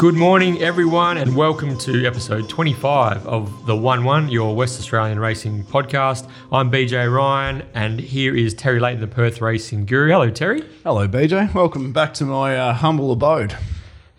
Good 0.00 0.14
morning, 0.14 0.62
everyone, 0.62 1.18
and 1.18 1.36
welcome 1.36 1.76
to 1.76 2.06
episode 2.06 2.48
25 2.48 3.26
of 3.26 3.66
the 3.66 3.76
1 3.76 4.02
1, 4.02 4.30
your 4.30 4.56
West 4.56 4.80
Australian 4.80 5.20
racing 5.20 5.62
podcast. 5.62 6.26
I'm 6.50 6.70
BJ 6.70 7.14
Ryan, 7.14 7.64
and 7.74 8.00
here 8.00 8.34
is 8.34 8.54
Terry 8.54 8.80
Leighton, 8.80 9.02
the 9.02 9.06
Perth 9.06 9.42
racing 9.42 9.84
guru. 9.84 10.10
Hello, 10.10 10.30
Terry. 10.30 10.64
Hello, 10.84 11.06
BJ. 11.06 11.52
Welcome 11.52 11.92
back 11.92 12.14
to 12.14 12.24
my 12.24 12.56
uh, 12.56 12.72
humble 12.72 13.12
abode. 13.12 13.58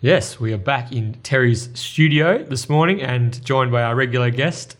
Yes, 0.00 0.38
we 0.38 0.52
are 0.52 0.56
back 0.56 0.92
in 0.92 1.14
Terry's 1.24 1.68
studio 1.74 2.44
this 2.44 2.68
morning 2.68 3.02
and 3.02 3.44
joined 3.44 3.72
by 3.72 3.82
our 3.82 3.96
regular 3.96 4.30
guest, 4.30 4.76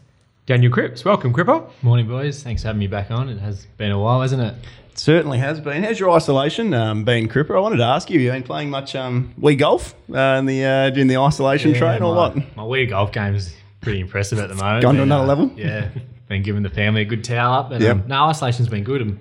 Daniel 0.46 0.70
Cripps. 0.70 1.04
Welcome, 1.04 1.32
Cripper. 1.32 1.68
Morning, 1.82 2.06
boys. 2.06 2.44
Thanks 2.44 2.62
for 2.62 2.68
having 2.68 2.78
me 2.78 2.86
back 2.86 3.10
on. 3.10 3.28
It 3.28 3.40
has 3.40 3.66
been 3.76 3.90
a 3.90 3.98
while, 3.98 4.20
hasn't 4.20 4.40
it? 4.42 4.54
Certainly 4.94 5.38
has 5.38 5.58
been. 5.60 5.82
How's 5.82 5.98
your 5.98 6.10
isolation 6.10 6.74
um, 6.74 7.04
been, 7.04 7.28
Cripper? 7.28 7.56
I 7.56 7.60
wanted 7.60 7.78
to 7.78 7.84
ask 7.84 8.10
you, 8.10 8.18
have 8.18 8.24
you 8.24 8.30
been 8.30 8.42
playing 8.42 8.70
much 8.70 8.94
um, 8.94 9.34
Wii 9.40 9.58
golf 9.58 9.94
uh, 10.12 10.18
in 10.38 10.46
the 10.46 10.64
uh, 10.64 10.90
during 10.90 11.08
the 11.08 11.16
isolation 11.16 11.72
train 11.74 12.02
or 12.02 12.14
my, 12.14 12.28
what? 12.28 12.36
My 12.56 12.62
Wii 12.62 12.88
golf 12.90 13.10
game's 13.12 13.54
pretty 13.80 14.00
impressive 14.00 14.38
at 14.38 14.48
the 14.48 14.54
moment. 14.54 14.82
Gone 14.82 14.96
to 14.96 15.02
another 15.02 15.24
uh, 15.24 15.26
level? 15.26 15.50
Yeah, 15.56 15.88
been 16.28 16.42
giving 16.42 16.62
the 16.62 16.70
family 16.70 17.02
a 17.02 17.04
good 17.04 17.24
towel 17.24 17.54
up. 17.54 17.70
And 17.72 17.82
Yep. 17.82 17.96
um, 17.96 18.04
no, 18.06 18.24
isolation's 18.24 18.68
been 18.68 18.84
good. 18.84 19.00
I'm 19.00 19.18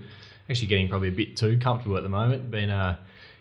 actually 0.50 0.68
getting 0.68 0.90
probably 0.90 1.08
a 1.08 1.12
bit 1.12 1.38
too 1.38 1.58
comfortable 1.58 1.96
at 1.98 2.04
the 2.04 2.10
moment. 2.10 2.52
Been 2.52 2.70
uh, 2.70 2.98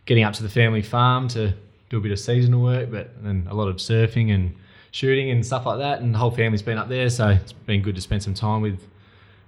getting 0.07 0.23
up 0.25 0.33
to 0.35 0.43
the 0.43 0.49
family 0.49 0.83
farm 0.83 1.27
to 1.29 1.53
do 1.91 1.99
a 1.99 2.01
bit 2.01 2.13
of 2.13 2.21
seasonal 2.21 2.63
work, 2.63 2.91
but 2.93 3.11
and 3.25 3.49
a 3.49 3.55
lot 3.55 3.67
of 3.69 3.77
surfing 3.77 4.33
and 4.33 4.55
shooting 4.93 5.31
and 5.31 5.45
stuff 5.45 5.67
like 5.67 5.79
that. 5.79 6.01
And 6.01 6.15
the 6.15 6.19
whole 6.19 6.31
family's 6.31 6.63
been 6.63 6.79
up 6.79 6.89
there, 6.89 7.11
so 7.11 7.29
it's 7.31 7.53
been 7.53 7.83
good 7.83 7.97
to 7.97 8.01
spend 8.01 8.23
some 8.23 8.35
time 8.35 8.63
with 8.63 8.81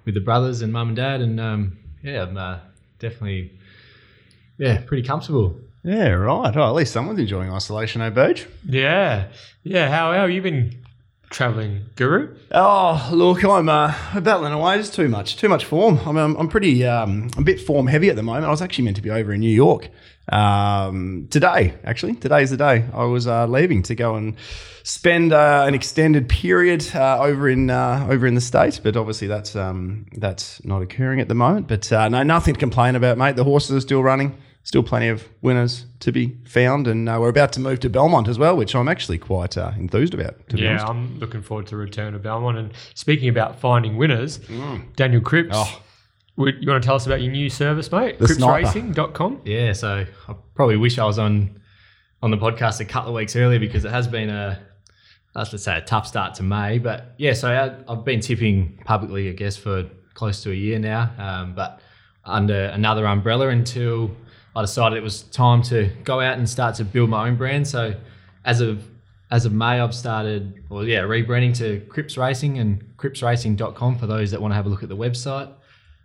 with 0.05 0.15
the 0.15 0.21
brothers 0.21 0.63
and 0.63 0.73
mum 0.73 0.89
and 0.89 0.97
dad. 0.97 1.21
And 1.21 1.39
um, 1.41 1.79
yeah, 2.03 2.23
I'm 2.25 2.37
uh, 2.37 2.59
definitely 3.03 3.53
yeah 4.57 4.81
pretty 4.87 5.07
comfortable. 5.07 5.61
Yeah, 5.85 6.11
right. 6.11 6.57
Oh, 6.57 6.69
at 6.69 6.75
least 6.75 6.93
someone's 6.93 7.19
enjoying 7.19 7.51
isolation, 7.53 8.01
eh, 8.03 8.11
Beach? 8.11 8.47
Yeah. 8.65 9.27
Yeah. 9.65 9.89
How, 9.89 10.13
how 10.13 10.21
have 10.21 10.31
you 10.31 10.41
been 10.41 10.82
traveling, 11.33 11.87
Guru? 11.97 12.37
Oh, 12.53 13.09
look, 13.13 13.45
I'm 13.45 13.69
uh, 13.69 13.95
battling 14.21 14.53
away. 14.53 14.77
Just 14.77 14.95
too 14.95 15.09
much, 15.09 15.37
too 15.37 15.49
much 15.49 15.65
form. 15.65 15.99
I'm, 16.07 16.17
I'm, 16.17 16.37
I'm 16.37 16.49
pretty, 16.49 16.85
um, 16.85 17.31
a 17.37 17.43
bit 17.43 17.61
form 17.61 17.87
heavy 17.87 18.11
at 18.11 18.17
the 18.17 18.23
moment. 18.23 18.45
I 18.45 18.51
was 18.51 18.63
actually 18.63 18.85
meant 18.85 18.97
to 18.99 19.03
be 19.03 19.11
over 19.11 19.33
in 19.33 19.41
New 19.41 19.55
York 19.55 19.89
um, 20.29 21.27
today. 21.31 21.75
Actually, 21.85 22.15
today's 22.15 22.51
the 22.51 22.57
day 22.57 22.85
I 22.93 23.05
was 23.05 23.27
uh, 23.27 23.47
leaving 23.47 23.83
to 23.85 23.95
go 23.95 24.15
and 24.15 24.37
spend 24.85 25.33
uh, 25.33 25.65
an 25.67 25.75
extended 25.75 26.29
period 26.29 26.87
uh, 26.95 27.19
over 27.21 27.49
in 27.49 27.71
uh, 27.71 28.07
over 28.09 28.27
in 28.27 28.35
the 28.35 28.41
states. 28.41 28.79
But 28.79 28.97
obviously, 28.97 29.29
that's 29.29 29.57
um, 29.57 30.07
that's 30.13 30.65
not 30.65 30.83
occurring 30.83 31.21
at 31.21 31.29
the 31.29 31.35
moment. 31.35 31.67
But 31.69 31.91
uh, 31.93 32.09
no, 32.09 32.23
nothing 32.23 32.55
to 32.55 32.61
complain 32.61 32.95
about, 32.95 33.19
mate. 33.19 33.37
The 33.37 33.45
horses 33.45 33.77
are 33.77 33.81
still 33.81 34.03
running. 34.03 34.37
Still 34.65 34.83
plenty 34.85 35.09
of 35.09 35.29
winners 35.41 35.87
to 36.01 36.13
be 36.13 36.37
found, 36.47 36.87
and 36.87 37.09
uh, 37.09 37.19
we're 37.21 37.29
about 37.29 37.53
to 37.55 37.61
move 37.61 37.81
to 37.81 37.91
Belmont 37.91 38.29
as 38.29 38.39
well, 38.39 38.57
which 38.57 38.75
I'm 38.77 38.87
actually 38.89 39.19
quite 39.19 39.59
uh, 39.59 39.73
enthused 39.77 40.15
about. 40.15 40.49
To 40.51 40.57
be 40.57 40.63
Yeah, 40.63 40.71
honest. 40.73 40.87
I'm 40.87 41.19
looking 41.19 41.43
forward 41.43 41.67
to 41.67 41.71
the 41.73 41.77
return 41.79 42.15
of 42.15 42.23
Belmont. 42.23 42.57
And 42.59 42.73
speaking 42.95 43.29
about 43.29 43.59
finding 43.59 43.97
winners, 43.97 44.39
Daniel 44.95 45.21
Cripps, 45.21 45.51
Oh. 45.57 45.83
would, 46.37 46.63
you 46.63 46.71
want 46.71 46.81
to 46.83 46.87
tell 46.87 46.95
us 46.95 47.07
about 47.07 47.21
your 47.23 47.33
new 47.33 47.51
service, 47.51 47.91
mate? 47.91 48.21
The 48.21 48.29
sniper. 48.29 48.69
CrippsRacing.com? 48.69 49.41
Yeah, 49.45 49.73
so 49.73 50.07
I 50.29 50.35
probably 50.55 50.77
wish 50.77 50.99
I 50.99 51.05
was 51.07 51.19
on 51.19 51.59
on 52.23 52.31
the 52.31 52.39
podcast 52.39 52.79
a 52.79 52.85
couple 52.85 53.11
of 53.11 53.17
weeks 53.17 53.35
earlier 53.35 53.59
because 53.59 53.85
it 53.85 53.91
has 53.91 54.07
been 54.07 54.31
a 54.31 54.61
let's 55.35 55.51
just 55.51 55.65
say 55.65 55.77
a 55.77 55.81
tough 55.81 56.07
start 56.07 56.35
to 56.37 56.45
May. 56.45 56.79
But 56.79 57.15
yeah, 57.19 57.33
so 57.33 57.51
I, 57.51 57.93
I've 57.93 58.05
been 58.05 58.21
tipping 58.21 58.79
publicly, 58.85 59.29
I 59.29 59.33
guess, 59.33 59.57
for 59.57 59.91
close 60.15 60.41
to 60.45 60.53
a 60.53 60.55
year 60.55 60.79
now, 60.79 61.11
um, 61.19 61.55
but 61.57 61.81
under 62.25 62.67
another 62.67 63.07
umbrella 63.07 63.49
until 63.49 64.13
I 64.55 64.61
decided 64.61 64.99
it 64.99 65.03
was 65.03 65.23
time 65.23 65.63
to 65.63 65.91
go 66.05 66.21
out 66.21 66.39
and 66.39 66.49
start 66.49 66.75
to 66.77 66.85
build 66.85 67.11
my 67.11 67.29
own 67.29 67.37
brand. 67.37 67.67
So 67.67 67.95
as 68.45 68.61
of 68.61 68.89
as 69.31 69.47
of 69.47 69.53
May, 69.53 69.81
I've 69.81 69.95
started, 69.95 70.63
well, 70.69 70.85
yeah, 70.85 71.01
rebranding 71.01 71.57
to 71.57 71.81
Cripps 71.89 72.19
Racing 72.19 72.59
and 72.59 72.85
crippsracing.com 72.99 73.97
for 73.97 74.07
those 74.07 74.31
that 74.31 74.43
want 74.43 74.53
to 74.53 74.57
have 74.57 74.67
a 74.67 74.69
look 74.69 74.83
at 74.83 74.91
the 74.91 74.97
website 74.97 75.49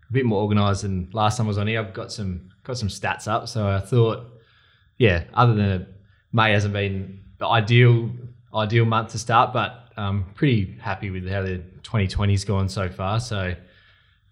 a 0.09 0.13
bit 0.13 0.25
more 0.25 0.43
organised 0.43 0.83
than 0.83 1.09
last 1.11 1.35
time 1.35 1.47
I 1.47 1.49
was 1.49 1.57
on 1.57 1.67
here. 1.67 1.81
I've 1.81 1.93
got 1.93 2.09
some 2.11 2.49
got 2.63 2.77
some 2.77 2.87
stats 2.87 3.27
up, 3.27 3.49
so 3.49 3.67
I 3.67 3.79
thought, 3.79 4.25
yeah, 4.97 5.25
other 5.33 5.53
than 5.53 5.87
May 6.31 6.53
hasn't 6.53 6.73
been 6.73 7.21
the 7.37 7.47
ideal 7.47 8.09
ideal 8.55 8.85
month 8.85 9.09
to 9.09 9.19
start, 9.19 9.51
but 9.51 9.89
um, 9.97 10.25
pretty 10.35 10.77
happy 10.79 11.09
with 11.09 11.27
how 11.27 11.41
the 11.41 11.61
2020's 11.83 12.45
gone 12.45 12.69
so 12.69 12.89
far. 12.89 13.19
So. 13.19 13.55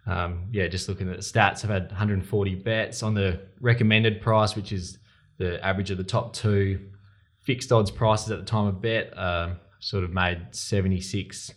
Um, 0.08 0.48
yeah, 0.52 0.68
just 0.68 0.88
looking 0.88 1.10
at 1.10 1.16
the 1.16 1.24
stats, 1.24 1.64
I've 1.64 1.72
had 1.72 1.88
140 1.88 2.56
bets 2.56 3.02
on 3.02 3.14
the 3.14 3.42
recommended 3.60 4.22
price, 4.22 4.56
which 4.56 4.72
is 4.72 5.00
the 5.38 5.64
average 5.66 5.92
of 5.92 5.98
the 5.98 6.04
top 6.04 6.34
two 6.34 6.80
fixed 7.42 7.72
odds 7.72 7.92
prices 7.92 8.32
at 8.32 8.40
the 8.40 8.46
time 8.46 8.68
of 8.68 8.82
bet. 8.82 9.18
Um, 9.18 9.58
sort 9.80 10.04
of 10.04 10.12
made 10.12 10.48
76 10.50 11.54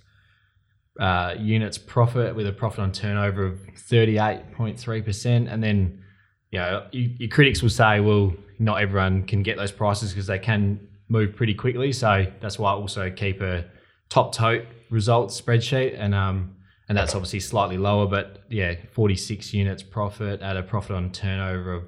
uh, 1.01 1.35
units 1.39 1.79
profit 1.79 2.37
with 2.37 2.47
a 2.47 2.53
profit 2.53 2.81
on 2.81 2.93
turnover 2.93 3.47
of 3.47 3.59
38.3%. 3.75 5.51
And 5.51 5.63
then, 5.63 6.03
you 6.51 6.59
know, 6.59 6.87
you, 6.93 7.15
your 7.19 7.31
critics 7.31 7.63
will 7.63 7.71
say, 7.71 8.01
well, 8.01 8.35
not 8.59 8.83
everyone 8.83 9.25
can 9.25 9.43
get 9.43 9.57
those 9.57 9.73
prices 9.73 10.13
because 10.13 10.27
they 10.27 10.39
can 10.39 10.89
move 11.09 11.37
pretty 11.37 11.55
quickly. 11.55 11.93
So 11.93 12.27
that's 12.41 12.59
why 12.59 12.73
I 12.73 12.75
also 12.75 13.11
keep 13.11 13.41
a 13.41 13.65
top 14.11 14.35
tote 14.35 14.67
results 14.91 15.41
spreadsheet. 15.41 15.99
And, 15.99 16.15
um, 16.15 16.55
and 16.89 16.97
that's 16.97 17.15
obviously 17.15 17.41
slightly 17.41 17.77
lower, 17.77 18.07
but 18.07 18.45
yeah, 18.49 18.75
46 18.93 19.53
units 19.55 19.83
profit 19.83 20.41
at 20.41 20.57
a 20.57 20.63
profit 20.63 20.97
on 20.97 21.11
turnover 21.13 21.73
of 21.75 21.85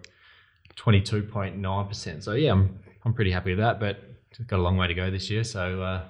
22.9%. 0.76 2.22
So 2.22 2.32
yeah, 2.32 2.52
I'm, 2.52 2.78
I'm 3.04 3.14
pretty 3.14 3.30
happy 3.30 3.50
with 3.50 3.58
that, 3.60 3.80
but 3.80 4.02
it's 4.30 4.38
got 4.40 4.58
a 4.58 4.62
long 4.62 4.76
way 4.76 4.86
to 4.88 4.94
go 4.94 5.10
this 5.10 5.30
year. 5.30 5.44
So 5.44 5.82
uh, 5.82 6.02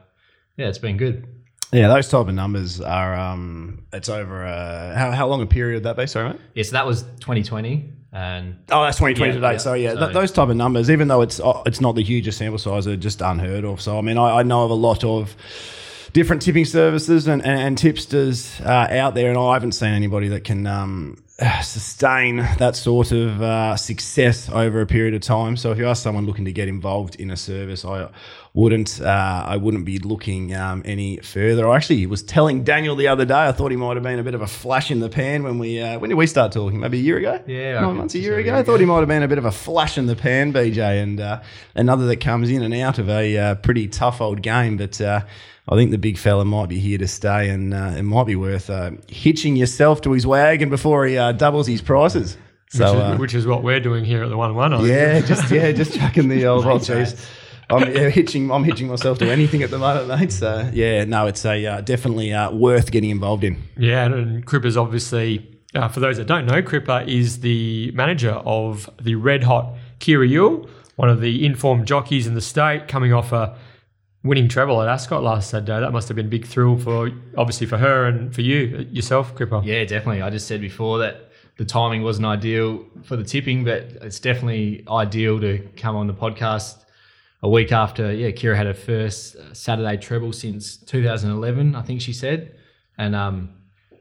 yeah, 0.56 0.68
it's 0.68 0.78
been 0.78 0.96
good. 0.96 1.26
Yeah, 1.72 1.86
those 1.88 2.08
type 2.08 2.26
of 2.26 2.34
numbers 2.34 2.80
are. 2.80 3.14
Um, 3.14 3.86
it's 3.92 4.08
over. 4.08 4.44
Uh, 4.44 4.96
how 4.96 5.12
how 5.12 5.28
long 5.28 5.40
a 5.40 5.46
period 5.46 5.74
would 5.76 5.82
that 5.84 5.96
be? 5.96 6.06
Sorry, 6.08 6.30
mate. 6.30 6.40
Yeah, 6.54 6.64
so 6.64 6.72
that 6.72 6.84
was 6.84 7.02
2020, 7.20 7.92
and 8.12 8.56
Oh, 8.72 8.82
that's 8.82 8.96
2020 8.96 9.28
Yeah, 9.30 9.34
today. 9.36 9.52
yeah. 9.52 9.56
So 9.58 9.74
yeah, 9.74 9.92
So- 9.94 10.00
th- 10.00 10.12
those 10.12 10.32
type 10.32 10.48
of 10.48 10.56
numbers, 10.56 10.90
even 10.90 11.06
though 11.06 11.20
it's 11.22 11.38
uh, 11.38 11.62
it's 11.66 11.80
not 11.80 11.94
the 11.94 12.02
hugest 12.02 12.38
sample 12.38 12.58
size, 12.58 12.88
are 12.88 12.96
just 12.96 13.20
unheard 13.20 13.64
of. 13.64 13.80
So 13.80 13.96
I 13.96 14.00
mean, 14.00 14.18
I, 14.18 14.38
I 14.38 14.42
know 14.42 14.64
of 14.64 14.72
a 14.72 14.74
lot 14.74 15.04
of 15.04 15.36
different 16.12 16.42
tipping 16.42 16.64
services 16.64 17.28
and, 17.28 17.44
and, 17.44 17.60
and 17.60 17.78
tipsters 17.78 18.60
uh, 18.60 18.88
out 18.90 19.14
there, 19.14 19.28
and 19.28 19.38
I 19.38 19.54
haven't 19.54 19.72
seen 19.72 19.92
anybody 19.92 20.28
that 20.28 20.44
can 20.44 20.66
um, 20.66 21.22
sustain 21.62 22.36
that 22.58 22.76
sort 22.76 23.12
of 23.12 23.42
uh, 23.42 23.76
success 23.76 24.48
over 24.50 24.80
a 24.80 24.86
period 24.86 25.14
of 25.14 25.22
time. 25.22 25.56
So 25.56 25.72
if 25.72 25.78
you 25.78 25.88
are 25.88 25.94
someone 25.94 26.26
looking 26.26 26.44
to 26.44 26.52
get 26.52 26.68
involved 26.68 27.16
in 27.16 27.30
a 27.30 27.36
service, 27.36 27.84
I 27.84 28.08
wouldn't 28.52 29.00
uh, 29.00 29.44
I 29.46 29.56
wouldn't 29.56 29.84
be 29.84 29.98
looking 29.98 30.54
um, 30.54 30.82
any 30.84 31.18
further. 31.18 31.68
I 31.68 31.76
actually 31.76 32.04
was 32.06 32.22
telling 32.22 32.64
Daniel 32.64 32.96
the 32.96 33.06
other 33.06 33.24
day. 33.24 33.46
I 33.46 33.52
thought 33.52 33.70
he 33.70 33.76
might 33.76 33.94
have 33.94 34.02
been 34.02 34.18
a 34.18 34.24
bit 34.24 34.34
of 34.34 34.42
a 34.42 34.46
flash 34.46 34.90
in 34.90 34.98
the 34.98 35.08
pan 35.08 35.44
when 35.44 35.58
we 35.58 35.80
uh, 35.80 35.98
when 35.98 36.10
did 36.10 36.16
we 36.16 36.26
start 36.26 36.52
talking? 36.52 36.80
Maybe 36.80 36.98
a 36.98 37.02
year 37.02 37.18
ago. 37.18 37.40
Yeah, 37.46 37.80
nine 37.80 37.96
months, 37.96 38.14
a 38.14 38.18
year 38.18 38.38
ago. 38.38 38.54
I 38.54 38.62
thought 38.62 38.80
he 38.80 38.86
might 38.86 38.98
have 38.98 39.08
been 39.08 39.22
a 39.22 39.28
bit 39.28 39.38
of 39.38 39.44
a 39.44 39.52
flash 39.52 39.98
in 39.98 40.06
the 40.06 40.16
pan, 40.16 40.52
BJ, 40.52 41.02
and 41.02 41.20
uh, 41.20 41.42
another 41.76 42.06
that 42.06 42.16
comes 42.16 42.50
in 42.50 42.62
and 42.62 42.74
out 42.74 42.98
of 42.98 43.08
a 43.08 43.38
uh, 43.38 43.54
pretty 43.56 43.86
tough 43.86 44.20
old 44.20 44.42
game. 44.42 44.76
But 44.76 45.00
uh, 45.00 45.20
I 45.68 45.76
think 45.76 45.92
the 45.92 45.98
big 45.98 46.18
fella 46.18 46.44
might 46.44 46.68
be 46.68 46.80
here 46.80 46.98
to 46.98 47.06
stay, 47.06 47.50
and 47.50 47.72
uh, 47.72 47.94
it 47.96 48.02
might 48.02 48.26
be 48.26 48.34
worth 48.34 48.68
uh, 48.68 48.92
hitching 49.06 49.54
yourself 49.54 50.00
to 50.02 50.12
his 50.12 50.26
wagon 50.26 50.70
before 50.70 51.06
he 51.06 51.16
uh, 51.16 51.32
doubles 51.32 51.68
his 51.68 51.82
prices. 51.82 52.36
So. 52.72 52.94
which, 52.94 53.02
is, 53.02 53.18
which 53.18 53.34
is 53.34 53.46
what 53.48 53.64
we're 53.64 53.80
doing 53.80 54.04
here 54.04 54.22
at 54.22 54.28
the 54.28 54.36
1 54.36 54.54
1. 54.54 54.86
yeah, 54.86 55.20
just 55.20 55.50
yeah, 55.50 55.72
just 55.72 55.92
chucking 55.92 56.28
the 56.28 56.46
old 56.46 56.64
oh, 56.64 56.78
jeez. 56.78 57.20
I'm 57.70 57.92
yeah, 57.92 58.08
hitching. 58.10 58.50
I'm 58.50 58.64
hitching 58.64 58.88
myself 58.88 59.18
to 59.18 59.30
anything 59.30 59.62
at 59.62 59.70
the 59.70 59.78
moment, 59.78 60.08
mate. 60.08 60.32
So 60.32 60.68
yeah, 60.72 61.04
no, 61.04 61.26
it's 61.26 61.44
a 61.44 61.64
uh, 61.66 61.80
definitely 61.80 62.32
uh, 62.32 62.50
worth 62.50 62.90
getting 62.90 63.10
involved 63.10 63.44
in. 63.44 63.62
Yeah, 63.76 64.04
and, 64.04 64.14
and 64.14 64.46
Cripper's 64.46 64.76
obviously, 64.76 65.60
uh, 65.74 65.88
for 65.88 66.00
those 66.00 66.16
that 66.16 66.26
don't 66.26 66.46
know, 66.46 66.62
Cripper 66.62 67.06
is 67.06 67.40
the 67.40 67.90
manager 67.92 68.32
of 68.32 68.90
the 69.00 69.14
red 69.14 69.44
hot 69.44 69.74
Kyra 70.00 70.28
Yuill, 70.28 70.68
one 70.96 71.08
of 71.08 71.20
the 71.20 71.44
informed 71.44 71.86
jockeys 71.86 72.26
in 72.26 72.34
the 72.34 72.40
state, 72.40 72.88
coming 72.88 73.12
off 73.12 73.32
a 73.32 73.56
winning 74.22 74.48
treble 74.48 74.82
at 74.82 74.88
Ascot 74.88 75.22
last 75.22 75.50
Saturday. 75.50 75.80
That 75.80 75.92
must 75.92 76.08
have 76.08 76.16
been 76.16 76.26
a 76.26 76.30
big 76.30 76.46
thrill 76.46 76.76
for, 76.76 77.10
obviously, 77.36 77.66
for 77.66 77.78
her 77.78 78.06
and 78.06 78.34
for 78.34 78.42
you 78.42 78.76
uh, 78.78 78.82
yourself, 78.92 79.34
Cripper. 79.34 79.64
Yeah, 79.64 79.84
definitely. 79.84 80.22
I 80.22 80.30
just 80.30 80.46
said 80.46 80.60
before 80.60 80.98
that 80.98 81.30
the 81.56 81.64
timing 81.64 82.02
wasn't 82.02 82.26
ideal 82.26 82.84
for 83.02 83.16
the 83.16 83.24
tipping, 83.24 83.64
but 83.64 83.82
it's 84.02 84.18
definitely 84.18 84.84
ideal 84.88 85.40
to 85.40 85.58
come 85.76 85.96
on 85.96 86.06
the 86.06 86.14
podcast 86.14 86.84
a 87.42 87.48
week 87.48 87.72
after. 87.72 88.12
Yeah, 88.12 88.30
Kyra 88.30 88.56
had 88.56 88.66
her 88.66 88.74
first 88.74 89.36
uh, 89.36 89.54
Saturday 89.54 89.96
treble 89.96 90.32
since 90.32 90.76
2011, 90.76 91.74
I 91.74 91.82
think 91.82 92.00
she 92.00 92.12
said, 92.12 92.56
and 92.98 93.14
um, 93.14 93.50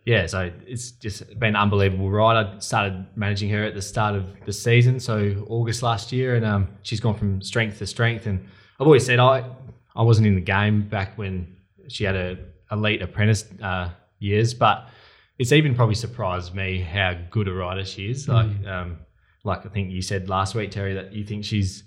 yeah, 0.06 0.26
so 0.26 0.52
it's 0.66 0.92
just 0.92 1.28
been 1.40 1.50
an 1.50 1.56
unbelievable 1.56 2.10
ride. 2.10 2.36
I 2.36 2.60
started 2.60 3.06
managing 3.16 3.50
her 3.52 3.64
at 3.64 3.76
the 3.76 3.82
start 3.82 4.16
of 4.16 4.26
the 4.46 4.54
season, 4.54 5.00
so 5.00 5.46
August 5.48 5.84
last 5.84 6.12
year, 6.12 6.36
and 6.36 6.46
um, 6.46 6.70
she's 6.82 7.00
gone 7.00 7.16
from 7.16 7.42
strength 7.42 7.78
to 7.80 7.86
strength. 7.86 8.26
And 8.26 8.48
I've 8.80 8.88
always 8.88 9.06
said 9.06 9.20
I 9.20 9.50
I 9.96 10.02
wasn't 10.02 10.28
in 10.28 10.36
the 10.36 10.42
game 10.42 10.88
back 10.88 11.18
when 11.18 11.56
she 11.90 12.06
had 12.06 12.16
a 12.16 12.38
elite 12.72 13.02
apprentice 13.02 13.46
uh, 13.62 13.90
years, 14.20 14.54
but 14.54 14.88
it's 15.38 15.52
even 15.52 15.76
probably 15.76 15.96
surprised 15.96 16.56
me 16.56 16.80
how 16.80 17.16
good 17.30 17.48
a 17.48 17.54
rider 17.54 17.86
she 17.86 18.10
is. 18.10 18.28
Like 18.28 18.66
um, 18.66 18.98
like 19.44 19.66
I 19.66 19.70
think 19.70 19.92
you 19.92 20.02
said 20.02 20.28
last 20.28 20.56
week, 20.56 20.72
Terry, 20.72 20.94
that 20.96 21.14
you 21.14 21.24
think 21.24 21.46
she's 21.46 21.84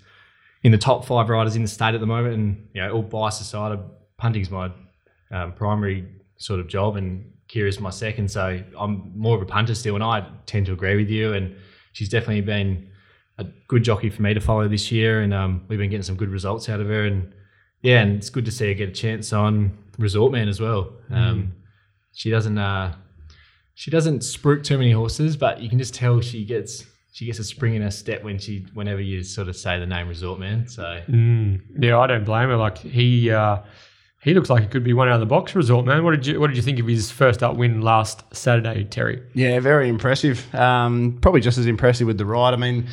in 0.63 0.71
the 0.71 0.77
top 0.77 1.05
five 1.05 1.29
riders 1.29 1.55
in 1.55 1.61
the 1.61 1.67
state 1.67 1.93
at 1.93 1.99
the 1.99 2.07
moment. 2.07 2.35
And 2.35 2.69
you 2.73 2.81
know, 2.81 2.91
all 2.91 3.01
bias 3.01 3.41
aside, 3.41 3.77
punting's 4.17 4.49
my 4.49 4.71
um, 5.31 5.53
primary 5.53 6.07
sort 6.37 6.59
of 6.59 6.67
job, 6.67 6.95
and 6.95 7.31
Kyra's 7.47 7.79
my 7.79 7.89
second. 7.89 8.29
So 8.29 8.61
I'm 8.77 9.11
more 9.15 9.35
of 9.35 9.41
a 9.41 9.45
punter 9.45 9.75
still, 9.75 9.95
and 9.95 10.03
I 10.03 10.27
tend 10.45 10.65
to 10.67 10.73
agree 10.73 10.95
with 10.95 11.09
you. 11.09 11.33
And 11.33 11.55
she's 11.91 12.09
definitely 12.09 12.41
been 12.41 12.89
a 13.37 13.45
good 13.67 13.83
jockey 13.83 14.09
for 14.09 14.21
me 14.21 14.33
to 14.33 14.39
follow 14.39 14.67
this 14.67 14.91
year, 14.91 15.21
and 15.21 15.33
um, 15.33 15.65
we've 15.67 15.79
been 15.79 15.89
getting 15.89 16.03
some 16.03 16.15
good 16.15 16.29
results 16.29 16.69
out 16.69 16.79
of 16.79 16.87
her. 16.87 17.05
And 17.05 17.33
yeah, 17.81 18.01
and 18.01 18.15
it's 18.15 18.29
good 18.29 18.45
to 18.45 18.51
see 18.51 18.67
her 18.67 18.73
get 18.73 18.89
a 18.89 18.93
chance 18.93 19.33
on 19.33 19.77
Resort 19.97 20.31
Man 20.31 20.47
as 20.47 20.59
well. 20.59 20.93
Um, 21.11 21.53
she 22.13 22.29
doesn't 22.29 22.57
uh, 22.57 22.95
she 23.75 23.91
doesn't 23.91 24.19
spruik 24.19 24.63
too 24.63 24.77
many 24.77 24.91
horses, 24.91 25.35
but 25.35 25.61
you 25.61 25.69
can 25.69 25.79
just 25.79 25.93
tell 25.93 26.21
she 26.21 26.45
gets 26.45 26.85
she 27.13 27.27
gets 27.27 27.37
a 27.37 27.43
spring 27.43 27.75
in 27.75 27.83
her 27.83 27.91
step 27.91 28.23
when 28.23 28.39
she 28.39 28.65
whenever 28.73 28.99
you 28.99 29.21
sort 29.21 29.47
of 29.47 29.55
say 29.55 29.79
the 29.79 29.85
name 29.85 30.07
Resort 30.07 30.39
Man. 30.39 30.67
So 30.67 30.81
Mm, 31.07 31.61
yeah, 31.77 31.99
I 31.99 32.07
don't 32.07 32.25
blame 32.25 32.49
her. 32.49 32.57
Like 32.57 32.79
he, 32.79 33.29
uh, 33.29 33.59
he 34.23 34.33
looks 34.33 34.49
like 34.49 34.63
he 34.63 34.67
could 34.67 34.83
be 34.83 34.93
one 34.93 35.07
out 35.07 35.13
of 35.13 35.19
the 35.19 35.27
box 35.27 35.53
resort, 35.53 35.85
man. 35.85 36.03
What 36.03 36.11
did 36.11 36.25
you 36.25 36.39
What 36.39 36.47
did 36.47 36.57
you 36.57 36.63
think 36.63 36.79
of 36.79 36.87
his 36.87 37.11
first 37.11 37.43
up 37.43 37.55
win 37.55 37.81
last 37.81 38.23
Saturday, 38.35 38.83
Terry? 38.85 39.21
Yeah, 39.35 39.59
very 39.59 39.89
impressive. 39.89 40.53
Um, 40.55 41.19
probably 41.21 41.41
just 41.41 41.59
as 41.59 41.67
impressive 41.67 42.07
with 42.07 42.17
the 42.17 42.25
ride. 42.25 42.55
I 42.55 42.57
mean, 42.57 42.87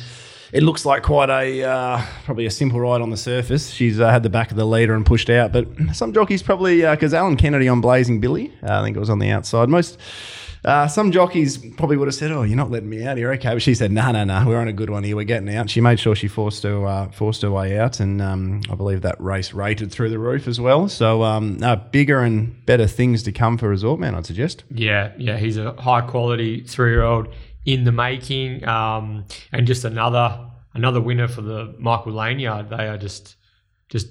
it 0.53 0.61
looks 0.61 0.85
like 0.85 1.01
quite 1.01 1.31
a 1.31 1.63
uh, 1.63 2.05
probably 2.25 2.45
a 2.45 2.51
simple 2.51 2.79
ride 2.79 3.01
on 3.01 3.09
the 3.09 3.17
surface. 3.17 3.71
She's 3.71 3.99
uh, 3.99 4.11
had 4.11 4.21
the 4.21 4.29
back 4.29 4.51
of 4.51 4.57
the 4.57 4.65
leader 4.65 4.93
and 4.93 5.03
pushed 5.03 5.31
out, 5.31 5.51
but 5.51 5.67
some 5.93 6.13
jockeys 6.13 6.43
probably 6.43 6.81
because 6.81 7.15
Alan 7.15 7.37
Kennedy 7.37 7.67
on 7.67 7.81
Blazing 7.81 8.19
Billy, 8.19 8.53
uh, 8.61 8.81
I 8.81 8.83
think 8.83 8.95
it 8.95 8.99
was 8.99 9.09
on 9.09 9.17
the 9.17 9.31
outside. 9.31 9.67
Most. 9.67 9.97
Uh, 10.63 10.87
some 10.87 11.11
jockeys 11.11 11.57
probably 11.57 11.97
would 11.97 12.07
have 12.07 12.15
said, 12.15 12.31
"Oh, 12.31 12.43
you're 12.43 12.57
not 12.57 12.69
letting 12.69 12.89
me 12.89 13.03
out 13.03 13.17
here, 13.17 13.31
okay?" 13.33 13.53
But 13.53 13.61
she 13.61 13.73
said, 13.73 13.91
"No, 13.91 14.11
no, 14.11 14.23
no, 14.23 14.45
we're 14.45 14.59
on 14.59 14.67
a 14.67 14.73
good 14.73 14.91
one 14.91 15.03
here. 15.03 15.15
We're 15.15 15.23
getting 15.23 15.53
out." 15.55 15.69
She 15.69 15.81
made 15.81 15.99
sure 15.99 16.15
she 16.15 16.27
forced 16.27 16.61
her 16.63 16.85
uh, 16.85 17.09
forced 17.09 17.41
her 17.41 17.49
way 17.49 17.79
out, 17.79 17.99
and 17.99 18.21
um, 18.21 18.61
I 18.69 18.75
believe 18.75 19.01
that 19.01 19.19
race 19.19 19.53
rated 19.53 19.91
through 19.91 20.11
the 20.11 20.19
roof 20.19 20.47
as 20.47 20.61
well. 20.61 20.87
So, 20.87 21.23
um, 21.23 21.57
bigger 21.91 22.21
and 22.21 22.63
better 22.65 22.85
things 22.85 23.23
to 23.23 23.31
come 23.31 23.57
for 23.57 23.69
Resort 23.69 23.99
Man, 23.99 24.13
I'd 24.13 24.25
suggest. 24.27 24.63
Yeah, 24.69 25.13
yeah, 25.17 25.37
he's 25.37 25.57
a 25.57 25.73
high 25.73 26.01
quality 26.01 26.63
three 26.63 26.91
year 26.91 27.03
old 27.03 27.29
in 27.65 27.83
the 27.83 27.91
making, 27.91 28.67
um, 28.67 29.25
and 29.51 29.65
just 29.65 29.83
another 29.83 30.47
another 30.75 31.01
winner 31.01 31.27
for 31.27 31.41
the 31.41 31.75
Michael 31.79 32.13
Laneyard. 32.13 32.69
They 32.69 32.87
are 32.87 32.97
just 32.97 33.35
just 33.89 34.09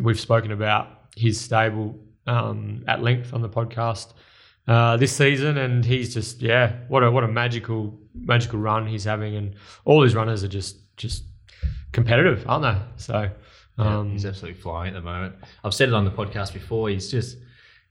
we've 0.00 0.18
spoken 0.18 0.50
about 0.50 0.88
his 1.16 1.40
stable 1.40 1.96
um, 2.26 2.82
at 2.88 3.02
length 3.02 3.32
on 3.32 3.40
the 3.42 3.48
podcast 3.48 4.14
uh, 4.68 4.96
this 4.96 5.12
season, 5.16 5.58
and 5.58 5.84
he's 5.84 6.14
just 6.14 6.40
yeah, 6.42 6.76
what 6.88 7.02
a 7.02 7.10
what 7.10 7.24
a 7.24 7.28
magical 7.28 7.98
magical 8.14 8.58
run 8.58 8.86
he's 8.86 9.04
having, 9.04 9.36
and 9.36 9.54
all 9.84 10.02
his 10.02 10.14
runners 10.14 10.44
are 10.44 10.48
just 10.48 10.76
just 10.96 11.24
competitive, 11.92 12.44
aren't 12.48 12.64
they? 12.64 12.82
So. 12.96 13.30
Yeah, 13.78 13.98
Um, 14.00 14.10
he's 14.12 14.26
absolutely 14.26 14.60
flying 14.60 14.88
at 14.88 14.94
the 14.94 15.00
moment. 15.00 15.34
I've 15.64 15.72
said 15.72 15.88
it 15.88 15.94
on 15.94 16.04
the 16.04 16.10
podcast 16.10 16.52
before. 16.52 16.90
He's 16.90 17.10
just 17.10 17.38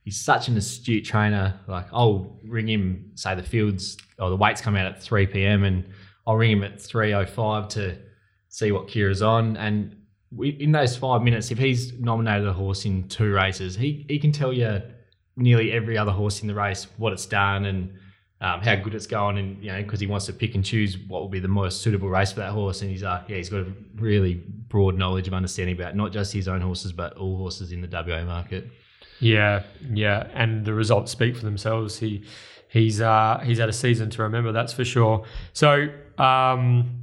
he's 0.04 0.16
such 0.16 0.46
an 0.46 0.56
astute 0.56 1.04
trainer. 1.04 1.58
Like 1.66 1.86
I'll 1.92 2.38
ring 2.44 2.68
him, 2.68 3.10
say 3.16 3.34
the 3.34 3.42
fields 3.42 3.96
or 4.20 4.30
the 4.30 4.36
weights 4.36 4.60
come 4.60 4.76
out 4.76 4.86
at 4.86 5.02
three 5.02 5.26
p.m. 5.26 5.64
and 5.64 5.84
I'll 6.24 6.36
ring 6.36 6.52
him 6.52 6.62
at 6.62 6.80
three 6.80 7.12
o 7.14 7.26
five 7.26 7.66
to 7.70 7.98
see 8.48 8.70
what 8.70 8.86
Kyra's 8.86 9.22
on. 9.22 9.56
And 9.56 9.96
we, 10.30 10.50
in 10.50 10.70
those 10.70 10.96
five 10.96 11.22
minutes, 11.22 11.50
if 11.50 11.58
he's 11.58 11.92
nominated 11.98 12.46
a 12.46 12.52
horse 12.52 12.84
in 12.84 13.08
two 13.08 13.32
races, 13.32 13.74
he 13.74 14.06
he 14.08 14.20
can 14.20 14.30
tell 14.30 14.52
you 14.52 14.82
nearly 15.36 15.72
every 15.72 15.96
other 15.96 16.12
horse 16.12 16.42
in 16.42 16.48
the 16.48 16.54
race 16.54 16.86
what 16.96 17.12
it's 17.12 17.26
done 17.26 17.64
and. 17.66 17.98
Um, 18.44 18.60
how 18.60 18.74
good 18.74 18.92
it's 18.92 19.06
going, 19.06 19.38
and 19.38 19.62
you 19.62 19.70
know, 19.70 19.80
because 19.84 20.00
he 20.00 20.08
wants 20.08 20.26
to 20.26 20.32
pick 20.32 20.56
and 20.56 20.64
choose 20.64 20.98
what 20.98 21.20
will 21.20 21.28
be 21.28 21.38
the 21.38 21.46
most 21.46 21.80
suitable 21.80 22.08
race 22.08 22.32
for 22.32 22.40
that 22.40 22.50
horse, 22.50 22.82
and 22.82 22.90
he's 22.90 23.04
uh, 23.04 23.22
yeah, 23.28 23.36
he's 23.36 23.48
got 23.48 23.60
a 23.60 23.72
really 23.94 24.34
broad 24.34 24.98
knowledge 24.98 25.28
of 25.28 25.32
understanding 25.32 25.76
about 25.76 25.94
not 25.94 26.10
just 26.10 26.32
his 26.32 26.48
own 26.48 26.60
horses, 26.60 26.90
but 26.90 27.16
all 27.16 27.36
horses 27.36 27.70
in 27.70 27.80
the 27.80 27.86
WA 27.86 28.24
market. 28.24 28.68
Yeah, 29.20 29.62
yeah, 29.92 30.26
and 30.34 30.64
the 30.64 30.74
results 30.74 31.12
speak 31.12 31.36
for 31.36 31.44
themselves. 31.44 32.00
He 32.00 32.24
he's 32.68 33.00
uh, 33.00 33.40
he's 33.44 33.58
had 33.58 33.68
a 33.68 33.72
season 33.72 34.10
to 34.10 34.22
remember, 34.22 34.50
that's 34.50 34.72
for 34.72 34.84
sure. 34.84 35.24
So 35.52 35.88
um, 36.18 37.02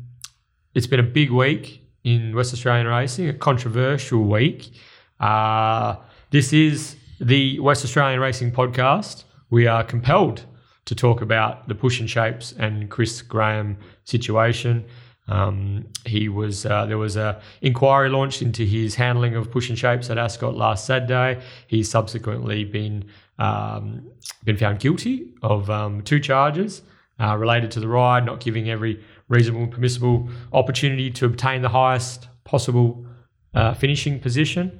it's 0.73 0.87
been 0.87 0.99
a 0.99 1.03
big 1.03 1.31
week 1.31 1.81
in 2.03 2.35
West 2.35 2.53
Australian 2.53 2.87
racing, 2.87 3.29
a 3.29 3.33
controversial 3.33 4.23
week. 4.23 4.73
Uh, 5.19 5.95
this 6.31 6.53
is 6.53 6.95
the 7.19 7.59
West 7.59 7.83
Australian 7.83 8.19
Racing 8.19 8.51
Podcast. 8.51 9.23
We 9.49 9.67
are 9.67 9.83
compelled 9.83 10.45
to 10.85 10.95
talk 10.95 11.21
about 11.21 11.67
the 11.67 11.75
push 11.75 11.99
and 11.99 12.09
shapes 12.09 12.53
and 12.57 12.89
Chris 12.89 13.21
Graham 13.21 13.77
situation. 14.05 14.85
Um, 15.27 15.85
he 16.05 16.27
was 16.29 16.65
uh, 16.65 16.85
there 16.87 16.97
was 16.97 17.15
a 17.15 17.39
inquiry 17.61 18.09
launched 18.09 18.41
into 18.41 18.63
his 18.63 18.95
handling 18.95 19.35
of 19.35 19.51
push 19.51 19.69
and 19.69 19.77
shapes 19.77 20.09
at 20.09 20.17
Ascot 20.17 20.55
last 20.55 20.85
Saturday. 20.85 21.41
He's 21.67 21.89
subsequently 21.89 22.63
been 22.63 23.05
um, 23.37 24.09
been 24.43 24.57
found 24.57 24.79
guilty 24.79 25.33
of 25.43 25.69
um, 25.69 26.01
two 26.01 26.19
charges 26.19 26.81
uh, 27.19 27.35
related 27.37 27.69
to 27.71 27.79
the 27.79 27.87
ride, 27.87 28.25
not 28.25 28.39
giving 28.39 28.69
every 28.69 29.03
reasonable 29.27 29.63
and 29.63 29.71
permissible 29.71 30.29
opportunity 30.53 31.11
to 31.11 31.25
obtain 31.25 31.61
the 31.61 31.69
highest 31.69 32.27
possible 32.43 33.05
uh, 33.53 33.73
finishing 33.73 34.19
position. 34.19 34.79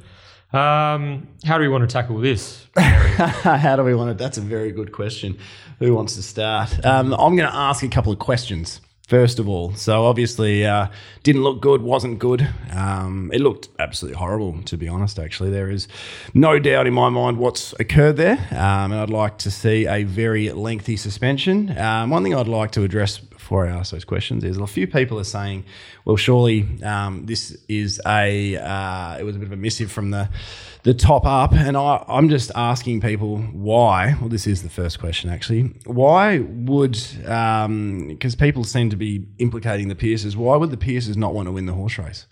Um, 0.52 1.28
how 1.46 1.58
do 1.58 1.62
we 1.62 1.68
want 1.68 1.88
to 1.88 1.94
tackle 1.94 2.18
this? 2.18 2.66
How 2.76 3.76
do 3.76 3.84
we 3.84 3.94
want 3.94 4.10
it? 4.10 4.18
That's 4.18 4.40
a 4.40 4.42
very 4.42 4.72
good 4.72 4.92
question. 4.92 5.38
Who 5.78 5.94
wants 5.94 6.16
to 6.16 6.24
start? 6.24 6.84
Um, 6.84 7.14
I'm 7.14 7.36
going 7.36 7.50
to 7.50 7.56
ask 7.56 7.84
a 7.84 7.88
couple 7.88 8.12
of 8.12 8.18
questions. 8.18 8.82
First 9.08 9.40
of 9.40 9.50
all, 9.50 9.74
so 9.74 10.06
obviously 10.06 10.66
uh, 10.66 10.88
didn't 11.24 11.44
look 11.44 11.62
good, 11.62 11.82
wasn't 11.82 12.20
good. 12.20 12.48
Um, 12.72 13.32
it 13.34 13.42
looked 13.42 13.70
absolutely 13.80 14.20
horrible, 14.20 14.62
to 14.64 14.78
be 14.78 14.88
honest. 14.88 15.18
Actually, 15.18 15.50
there 15.50 15.70
is 15.70 15.88
no 16.36 16.60
doubt 16.60 16.86
in 16.86 16.94
my 16.94 17.10
mind 17.10 17.38
what's 17.38 17.74
occurred 17.80 18.18
there, 18.18 18.38
um, 18.52 18.92
and 18.92 18.96
I'd 18.96 19.10
like 19.10 19.40
to 19.40 19.52
see 19.52 19.88
a 19.88 20.04
very 20.04 20.52
lengthy 20.52 20.96
suspension. 20.96 21.76
Um, 21.76 22.12
one 22.12 22.24
thing 22.24 22.36
I'd 22.36 22.48
like 22.48 22.72
to 22.74 22.84
address 22.84 23.20
before 23.50 23.66
I 23.66 23.72
ask 23.72 23.92
those 23.92 24.06
questions 24.06 24.44
is 24.44 24.58
a 24.58 24.68
few 24.68 24.86
people 24.86 25.20
are 25.20 25.24
saying, 25.24 25.66
"Well, 26.06 26.18
surely 26.18 26.68
um, 26.84 27.26
this 27.26 27.58
is 27.68 28.00
a 28.06 28.56
uh, 28.58 29.18
it 29.18 29.24
was 29.24 29.36
a 29.36 29.40
bit 29.40 29.48
of 29.48 29.54
a 29.54 29.58
missive 29.58 29.92
from 29.92 30.12
the." 30.12 30.30
the 30.84 30.94
top 30.94 31.26
up, 31.26 31.52
and 31.52 31.76
I, 31.76 32.06
I'm 32.08 32.30
just 32.30 32.52
asking 32.56 33.02
people 33.02 33.40
why. 33.52 34.16
Well, 34.22 34.30
this 34.30 34.48
is 34.48 34.64
the 34.64 34.70
first 34.70 34.98
question 34.98 35.30
actually. 35.30 35.74
Why 35.86 36.40
would 36.40 36.94
because 37.20 38.36
people 38.36 38.64
seem 38.64 38.90
to 38.90 38.96
be 38.96 39.28
implicating 39.40 39.90
the 39.90 39.96
Pierces? 39.96 40.38
Why 40.38 40.56
would 40.56 40.72
the 40.72 40.78
Pierces 40.78 41.18
not 41.18 41.34
want 41.34 41.48
to 41.48 41.52
win 41.52 41.66
the 41.66 41.74
horse 41.74 41.98
race? 41.98 42.28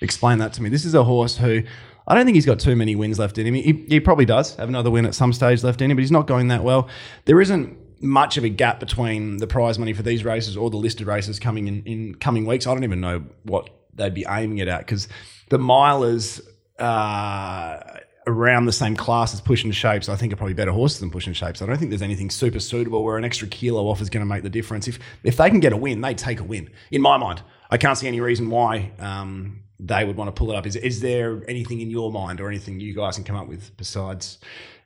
Explain 0.00 0.38
that 0.38 0.52
to 0.52 0.62
me. 0.62 0.68
This 0.68 0.84
is 0.84 0.94
a 0.94 1.02
horse 1.02 1.38
who 1.38 1.64
I 2.06 2.14
don't 2.14 2.24
think 2.24 2.36
he's 2.36 2.46
got 2.46 2.60
too 2.60 2.76
many 2.76 2.94
wins 2.94 3.18
left 3.18 3.36
in 3.36 3.46
him. 3.48 3.54
He, 3.54 3.84
he 3.88 3.98
probably 3.98 4.26
does 4.26 4.54
have 4.56 4.68
another 4.68 4.90
win 4.90 5.04
at 5.04 5.16
some 5.16 5.32
stage 5.32 5.64
left 5.64 5.80
in 5.82 5.90
him, 5.90 5.96
but 5.96 6.02
he's 6.02 6.12
not 6.12 6.28
going 6.28 6.48
that 6.48 6.62
well. 6.62 6.88
There 7.24 7.40
isn't 7.40 7.76
much 8.02 8.36
of 8.36 8.44
a 8.44 8.48
gap 8.48 8.80
between 8.80 9.38
the 9.38 9.46
prize 9.46 9.78
money 9.78 9.92
for 9.92 10.02
these 10.02 10.24
races 10.24 10.56
or 10.56 10.68
the 10.70 10.76
listed 10.76 11.06
races 11.06 11.38
coming 11.38 11.68
in 11.68 11.82
in 11.84 12.14
coming 12.16 12.44
weeks. 12.44 12.66
I 12.66 12.74
don't 12.74 12.84
even 12.84 13.00
know 13.00 13.24
what 13.44 13.70
they'd 13.94 14.14
be 14.14 14.24
aiming 14.28 14.58
it 14.58 14.68
at 14.68 14.80
because 14.80 15.08
the 15.50 15.58
milers 15.58 16.40
uh, 16.78 17.80
around 18.26 18.66
the 18.66 18.72
same 18.72 18.96
class 18.96 19.34
as 19.34 19.40
pushing 19.40 19.70
shapes, 19.72 20.08
I 20.08 20.16
think 20.16 20.32
are 20.32 20.36
probably 20.36 20.54
better 20.54 20.72
horses 20.72 21.00
than 21.00 21.10
pushing 21.10 21.32
shapes. 21.32 21.62
I 21.62 21.66
don't 21.66 21.76
think 21.76 21.90
there's 21.90 22.02
anything 22.02 22.30
super 22.30 22.60
suitable 22.60 23.04
where 23.04 23.16
an 23.16 23.24
extra 23.24 23.48
kilo 23.48 23.84
off 23.88 24.00
is 24.00 24.10
going 24.10 24.22
to 24.22 24.28
make 24.28 24.42
the 24.42 24.50
difference. 24.50 24.88
If 24.88 24.98
if 25.22 25.36
they 25.36 25.50
can 25.50 25.60
get 25.60 25.72
a 25.72 25.76
win, 25.76 26.00
they 26.00 26.14
take 26.14 26.40
a 26.40 26.44
win. 26.44 26.70
In 26.90 27.02
my 27.02 27.16
mind, 27.16 27.42
I 27.70 27.78
can't 27.78 27.96
see 27.96 28.08
any 28.08 28.20
reason 28.20 28.50
why 28.50 28.92
um, 28.98 29.62
they 29.78 30.04
would 30.04 30.16
want 30.16 30.28
to 30.28 30.32
pull 30.32 30.50
it 30.50 30.56
up. 30.56 30.66
Is 30.66 30.76
is 30.76 31.00
there 31.00 31.42
anything 31.48 31.80
in 31.80 31.90
your 31.90 32.10
mind 32.12 32.40
or 32.40 32.48
anything 32.48 32.80
you 32.80 32.94
guys 32.94 33.16
can 33.16 33.24
come 33.24 33.36
up 33.36 33.48
with 33.48 33.76
besides 33.76 34.38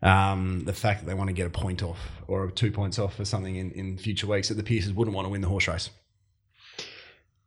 um, 0.02 0.64
the 0.64 0.72
fact 0.72 1.00
that 1.00 1.06
they 1.06 1.14
want 1.14 1.28
to 1.28 1.34
get 1.34 1.46
a 1.46 1.50
point 1.50 1.82
off 1.82 1.98
or 2.28 2.50
two 2.50 2.70
points 2.70 2.98
off 2.98 3.16
for 3.16 3.24
something 3.24 3.56
in, 3.56 3.70
in 3.72 3.98
future 3.98 4.26
weeks 4.26 4.48
that 4.48 4.54
the 4.54 4.62
Pierces 4.62 4.92
wouldn't 4.92 5.14
want 5.14 5.26
to 5.26 5.30
win 5.30 5.40
the 5.40 5.48
horse 5.48 5.68
race? 5.68 5.90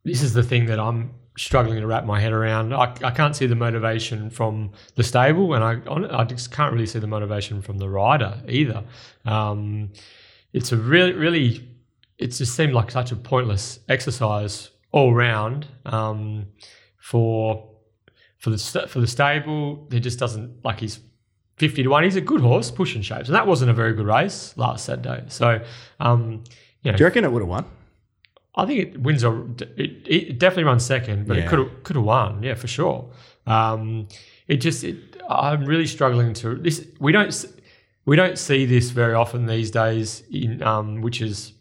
this 0.05 0.21
is 0.21 0.33
the 0.33 0.43
thing 0.43 0.65
that 0.67 0.79
I'm 0.79 1.13
struggling 1.37 1.79
to 1.79 1.87
wrap 1.87 2.05
my 2.05 2.19
head 2.19 2.33
around. 2.33 2.73
I, 2.73 2.93
I 3.03 3.11
can't 3.11 3.35
see 3.35 3.47
the 3.47 3.55
motivation 3.55 4.29
from 4.29 4.71
the 4.95 5.03
stable, 5.03 5.53
and 5.53 5.63
I 5.63 6.19
I 6.19 6.23
just 6.23 6.51
can't 6.51 6.73
really 6.73 6.85
see 6.85 6.99
the 6.99 7.07
motivation 7.07 7.61
from 7.61 7.77
the 7.77 7.89
rider 7.89 8.41
either. 8.47 8.83
Um, 9.25 9.91
it's 10.53 10.71
a 10.71 10.77
really 10.77 11.13
really 11.13 11.69
it 12.17 12.27
just 12.27 12.55
seemed 12.55 12.73
like 12.73 12.91
such 12.91 13.11
a 13.11 13.15
pointless 13.15 13.79
exercise 13.87 14.71
all 14.91 15.13
round 15.13 15.67
um, 15.85 16.47
for 16.97 17.69
for 18.37 18.49
the 18.49 18.57
for 18.87 18.99
the 18.99 19.07
stable. 19.07 19.87
It 19.91 19.99
just 19.99 20.19
doesn't 20.19 20.63
like 20.63 20.79
he's. 20.79 20.99
50 21.59 21.83
to 21.83 21.89
1. 21.89 22.03
He's 22.03 22.15
a 22.15 22.21
good 22.21 22.41
horse, 22.41 22.71
pushing 22.71 23.01
shapes. 23.01 23.27
And 23.27 23.35
that 23.35 23.45
wasn't 23.45 23.69
a 23.69 23.73
very 23.73 23.93
good 23.93 24.05
race 24.07 24.53
last 24.57 24.85
Saturday. 24.85 25.25
So, 25.27 25.61
um, 25.99 26.43
you 26.81 26.91
know, 26.91 26.97
Do 26.97 27.03
you 27.03 27.05
reckon 27.07 27.25
it 27.25 27.31
would 27.31 27.41
have 27.41 27.49
won? 27.49 27.65
I 28.55 28.65
think 28.65 28.79
it 28.79 28.99
wins. 29.01 29.23
A, 29.23 29.31
it, 29.77 29.91
it 30.07 30.39
definitely 30.39 30.63
runs 30.63 30.83
second, 30.85 31.27
but 31.27 31.37
it 31.37 31.41
Yeah. 31.43 31.49
could 31.49 31.59
have 31.59 31.83
could 31.83 31.95
have 31.97 32.05
won. 32.05 32.41
Yeah, 32.43 32.55
for 32.55 32.67
sure. 32.67 33.11
Um, 33.45 34.07
it 34.47 34.57
just. 34.57 34.83
It, 34.83 34.97
I'm 35.29 35.65
really 35.65 35.85
struggling 35.85 36.33
to 36.35 36.55
this. 36.55 36.85
We 36.99 37.11
don't 37.11 37.45
we 38.05 38.15
don't 38.15 38.37
see 38.37 38.65
this 38.65 38.89
very 38.89 39.13
often 39.13 39.45
these 39.45 39.69
days. 39.71 40.23
In 40.31 40.63
um, 40.63 41.01
which 41.01 41.21
is 41.21 41.53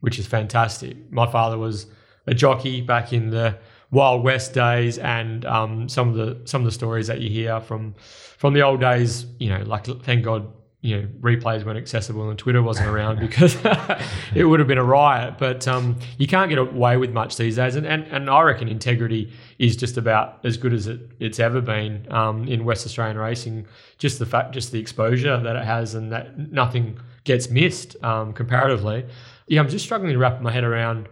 which 0.00 0.18
is 0.18 0.26
fantastic. 0.26 1.10
My 1.10 1.26
father 1.30 1.58
was 1.58 1.86
a 2.26 2.34
jockey 2.34 2.80
back 2.80 3.12
in 3.12 3.30
the 3.30 3.56
Wild 3.96 4.22
West 4.22 4.52
days 4.52 4.98
and 4.98 5.46
um, 5.46 5.88
some 5.88 6.10
of 6.10 6.16
the 6.16 6.38
some 6.44 6.60
of 6.60 6.66
the 6.66 6.70
stories 6.70 7.06
that 7.06 7.22
you 7.22 7.30
hear 7.30 7.62
from 7.62 7.94
from 8.36 8.52
the 8.52 8.60
old 8.60 8.78
days. 8.78 9.24
You 9.38 9.48
know, 9.48 9.62
like 9.64 9.86
thank 9.86 10.22
God, 10.22 10.52
you 10.82 11.00
know, 11.00 11.08
replays 11.22 11.64
weren't 11.64 11.78
accessible 11.78 12.28
and 12.28 12.38
Twitter 12.38 12.62
wasn't 12.62 12.88
around 12.88 13.20
because 13.26 13.56
it 14.34 14.44
would 14.44 14.60
have 14.60 14.68
been 14.68 14.76
a 14.76 14.84
riot. 14.84 15.38
But 15.38 15.66
um, 15.66 15.96
you 16.18 16.26
can't 16.26 16.50
get 16.50 16.58
away 16.58 16.98
with 16.98 17.10
much 17.12 17.38
these 17.38 17.56
days, 17.56 17.74
and, 17.74 17.86
and 17.86 18.04
and 18.08 18.28
I 18.28 18.42
reckon 18.42 18.68
integrity 18.68 19.32
is 19.58 19.76
just 19.76 19.96
about 19.96 20.44
as 20.44 20.58
good 20.58 20.74
as 20.74 20.88
it, 20.88 21.00
it's 21.18 21.40
ever 21.40 21.62
been 21.62 22.06
um, 22.12 22.46
in 22.48 22.66
West 22.66 22.84
Australian 22.84 23.16
racing. 23.16 23.66
Just 23.96 24.18
the 24.18 24.26
fact, 24.26 24.52
just 24.52 24.72
the 24.72 24.78
exposure 24.78 25.40
that 25.40 25.56
it 25.56 25.64
has, 25.64 25.94
and 25.94 26.12
that 26.12 26.52
nothing 26.52 27.00
gets 27.24 27.48
missed 27.48 27.96
um, 28.04 28.34
comparatively. 28.34 29.06
Yeah, 29.46 29.60
I'm 29.60 29.70
just 29.70 29.86
struggling 29.86 30.12
to 30.12 30.18
wrap 30.18 30.42
my 30.42 30.52
head 30.52 30.64
around 30.64 31.08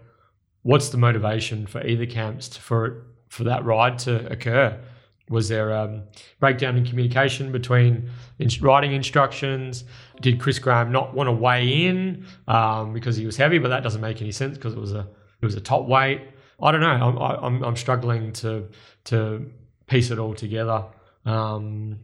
what's 0.65 0.89
the 0.89 0.97
motivation 0.99 1.67
for 1.67 1.87
either 1.87 2.07
camps 2.07 2.49
to, 2.49 2.61
for 2.61 3.07
for 3.29 3.45
that 3.45 3.65
ride 3.65 3.99
to 4.01 4.31
occur. 4.31 4.79
Was 5.31 5.49
there 5.49 5.71
a 5.71 6.03
breakdown 6.39 6.77
in 6.77 6.85
communication 6.85 7.51
between 7.51 8.11
in- 8.39 8.51
riding 8.61 8.93
instructions? 8.93 9.85
Did 10.21 10.39
Chris 10.39 10.59
Graham 10.59 10.93
not 10.93 11.15
want 11.15 11.29
to 11.29 11.33
weigh 11.33 11.87
in 11.87 12.27
um, 12.47 12.93
because 12.93 13.17
he 13.17 13.25
was 13.25 13.37
heavy? 13.37 13.59
But 13.59 13.69
that 13.69 13.83
doesn't 13.83 14.01
make 14.01 14.21
any 14.21 14.33
sense 14.33 14.57
because 14.57 14.75
it 14.75 14.79
was 14.79 14.93
a 14.93 15.07
it 15.41 15.45
was 15.45 15.55
a 15.55 15.61
top 15.61 15.87
weight. 15.87 16.21
I 16.61 16.73
don't 16.73 16.81
know. 16.81 16.89
I'm 16.89 17.19
I'm, 17.19 17.65
I'm 17.65 17.77
struggling 17.77 18.33
to 18.35 18.69
to 19.05 19.51
piece 19.87 20.11
it 20.11 20.19
all 20.19 20.35
together. 20.35 20.85
Um, 21.25 21.99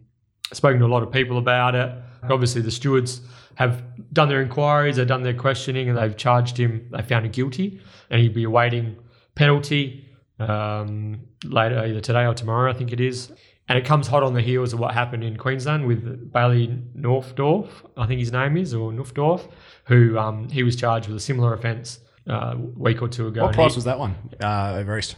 spoken 0.53 0.81
to 0.81 0.87
a 0.87 0.89
lot 0.89 1.03
of 1.03 1.13
people 1.13 1.39
about 1.39 1.75
it. 1.75 1.93
Obviously, 2.29 2.63
the 2.63 2.71
stewards 2.71 3.21
have 3.61 3.83
done 4.11 4.31
their 4.31 4.41
inquiries, 4.41 4.97
they've 4.97 5.07
done 5.07 5.23
their 5.23 5.35
questioning, 5.35 5.91
and 5.91 5.99
they've 5.99 6.17
charged 6.17 6.57
him. 6.57 6.89
They 6.91 7.03
found 7.03 7.27
him 7.27 7.33
guilty, 7.33 7.79
and 8.09 8.19
he'd 8.23 8.33
be 8.33 8.45
awaiting 8.45 8.97
penalty 9.35 10.09
um, 10.39 11.21
later, 11.45 11.79
either 11.85 12.01
today 12.01 12.25
or 12.25 12.33
tomorrow, 12.33 12.71
I 12.71 12.75
think 12.75 12.91
it 12.91 13.01
is. 13.01 13.31
And 13.69 13.79
it 13.79 13.85
comes 13.85 14.07
hot 14.09 14.23
on 14.23 14.33
the 14.33 14.41
heels 14.41 14.73
of 14.73 14.81
what 14.81 14.95
happened 14.95 15.23
in 15.23 15.37
Queensland 15.37 15.87
with 15.87 16.33
Baylee 16.33 16.83
Nothdurft, 16.97 17.69
I 17.99 18.07
think 18.07 18.19
his 18.21 18.33
name 18.33 18.57
is, 18.57 18.73
or 18.73 18.93
Nothdurft, 18.93 19.51
who 19.85 20.19
um, 20.19 20.49
he 20.49 20.63
was 20.63 20.75
charged 20.75 21.07
with 21.09 21.19
a 21.19 21.21
similar 21.21 21.53
offence 21.53 22.01
uh, 22.31 22.55
a 22.55 22.57
week 22.57 23.03
or 23.03 23.09
two 23.09 23.27
ago. 23.27 23.43
What 23.45 23.55
price 23.55 23.75
he- 23.75 23.77
was 23.77 23.85
that 23.85 23.99
one 23.99 24.15
uh, 24.43 24.77
over 24.77 24.99
East? 24.99 25.17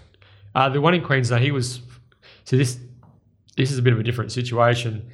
uh, 0.57 0.69
the 0.69 0.81
one 0.81 0.95
in 0.95 1.03
Queensland, 1.05 1.45
he 1.45 1.53
was. 1.53 1.81
So 2.45 2.57
this 2.57 2.81
this 3.57 3.71
is 3.71 3.79
a 3.79 3.83
bit 3.83 3.93
of 3.93 4.01
a 4.01 4.03
different 4.03 4.33
situation. 4.33 5.09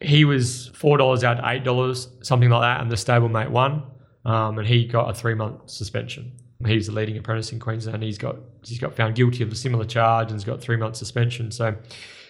He 0.00 0.24
was 0.24 0.68
four 0.68 0.98
dollars 0.98 1.24
out 1.24 1.40
eight 1.44 1.64
dollars, 1.64 2.08
something 2.22 2.50
like 2.50 2.62
that, 2.62 2.80
and 2.80 2.90
the 2.90 2.96
stablemate 2.96 3.50
won, 3.50 3.82
um, 4.24 4.58
and 4.58 4.66
he 4.66 4.86
got 4.86 5.08
a 5.10 5.14
three 5.14 5.34
month 5.34 5.70
suspension. 5.70 6.32
He's 6.64 6.86
the 6.86 6.92
leading 6.92 7.18
apprentice 7.18 7.52
in 7.52 7.60
Queensland. 7.60 8.02
He's 8.02 8.18
got 8.18 8.36
he's 8.64 8.78
got 8.78 8.94
found 8.94 9.14
guilty 9.14 9.42
of 9.42 9.52
a 9.52 9.54
similar 9.54 9.84
charge 9.84 10.28
and 10.28 10.36
has 10.36 10.44
got 10.44 10.60
three 10.60 10.76
month 10.76 10.96
suspension. 10.96 11.50
So, 11.50 11.74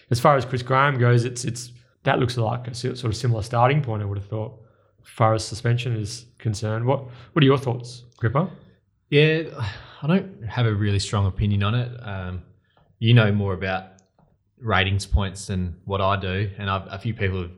as 0.09 0.19
far 0.19 0.35
as 0.35 0.45
Chris 0.45 0.61
Graham 0.61 0.97
goes, 0.97 1.25
it's 1.25 1.45
it's 1.45 1.71
that 2.03 2.19
looks 2.19 2.37
like 2.37 2.67
a 2.67 2.73
sort 2.73 3.03
of 3.03 3.15
similar 3.15 3.41
starting 3.41 3.81
point. 3.81 4.01
I 4.01 4.05
would 4.05 4.17
have 4.17 4.27
thought, 4.27 4.59
as 5.01 5.09
far 5.09 5.33
as 5.33 5.45
suspension 5.45 5.95
is 5.95 6.25
concerned. 6.37 6.85
What 6.85 7.05
what 7.33 7.43
are 7.43 7.45
your 7.45 7.57
thoughts, 7.57 8.03
Cripper? 8.17 8.49
Yeah, 9.09 9.43
I 10.01 10.07
don't 10.07 10.43
have 10.43 10.65
a 10.65 10.73
really 10.73 10.99
strong 10.99 11.25
opinion 11.25 11.63
on 11.63 11.75
it. 11.75 11.91
Um, 12.01 12.43
you 12.99 13.13
know 13.13 13.31
more 13.31 13.53
about 13.53 13.93
ratings 14.59 15.05
points 15.05 15.47
than 15.47 15.75
what 15.85 16.01
I 16.01 16.19
do, 16.19 16.49
and 16.57 16.69
I've, 16.69 16.87
a 16.91 16.99
few 16.99 17.13
people 17.13 17.41
have 17.41 17.51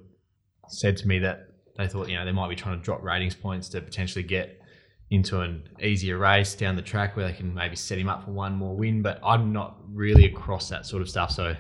said 0.72 0.98
to 0.98 1.08
me 1.08 1.20
that 1.20 1.50
they 1.78 1.88
thought 1.88 2.10
you 2.10 2.18
know 2.18 2.26
they 2.26 2.32
might 2.32 2.50
be 2.50 2.56
trying 2.56 2.78
to 2.78 2.84
drop 2.84 3.04
ratings 3.04 3.36
points 3.36 3.70
to 3.70 3.82
potentially 3.82 4.24
get 4.24 4.62
into 5.12 5.42
an 5.42 5.68
easier 5.82 6.18
race 6.18 6.54
down 6.54 6.76
the 6.76 6.82
track 6.82 7.16
where 7.16 7.28
they 7.28 7.34
can 7.34 7.54
maybe 7.54 7.76
set 7.76 7.98
him 7.98 8.08
up 8.08 8.26
for 8.26 8.32
one 8.32 8.56
more 8.56 8.76
win. 8.76 9.02
But 9.02 9.20
I'm 9.24 9.52
not 9.52 9.78
really 9.92 10.26
across 10.26 10.70
that 10.70 10.86
sort 10.86 11.02
of 11.02 11.10
stuff, 11.10 11.32
so. 11.32 11.56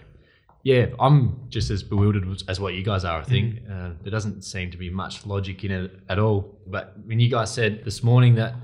Yeah, 0.62 0.88
I'm 1.00 1.48
just 1.48 1.70
as 1.72 1.84
bewildered 1.84 2.28
as 2.50 2.60
what 2.60 2.74
you 2.74 2.84
guys 2.84 3.06
are. 3.06 3.22
I 3.22 3.24
think 3.24 3.62
uh, 3.72 3.92
there 4.02 4.12
doesn't 4.12 4.42
seem 4.42 4.70
to 4.72 4.78
be 4.78 4.90
much 4.90 5.26
logic 5.26 5.64
in 5.64 5.72
it 5.72 6.00
at 6.10 6.20
all. 6.20 6.60
But 6.68 6.96
when 7.06 7.18
you 7.22 7.30
guys 7.30 7.54
said 7.54 7.86
this 7.86 8.04
morning 8.04 8.36
that 8.36 8.56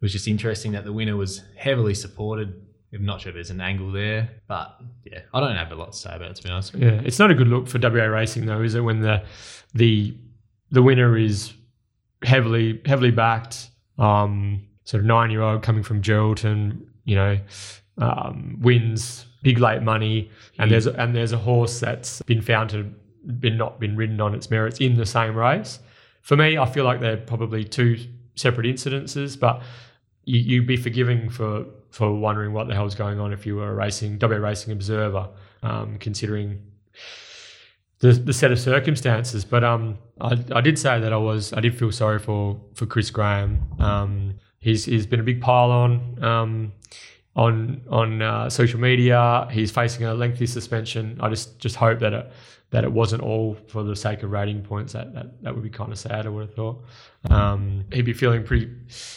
it 0.00 0.04
was 0.04 0.12
just 0.12 0.28
interesting 0.28 0.72
that 0.72 0.84
the 0.84 0.92
winner 0.92 1.16
was 1.16 1.42
heavily 1.56 1.94
supported. 1.94 2.64
I'm 2.92 3.04
not 3.04 3.20
sure 3.20 3.30
if 3.30 3.34
there's 3.34 3.50
an 3.50 3.60
angle 3.60 3.92
there, 3.92 4.30
but 4.48 4.80
yeah, 5.04 5.20
I 5.32 5.40
don't 5.40 5.54
have 5.56 5.70
a 5.70 5.76
lot 5.76 5.92
to 5.92 5.98
say 5.98 6.14
about 6.14 6.30
it 6.30 6.36
to 6.36 6.42
be 6.42 6.50
honest. 6.50 6.74
Yeah, 6.74 7.00
it's 7.04 7.18
not 7.18 7.30
a 7.30 7.34
good 7.34 7.48
look 7.48 7.68
for 7.68 7.78
WA 7.78 8.04
racing 8.04 8.46
though, 8.46 8.62
is 8.62 8.74
it? 8.74 8.80
When 8.80 9.00
the 9.00 9.24
the 9.74 10.16
the 10.70 10.82
winner 10.82 11.16
is 11.16 11.52
heavily 12.22 12.80
heavily 12.84 13.12
backed, 13.12 13.70
um, 13.98 14.66
sort 14.84 15.02
of 15.02 15.06
nine 15.06 15.30
year 15.30 15.42
old 15.42 15.62
coming 15.62 15.82
from 15.82 16.02
Geraldton, 16.02 16.84
you 17.04 17.14
know, 17.14 17.38
um, 17.98 18.58
wins 18.60 19.26
big 19.42 19.58
late 19.58 19.82
money, 19.82 20.30
and 20.58 20.70
there's 20.70 20.86
and 20.86 21.14
there's 21.14 21.32
a 21.32 21.38
horse 21.38 21.80
that's 21.80 22.22
been 22.22 22.42
found 22.42 22.70
to 22.70 22.82
been 23.38 23.56
not 23.56 23.78
been 23.78 23.96
ridden 23.96 24.20
on 24.20 24.34
its 24.34 24.50
merits 24.50 24.80
in 24.80 24.96
the 24.96 25.06
same 25.06 25.36
race. 25.36 25.78
For 26.22 26.36
me, 26.36 26.58
I 26.58 26.66
feel 26.66 26.84
like 26.84 27.00
they're 27.00 27.16
probably 27.16 27.64
two 27.64 27.98
separate 28.34 28.66
incidences, 28.66 29.38
but 29.38 29.62
you, 30.24 30.38
you'd 30.40 30.66
be 30.66 30.76
forgiving 30.76 31.30
for 31.30 31.64
for 31.90 32.12
wondering 32.14 32.52
what 32.52 32.68
the 32.68 32.74
hell's 32.74 32.94
going 32.94 33.18
on 33.18 33.32
if 33.32 33.46
you 33.46 33.56
were 33.56 33.70
a 33.70 33.74
racing 33.74 34.18
WA 34.20 34.36
racing 34.36 34.72
observer, 34.72 35.28
um, 35.62 35.98
considering 35.98 36.62
the, 38.00 38.12
the 38.12 38.32
set 38.32 38.50
of 38.52 38.58
circumstances. 38.58 39.44
But 39.44 39.64
um, 39.64 39.98
I, 40.20 40.38
I 40.52 40.60
did 40.60 40.78
say 40.78 41.00
that 41.00 41.12
I 41.12 41.16
was 41.16 41.52
I 41.52 41.60
did 41.60 41.78
feel 41.78 41.92
sorry 41.92 42.18
for 42.18 42.60
for 42.74 42.86
Chris 42.86 43.10
Graham. 43.10 43.62
Um, 43.78 44.34
he's 44.60 44.84
he's 44.84 45.06
been 45.06 45.20
a 45.20 45.24
big 45.24 45.40
pile 45.40 45.70
on 45.70 46.24
um, 46.24 46.72
on 47.36 47.82
on 47.90 48.22
uh, 48.22 48.50
social 48.50 48.80
media. 48.80 49.48
He's 49.50 49.70
facing 49.70 50.04
a 50.06 50.14
lengthy 50.14 50.46
suspension. 50.46 51.18
I 51.20 51.28
just 51.28 51.58
just 51.58 51.76
hope 51.76 52.00
that 52.00 52.12
it 52.12 52.32
that 52.70 52.84
it 52.84 52.92
wasn't 52.92 53.22
all 53.22 53.56
for 53.66 53.82
the 53.82 53.96
sake 53.96 54.22
of 54.22 54.30
rating 54.30 54.62
points. 54.62 54.92
That 54.92 55.14
that, 55.14 55.42
that 55.42 55.54
would 55.54 55.64
be 55.64 55.70
kind 55.70 55.92
of 55.92 55.98
sad. 55.98 56.26
I 56.26 56.28
would 56.28 56.46
have 56.46 56.54
thought. 56.54 56.84
Um, 57.28 57.84
he'd 57.92 58.04
be 58.04 58.12
feeling 58.12 58.44
pretty 58.44 58.70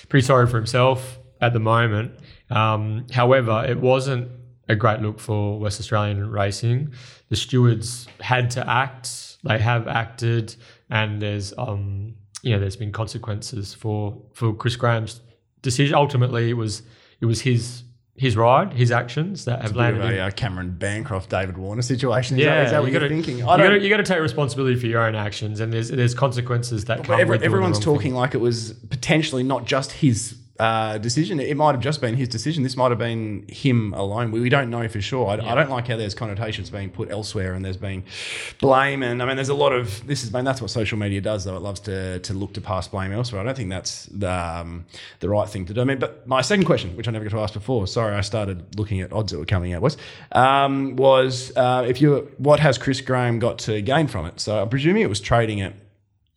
pretty 0.09 0.25
sorry 0.25 0.47
for 0.47 0.57
himself 0.57 1.19
at 1.39 1.53
the 1.53 1.59
moment. 1.59 2.11
Um, 2.53 3.05
however, 3.11 3.65
it 3.67 3.79
wasn't 3.79 4.29
a 4.69 4.75
great 4.75 5.01
look 5.01 5.19
for 5.19 5.59
West 5.59 5.79
Australian 5.79 6.29
racing. 6.29 6.93
The 7.29 7.35
stewards 7.35 8.07
had 8.21 8.49
to 8.51 8.69
act. 8.69 9.37
They 9.43 9.57
have 9.59 9.87
acted, 9.87 10.55
and 10.89 11.21
there's 11.21 11.53
um, 11.57 12.13
you 12.43 12.51
know 12.51 12.59
there's 12.59 12.75
been 12.77 12.91
consequences 12.91 13.73
for 13.73 14.21
for 14.33 14.53
Chris 14.53 14.75
Graham's 14.75 15.19
decision. 15.61 15.95
Ultimately, 15.95 16.49
it 16.49 16.53
was 16.53 16.83
it 17.19 17.25
was 17.25 17.41
his 17.41 17.83
his 18.15 18.37
ride, 18.37 18.71
his 18.73 18.91
actions 18.91 19.45
that 19.45 19.63
have 19.63 19.75
landed. 19.75 20.03
a 20.03 20.19
uh, 20.21 20.29
Cameron 20.31 20.75
Bancroft, 20.77 21.31
David 21.31 21.57
Warner 21.57 21.81
situation. 21.81 22.37
Is 22.37 22.43
Yeah, 22.45 22.55
that, 22.57 22.65
is 22.65 22.71
that 22.71 22.79
what 22.81 22.85
you 22.85 22.91
you're 22.93 23.01
gotta, 23.01 23.09
thinking? 23.13 23.39
You 23.39 23.47
I 23.47 23.57
don't. 23.57 23.65
gotta, 23.65 23.79
you 23.79 23.89
got 23.89 23.97
to 23.97 24.03
take 24.03 24.19
responsibility 24.21 24.79
for 24.79 24.85
your 24.85 25.01
own 25.01 25.15
actions, 25.15 25.59
and 25.59 25.73
there's 25.73 25.89
there's 25.89 26.13
consequences 26.13 26.85
that 26.85 27.03
come. 27.03 27.19
Every, 27.19 27.31
with 27.33 27.39
doing 27.39 27.39
the 27.39 27.45
everyone's 27.57 27.79
talking 27.79 28.11
thing. 28.11 28.13
like 28.13 28.35
it 28.35 28.39
was 28.41 28.73
potentially 28.89 29.41
not 29.43 29.65
just 29.65 29.91
his 29.93 30.37
uh, 30.59 30.99
decision. 30.99 31.39
It 31.39 31.57
might 31.57 31.71
have 31.71 31.81
just 31.81 31.99
been 31.99 32.15
his 32.15 32.27
decision. 32.27 32.61
This 32.61 32.77
might 32.77 32.91
have 32.91 32.99
been 32.99 33.45
him 33.49 33.93
alone. 33.95 34.31
We, 34.31 34.39
we 34.39 34.49
don't 34.49 34.69
know 34.69 34.87
for 34.87 35.01
sure. 35.01 35.27
I, 35.27 35.33
I 35.33 35.55
don't 35.55 35.69
like 35.69 35.87
how 35.87 35.97
there's 35.97 36.13
connotations 36.13 36.69
being 36.69 36.91
put 36.91 37.09
elsewhere 37.09 37.53
and 37.53 37.65
there's 37.65 37.77
been 37.77 38.03
blame. 38.59 39.01
And 39.01 39.23
I 39.23 39.25
mean, 39.25 39.35
there's 39.35 39.49
a 39.49 39.55
lot 39.55 39.73
of 39.73 40.05
this 40.05 40.23
is. 40.23 40.33
I 40.33 40.37
mean, 40.37 40.45
that's 40.45 40.61
what 40.61 40.69
social 40.69 40.97
media 40.97 41.21
does, 41.21 41.45
though. 41.45 41.55
It 41.55 41.61
loves 41.61 41.79
to 41.81 42.19
to 42.19 42.33
look 42.33 42.53
to 42.53 42.61
pass 42.61 42.87
blame 42.87 43.11
elsewhere. 43.11 43.41
I 43.41 43.45
don't 43.45 43.57
think 43.57 43.71
that's 43.71 44.05
the 44.05 44.31
um, 44.31 44.85
the 45.21 45.29
right 45.29 45.49
thing 45.49 45.65
to 45.65 45.73
do. 45.73 45.81
I 45.81 45.85
mean, 45.85 45.99
but 45.99 46.27
my 46.27 46.41
second 46.41 46.65
question, 46.65 46.95
which 46.95 47.07
I 47.07 47.11
never 47.11 47.25
got 47.25 47.31
to 47.31 47.41
ask 47.41 47.53
before, 47.53 47.87
sorry, 47.87 48.15
I 48.15 48.21
started 48.21 48.77
looking 48.77 49.01
at 49.01 49.11
odds 49.11 49.31
that 49.31 49.39
were 49.39 49.45
coming 49.45 49.73
out. 49.73 49.81
Was 49.81 49.97
um, 50.33 50.95
was 50.95 51.51
uh, 51.55 51.83
if 51.87 51.99
you 51.99 52.31
what 52.37 52.59
has 52.59 52.77
Chris 52.77 53.01
Graham 53.01 53.39
got 53.39 53.57
to 53.59 53.81
gain 53.81 54.07
from 54.07 54.27
it? 54.27 54.39
So 54.39 54.61
I'm 54.61 54.69
presuming 54.69 55.01
it 55.01 55.09
was 55.09 55.19
trading 55.19 55.61
at 55.61 55.73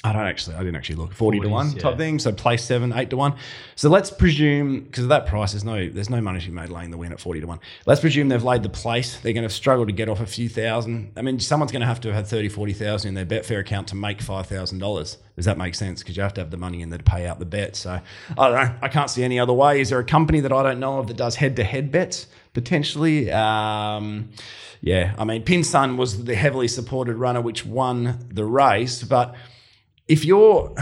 I 0.05 0.13
don't 0.13 0.27
actually. 0.27 0.57
I 0.57 0.59
didn't 0.59 0.77
actually 0.77 0.97
look. 0.97 1.15
Forty 1.15 1.41
to 1.41 1.49
one 1.49 1.73
yeah. 1.73 1.81
type 1.81 1.97
thing. 1.97 2.19
So 2.19 2.31
place 2.31 2.63
seven, 2.63 2.93
eight 2.93 3.09
to 3.11 3.17
one. 3.17 3.35
So 3.77 3.89
let's 3.89 4.11
presume 4.11 4.81
because 4.81 5.05
of 5.05 5.09
that 5.09 5.27
price, 5.27 5.53
there's 5.53 5.65
no 5.65 5.89
there's 5.89 6.11
no 6.11 6.21
money 6.21 6.39
to 6.39 6.47
be 6.47 6.53
made 6.53 6.69
laying 6.69 6.91
the 6.91 6.99
win 6.99 7.13
at 7.13 7.19
forty 7.19 7.41
to 7.41 7.47
one. 7.47 7.61
Let's 7.87 8.03
presume 8.03 8.29
they've 8.29 8.45
laid 8.45 8.63
the 8.63 8.69
place. 8.69 9.19
They're 9.19 9.33
going 9.33 9.49
to 9.49 9.53
struggle 9.53 9.87
to 9.87 9.93
get 9.93 10.11
off 10.11 10.21
a 10.21 10.27
few 10.27 10.51
thousand. 10.51 11.13
I 11.17 11.23
mean, 11.23 11.41
someone's 11.41 11.73
going 11.73 11.81
to 11.81 11.87
have 11.87 12.01
to 12.03 12.09
have 12.09 12.17
had 12.17 12.27
30, 12.27 12.51
40,000 12.51 13.09
in 13.09 13.15
their 13.15 13.25
Betfair 13.27 13.61
account 13.61 13.89
to 13.89 13.97
make 13.97 14.21
five 14.21 14.47
thousand 14.47 14.81
dollars. 14.81 15.17
Does 15.35 15.47
that 15.47 15.57
make 15.57 15.75
sense? 15.75 16.03
Because 16.03 16.17
you 16.17 16.23
have 16.23 16.35
to 16.35 16.43
have 16.43 16.51
the 16.51 16.57
money 16.59 16.83
in 16.83 16.91
there 16.91 16.99
to 16.99 17.05
pay 17.05 17.27
out 17.27 17.39
the 17.39 17.47
bet. 17.47 17.75
So 17.75 17.99
I 18.39 18.49
don't 18.49 18.55
know. 18.55 18.75
I 18.83 18.89
can't 18.89 19.11
see 19.11 19.25
any 19.25 19.41
other 19.41 19.55
way. 19.55 19.81
Is 19.81 19.89
there 19.89 19.99
a 19.99 20.05
company 20.05 20.41
that 20.41 20.53
I 20.53 20.63
don't 20.63 20.79
know 20.79 20.99
of 20.99 21.09
that 21.09 21.17
does 21.17 21.37
head 21.37 21.57
to 21.57 21.65
head 21.65 21.91
bets 21.91 22.27
potentially? 22.53 23.33
Um, 23.33 24.29
yeah, 24.83 25.15
I 25.19 25.25
mean, 25.25 25.43
Pin 25.43 25.65
Sun 25.65 25.97
was 25.97 26.25
the 26.25 26.35
heavily 26.35 26.69
supported 26.69 27.17
runner 27.17 27.41
which 27.41 27.65
won 27.65 28.27
the 28.31 28.45
race, 28.45 29.03
but 29.03 29.35
if 30.09 30.25
you're 30.25 30.75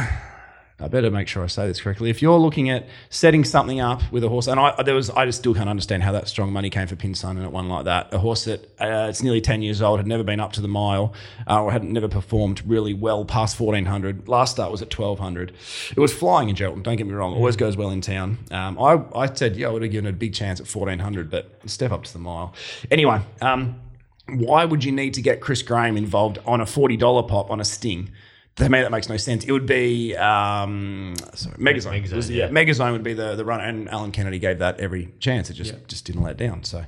I 0.81 0.89
better 0.89 1.09
make 1.09 1.29
sure 1.29 1.45
I 1.45 1.47
say 1.47 1.69
this 1.69 1.81
correctly. 1.81 2.11
If 2.11 2.21
you're 2.21 2.39
looking 2.39 2.69
at 2.69 2.89
setting 3.09 3.45
something 3.45 3.81
up 3.81 4.03
with 4.11 4.25
a 4.25 4.29
horse, 4.29 4.49
and 4.49 4.59
I 4.59 4.83
there 4.83 4.97
was, 4.97 5.09
I 5.09 5.25
just 5.25 5.39
still 5.39 5.55
can't 5.55 5.69
understand 5.69 6.03
how 6.03 6.11
that 6.13 6.27
strong 6.27 6.53
money 6.53 6.69
came 6.69 6.89
for 6.89 6.97
Pinson 6.97 7.37
and 7.37 7.47
it 7.47 7.53
won 7.53 7.69
like 7.69 7.85
that. 7.85 8.13
A 8.13 8.19
horse 8.19 8.45
that 8.45 8.65
uh, 8.81 9.07
it's 9.09 9.23
nearly 9.23 9.41
ten 9.41 9.63
years 9.63 9.81
old, 9.81 10.01
had 10.01 10.07
never 10.09 10.25
been 10.25 10.41
up 10.41 10.53
to 10.55 10.61
the 10.61 10.69
mile, 10.69 11.15
uh, 11.49 11.63
or 11.63 11.71
had 11.71 11.85
never 11.85 12.09
performed 12.09 12.63
really 12.67 12.93
well 12.93 13.25
past 13.25 13.57
fourteen 13.57 13.85
hundred. 13.85 14.29
Last 14.29 14.53
start 14.53 14.73
was 14.73 14.83
at 14.83 14.91
twelve 14.91 15.21
hundred. 15.21 15.53
It 15.97 16.01
was 16.01 16.13
flying 16.13 16.49
in 16.49 16.57
Geraldton. 16.57 16.83
Don't 16.83 16.97
get 16.97 17.07
me 17.07 17.15
wrong, 17.15 17.35
always 17.35 17.57
goes 17.57 17.77
well 17.77 17.91
in 17.91 18.01
town. 18.01 18.39
Um, 18.51 18.77
I 18.79 19.01
I 19.15 19.33
said 19.33 19.57
yeah, 19.57 19.69
I 19.69 19.71
would 19.71 19.83
have 19.83 19.93
given 19.93 20.07
it 20.07 20.11
a 20.11 20.13
big 20.13 20.35
chance 20.35 20.59
at 20.61 20.67
fourteen 20.67 20.99
hundred, 20.99 21.31
but 21.31 21.61
step 21.67 21.93
up 21.93 22.03
to 22.03 22.13
the 22.13 22.19
mile. 22.19 22.53
Anyway. 22.91 23.21
Um, 23.41 23.81
why 24.27 24.65
would 24.65 24.83
you 24.83 24.91
need 24.91 25.13
to 25.15 25.21
get 25.21 25.43
Chris 25.43 25.61
Graham 25.61 25.99
involved 25.99 26.39
on 26.47 26.63
a 26.63 26.67
forty 26.67 26.97
dollar 26.97 27.23
pop 27.23 27.51
on 27.51 27.61
a 27.61 27.65
sting? 27.65 28.11
To 28.57 28.69
me, 28.69 28.83
that 28.83 28.91
makes 28.93 29.09
no 29.09 29.17
sense. 29.17 29.45
It 29.45 29.51
would 29.51 29.67
be 29.67 30.17
um, 30.17 31.15
sorry, 31.35 31.57
Megazone. 31.57 32.05
Megazone, 32.05 32.13
Was- 32.15 32.31
yeah. 32.31 32.49
Megazone 32.49 32.93
would 32.93 33.03
be 33.03 33.13
the 33.13 33.35
the 33.35 33.45
runner, 33.45 33.65
and 33.65 33.89
Alan 33.89 34.13
Kennedy 34.13 34.39
gave 34.39 34.61
that 34.61 34.79
every 34.79 35.13
chance. 35.19 35.51
It 35.51 35.55
just 35.55 35.75
just 35.89 36.05
didn't 36.05 36.23
let 36.23 36.37
down. 36.37 36.63
So 36.63 36.85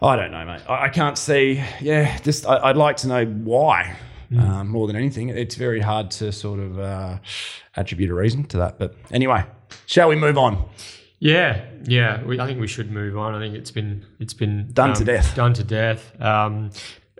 I 0.00 0.16
don't 0.16 0.32
know, 0.32 0.44
mate. 0.44 0.62
I, 0.68 0.84
I 0.84 0.88
can't 0.88 1.16
see. 1.16 1.62
Yeah, 1.80 2.18
just 2.18 2.46
I, 2.46 2.58
I'd 2.58 2.76
like 2.76 2.96
to 2.98 3.06
know 3.08 3.24
why 3.24 3.96
um, 4.36 4.68
more 4.68 4.86
than 4.88 4.96
anything. 4.96 5.28
It's 5.28 5.54
very 5.54 5.80
hard 5.80 6.10
to 6.12 6.32
sort 6.32 6.58
of 6.58 6.78
uh, 6.80 7.18
attribute 7.76 8.10
a 8.10 8.14
reason 8.14 8.44
to 8.48 8.56
that. 8.58 8.78
But 8.78 8.96
anyway, 9.12 9.44
shall 9.86 10.08
we 10.08 10.16
move 10.16 10.36
on? 10.36 10.68
Yeah, 11.20 11.64
yeah. 11.84 12.24
We, 12.24 12.40
I 12.40 12.46
think 12.48 12.60
we 12.60 12.66
should 12.66 12.90
move 12.90 13.16
on. 13.16 13.36
I 13.36 13.38
think 13.38 13.54
it's 13.54 13.70
been 13.70 14.04
it's 14.18 14.34
been 14.34 14.68
Done 14.72 14.94
to 14.94 15.04
death. 15.04 15.36
Done 15.36 15.54
to 15.54 15.62
death. 15.62 16.20
Um, 16.20 16.70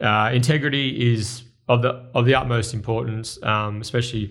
uh, 0.00 0.32
integrity 0.34 1.12
is 1.14 1.44
of 1.68 1.82
the 1.82 2.04
of 2.14 2.26
the 2.26 2.34
utmost 2.34 2.74
importance, 2.74 3.42
um, 3.42 3.80
especially 3.80 4.28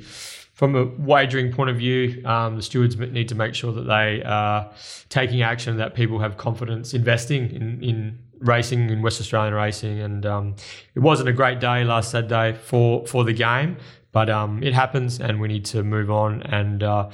from 0.53 0.75
a 0.75 0.85
wagering 0.85 1.51
point 1.51 1.69
of 1.69 1.77
view. 1.77 2.23
Um, 2.25 2.55
the 2.55 2.61
stewards 2.61 2.97
need 2.97 3.29
to 3.29 3.35
make 3.35 3.55
sure 3.55 3.71
that 3.73 3.83
they 3.83 4.21
are 4.23 4.71
taking 5.09 5.41
action, 5.41 5.77
that 5.77 5.95
people 5.95 6.19
have 6.19 6.37
confidence 6.37 6.93
investing 6.93 7.51
in 7.51 7.83
in 7.83 8.19
racing 8.39 8.89
in 8.89 9.01
West 9.01 9.21
Australian 9.21 9.53
racing. 9.53 9.99
And 9.99 10.25
um, 10.25 10.55
it 10.95 10.99
wasn't 10.99 11.29
a 11.29 11.33
great 11.33 11.59
day 11.59 11.83
last 11.83 12.11
Saturday 12.11 12.53
for 12.53 13.05
for 13.07 13.23
the 13.23 13.33
game, 13.33 13.77
but 14.11 14.29
um, 14.29 14.61
it 14.63 14.73
happens, 14.73 15.19
and 15.19 15.39
we 15.39 15.47
need 15.47 15.65
to 15.65 15.83
move 15.83 16.11
on 16.11 16.41
and. 16.43 16.83
Uh, 16.83 17.09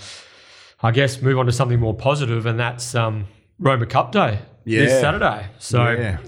I 0.79 0.91
guess 0.91 1.23
move 1.23 1.39
on 1.39 1.47
to 1.47 1.51
something 1.51 1.79
more 1.79 1.95
positive, 1.95 2.45
and 2.45 2.59
that's 2.59 2.93
um, 2.93 3.25
Roma 3.57 3.87
Cup 3.87 4.11
Day 4.11 4.37
this 4.81 5.01
Saturday. 5.01 5.47
So 5.57 5.83
Yeah. 5.89 6.19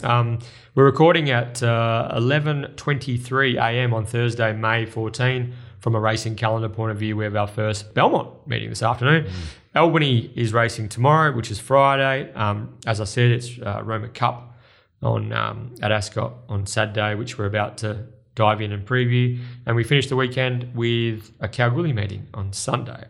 We're 0.79 0.85
recording 0.85 1.29
at 1.29 1.61
uh, 1.61 2.09
11:23 2.15 3.55
a.m. 3.55 3.93
on 3.93 4.05
Thursday, 4.05 4.53
May 4.53 4.85
14. 4.85 5.53
From 5.81 5.93
a 5.93 5.99
racing 5.99 6.35
calendar 6.35 6.69
point 6.69 6.93
of 6.93 6.97
view, 6.97 7.17
we 7.17 7.25
have 7.25 7.35
our 7.35 7.47
first 7.47 7.93
Belmont 7.93 8.47
meeting 8.47 8.69
this 8.69 8.81
afternoon. 8.81 9.29
Albany 9.75 10.31
is 10.37 10.53
racing 10.53 10.87
tomorrow, 10.87 11.35
which 11.35 11.51
is 11.51 11.59
Friday. 11.59 12.31
Um, 12.33 12.77
as 12.87 13.01
I 13.01 13.03
said, 13.03 13.29
it's 13.29 13.59
uh, 13.59 13.81
Roma 13.83 14.07
Cup 14.07 14.57
on 15.01 15.33
um, 15.33 15.75
at 15.81 15.91
Ascot 15.91 16.33
on 16.47 16.65
Saturday, 16.65 17.13
which 17.15 17.37
we're 17.37 17.45
about 17.45 17.77
to 17.79 18.05
dive 18.35 18.61
in 18.61 18.71
and 18.71 18.87
preview. 18.87 19.37
And 19.65 19.75
we 19.75 19.83
finish 19.83 20.07
the 20.07 20.15
weekend 20.15 20.73
with 20.75 21.29
a 21.41 21.49
Kalgoorlie 21.49 21.91
meeting 21.91 22.27
on 22.33 22.53
Sunday. 22.53 23.03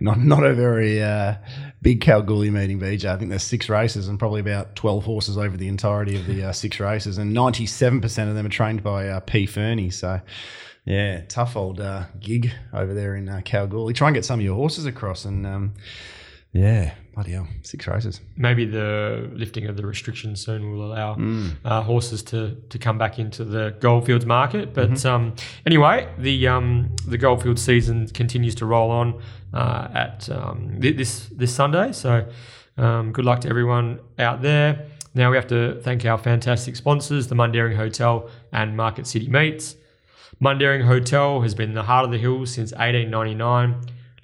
Not 0.00 0.18
not 0.18 0.42
a 0.42 0.54
very 0.54 1.00
uh, 1.00 1.36
big 1.82 2.00
Kalgoorlie 2.00 2.50
meeting, 2.50 2.78
BJ. 2.78 3.06
I 3.06 3.16
think 3.16 3.30
there's 3.30 3.42
six 3.42 3.68
races 3.68 4.08
and 4.08 4.18
probably 4.18 4.40
about 4.40 4.76
12 4.76 5.04
horses 5.04 5.38
over 5.38 5.56
the 5.56 5.68
entirety 5.68 6.16
of 6.16 6.26
the 6.26 6.44
uh, 6.44 6.52
six 6.52 6.78
races, 6.80 7.18
and 7.18 7.34
97% 7.34 8.28
of 8.28 8.34
them 8.34 8.46
are 8.46 8.50
trained 8.50 8.82
by 8.82 9.08
uh, 9.08 9.20
P. 9.20 9.46
Fernie. 9.46 9.90
So, 9.90 10.20
yeah, 10.84 11.22
tough 11.28 11.56
old 11.56 11.80
uh, 11.80 12.04
gig 12.18 12.52
over 12.72 12.94
there 12.94 13.14
in 13.14 13.28
uh, 13.28 13.40
Kalgoorlie. 13.44 13.94
Try 13.94 14.08
and 14.08 14.14
get 14.14 14.24
some 14.24 14.40
of 14.40 14.44
your 14.44 14.56
horses 14.56 14.86
across, 14.86 15.24
and 15.24 15.46
um, 15.46 15.74
yeah, 16.52 16.94
bloody 17.14 17.32
hell, 17.32 17.46
six 17.62 17.86
races. 17.86 18.20
maybe 18.36 18.64
the 18.64 19.28
lifting 19.34 19.66
of 19.66 19.76
the 19.76 19.86
restrictions 19.86 20.40
soon 20.40 20.70
will 20.72 20.92
allow 20.92 21.16
uh, 21.64 21.82
horses 21.82 22.22
to 22.24 22.56
to 22.68 22.78
come 22.78 22.98
back 22.98 23.18
into 23.18 23.44
the 23.44 23.74
Goldfields 23.80 24.26
market. 24.26 24.72
But 24.74 25.04
um, 25.06 25.34
anyway, 25.66 26.08
the 26.18 26.48
um, 26.48 26.94
the 27.06 27.18
Goldfield 27.18 27.58
season 27.58 28.06
continues 28.08 28.54
to 28.56 28.66
roll 28.66 28.90
on 28.90 29.20
uh, 29.52 29.88
at 29.94 30.28
um, 30.30 30.78
thi- 30.80 30.92
this 30.92 31.28
this 31.32 31.54
Sunday. 31.54 31.92
So 31.92 32.26
um, 32.76 33.12
good 33.12 33.24
luck 33.24 33.40
to 33.40 33.48
everyone 33.48 33.98
out 34.18 34.42
there. 34.42 34.86
Now 35.14 35.30
we 35.30 35.36
have 35.36 35.48
to 35.48 35.80
thank 35.82 36.04
our 36.04 36.16
fantastic 36.18 36.76
sponsors, 36.76 37.26
the 37.26 37.34
Mundaring 37.34 37.76
Hotel 37.76 38.30
and 38.52 38.76
Market 38.76 39.06
City 39.08 39.28
Meats. 39.28 39.74
Mundaring 40.40 40.86
Hotel 40.86 41.40
has 41.42 41.54
been 41.54 41.70
in 41.70 41.74
the 41.74 41.82
heart 41.82 42.04
of 42.04 42.10
the 42.12 42.18
hills 42.18 42.50
since 42.54 42.70
1899, 42.72 43.74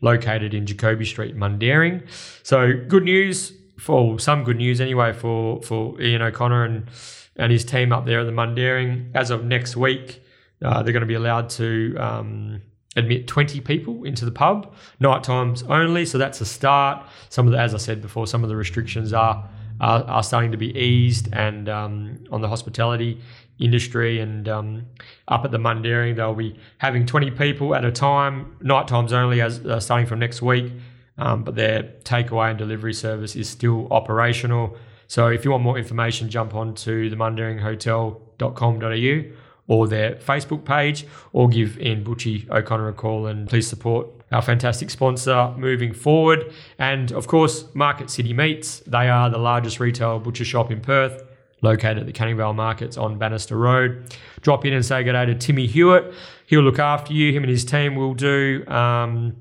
located 0.00 0.54
in 0.54 0.66
Jacoby 0.66 1.04
Street, 1.04 1.36
Mundaring. 1.36 2.06
So 2.42 2.72
good 2.88 3.04
news 3.04 3.52
for 3.78 4.18
some 4.18 4.44
good 4.44 4.56
news 4.56 4.80
anyway 4.80 5.12
for 5.12 5.62
for 5.62 6.00
Ian 6.00 6.22
O'Connor 6.22 6.64
and 6.64 6.88
and 7.36 7.52
his 7.52 7.64
team 7.64 7.92
up 7.92 8.06
there 8.06 8.20
at 8.20 8.24
the 8.24 8.32
Mundaring. 8.32 9.10
As 9.14 9.30
of 9.30 9.44
next 9.44 9.76
week, 9.76 10.22
uh, 10.62 10.82
they're 10.82 10.92
going 10.92 11.02
to 11.02 11.06
be 11.06 11.14
allowed 11.14 11.50
to 11.50 11.94
um, 11.98 12.62
admit 12.96 13.26
20 13.26 13.60
people 13.60 14.04
into 14.04 14.24
the 14.24 14.30
pub, 14.30 14.74
night 15.00 15.22
times 15.22 15.62
only. 15.64 16.06
So 16.06 16.16
that's 16.16 16.40
a 16.40 16.46
start. 16.46 17.06
Some 17.28 17.46
of 17.46 17.52
the, 17.52 17.58
as 17.58 17.74
I 17.74 17.78
said 17.78 18.00
before, 18.00 18.26
some 18.26 18.42
of 18.42 18.48
the 18.48 18.56
restrictions 18.56 19.12
are 19.12 19.48
are, 19.78 20.02
are 20.04 20.22
starting 20.22 20.52
to 20.52 20.56
be 20.56 20.74
eased, 20.74 21.28
and 21.34 21.68
um, 21.68 22.24
on 22.30 22.40
the 22.40 22.48
hospitality 22.48 23.20
industry 23.58 24.20
and 24.20 24.48
um, 24.48 24.86
up 25.28 25.44
at 25.44 25.50
the 25.50 25.58
Mundaring, 25.58 26.16
they'll 26.16 26.34
be 26.34 26.58
having 26.78 27.06
20 27.06 27.30
people 27.32 27.74
at 27.74 27.84
a 27.84 27.92
time, 27.92 28.56
night 28.60 28.88
times 28.88 29.12
only, 29.12 29.40
as 29.40 29.60
uh, 29.60 29.80
starting 29.80 30.06
from 30.06 30.18
next 30.18 30.42
week. 30.42 30.72
Um, 31.18 31.44
but 31.44 31.54
their 31.54 31.82
takeaway 32.04 32.50
and 32.50 32.58
delivery 32.58 32.92
service 32.92 33.36
is 33.36 33.48
still 33.48 33.88
operational. 33.90 34.76
So 35.08 35.28
if 35.28 35.44
you 35.44 35.52
want 35.52 35.62
more 35.62 35.78
information, 35.78 36.28
jump 36.28 36.54
on 36.54 36.74
to 36.74 37.08
the 37.08 37.16
mundaringhotel.com.au 37.16 39.36
or 39.68 39.88
their 39.88 40.14
Facebook 40.16 40.64
page 40.64 41.06
or 41.32 41.48
give 41.48 41.80
Ian 41.80 42.04
Butchie 42.04 42.48
O'Connor 42.50 42.88
a 42.88 42.92
call 42.92 43.26
and 43.26 43.48
please 43.48 43.66
support 43.66 44.06
our 44.32 44.42
fantastic 44.42 44.90
sponsor 44.90 45.52
moving 45.56 45.92
forward. 45.92 46.52
And 46.78 47.12
of 47.12 47.26
course, 47.26 47.64
Market 47.74 48.10
City 48.10 48.32
Meats. 48.32 48.80
They 48.80 49.08
are 49.08 49.30
the 49.30 49.38
largest 49.38 49.80
retail 49.80 50.18
butcher 50.18 50.44
shop 50.44 50.70
in 50.70 50.80
Perth, 50.80 51.22
located 51.62 51.98
at 51.98 52.06
the 52.06 52.12
Canning 52.12 52.36
Vale 52.36 52.52
Markets 52.52 52.96
on 52.96 53.18
Bannister 53.18 53.56
Road. 53.56 54.14
Drop 54.40 54.64
in 54.64 54.72
and 54.72 54.84
say 54.84 55.02
good 55.04 55.12
day 55.12 55.26
to 55.26 55.34
Timmy 55.34 55.66
Hewitt. 55.66 56.12
He'll 56.46 56.62
look 56.62 56.78
after 56.78 57.12
you. 57.12 57.32
Him 57.32 57.42
and 57.42 57.50
his 57.50 57.64
team 57.64 57.96
will 57.96 58.14
do. 58.14 58.64
Um, 58.68 59.36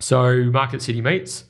so, 0.00 0.44
Market 0.44 0.82
City 0.82 1.00
Meats. 1.00 1.44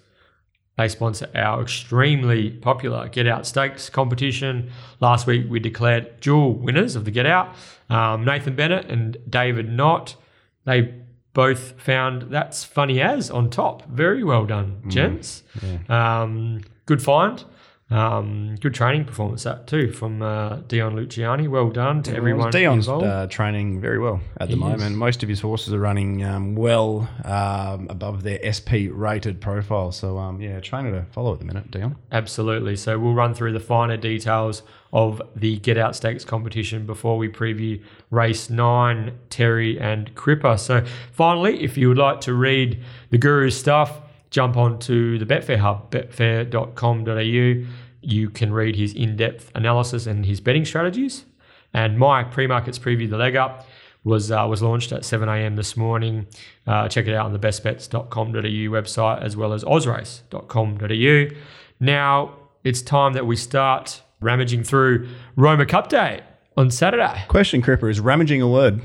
They 0.76 0.88
sponsor 0.88 1.28
our 1.35 1.61
extremely 1.61 2.50
popular 2.50 3.09
Get 3.09 3.26
Out 3.26 3.46
Stakes 3.46 3.90
competition. 3.90 4.70
Last 4.98 5.26
week 5.26 5.44
we 5.48 5.61
declared 5.61 6.20
dual 6.20 6.54
winners 6.54 6.96
of 6.96 7.04
the 7.04 7.11
Get 7.11 7.26
Out 7.26 7.54
um, 7.90 8.24
Nathan 8.24 8.54
Bennett 8.54 8.87
and 8.87 9.18
David 9.28 9.68
Knott. 9.68 10.16
They 10.64 10.94
both 11.35 11.80
found 11.80 12.30
That's 12.30 12.64
Funny 12.64 13.00
As 13.00 13.30
on 13.30 13.50
top. 13.50 13.87
Very 13.88 14.24
well 14.24 14.46
done, 14.46 14.83
gents. 14.88 15.42
Um, 15.88 16.62
good 16.87 17.02
find. 17.02 17.44
Um, 17.90 18.55
good 18.61 18.72
training 18.72 19.05
performance, 19.05 19.42
that 19.42 19.66
too, 19.66 19.90
from 19.90 20.22
uh, 20.22 20.57
Dion 20.68 20.94
Luciani. 20.94 21.48
Well 21.48 21.70
done 21.70 22.05
to 22.05 22.14
everyone 22.14 22.53
Dion's 22.53 22.88
uh, 22.88 23.26
training 23.29 23.81
very 23.81 23.98
well 23.98 24.20
at 24.38 24.48
the 24.48 24.57
moment. 24.57 24.83
is. 24.83 24.96
Most 24.96 25.24
of 25.24 25.29
his 25.29 25.40
horses 25.40 25.74
are 25.74 25.79
running 25.81 26.22
um, 26.24 26.55
well 26.55 27.09
um, 27.24 27.88
above 27.90 28.22
their 28.22 28.38
SP 28.46 28.87
rated 28.90 29.40
profile. 29.40 29.90
So, 29.90 30.18
um, 30.18 30.40
yeah, 30.40 30.61
trainer 30.61 30.92
to 30.92 31.07
follow 31.11 31.33
at 31.33 31.40
the 31.40 31.44
minute, 31.44 31.70
Dion. 31.72 31.96
Absolutely. 32.12 32.76
So 32.76 32.96
we'll 32.96 33.14
run 33.14 33.35
through 33.35 33.55
the 33.55 33.61
finer 33.61 33.96
details 33.96 34.62
of 34.92 35.20
the 35.35 35.59
Get 35.59 35.76
Out 35.76 35.96
Stakes 35.96 36.24
competition 36.24 36.87
before 36.87 37.18
we 37.18 37.29
preview 37.29 37.83
race 38.11 38.50
nine, 38.50 39.18
Terry 39.31 39.81
and 39.81 40.14
Cripper. 40.14 40.59
So 40.59 40.85
finally, 41.11 41.62
if 41.62 41.76
you 41.76 41.88
would 41.88 41.98
like 41.98 42.20
to 42.22 42.35
read 42.35 42.81
the 43.11 43.18
Guru's 43.18 43.59
stuff, 43.59 44.00
jump 44.31 44.57
on 44.57 44.79
to 44.79 45.18
the 45.18 45.26
Betfair 45.26 45.59
Hub, 45.59 45.90
betfair.com.au. 45.90 47.66
You 48.02 48.30
can 48.30 48.52
read 48.52 48.76
his 48.76 48.94
in-depth 48.94 49.50
analysis 49.54 50.06
and 50.06 50.24
his 50.26 50.40
betting 50.40 50.64
strategies. 50.64 51.24
And 51.72 51.98
my 51.98 52.24
pre-markets 52.24 52.78
preview, 52.78 53.08
the 53.08 53.16
leg 53.16 53.36
up, 53.36 53.66
was 54.02 54.30
uh, 54.30 54.46
was 54.48 54.62
launched 54.62 54.92
at 54.92 55.04
7 55.04 55.28
a.m. 55.28 55.56
this 55.56 55.76
morning. 55.76 56.26
Uh, 56.66 56.88
check 56.88 57.06
it 57.06 57.14
out 57.14 57.26
on 57.26 57.32
the 57.32 57.38
bestbets.com.au 57.38 58.32
website 58.32 59.22
as 59.22 59.36
well 59.36 59.52
as 59.52 59.62
osrace.com.au. 59.64 61.36
Now 61.78 62.34
it's 62.64 62.82
time 62.82 63.12
that 63.12 63.26
we 63.26 63.36
start 63.36 64.02
rummaging 64.20 64.64
through 64.64 65.08
Roma 65.36 65.66
Cup 65.66 65.88
Day 65.88 66.22
on 66.56 66.70
Saturday. 66.70 67.24
Question, 67.28 67.62
Cripper, 67.62 67.90
is 67.90 68.00
rummaging 68.00 68.42
a 68.42 68.48
word? 68.48 68.80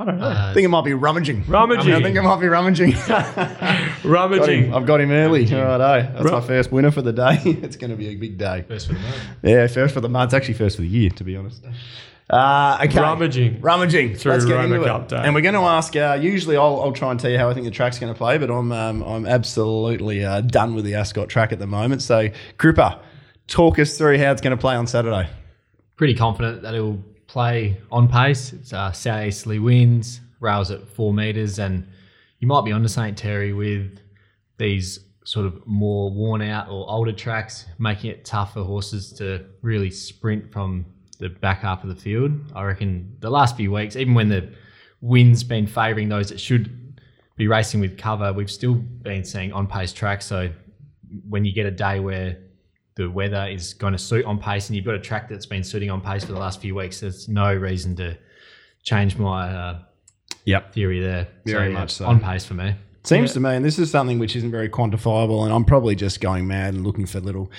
I 0.00 0.04
don't 0.04 0.18
know. 0.18 0.28
I 0.28 0.54
think 0.54 0.64
it 0.64 0.68
might 0.68 0.84
be 0.84 0.94
rummaging. 0.94 1.44
Rummaging. 1.48 1.92
I 1.92 2.00
think 2.00 2.16
it 2.16 2.22
might 2.22 2.40
be 2.40 2.46
rummaging. 2.46 2.92
Rummaging. 4.04 4.64
him. 4.66 4.74
I've 4.74 4.86
got 4.86 5.00
him 5.00 5.10
early. 5.10 5.52
All 5.52 5.60
right, 5.60 5.80
Righto. 5.80 6.12
That's 6.12 6.30
my 6.30 6.40
first 6.40 6.70
winner 6.70 6.92
for 6.92 7.02
the 7.02 7.12
day. 7.12 7.40
it's 7.44 7.76
going 7.76 7.90
to 7.90 7.96
be 7.96 8.08
a 8.08 8.14
big 8.14 8.38
day. 8.38 8.64
First 8.68 8.86
for 8.86 8.92
the 8.92 9.00
moment. 9.00 9.22
Yeah, 9.42 9.66
first 9.66 9.94
for 9.94 10.00
the 10.00 10.08
month. 10.08 10.28
It's 10.28 10.34
actually 10.34 10.54
first 10.54 10.76
for 10.76 10.82
the 10.82 10.88
year, 10.88 11.10
to 11.10 11.24
be 11.24 11.36
honest. 11.36 11.64
Uh, 12.30 12.78
okay. 12.84 13.00
Rummaging. 13.00 13.60
Rummaging. 13.60 14.14
Through 14.14 14.32
Let's 14.32 14.44
get 14.44 14.54
Roma 14.54 14.76
into 14.76 14.86
Cup 14.86 15.02
it. 15.02 15.08
Day. 15.08 15.22
And 15.24 15.34
we're 15.34 15.40
going 15.40 15.54
to 15.54 15.62
ask. 15.62 15.96
Uh, 15.96 16.18
usually, 16.20 16.56
I'll, 16.56 16.80
I'll 16.80 16.92
try 16.92 17.10
and 17.10 17.18
tell 17.18 17.30
you 17.30 17.38
how 17.38 17.48
I 17.48 17.54
think 17.54 17.64
the 17.64 17.72
track's 17.72 17.98
going 17.98 18.12
to 18.12 18.16
play, 18.16 18.38
but 18.38 18.50
I'm 18.50 18.70
um, 18.70 19.02
I'm 19.02 19.26
absolutely 19.26 20.24
uh, 20.24 20.42
done 20.42 20.74
with 20.74 20.84
the 20.84 20.94
Ascot 20.94 21.28
track 21.28 21.52
at 21.52 21.58
the 21.58 21.66
moment. 21.66 22.02
So, 22.02 22.28
Cripper, 22.58 23.00
talk 23.46 23.78
us 23.78 23.96
through 23.98 24.18
how 24.18 24.30
it's 24.30 24.42
going 24.42 24.56
to 24.56 24.60
play 24.60 24.76
on 24.76 24.86
Saturday. 24.86 25.28
Pretty 25.96 26.14
confident 26.14 26.62
that 26.62 26.74
it'll 26.74 27.02
play 27.28 27.78
on 27.92 28.08
pace. 28.08 28.52
It's 28.52 28.72
uh, 28.72 28.90
southeasterly 28.90 29.60
winds, 29.60 30.20
rails 30.40 30.72
at 30.72 30.88
four 30.88 31.14
meters, 31.14 31.60
and 31.60 31.86
you 32.40 32.48
might 32.48 32.64
be 32.64 32.72
onto 32.72 32.88
St 32.88 33.16
Terry 33.16 33.52
with 33.52 34.00
these 34.56 34.98
sort 35.24 35.46
of 35.46 35.64
more 35.66 36.10
worn 36.10 36.40
out 36.40 36.68
or 36.68 36.90
older 36.90 37.12
tracks, 37.12 37.66
making 37.78 38.10
it 38.10 38.24
tough 38.24 38.54
for 38.54 38.64
horses 38.64 39.12
to 39.12 39.44
really 39.62 39.90
sprint 39.90 40.50
from 40.50 40.86
the 41.18 41.28
back 41.28 41.60
half 41.60 41.84
of 41.84 41.90
the 41.90 41.94
field. 41.94 42.32
I 42.54 42.64
reckon 42.64 43.14
the 43.20 43.30
last 43.30 43.56
few 43.56 43.70
weeks, 43.70 43.94
even 43.94 44.14
when 44.14 44.30
the 44.30 44.50
wind's 45.00 45.44
been 45.44 45.66
favouring 45.66 46.08
those 46.08 46.30
that 46.30 46.40
should 46.40 46.96
be 47.36 47.46
racing 47.46 47.80
with 47.80 47.98
cover, 47.98 48.32
we've 48.32 48.50
still 48.50 48.74
been 48.74 49.22
seeing 49.22 49.52
on 49.52 49.66
pace 49.66 49.92
tracks. 49.92 50.24
So 50.24 50.50
when 51.28 51.44
you 51.44 51.52
get 51.52 51.66
a 51.66 51.70
day 51.70 52.00
where 52.00 52.38
the 52.98 53.08
weather 53.08 53.46
is 53.48 53.72
going 53.74 53.92
to 53.92 53.98
suit 53.98 54.24
on 54.26 54.38
pace 54.38 54.68
and 54.68 54.76
you've 54.76 54.84
got 54.84 54.96
a 54.96 55.00
track 55.00 55.28
that's 55.28 55.46
been 55.46 55.62
suiting 55.64 55.88
on 55.88 56.00
pace 56.00 56.24
for 56.24 56.32
the 56.32 56.38
last 56.38 56.60
few 56.60 56.74
weeks, 56.74 57.00
there's 57.00 57.28
no 57.28 57.54
reason 57.54 57.94
to 57.96 58.18
change 58.82 59.16
my 59.16 59.48
uh, 59.48 59.78
Yep. 60.44 60.74
theory 60.74 61.00
there. 61.00 61.28
Very 61.46 61.68
yeah, 61.68 61.78
much 61.78 61.92
so. 61.92 62.06
On 62.06 62.18
pace 62.20 62.44
for 62.44 62.54
me. 62.54 62.74
Seems 63.04 63.32
to 63.34 63.40
me, 63.40 63.54
and 63.54 63.64
this 63.64 63.78
is 63.78 63.90
something 63.90 64.18
which 64.18 64.34
isn't 64.36 64.50
very 64.50 64.68
quantifiable, 64.68 65.44
and 65.44 65.52
I'm 65.52 65.64
probably 65.64 65.94
just 65.94 66.20
going 66.20 66.46
mad 66.46 66.74
and 66.74 66.84
looking 66.84 67.06
for 67.06 67.20
little 67.20 67.50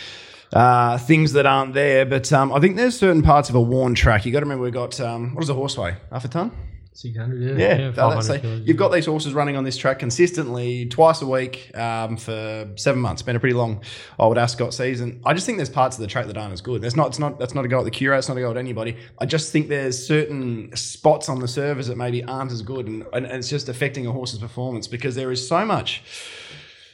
uh, 0.53 0.97
things 0.97 1.33
that 1.33 1.45
aren't 1.45 1.73
there. 1.73 2.05
But 2.05 2.31
um, 2.33 2.51
I 2.51 2.59
think 2.59 2.75
there's 2.75 2.97
certain 2.99 3.23
parts 3.23 3.49
of 3.49 3.55
a 3.55 3.61
worn 3.61 3.95
track. 3.95 4.25
You 4.25 4.31
got 4.31 4.41
to 4.41 4.45
remember 4.45 4.65
we've 4.65 4.73
got 4.73 4.99
um, 4.99 5.33
what 5.33 5.43
is 5.43 5.49
a 5.49 5.53
horse 5.53 5.77
weigh? 5.77 5.95
Half 6.11 6.25
a 6.25 6.27
ton. 6.27 6.51
600, 6.99 7.57
Yeah, 7.57 7.77
Yeah, 7.77 7.91
so 7.91 7.93
500 7.93 8.15
let's 8.15 8.41
kilos, 8.41 8.67
you've 8.67 8.77
got 8.77 8.89
these 8.89 9.05
horses 9.05 9.33
running 9.33 9.55
on 9.55 9.63
this 9.63 9.77
track 9.77 9.99
consistently 9.99 10.85
twice 10.85 11.21
a 11.21 11.27
week 11.27 11.71
um, 11.77 12.17
for 12.17 12.69
seven 12.75 13.01
months. 13.01 13.21
Been 13.21 13.37
a 13.37 13.39
pretty 13.39 13.55
long 13.55 13.81
old 14.17 14.37
Ascot 14.37 14.73
season. 14.73 15.21
I 15.25 15.33
just 15.33 15.45
think 15.45 15.57
there's 15.57 15.69
parts 15.69 15.97
of 15.97 16.01
the 16.01 16.07
track 16.07 16.27
that 16.27 16.37
aren't 16.37 16.51
as 16.51 16.59
good. 16.59 16.81
There's 16.81 16.97
not. 16.97 17.07
It's 17.07 17.19
not. 17.19 17.39
That's 17.39 17.55
not 17.55 17.63
a 17.63 17.69
go 17.69 17.79
at 17.79 17.85
the 17.85 17.91
Cura. 17.91 18.17
It's 18.17 18.27
not 18.27 18.37
a 18.37 18.41
go 18.41 18.51
at 18.51 18.57
anybody. 18.57 18.97
I 19.17 19.25
just 19.25 19.53
think 19.53 19.69
there's 19.69 20.05
certain 20.05 20.75
spots 20.75 21.29
on 21.29 21.39
the 21.39 21.47
surface 21.47 21.87
that 21.87 21.97
maybe 21.97 22.21
aren't 22.23 22.51
as 22.51 22.61
good, 22.61 22.87
and, 22.87 23.05
and 23.13 23.25
it's 23.27 23.49
just 23.49 23.69
affecting 23.69 24.05
a 24.05 24.11
horse's 24.11 24.39
performance 24.39 24.87
because 24.87 25.15
there 25.15 25.31
is 25.31 25.47
so 25.47 25.65
much. 25.65 26.03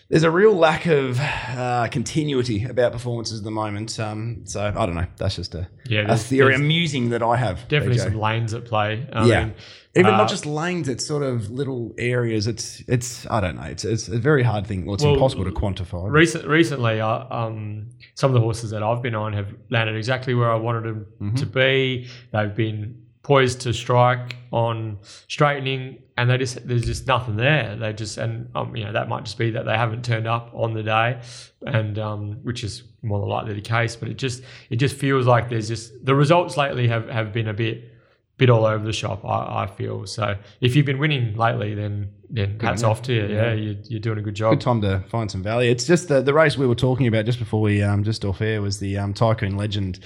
There's 0.07 0.21
a 0.21 0.29
real 0.29 0.53
lack 0.53 0.85
of 0.85 1.19
uh, 1.19 1.87
continuity 1.91 2.63
about 2.65 2.91
performances 2.91 3.39
at 3.39 3.43
the 3.43 3.49
moment. 3.49 3.99
Um, 3.99 4.41
so 4.45 4.61
I 4.61 4.85
don't 4.85 4.93
know. 4.93 5.07
That's 5.17 5.35
just 5.35 5.55
a, 5.55 5.67
Yeah, 5.89 6.11
a 6.11 6.15
theory, 6.15 6.53
amusing 6.53 7.09
that 7.09 7.23
I 7.23 7.37
have. 7.37 7.67
Definitely 7.67 7.97
BJ. 7.97 8.03
some 8.03 8.19
lanes 8.19 8.53
at 8.53 8.65
play. 8.65 9.07
I 9.11 9.25
yeah. 9.25 9.45
mean, 9.45 9.55
Even 9.97 10.13
uh, 10.13 10.17
not 10.17 10.29
just 10.29 10.45
lanes, 10.45 10.89
it's 10.89 11.05
sort 11.05 11.23
of 11.23 11.49
little 11.49 11.93
areas. 11.97 12.47
It's 12.47 12.81
it's 12.87 13.25
I 13.29 13.39
don't 13.39 13.55
know. 13.55 13.63
It's 13.63 13.85
it's 13.85 14.07
a 14.09 14.17
very 14.19 14.43
hard 14.43 14.67
thing. 14.67 14.85
Well, 14.85 14.95
it's 14.95 15.03
Well, 15.03 15.13
impossible 15.13 15.45
to 15.45 15.51
quantify. 15.51 16.11
Recent, 16.11 16.45
recently, 16.47 16.99
uh, 16.99 17.25
um, 17.29 17.89
some 18.15 18.29
of 18.29 18.33
the 18.35 18.41
horses 18.41 18.71
that 18.71 18.83
I've 18.83 19.01
been 19.01 19.15
on 19.15 19.31
have 19.33 19.53
landed 19.69 19.95
exactly 19.95 20.33
where 20.33 20.51
I 20.51 20.55
wanted 20.55 20.83
them 20.83 21.05
Mm-hmm. 21.21 21.35
to 21.35 21.45
be. 21.45 22.07
They've 22.31 22.53
been 22.55 23.01
poised 23.23 23.61
to 23.61 23.73
strike 23.73 24.35
on 24.51 24.97
straightening, 25.27 25.99
and 26.17 26.29
they 26.29 26.37
just 26.37 26.67
there's 26.67 26.85
just 26.85 27.07
nothing 27.07 27.37
there. 27.37 27.75
They 27.75 27.93
just 27.93 28.17
and 28.17 28.49
um, 28.53 28.75
you 28.75 28.83
know 28.83 28.91
that 28.93 29.07
might 29.07 29.23
just 29.23 29.37
be 29.37 29.51
that 29.51 29.65
they 29.65 29.77
haven't 29.77 30.03
turned 30.03 30.27
up 30.27 30.51
on 30.53 30.73
the 30.73 30.83
day, 30.83 31.21
and 31.65 31.97
um, 31.99 32.39
which 32.43 32.63
is 32.63 32.83
more 33.01 33.19
than 33.21 33.29
likely 33.29 33.53
the 33.53 33.61
case. 33.61 33.95
But 33.95 34.09
it 34.09 34.17
just 34.17 34.43
it 34.69 34.75
just 34.75 34.95
feels 34.97 35.25
like 35.25 35.49
there's 35.49 35.67
just 35.69 36.05
the 36.05 36.15
results 36.15 36.57
lately 36.57 36.87
have 36.89 37.07
have 37.09 37.31
been 37.31 37.47
a 37.47 37.53
bit 37.53 37.93
bit 38.37 38.49
all 38.49 38.65
over 38.65 38.83
the 38.83 38.93
shop. 38.93 39.23
I, 39.23 39.63
I 39.63 39.67
feel 39.67 40.05
so. 40.05 40.37
If 40.61 40.75
you've 40.75 40.85
been 40.85 40.99
winning 40.99 41.35
lately, 41.35 41.73
then 41.73 42.11
then 42.29 42.59
hats 42.59 42.81
man. 42.81 42.91
off 42.91 43.01
to 43.03 43.13
you. 43.13 43.27
Yeah, 43.27 43.53
you're, 43.53 43.75
you're 43.83 43.99
doing 43.99 44.17
a 44.17 44.21
good 44.21 44.35
job. 44.35 44.53
Good 44.53 44.61
time 44.61 44.81
to 44.81 45.03
find 45.07 45.29
some 45.29 45.43
value. 45.43 45.69
It's 45.71 45.85
just 45.85 46.07
the, 46.07 46.21
the 46.21 46.33
race 46.33 46.57
we 46.57 46.67
were 46.67 46.75
talking 46.75 47.07
about 47.07 47.25
just 47.25 47.39
before 47.39 47.61
we 47.61 47.81
um, 47.81 48.03
just 48.03 48.25
off 48.25 48.41
air 48.41 48.61
was 48.61 48.79
the 48.79 48.97
um, 48.97 49.13
Tycoon 49.13 49.55
Legend. 49.57 49.99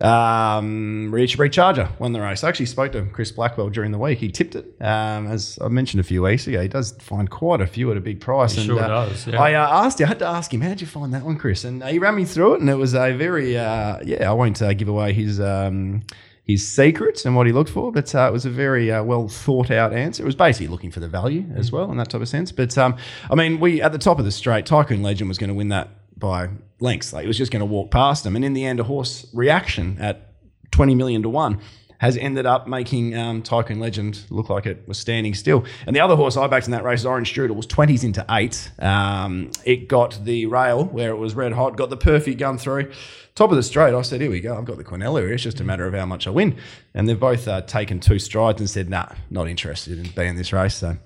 Um, 0.00 1.12
Rich 1.12 1.38
Recharger 1.38 1.98
won 1.98 2.12
the 2.12 2.20
race. 2.20 2.44
I 2.44 2.48
actually 2.48 2.66
spoke 2.66 2.92
to 2.92 3.04
Chris 3.06 3.32
Blackwell 3.32 3.68
during 3.68 3.90
the 3.90 3.98
week. 3.98 4.18
He 4.18 4.30
tipped 4.30 4.54
it, 4.54 4.64
um, 4.80 5.26
as 5.26 5.58
I 5.60 5.68
mentioned 5.68 6.00
a 6.00 6.04
few 6.04 6.22
weeks 6.22 6.46
ago. 6.46 6.62
He 6.62 6.68
does 6.68 6.92
find 6.92 7.28
quite 7.28 7.60
a 7.60 7.66
few 7.66 7.90
at 7.90 7.96
a 7.96 8.00
big 8.00 8.20
price. 8.20 8.54
He 8.54 8.64
sure 8.64 8.78
does, 8.78 9.26
yeah. 9.26 9.40
I 9.40 9.54
uh, 9.54 9.84
asked 9.84 9.98
you, 9.98 10.06
I 10.06 10.08
had 10.08 10.20
to 10.20 10.26
ask 10.26 10.54
him, 10.54 10.60
how 10.60 10.68
did 10.68 10.80
you 10.80 10.86
find 10.86 11.12
that 11.14 11.24
one, 11.24 11.36
Chris? 11.36 11.64
And 11.64 11.82
uh, 11.82 11.88
he 11.88 11.98
ran 11.98 12.14
me 12.14 12.24
through 12.24 12.54
it, 12.54 12.60
and 12.60 12.70
it 12.70 12.76
was 12.76 12.94
a 12.94 13.12
very, 13.12 13.58
uh, 13.58 13.98
yeah, 14.04 14.30
I 14.30 14.32
won't 14.34 14.62
uh, 14.62 14.72
give 14.72 14.88
away 14.88 15.12
his. 15.12 15.40
Um, 15.40 16.02
his 16.48 16.66
secrets 16.66 17.26
and 17.26 17.36
what 17.36 17.46
he 17.46 17.52
looked 17.52 17.70
for, 17.70 17.92
but 17.92 18.12
uh, 18.14 18.26
it 18.26 18.32
was 18.32 18.46
a 18.46 18.50
very 18.50 18.90
uh, 18.90 19.04
well 19.04 19.28
thought 19.28 19.70
out 19.70 19.92
answer. 19.92 20.22
It 20.22 20.26
was 20.26 20.34
basically 20.34 20.66
looking 20.66 20.90
for 20.90 20.98
the 20.98 21.06
value 21.06 21.44
as 21.54 21.70
well 21.70 21.90
in 21.92 21.98
that 21.98 22.08
type 22.08 22.22
of 22.22 22.28
sense. 22.28 22.50
But 22.50 22.76
um, 22.78 22.96
I 23.30 23.34
mean, 23.34 23.60
we 23.60 23.82
at 23.82 23.92
the 23.92 23.98
top 23.98 24.18
of 24.18 24.24
the 24.24 24.32
straight, 24.32 24.64
Tycoon 24.64 25.02
Legend 25.02 25.28
was 25.28 25.36
going 25.36 25.48
to 25.48 25.54
win 25.54 25.68
that 25.68 25.90
by 26.18 26.48
lengths. 26.80 27.12
Like, 27.12 27.22
he 27.22 27.28
was 27.28 27.36
just 27.36 27.52
going 27.52 27.60
to 27.60 27.66
walk 27.66 27.90
past 27.90 28.24
him, 28.24 28.34
and 28.34 28.44
in 28.44 28.54
the 28.54 28.64
end, 28.64 28.80
a 28.80 28.84
horse 28.84 29.26
reaction 29.34 29.98
at 30.00 30.32
twenty 30.70 30.94
million 30.94 31.22
to 31.22 31.28
one 31.28 31.60
has 31.98 32.16
ended 32.16 32.46
up 32.46 32.66
making 32.68 33.16
um, 33.16 33.42
Tycoon 33.42 33.80
Legend 33.80 34.20
look 34.30 34.48
like 34.48 34.66
it 34.66 34.86
was 34.86 34.98
standing 34.98 35.34
still. 35.34 35.64
And 35.86 35.94
the 35.94 36.00
other 36.00 36.14
horse 36.16 36.36
I 36.36 36.46
backed 36.46 36.66
in 36.66 36.72
that 36.72 36.84
race, 36.84 37.00
is 37.00 37.06
Orange 37.06 37.32
Strudel, 37.34 37.56
was 37.56 37.66
20s 37.66 38.04
into 38.04 38.24
8. 38.30 38.70
Um, 38.78 39.50
it 39.64 39.88
got 39.88 40.24
the 40.24 40.46
rail 40.46 40.84
where 40.86 41.10
it 41.10 41.16
was 41.16 41.34
red 41.34 41.52
hot, 41.52 41.76
got 41.76 41.90
the 41.90 41.96
perfect 41.96 42.38
gun 42.38 42.56
through. 42.56 42.92
Top 43.34 43.50
of 43.50 43.56
the 43.56 43.62
straight, 43.62 43.94
I 43.94 44.02
said, 44.02 44.20
here 44.20 44.30
we 44.30 44.40
go. 44.40 44.56
I've 44.56 44.64
got 44.64 44.78
the 44.78 44.84
Quinella 44.84 45.20
here. 45.20 45.32
It's 45.32 45.42
just 45.42 45.60
a 45.60 45.64
matter 45.64 45.86
of 45.86 45.94
how 45.94 46.06
much 46.06 46.26
I 46.26 46.30
win. 46.30 46.56
And 46.94 47.08
they've 47.08 47.18
both 47.18 47.46
uh, 47.46 47.62
taken 47.62 48.00
two 48.00 48.18
strides 48.18 48.60
and 48.60 48.68
said, 48.70 48.88
nah, 48.88 49.06
not 49.30 49.48
interested 49.48 49.98
in 49.98 50.10
being 50.14 50.30
in 50.30 50.36
this 50.36 50.52
race. 50.52 50.74
So 50.74 50.96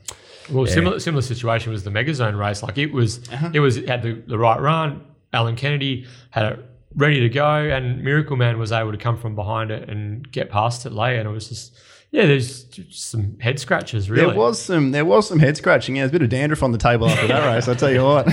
Well, 0.51 0.67
similar 0.67 0.99
similar 1.01 1.23
situation 1.23 1.73
was 1.73 1.85
the 1.85 1.91
Megazone 1.91 2.39
race. 2.39 2.63
Like 2.63 2.79
it 2.79 2.93
was, 2.93 3.27
Uh-huh. 3.31 3.51
it 3.53 3.61
was 3.61 3.77
had 3.85 4.03
the, 4.03 4.15
the 4.27 4.39
right 4.39 4.61
run. 4.61 5.05
Alan 5.35 5.57
Kennedy 5.57 6.07
had 6.31 6.53
it 6.53 6.65
ready 6.95 7.21
to 7.21 7.29
go, 7.29 7.45
and 7.55 8.03
Miracle 8.03 8.37
Man 8.37 8.59
was 8.59 8.73
able 8.73 8.93
to 8.93 8.99
come 8.99 9.17
from 9.17 9.35
behind 9.35 9.71
it 9.71 9.89
and 9.89 10.31
get 10.31 10.51
past 10.51 10.87
it 10.87 10.93
late. 10.93 11.19
And 11.19 11.29
it 11.29 11.33
was 11.33 11.49
just, 11.49 11.77
yeah, 12.11 12.27
there's 12.27 12.67
some 12.91 13.39
head 13.41 13.59
scratches. 13.59 14.11
Really, 14.11 14.27
there 14.27 14.35
was 14.37 14.61
some 14.61 14.91
there 14.93 15.05
was 15.05 15.29
some 15.29 15.39
head 15.39 15.57
scratching. 15.57 15.97
Yeah, 15.97 16.03
there's 16.03 16.11
a 16.11 16.13
bit 16.13 16.23
of 16.23 16.29
dandruff 16.29 16.63
on 16.63 16.73
the 16.73 16.79
table 16.79 17.09
after 17.09 17.27
that 17.29 17.55
race, 17.55 17.69
I 17.69 17.75
tell 17.75 17.91
you 17.93 18.05
what. 18.05 18.29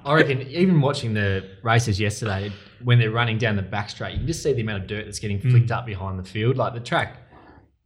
I 0.04 0.14
reckon 0.14 0.42
even 0.48 0.80
watching 0.80 1.12
the 1.14 1.46
races 1.62 2.00
yesterday, 2.00 2.50
when 2.82 2.98
they're 2.98 3.10
running 3.10 3.36
down 3.38 3.56
the 3.56 3.62
back 3.62 3.90
straight, 3.90 4.12
you 4.12 4.18
can 4.18 4.26
just 4.26 4.42
see 4.42 4.52
the 4.52 4.62
amount 4.62 4.82
of 4.82 4.88
dirt 4.88 5.04
that's 5.04 5.18
getting 5.18 5.38
Mm. 5.40 5.50
flicked 5.50 5.70
up 5.70 5.84
behind 5.86 6.18
the 6.18 6.24
field. 6.24 6.56
Like 6.56 6.72
the 6.74 6.80
track, 6.80 7.18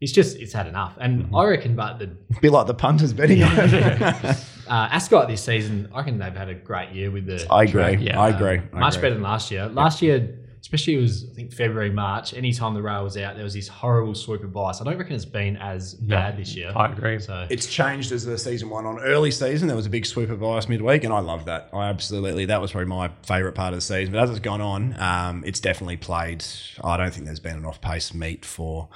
it's 0.00 0.12
just 0.12 0.37
it's 0.38 0.53
had 0.53 0.66
enough. 0.68 0.96
And 1.00 1.24
Mm-hmm. 1.24 1.37
I 1.37 1.44
reckon, 1.46 1.74
but 1.77 1.98
the 1.98 2.05
a 2.37 2.40
bit 2.40 2.53
like 2.53 2.66
the 2.68 2.74
punters 2.74 3.12
betting 3.12 3.42
on 3.42 3.53
it. 3.59 4.37
uh, 4.66 4.88
Ascot 4.90 5.29
this 5.29 5.42
season, 5.42 5.88
I 5.92 5.98
reckon 5.98 6.18
they've 6.18 6.35
had 6.35 6.48
a 6.48 6.55
great 6.55 6.90
year 6.92 7.11
with 7.11 7.27
the. 7.27 7.46
I 7.50 7.64
agree. 7.64 7.83
track. 7.83 7.98
Yeah. 8.00 8.20
I 8.20 8.29
agree. 8.31 8.61
I 8.72 8.79
much 8.79 8.94
agree. 8.94 9.03
better 9.03 9.14
than 9.14 9.22
last 9.22 9.50
year. 9.50 9.66
Last 9.68 10.03
year, 10.03 10.38
especially 10.64 10.94
it 10.94 11.00
was 11.03 11.27
I 11.31 11.35
think 11.35 11.53
February, 11.53 11.90
March. 11.90 12.33
Anytime 12.33 12.72
the 12.72 12.81
rail 12.81 13.05
was 13.05 13.18
out, 13.18 13.35
there 13.35 13.44
was 13.44 13.53
this 13.53 13.68
horrible 13.68 14.14
swoop 14.14 14.42
of 14.42 14.57
ice. 14.57 14.81
I 14.81 14.85
don't 14.85 14.96
reckon 14.96 15.14
it's 15.14 15.27
been 15.27 15.59
as 15.59 15.92
bad 15.94 16.38
this 16.38 16.57
year. 16.57 16.72
I 16.74 16.90
agree. 16.90 17.20
So 17.20 17.46
It's 17.50 17.66
changed 17.66 18.11
as 18.12 18.24
the 18.24 18.38
season 18.38 18.70
went 18.70 18.87
on. 18.87 18.98
Early 18.98 19.31
season, 19.31 19.68
there 19.68 19.77
was 19.77 19.85
a 19.85 19.90
big 19.90 20.07
swoop 20.07 20.31
of 20.31 20.42
ice 20.42 20.66
midweek, 20.66 21.05
and 21.05 21.12
I 21.12 21.20
love 21.20 21.44
that. 21.44 21.68
I 21.74 21.88
absolutely 21.90 22.46
that 22.46 22.61
was 22.62 22.72
probably 22.72 22.88
my 22.88 23.11
favourite 23.27 23.55
part 23.55 23.74
of 23.74 23.77
the 23.77 23.83
season. 23.83 24.12
But 24.14 24.22
as 24.22 24.31
it's 24.31 24.40
gone 24.40 24.62
on, 24.62 24.98
um, 24.98 25.44
it's 25.46 25.61
definitely 25.61 25.98
played. 25.98 26.42
I 26.83 26.96
don't 26.96 27.12
think 27.12 27.27
there's 27.27 27.40
been 27.40 27.57
an 27.59 27.66
off-pace 27.66 28.14
meet 28.14 28.44
for 28.46 28.88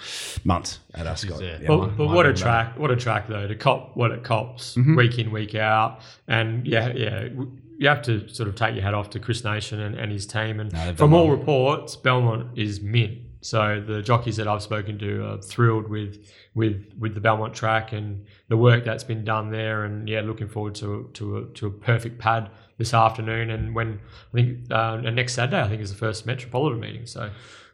months 0.44 0.78
at 0.94 1.06
Ascot. 1.06 1.42
Yeah, 1.42 1.58
But, 1.66 1.76
my- 1.78 1.86
but 1.88 2.06
my 2.06 2.14
what 2.14 2.24
a 2.26 2.30
bad. 2.30 2.36
track! 2.38 2.78
What 2.78 2.90
a 2.90 2.96
track 2.96 3.28
though 3.28 3.46
to 3.46 3.54
cop 3.54 3.94
what 3.94 4.10
it 4.10 4.24
cops 4.24 4.74
Mm-hmm. 4.74 4.96
week 4.96 5.18
in 5.18 5.30
week 5.30 5.54
out, 5.54 6.00
and 6.26 6.66
yeah, 6.66 6.88
yeah, 6.94 7.28
w- 7.28 7.50
you 7.78 7.88
have 7.88 8.02
to 8.02 8.28
sort 8.28 8.48
of 8.48 8.56
take 8.56 8.74
your 8.74 8.82
hat 8.82 8.92
off 8.92 9.08
to 9.10 9.20
Chris 9.20 9.44
Nation 9.44 9.80
and, 9.80 9.94
and 9.94 10.10
his 10.10 10.26
team. 10.26 10.58
And 10.58 10.70
they've 10.72 10.98
from 10.98 11.14
all 11.14 11.28
well. 11.28 11.36
reports, 11.36 11.94
Belmont 11.96 12.58
is 12.58 12.80
mint. 12.80 13.20
So 13.40 13.80
the 13.80 14.02
jockeys 14.02 14.36
that 14.36 14.48
I've 14.48 14.62
spoken 14.62 14.98
to 14.98 15.24
are 15.24 15.40
thrilled 15.40 15.88
with 15.88 16.28
with 16.54 16.92
with 16.98 17.14
the 17.14 17.20
Belmont 17.20 17.54
track 17.54 17.92
and 17.92 18.26
the 18.48 18.56
work 18.56 18.84
that's 18.84 19.04
been 19.04 19.24
done 19.24 19.50
there. 19.50 19.84
And 19.84 20.08
yeah, 20.08 20.22
looking 20.22 20.48
forward 20.48 20.74
to 20.76 21.08
to 21.14 21.38
a, 21.38 21.44
to 21.54 21.68
a 21.68 21.70
perfect 21.70 22.18
pad 22.18 22.50
this 22.78 22.92
afternoon. 22.92 23.50
And 23.50 23.76
when 23.76 24.00
I 24.32 24.34
think 24.34 24.72
uh, 24.72 24.96
next 24.96 25.34
Saturday, 25.34 25.62
I 25.62 25.68
think 25.68 25.80
is 25.80 25.90
the 25.90 25.98
first 25.98 26.26
Metropolitan 26.26 26.80
meeting. 26.80 27.06
So. 27.06 27.30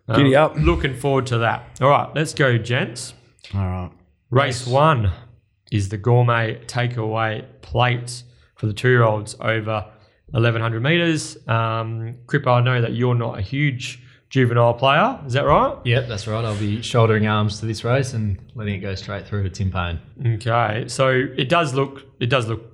um, 0.07 0.17
Giddy 0.19 0.37
up. 0.37 0.55
Looking 0.57 0.95
forward 0.95 1.27
to 1.29 1.39
that. 1.39 1.81
All 1.81 1.89
right, 1.89 2.15
let's 2.15 2.35
go, 2.35 2.59
gents. 2.59 3.15
All 3.55 3.61
right. 3.61 3.91
Race 4.29 4.67
one 4.67 5.13
is 5.73 5.89
the 5.89 5.97
gourmet 5.97 6.61
takeaway 6.67 7.47
plate 7.63 8.23
for 8.57 8.67
the 8.67 8.75
two 8.75 8.91
year 8.91 9.03
olds 9.03 9.35
over 9.41 9.91
1100 10.35 10.83
meters. 10.83 11.37
Um, 11.49 12.17
I 12.47 12.61
know 12.61 12.81
that 12.81 12.93
you're 12.93 13.15
not 13.15 13.39
a 13.39 13.43
huge 13.43 14.03
juvenile 14.31 14.75
player. 14.75 15.21
Is 15.27 15.35
that 15.35 15.45
right? 15.45 15.77
Yep, 15.85 16.09
that's 16.09 16.27
right. 16.27 16.45
I'll 16.45 16.59
be 16.59 16.83
shouldering 16.83 17.27
arms 17.29 17.61
to 17.61 17.67
this 17.67 17.85
race 17.85 18.15
and 18.15 18.39
letting 18.57 18.75
it 18.75 18.79
go 18.79 18.97
straight 18.97 19.27
through 19.29 19.45
to 19.45 19.51
Tim 19.51 19.71
Payne. 19.71 20.01
Okay, 20.35 20.89
so 20.89 21.09
it 21.37 21.49
does 21.49 21.73
look, 21.73 22.03
it 22.19 22.31
does 22.31 22.49
look, 22.49 22.65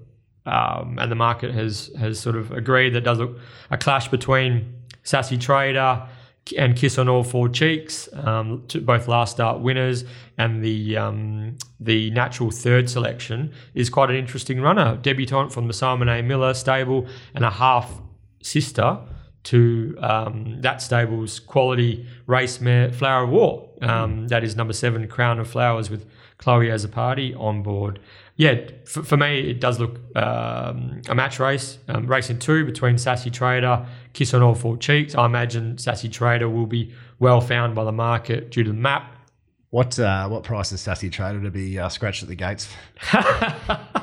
um, 0.46 0.98
and 0.98 1.12
the 1.12 1.16
market 1.16 1.52
has 1.52 1.90
has 1.98 2.18
sort 2.18 2.36
of 2.36 2.50
agreed 2.50 2.94
that 2.94 2.98
it 2.98 3.04
does 3.04 3.18
look 3.18 3.38
a 3.70 3.76
clash 3.76 4.08
between 4.08 4.74
Sassy 5.02 5.36
Trader, 5.36 6.08
and 6.56 6.76
Kiss 6.76 6.98
on 6.98 7.08
All 7.08 7.22
Four 7.22 7.48
Cheeks, 7.48 8.08
um, 8.12 8.64
both 8.82 9.08
last 9.08 9.32
start 9.32 9.60
winners, 9.60 10.04
and 10.38 10.64
the 10.64 10.96
um, 10.96 11.56
the 11.78 12.10
natural 12.10 12.50
third 12.50 12.90
selection 12.90 13.52
is 13.74 13.90
quite 13.90 14.10
an 14.10 14.16
interesting 14.16 14.60
runner. 14.60 14.96
Debutant 14.96 15.52
from 15.52 15.66
the 15.66 15.72
Simon 15.72 16.08
A. 16.08 16.22
Miller 16.22 16.54
stable 16.54 17.06
and 17.34 17.44
a 17.44 17.50
half 17.50 18.00
sister 18.42 18.98
to 19.42 19.96
um, 20.00 20.60
that 20.60 20.82
stable's 20.82 21.40
quality 21.40 22.06
race 22.26 22.60
mare 22.60 22.92
Flower 22.92 23.24
of 23.24 23.30
War. 23.30 23.68
Um, 23.80 24.28
that 24.28 24.44
is 24.44 24.56
number 24.56 24.74
seven, 24.74 25.06
Crown 25.08 25.38
of 25.38 25.48
Flowers, 25.48 25.88
with 25.88 26.06
Chloe 26.38 26.66
Azzopardi 26.66 27.38
on 27.38 27.62
board. 27.62 28.00
Yeah, 28.40 28.58
for, 28.86 29.02
for 29.02 29.18
me, 29.18 29.50
it 29.50 29.60
does 29.60 29.78
look 29.78 29.98
um, 30.16 31.02
a 31.10 31.14
match 31.14 31.38
race. 31.38 31.76
Um, 31.88 32.06
racing 32.06 32.38
two 32.38 32.64
between 32.64 32.96
Sassy 32.96 33.30
Trader, 33.30 33.84
Kiss 34.14 34.32
on 34.32 34.42
All 34.42 34.54
Four 34.54 34.78
Cheeks. 34.78 35.14
I 35.14 35.26
imagine 35.26 35.76
Sassy 35.76 36.08
Trader 36.08 36.48
will 36.48 36.64
be 36.64 36.90
well 37.18 37.42
found 37.42 37.74
by 37.74 37.84
the 37.84 37.92
market 37.92 38.50
due 38.50 38.64
to 38.64 38.70
the 38.70 38.74
map. 38.74 39.14
What 39.68 39.98
uh, 39.98 40.26
what 40.28 40.42
price 40.42 40.72
is 40.72 40.80
Sassy 40.80 41.10
Trader 41.10 41.42
to 41.42 41.50
be 41.50 41.78
uh, 41.78 41.90
scratched 41.90 42.22
at 42.22 42.30
the 42.30 42.34
gates? 42.34 42.66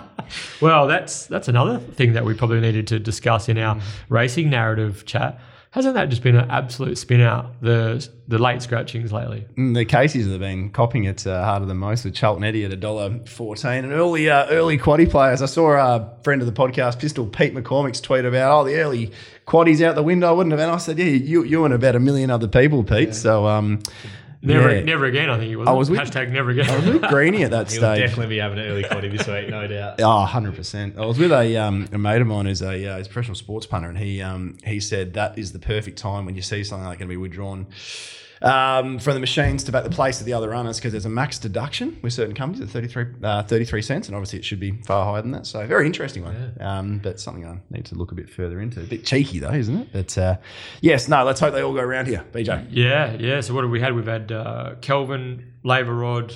Well, 0.62 0.88
that's 0.88 1.28
that's 1.28 1.48
another 1.48 1.80
thing 1.80 2.14
that 2.14 2.26
we 2.26 2.34
probably 2.34 2.60
needed 2.60 2.88
to 2.88 3.00
discuss 3.00 3.48
in 3.48 3.58
our 3.58 3.80
racing 4.10 4.50
narrative 4.50 5.06
chat. 5.06 5.40
Hasn't 5.78 5.94
that 5.94 6.10
just 6.10 6.24
been 6.24 6.36
an 6.36 6.50
absolute 6.50 6.98
spin 6.98 7.22
out 7.22 7.62
the 7.62 8.04
the 8.28 8.40
late 8.40 8.64
scratchings 8.64 9.14
lately? 9.14 9.46
Mm, 9.56 9.76
The 9.76 9.86
Caseys 9.86 10.28
have 10.28 10.40
been 10.40 10.72
copying 10.72 11.04
it 11.04 11.28
uh, 11.28 11.46
harder 11.46 11.68
than 11.68 11.78
most 11.78 12.04
with 12.04 12.16
Charlton 12.16 12.44
Eddie 12.44 12.66
at 12.66 12.74
a 12.74 12.76
dollar 12.76 13.20
fourteen. 13.28 13.84
And 13.86 13.94
early 13.94 14.28
uh, 14.28 14.48
early 14.48 14.80
quaddy 14.80 15.08
players. 15.08 15.44
I 15.44 15.46
saw 15.46 15.74
a 15.74 16.18
friend 16.24 16.42
of 16.42 16.48
the 16.48 16.52
podcast, 16.52 16.98
Pistol 16.98 17.28
Pete 17.28 17.54
McCormick's 17.54 18.02
tweet 18.02 18.26
about 18.26 18.62
oh 18.62 18.64
the 18.64 18.74
early 18.78 19.12
quaddies 19.46 19.84
out 19.84 19.94
the 19.94 20.02
window. 20.02 20.28
I 20.28 20.32
wouldn't 20.32 20.52
have. 20.52 20.60
And 20.60 20.72
I 20.72 20.78
said 20.78 20.98
yeah, 20.98 21.06
you 21.06 21.44
you 21.44 21.64
and 21.64 21.72
about 21.76 21.96
a 21.96 22.00
million 22.00 22.32
other 22.32 22.48
people, 22.48 22.84
Pete. 22.84 23.14
So 23.14 23.46
um, 23.46 23.84
Never, 24.48 24.76
Yeah. 24.76 24.84
never 24.84 25.06
again. 25.06 25.30
I 25.30 25.38
think 25.38 25.50
he 25.50 25.56
was. 25.56 25.68
I 25.68 25.72
was 25.72 25.90
with- 25.90 26.00
hashtag 26.00 26.32
never 26.32 26.50
again. 26.52 26.70
I 26.70 26.76
was 26.78 26.86
with 26.86 27.02
Greeny 27.04 27.44
at 27.44 27.52
that 27.52 27.68
He'll 27.72 27.80
stage. 27.82 28.00
definitely 28.00 28.28
be 28.36 28.38
having 28.40 28.60
an 28.60 28.66
early 28.66 28.84
quaddy 28.84 29.12
this 29.16 29.28
week, 29.28 29.50
no 29.50 29.68
doubt. 29.68 30.00
Oh, 30.02 30.26
100%. 30.30 30.98
I 30.98 31.06
was 31.06 31.20
with 31.20 31.32
a, 31.32 31.58
um, 31.58 31.88
a 31.92 31.98
mate 31.98 32.22
of 32.22 32.28
mine 32.28 32.46
who's 32.46 32.62
a, 32.62 32.86
uh, 32.88 32.98
he's 32.98 33.08
a 33.08 33.10
professional 33.10 33.36
sports 33.36 33.66
punter, 33.66 33.90
and 33.90 33.98
he 33.98 34.22
um, 34.22 34.58
he 34.64 34.80
said 34.80 35.14
that 35.14 35.38
is 35.38 35.52
the 35.52 35.60
perfect 35.60 35.98
time 35.98 36.26
when 36.26 36.36
you 36.36 36.42
see 36.42 36.64
something 36.64 36.86
like 36.88 37.00
going 37.00 37.08
to 37.10 37.14
be 37.14 37.18
withdrawn 37.18 37.68
um, 38.42 39.00
from 39.00 39.14
the 39.14 39.20
machines 39.20 39.64
to 39.66 39.72
back 39.72 39.84
the 39.84 39.90
place 39.90 40.20
of 40.20 40.26
the 40.26 40.34
other 40.34 40.50
runners 40.50 40.78
because 40.78 40.92
there's 40.92 41.06
a 41.06 41.10
max 41.10 41.40
deduction 41.40 41.98
with 42.02 42.14
certain 42.14 42.36
companies 42.36 42.62
at 42.62 42.70
33, 42.70 43.06
uh, 43.24 43.44
33 43.44 43.82
cents, 43.82 44.08
and 44.08 44.16
obviously 44.16 44.40
it 44.40 44.46
should 44.46 44.60
be 44.60 44.82
far 44.84 45.06
higher 45.06 45.22
than 45.22 45.32
that. 45.32 45.46
So, 45.46 45.66
very 45.66 45.86
interesting 45.86 46.24
one. 46.24 46.54
Um, 46.60 47.00
but 47.00 47.20
something 47.20 47.46
I 47.46 47.60
need 47.70 47.86
to 47.86 47.96
look 47.96 48.12
a 48.12 48.16
bit 48.16 48.30
further 48.30 48.60
into. 48.62 48.82
A 48.82 48.84
bit 48.84 49.06
cheeky, 49.06 49.40
though, 49.40 49.54
isn't 49.54 49.76
it? 49.76 49.88
But 49.92 50.18
uh, 50.18 50.38
yes, 50.82 51.08
no, 51.08 51.24
let's 51.24 51.40
hope 51.40 51.54
they 51.54 51.62
all 51.62 51.74
go 51.74 51.82
around 51.82 52.08
here. 52.08 52.26
BJ. 52.32 52.68
yeah, 52.72 53.14
yeah. 53.14 53.42
So 53.42 53.54
what 53.54 53.64
have 53.64 53.72
we 53.72 53.82
had? 53.82 53.96
We've 53.96 54.06
had 54.06 54.32
uh, 54.32 54.76
Kelvin, 54.82 55.54
Labour 55.64 55.96
Rod, 55.96 56.34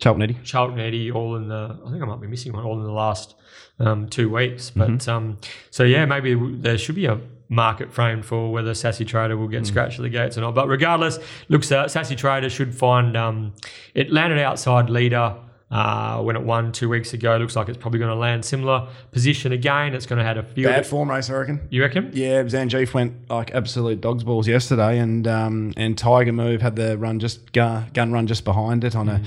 Charlton 0.00 0.22
Eddie. 0.22 0.38
Charlton 0.44 0.80
Eddie, 0.80 1.10
all 1.10 1.36
in 1.36 1.48
the. 1.48 1.78
I 1.84 1.90
think 1.90 2.02
I 2.02 2.06
might 2.06 2.20
be 2.20 2.26
missing 2.26 2.52
one. 2.52 2.64
All 2.64 2.78
in 2.78 2.84
the 2.84 2.92
last 2.92 3.34
um, 3.78 4.08
two 4.08 4.30
weeks. 4.30 4.70
But 4.70 5.06
um, 5.08 5.38
so 5.70 5.84
yeah, 5.84 6.04
maybe 6.06 6.34
there 6.34 6.78
should 6.78 6.94
be 6.94 7.06
a 7.06 7.20
market 7.48 7.92
frame 7.92 8.22
for 8.22 8.50
whether 8.50 8.74
Sassy 8.74 9.04
Trader 9.04 9.36
will 9.36 9.48
get 9.48 9.66
scratched 9.66 9.98
at 9.98 10.02
the 10.02 10.08
gates 10.08 10.36
or 10.36 10.40
not. 10.40 10.54
But 10.54 10.68
regardless, 10.68 11.18
looks 11.48 11.70
uh, 11.70 11.88
Sassy 11.88 12.16
Trader 12.16 12.50
should 12.50 12.74
find 12.74 13.16
um, 13.16 13.54
it 13.94 14.12
landed 14.12 14.38
outside 14.38 14.90
leader. 14.90 15.36
Uh, 15.68 16.22
when 16.22 16.36
it 16.36 16.42
won 16.42 16.70
two 16.70 16.88
weeks 16.88 17.12
ago, 17.12 17.36
looks 17.38 17.56
like 17.56 17.68
it's 17.68 17.76
probably 17.76 17.98
going 17.98 18.10
to 18.10 18.14
land 18.14 18.44
similar 18.44 18.86
position 19.10 19.50
again. 19.50 19.94
It's 19.94 20.06
going 20.06 20.20
to 20.20 20.24
have 20.24 20.36
a 20.36 20.44
few. 20.44 20.64
Bad 20.64 20.86
form 20.86 21.10
race, 21.10 21.28
I 21.28 21.34
reckon. 21.34 21.66
You 21.70 21.82
reckon? 21.82 22.12
Yeah, 22.14 22.44
Zangief 22.44 22.94
went 22.94 23.28
like 23.28 23.50
absolute 23.52 24.00
dog's 24.00 24.22
balls 24.22 24.46
yesterday, 24.46 25.00
and 25.00 25.26
um, 25.26 25.74
and 25.76 25.98
Tiger 25.98 26.32
Move 26.32 26.62
had 26.62 26.76
the 26.76 26.96
run 26.96 27.18
just 27.18 27.52
gun, 27.52 27.90
gun 27.94 28.12
run 28.12 28.28
just 28.28 28.44
behind 28.44 28.84
it 28.84 28.94
on 28.94 29.08
a 29.08 29.20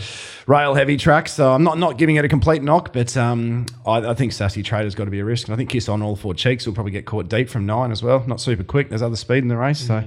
rail 0.48 0.76
heavy 0.76 0.96
track. 0.96 1.28
So 1.28 1.52
I'm 1.52 1.64
not 1.66 1.78
not 1.78 1.98
giving 1.98 2.16
it 2.16 2.24
a 2.24 2.30
complete 2.30 2.64
knock, 2.64 2.94
but 2.94 3.18
um, 3.18 3.66
I, 3.86 3.98
I 3.98 4.14
think 4.14 4.32
Sassy 4.32 4.64
Trader's 4.64 4.96
got 4.96 5.06
to 5.06 5.12
be 5.12 5.20
a 5.20 5.26
risk, 5.26 5.48
and 5.48 5.54
I 5.54 5.58
think 5.58 5.70
Kiss 5.70 5.90
on 5.90 6.02
all 6.02 6.16
four 6.16 6.34
cheeks 6.34 6.66
will 6.66 6.74
probably 6.74 6.94
get 6.94 7.06
caught 7.06 7.28
deep 7.28 7.50
from 7.50 7.66
nine 7.66 7.92
as 7.92 8.02
well. 8.02 8.24
Not 8.26 8.40
super 8.40 8.64
quick. 8.64 8.88
There's 8.88 9.02
other 9.02 9.18
speed 9.18 9.40
in 9.40 9.50
the 9.50 9.58
race, 9.58 9.86
so 9.86 10.06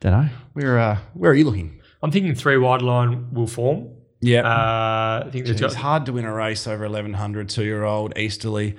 don't 0.00 0.12
know. 0.12 0.28
Where 0.52 0.78
uh, 0.78 0.98
where 1.14 1.30
are 1.30 1.34
you 1.34 1.46
looking? 1.46 1.80
I'm 2.02 2.10
thinking 2.10 2.34
three 2.34 2.58
wide 2.58 2.82
line 2.82 3.32
will 3.32 3.46
form. 3.46 3.88
Yeah. 4.22 4.42
Uh, 4.42 5.24
I 5.26 5.30
think 5.30 5.48
it's 5.48 5.74
hard 5.74 6.06
to 6.06 6.12
win 6.12 6.24
a 6.24 6.32
race 6.32 6.66
over 6.68 6.84
1100 6.84 7.48
two 7.48 7.64
year 7.64 7.82
old 7.82 8.16
easterly 8.16 8.76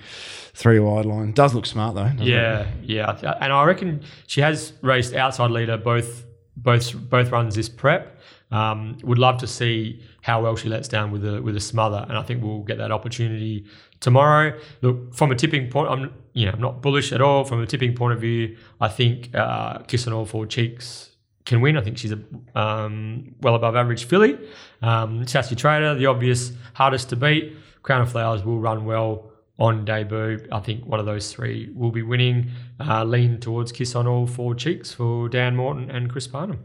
three 0.53 0.79
wide 0.79 1.05
line 1.05 1.33
does 1.33 1.53
look 1.53 1.65
smart 1.65 1.95
though 1.95 2.03
doesn't 2.03 2.21
it? 2.21 2.27
Yeah, 2.27 2.67
yeah, 2.81 3.35
and 3.41 3.51
I 3.51 3.63
reckon 3.65 4.03
she 4.25 4.39
has 4.41 4.71
raced 4.81 5.13
outside 5.13 5.51
leader 5.51 5.77
both 5.77 6.25
both 6.55 6.93
both 7.09 7.29
runs 7.31 7.55
this 7.55 7.69
prep. 7.69 8.19
Um, 8.51 8.97
would 9.03 9.17
love 9.17 9.39
to 9.39 9.47
see 9.47 10.01
how 10.21 10.43
well 10.43 10.55
she 10.55 10.69
lets 10.69 10.87
down 10.87 11.11
with 11.11 11.25
a 11.25 11.41
with 11.41 11.57
a 11.57 11.59
smother, 11.59 12.05
and 12.07 12.17
I 12.17 12.21
think 12.21 12.43
we'll 12.43 12.61
get 12.61 12.77
that 12.77 12.91
opportunity 12.91 13.65
tomorrow. 13.99 14.57
Look, 14.81 15.15
from 15.15 15.31
a 15.31 15.35
tipping 15.35 15.69
point, 15.69 15.89
I'm 15.89 16.13
you 16.33 16.45
know 16.45 16.51
I'm 16.51 16.61
not 16.61 16.81
bullish 16.81 17.11
at 17.11 17.19
all. 17.21 17.43
From 17.45 17.61
a 17.61 17.65
tipping 17.65 17.95
point 17.95 18.13
of 18.13 18.21
view, 18.21 18.55
I 18.79 18.89
think 18.89 19.33
uh, 19.33 19.79
Kiss 19.79 20.05
on 20.05 20.13
all 20.13 20.25
four 20.25 20.45
cheeks 20.45 21.09
can 21.45 21.61
win. 21.61 21.77
I 21.77 21.81
think 21.81 21.97
she's 21.97 22.13
a 22.13 22.19
um, 22.55 23.35
well 23.41 23.55
above 23.55 23.75
average 23.75 24.05
filly. 24.05 24.37
Um, 24.81 25.25
Sassy 25.27 25.55
Trader, 25.55 25.95
the 25.95 26.05
obvious 26.05 26.51
hardest 26.73 27.09
to 27.09 27.15
beat. 27.15 27.55
Crown 27.81 28.01
of 28.01 28.11
Flowers 28.11 28.43
will 28.43 28.59
run 28.59 28.85
well 28.85 29.31
on 29.59 29.85
debut. 29.85 30.47
I 30.51 30.59
think 30.59 30.85
one 30.85 30.99
of 30.99 31.05
those 31.05 31.31
three 31.31 31.69
will 31.75 31.91
be 31.91 32.01
winning. 32.01 32.51
Uh, 32.79 33.03
lean 33.03 33.39
towards 33.39 33.71
Kiss 33.71 33.95
on 33.95 34.07
all 34.07 34.25
four 34.25 34.55
cheeks 34.55 34.91
for 34.93 35.29
Dan 35.29 35.55
Morton 35.55 35.91
and 35.91 36.09
Chris 36.09 36.27
Parnham. 36.27 36.63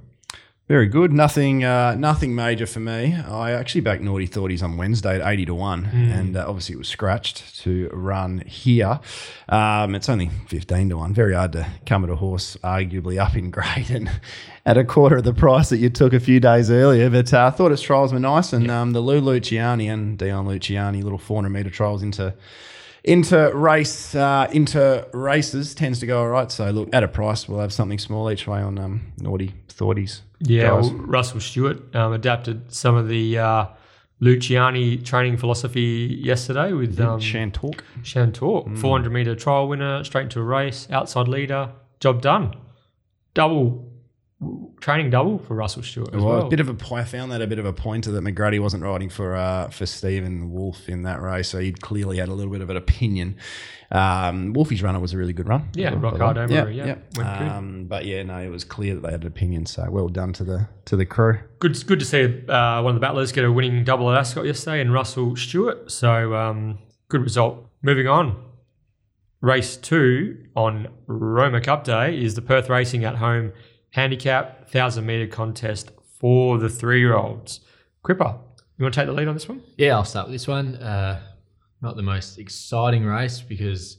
Very 0.68 0.86
good. 0.86 1.14
Nothing, 1.14 1.64
uh, 1.64 1.94
nothing 1.94 2.34
major 2.34 2.66
for 2.66 2.80
me. 2.80 3.14
I 3.14 3.52
actually 3.52 3.80
backed 3.80 4.02
Naughty 4.02 4.28
Thoughties 4.28 4.62
on 4.62 4.76
Wednesday 4.76 5.18
at 5.18 5.26
eighty 5.26 5.46
to 5.46 5.54
one, 5.54 5.86
and 5.86 6.36
uh, 6.36 6.44
obviously 6.46 6.74
it 6.74 6.78
was 6.78 6.88
scratched 6.88 7.58
to 7.60 7.88
run 7.90 8.42
here. 8.46 9.00
Um, 9.48 9.94
it's 9.94 10.10
only 10.10 10.28
fifteen 10.46 10.90
to 10.90 10.98
one. 10.98 11.14
Very 11.14 11.32
hard 11.32 11.52
to 11.52 11.66
come 11.86 12.04
at 12.04 12.10
a 12.10 12.16
horse, 12.16 12.58
arguably 12.62 13.18
up 13.18 13.34
in 13.34 13.50
grade 13.50 13.90
and 13.90 14.10
at 14.66 14.76
a 14.76 14.84
quarter 14.84 15.16
of 15.16 15.24
the 15.24 15.32
price 15.32 15.70
that 15.70 15.78
you 15.78 15.88
took 15.88 16.12
a 16.12 16.20
few 16.20 16.38
days 16.38 16.70
earlier. 16.70 17.08
But 17.08 17.32
uh, 17.32 17.46
I 17.46 17.50
thought 17.50 17.72
its 17.72 17.80
trials 17.80 18.12
were 18.12 18.20
nice, 18.20 18.52
and 18.52 18.70
um, 18.70 18.92
the 18.92 19.00
Lou 19.00 19.22
Luciani 19.22 19.90
and 19.90 20.18
Dion 20.18 20.46
Luciani 20.46 21.02
little 21.02 21.16
four 21.16 21.38
hundred 21.38 21.50
meter 21.50 21.70
trials 21.70 22.02
into 22.02 22.34
into 23.04 23.50
race 23.54 24.14
uh, 24.14 24.48
into 24.52 25.08
races 25.14 25.74
tends 25.74 25.98
to 26.00 26.06
go 26.06 26.18
all 26.20 26.28
right. 26.28 26.52
So 26.52 26.70
look 26.70 26.90
at 26.92 27.02
a 27.02 27.08
price, 27.08 27.48
we'll 27.48 27.60
have 27.60 27.72
something 27.72 27.98
small 27.98 28.30
each 28.30 28.46
way 28.46 28.60
on 28.60 28.78
um, 28.78 29.12
naughty 29.16 29.54
thoughties. 29.70 30.20
Yeah, 30.40 30.72
well, 30.72 30.92
Russell 30.92 31.40
Stewart 31.40 31.94
um, 31.94 32.12
adapted 32.12 32.72
some 32.72 32.94
of 32.94 33.08
the 33.08 33.38
uh, 33.38 33.66
Luciani 34.20 35.04
training 35.04 35.36
philosophy 35.36 36.18
yesterday 36.22 36.72
with 36.72 36.98
um, 37.00 37.20
Shantork, 37.20 37.80
Chantor, 38.02 38.76
400 38.76 39.10
meter 39.12 39.34
trial 39.34 39.68
winner, 39.68 40.02
straight 40.04 40.24
into 40.24 40.40
a 40.40 40.44
race, 40.44 40.88
outside 40.90 41.28
leader, 41.28 41.70
job 42.00 42.22
done. 42.22 42.54
Double 43.34 43.87
training 44.80 45.10
double 45.10 45.38
for 45.38 45.54
Russell 45.54 45.82
Stewart 45.82 46.14
as 46.14 46.22
Well, 46.22 46.36
well. 46.36 46.46
a 46.46 46.48
bit 46.48 46.60
of 46.60 46.68
a 46.68 46.94
I 46.94 47.02
found 47.04 47.32
that 47.32 47.42
a 47.42 47.46
bit 47.46 47.58
of 47.58 47.66
a 47.66 47.72
pointer 47.72 48.12
that 48.12 48.22
McGruddy 48.22 48.60
wasn't 48.60 48.84
riding 48.84 49.08
for 49.08 49.34
uh, 49.34 49.68
for 49.68 49.84
Stephen 49.84 50.52
Wolf 50.52 50.88
in 50.88 51.02
that 51.02 51.20
race, 51.20 51.48
so 51.48 51.58
he 51.58 51.72
clearly 51.72 52.18
had 52.18 52.28
a 52.28 52.34
little 52.34 52.52
bit 52.52 52.60
of 52.60 52.70
an 52.70 52.76
opinion. 52.76 53.36
Um, 53.90 54.52
Wolfie's 54.52 54.82
runner 54.82 55.00
was 55.00 55.12
a 55.12 55.16
really 55.18 55.32
good 55.32 55.48
run. 55.48 55.70
Yeah, 55.74 55.94
way. 55.94 56.10
Ricardo 56.12 56.46
Murray, 56.46 56.76
yeah, 56.76 56.84
went 56.86 57.00
good. 57.16 57.24
Um, 57.48 57.84
but 57.88 58.04
yeah, 58.04 58.22
no, 58.22 58.38
it 58.38 58.48
was 58.50 58.62
clear 58.62 58.94
that 58.94 59.00
they 59.00 59.10
had 59.10 59.22
an 59.22 59.26
opinion. 59.26 59.66
So 59.66 59.88
well 59.90 60.08
done 60.08 60.32
to 60.34 60.44
the 60.44 60.68
to 60.84 60.96
the 60.96 61.06
crew. 61.06 61.40
good, 61.58 61.84
good 61.86 61.98
to 61.98 62.04
see 62.06 62.24
uh, 62.48 62.82
one 62.82 62.94
of 62.94 62.94
the 62.94 63.00
battlers 63.00 63.32
get 63.32 63.44
a 63.44 63.50
winning 63.50 63.82
double 63.82 64.10
at 64.12 64.18
Ascot 64.18 64.46
yesterday, 64.46 64.80
and 64.80 64.92
Russell 64.92 65.34
Stewart. 65.36 65.90
So 65.90 66.34
um, 66.34 66.78
good 67.08 67.22
result. 67.22 67.64
Moving 67.82 68.06
on, 68.08 68.36
race 69.40 69.76
two 69.76 70.44
on 70.54 70.88
Roma 71.06 71.60
Cup 71.60 71.84
Day 71.84 72.20
is 72.20 72.34
the 72.34 72.42
Perth 72.42 72.68
Racing 72.68 73.04
at 73.04 73.16
Home 73.16 73.52
Handicap 73.90 74.68
Thousand 74.70 75.06
Meter 75.06 75.26
Contest 75.26 75.90
for 76.20 76.58
the 76.58 76.68
three-year-olds. 76.68 77.60
Cripper, 78.04 78.38
you 78.76 78.84
want 78.84 78.94
to 78.94 79.00
take 79.00 79.06
the 79.06 79.12
lead 79.12 79.28
on 79.28 79.34
this 79.34 79.48
one? 79.48 79.62
Yeah, 79.76 79.96
I'll 79.96 80.04
start 80.04 80.26
with 80.26 80.34
this 80.34 80.46
one. 80.46 80.76
Uh, 80.76 81.20
not 81.80 81.96
the 81.96 82.02
most 82.02 82.38
exciting 82.38 83.04
race 83.04 83.40
because 83.40 83.98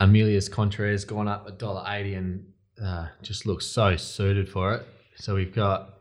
Amelia's 0.00 0.48
Contreras 0.48 1.04
gone 1.04 1.28
up 1.28 1.46
a 1.46 1.52
dollar 1.52 1.84
eighty 1.88 2.14
and 2.14 2.46
uh, 2.82 3.08
just 3.22 3.46
looks 3.46 3.66
so 3.66 3.96
suited 3.96 4.48
for 4.48 4.74
it. 4.74 4.86
So 5.16 5.34
we've 5.34 5.54
got, 5.54 5.94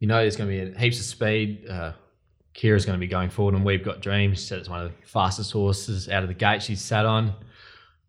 you 0.00 0.08
know, 0.08 0.16
there's 0.16 0.36
going 0.36 0.50
to 0.50 0.72
be 0.72 0.78
heaps 0.78 0.98
of 0.98 1.04
speed. 1.04 1.68
Uh, 1.68 1.92
Kyra's 2.54 2.84
going 2.84 2.98
to 2.98 3.00
be 3.00 3.10
going 3.10 3.30
forward, 3.30 3.54
and 3.54 3.64
we've 3.64 3.84
got 3.84 4.02
Dreams. 4.02 4.40
She 4.40 4.46
said 4.46 4.58
it's 4.58 4.68
one 4.68 4.82
of 4.82 4.90
the 4.90 5.06
fastest 5.06 5.52
horses 5.52 6.08
out 6.08 6.22
of 6.22 6.28
the 6.28 6.34
gate 6.34 6.62
she's 6.62 6.82
sat 6.82 7.06
on. 7.06 7.32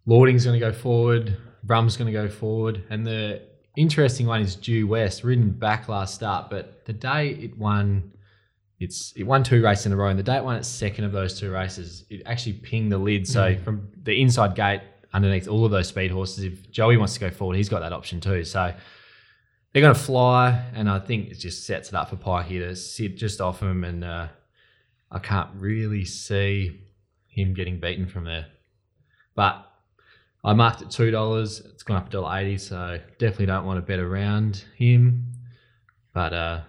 Lording's 0.06 0.43
going 0.45 0.60
to 0.60 0.65
go 0.65 0.73
forward. 0.73 1.38
Brum's 1.63 1.95
going 1.95 2.12
to 2.12 2.13
go 2.13 2.27
forward, 2.27 2.84
and 2.89 3.06
the 3.06 3.41
interesting 3.75 4.27
one 4.27 4.41
is 4.41 4.55
Due 4.55 4.88
West, 4.88 5.23
ridden 5.23 5.51
back 5.51 5.88
last 5.89 6.15
start, 6.15 6.49
but 6.49 6.86
the 6.86 6.93
day 6.93 7.29
it 7.29 7.57
won 7.57 8.12
it's 8.79 9.13
it 9.15 9.23
won 9.23 9.43
two 9.43 9.63
races 9.63 9.86
in 9.86 9.93
a 9.93 9.95
row, 9.95 10.09
and 10.09 10.19
the 10.19 10.23
day 10.23 10.38
it 10.38 10.43
won 10.43 10.55
its 10.55 10.67
second 10.67 11.05
of 11.05 11.12
those 11.12 11.39
two 11.39 11.51
races, 11.51 12.05
it 12.09 12.21
actually 12.25 12.53
pinged 12.53 12.91
the 12.91 12.97
lid. 12.97 13.27
So 13.27 13.55
from 13.63 13.88
the 14.03 14.21
inside 14.21 14.55
gate 14.55 14.81
underneath 15.13 15.47
all 15.47 15.63
of 15.65 15.71
those 15.71 15.88
speed 15.88 16.12
horses, 16.12 16.43
if 16.43 16.69
Joey 16.71 16.97
wants 16.97 17.13
to 17.13 17.19
go 17.19 17.29
forward, 17.29 17.55
he's 17.55 17.69
got 17.69 17.79
that 17.79 17.93
option 17.93 18.19
too. 18.19 18.43
So 18.43 18.73
they're 19.71 19.81
going 19.81 19.93
to 19.93 19.99
fly, 19.99 20.65
and 20.75 20.89
I 20.89 20.99
think 20.99 21.29
it 21.29 21.36
just 21.36 21.65
sets 21.65 21.89
it 21.89 21.95
up 21.95 22.09
for 22.09 22.15
Pikey 22.15 22.59
to 22.59 22.75
sit 22.75 23.15
just 23.17 23.41
off 23.41 23.62
him, 23.62 23.83
and 23.83 24.03
uh, 24.03 24.27
I 25.12 25.19
can't 25.19 25.49
really 25.55 26.05
see 26.05 26.79
him 27.27 27.53
getting 27.53 27.79
beaten 27.79 28.07
from 28.07 28.25
there. 28.25 28.47
But 29.36 29.65
I 30.43 30.53
marked 30.53 30.82
it 30.82 30.89
two 30.89 31.12
dollars. 31.12 31.62
It's 31.62 31.84
gone 31.84 31.97
up 31.97 32.10
dollar 32.10 32.38
eighty, 32.38 32.58
so 32.58 32.99
definitely 33.17 33.45
don't 33.47 33.65
want 33.65 33.77
to 33.77 33.82
bet 33.82 33.99
around 33.99 34.63
him. 34.75 35.32
But 36.13 36.34
uh, 36.34 36.62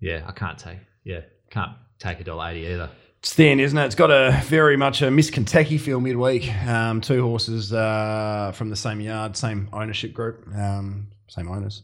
yeah, 0.00 0.24
I 0.26 0.32
can't 0.32 0.58
take 0.58 0.78
yeah 1.04 1.20
can't 1.50 1.72
take 1.98 2.20
a 2.20 2.24
dollar 2.24 2.50
eighty 2.50 2.66
either. 2.66 2.90
It's 3.18 3.32
thin, 3.32 3.58
isn't 3.58 3.76
it? 3.76 3.86
It's 3.86 3.94
got 3.94 4.10
a 4.10 4.40
very 4.44 4.76
much 4.76 5.02
a 5.02 5.10
Miss 5.10 5.30
Kentucky 5.30 5.78
feel 5.78 6.00
midweek. 6.00 6.54
Um, 6.64 7.00
two 7.00 7.22
horses 7.22 7.72
uh, 7.72 8.52
from 8.54 8.70
the 8.70 8.76
same 8.76 9.00
yard, 9.00 9.36
same 9.36 9.68
ownership 9.72 10.12
group, 10.12 10.46
um, 10.54 11.08
same 11.28 11.48
owners. 11.48 11.82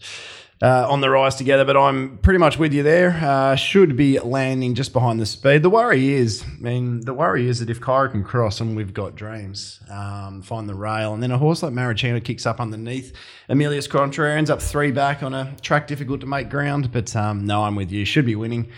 Uh, 0.62 0.86
on 0.88 1.00
the 1.00 1.10
rise 1.10 1.34
together, 1.34 1.64
but 1.64 1.76
I'm 1.76 2.18
pretty 2.18 2.38
much 2.38 2.56
with 2.56 2.72
you 2.72 2.84
there. 2.84 3.10
Uh, 3.20 3.56
should 3.56 3.96
be 3.96 4.20
landing 4.20 4.76
just 4.76 4.92
behind 4.92 5.18
the 5.18 5.26
speed. 5.26 5.64
The 5.64 5.70
worry 5.70 6.12
is, 6.12 6.44
I 6.44 6.62
mean, 6.62 7.00
the 7.00 7.12
worry 7.12 7.48
is 7.48 7.58
that 7.58 7.68
if 7.68 7.80
Kyra 7.80 8.12
can 8.12 8.22
cross 8.22 8.60
and 8.60 8.76
we've 8.76 8.94
got 8.94 9.16
dreams, 9.16 9.80
um, 9.90 10.40
find 10.40 10.68
the 10.68 10.76
rail, 10.76 11.14
and 11.14 11.22
then 11.22 11.32
a 11.32 11.38
horse 11.38 11.64
like 11.64 11.72
Maricino 11.72 12.22
kicks 12.22 12.46
up 12.46 12.60
underneath, 12.60 13.12
Emilius 13.48 13.88
Contrarians 13.88 14.36
ends 14.36 14.50
up 14.50 14.62
three 14.62 14.92
back 14.92 15.24
on 15.24 15.34
a 15.34 15.52
track 15.62 15.88
difficult 15.88 16.20
to 16.20 16.26
make 16.26 16.48
ground. 16.48 16.92
But 16.92 17.16
um, 17.16 17.44
no, 17.44 17.64
I'm 17.64 17.74
with 17.74 17.90
you. 17.90 18.04
Should 18.04 18.26
be 18.26 18.36
winning. 18.36 18.68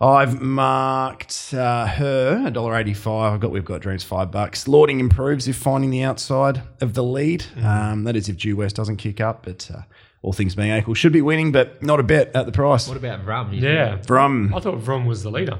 I've 0.00 0.40
marked 0.40 1.52
uh, 1.52 1.86
her 1.86 2.50
$1.85. 2.50 3.32
I've 3.32 3.40
got 3.40 3.50
We've 3.50 3.64
Got 3.64 3.82
Dreams 3.82 4.02
five 4.02 4.30
bucks. 4.30 4.66
Lording 4.66 4.98
improves 4.98 5.46
if 5.46 5.56
finding 5.56 5.90
the 5.90 6.02
outside 6.02 6.62
of 6.80 6.94
the 6.94 7.02
lead. 7.02 7.44
Um, 7.62 8.04
that 8.04 8.16
is 8.16 8.28
if 8.28 8.38
Due 8.38 8.56
West 8.56 8.76
doesn't 8.76 8.96
kick 8.96 9.20
up, 9.20 9.44
but 9.44 9.70
uh, 9.74 9.82
all 10.22 10.32
things 10.32 10.54
being 10.54 10.76
equal, 10.76 10.94
should 10.94 11.12
be 11.12 11.22
winning, 11.22 11.52
but 11.52 11.82
not 11.82 12.00
a 12.00 12.02
bet 12.02 12.34
at 12.34 12.46
the 12.46 12.52
price. 12.52 12.86
What 12.88 12.96
about 12.96 13.24
Vrum? 13.24 13.54
You 13.54 13.66
Yeah. 13.66 13.96
From 14.02 14.54
I 14.54 14.60
thought 14.60 14.78
Vrom 14.80 15.06
was 15.06 15.22
the 15.22 15.30
leader. 15.30 15.58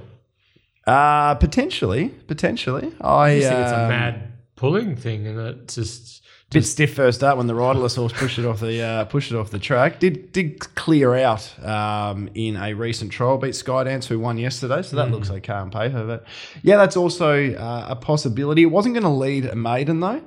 uh, 0.86 1.34
potentially, 1.36 2.08
potentially. 2.26 2.92
I 3.00 3.08
I 3.08 3.36
just 3.38 3.48
think 3.48 3.60
it's 3.60 3.72
a 3.72 3.82
um, 3.82 3.88
mad 3.88 4.32
pulling 4.56 4.96
thing, 4.96 5.26
and 5.26 5.38
it's 5.38 5.74
just 5.74 6.22
bit 6.50 6.64
stiff 6.64 6.94
first 6.94 7.22
up 7.22 7.38
when 7.38 7.46
the 7.46 7.54
riderless 7.54 7.94
horse 7.94 8.12
pushed 8.12 8.36
it 8.38 8.44
off 8.44 8.58
the 8.58 8.82
uh, 8.82 9.04
pushed 9.04 9.30
it 9.30 9.36
off 9.36 9.50
the 9.50 9.58
track. 9.58 10.00
Did 10.00 10.32
did 10.32 10.58
clear 10.74 11.14
out 11.14 11.54
um, 11.64 12.28
in 12.34 12.56
a 12.56 12.74
recent 12.74 13.12
trial, 13.12 13.38
beat 13.38 13.52
Skydance 13.52 14.06
who 14.06 14.18
won 14.18 14.36
yesterday, 14.36 14.82
so 14.82 14.96
that 14.96 15.10
looks 15.10 15.30
okay 15.30 15.52
on 15.52 15.70
paper. 15.70 16.04
But 16.04 16.24
yeah, 16.62 16.76
that's 16.76 16.96
also 16.96 17.54
uh, 17.54 17.86
a 17.90 17.96
possibility. 17.96 18.62
It 18.62 18.66
wasn't 18.66 18.94
going 18.94 19.04
to 19.04 19.10
lead 19.10 19.46
a 19.46 19.54
maiden 19.54 20.00
though. 20.00 20.22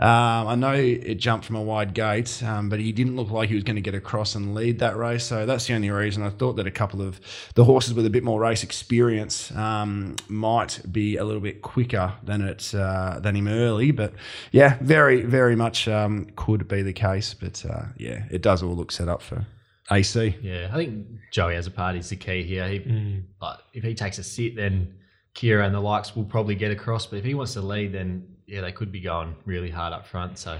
Um, 0.00 0.46
I 0.46 0.54
know 0.54 0.74
it 0.74 1.16
jumped 1.16 1.44
from 1.44 1.56
a 1.56 1.62
wide 1.62 1.92
gate, 1.92 2.40
um, 2.44 2.68
but 2.68 2.78
he 2.78 2.92
didn't 2.92 3.16
look 3.16 3.32
like 3.32 3.48
he 3.48 3.56
was 3.56 3.64
going 3.64 3.76
to 3.76 3.82
get 3.82 3.96
across 3.96 4.36
and 4.36 4.54
lead 4.54 4.78
that 4.78 4.96
race. 4.96 5.24
So 5.24 5.44
that's 5.44 5.66
the 5.66 5.74
only 5.74 5.90
reason. 5.90 6.22
I 6.22 6.30
thought 6.30 6.52
that 6.54 6.68
a 6.68 6.70
couple 6.70 7.02
of 7.02 7.20
the 7.54 7.64
horses 7.64 7.94
with 7.94 8.06
a 8.06 8.10
bit 8.10 8.22
more 8.22 8.40
race 8.40 8.62
experience 8.62 9.50
um, 9.56 10.14
might 10.28 10.80
be 10.92 11.16
a 11.16 11.24
little 11.24 11.40
bit 11.40 11.62
quicker 11.62 12.14
than 12.22 12.42
it 12.42 12.72
uh, 12.76 13.18
than 13.18 13.34
him 13.34 13.48
early. 13.48 13.90
But 13.90 14.12
yeah, 14.52 14.78
very 14.80 15.22
very 15.22 15.56
much 15.56 15.88
um, 15.88 16.28
could 16.36 16.68
be 16.68 16.82
the 16.82 16.92
case. 16.92 17.34
But 17.34 17.66
uh, 17.68 17.86
yeah, 17.96 18.24
it 18.30 18.40
does 18.40 18.62
all 18.62 18.76
look 18.76 18.92
set 18.92 19.08
up 19.08 19.20
for 19.20 19.46
AC. 19.90 20.36
Yeah, 20.40 20.68
I 20.70 20.76
think 20.76 21.06
Joey 21.32 21.54
Azzopardi 21.54 21.98
is 21.98 22.10
the 22.10 22.16
key 22.16 22.44
here. 22.44 22.68
He, 22.68 23.22
like, 23.42 23.58
if 23.74 23.82
he 23.82 23.94
takes 23.94 24.18
a 24.18 24.22
sit, 24.22 24.54
then 24.54 24.94
Kyra 25.34 25.66
and 25.66 25.74
the 25.74 25.80
likes 25.80 26.14
will 26.14 26.24
probably 26.24 26.54
get 26.54 26.70
across. 26.70 27.06
But 27.06 27.18
if 27.18 27.24
he 27.24 27.34
wants 27.34 27.54
to 27.54 27.62
lead, 27.62 27.92
then 27.92 28.36
yeah, 28.48 28.62
they 28.62 28.72
could 28.72 28.90
be 28.90 29.00
going 29.00 29.36
really 29.44 29.70
hard 29.70 29.92
up 29.92 30.06
front. 30.06 30.38
So 30.38 30.58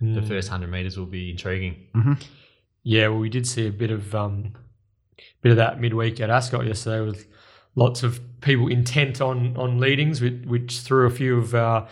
the 0.00 0.22
first 0.22 0.48
hundred 0.48 0.70
meters 0.70 0.96
will 0.96 1.06
be 1.06 1.30
intriguing. 1.30 1.76
Yeah, 2.82 3.08
well, 3.08 3.18
we 3.18 3.28
did 3.28 3.46
see 3.46 3.66
a 3.66 3.72
bit 3.72 3.90
of 3.90 4.14
um, 4.14 4.54
bit 5.42 5.50
of 5.50 5.56
that 5.56 5.80
midweek 5.80 6.20
at 6.20 6.30
Ascot 6.30 6.66
yesterday 6.66 7.04
with 7.04 7.26
lots 7.74 8.02
of 8.02 8.20
people 8.40 8.68
intent 8.68 9.20
on 9.20 9.56
on 9.56 9.78
leadings, 9.78 10.20
which, 10.20 10.44
which 10.46 10.78
threw 10.80 11.06
a 11.06 11.10
few 11.10 11.38
of 11.38 11.54
uh, 11.54 11.86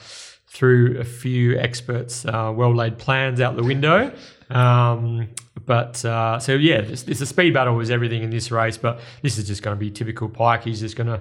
threw 0.47 0.99
a 0.99 1.05
few 1.05 1.59
experts' 1.59 2.25
uh, 2.25 2.53
well 2.55 2.75
laid 2.75 2.99
plans 2.99 3.41
out 3.41 3.57
the 3.57 3.65
window. 3.65 4.13
Um, 4.49 5.29
but 5.65 6.05
uh, 6.05 6.39
so 6.39 6.55
yeah, 6.55 6.77
it's, 6.77 7.03
it's 7.09 7.21
a 7.21 7.27
speed 7.27 7.53
battle 7.53 7.75
was 7.75 7.91
everything 7.91 8.23
in 8.23 8.31
this 8.31 8.51
race, 8.53 8.79
but 8.79 9.01
this 9.23 9.37
is 9.37 9.47
just 9.49 9.63
going 9.63 9.77
to 9.77 9.81
be 9.81 9.91
typical 9.91 10.29
Pike. 10.29 10.63
He's 10.63 10.81
just 10.81 10.97
going 10.97 11.09
to 11.09 11.21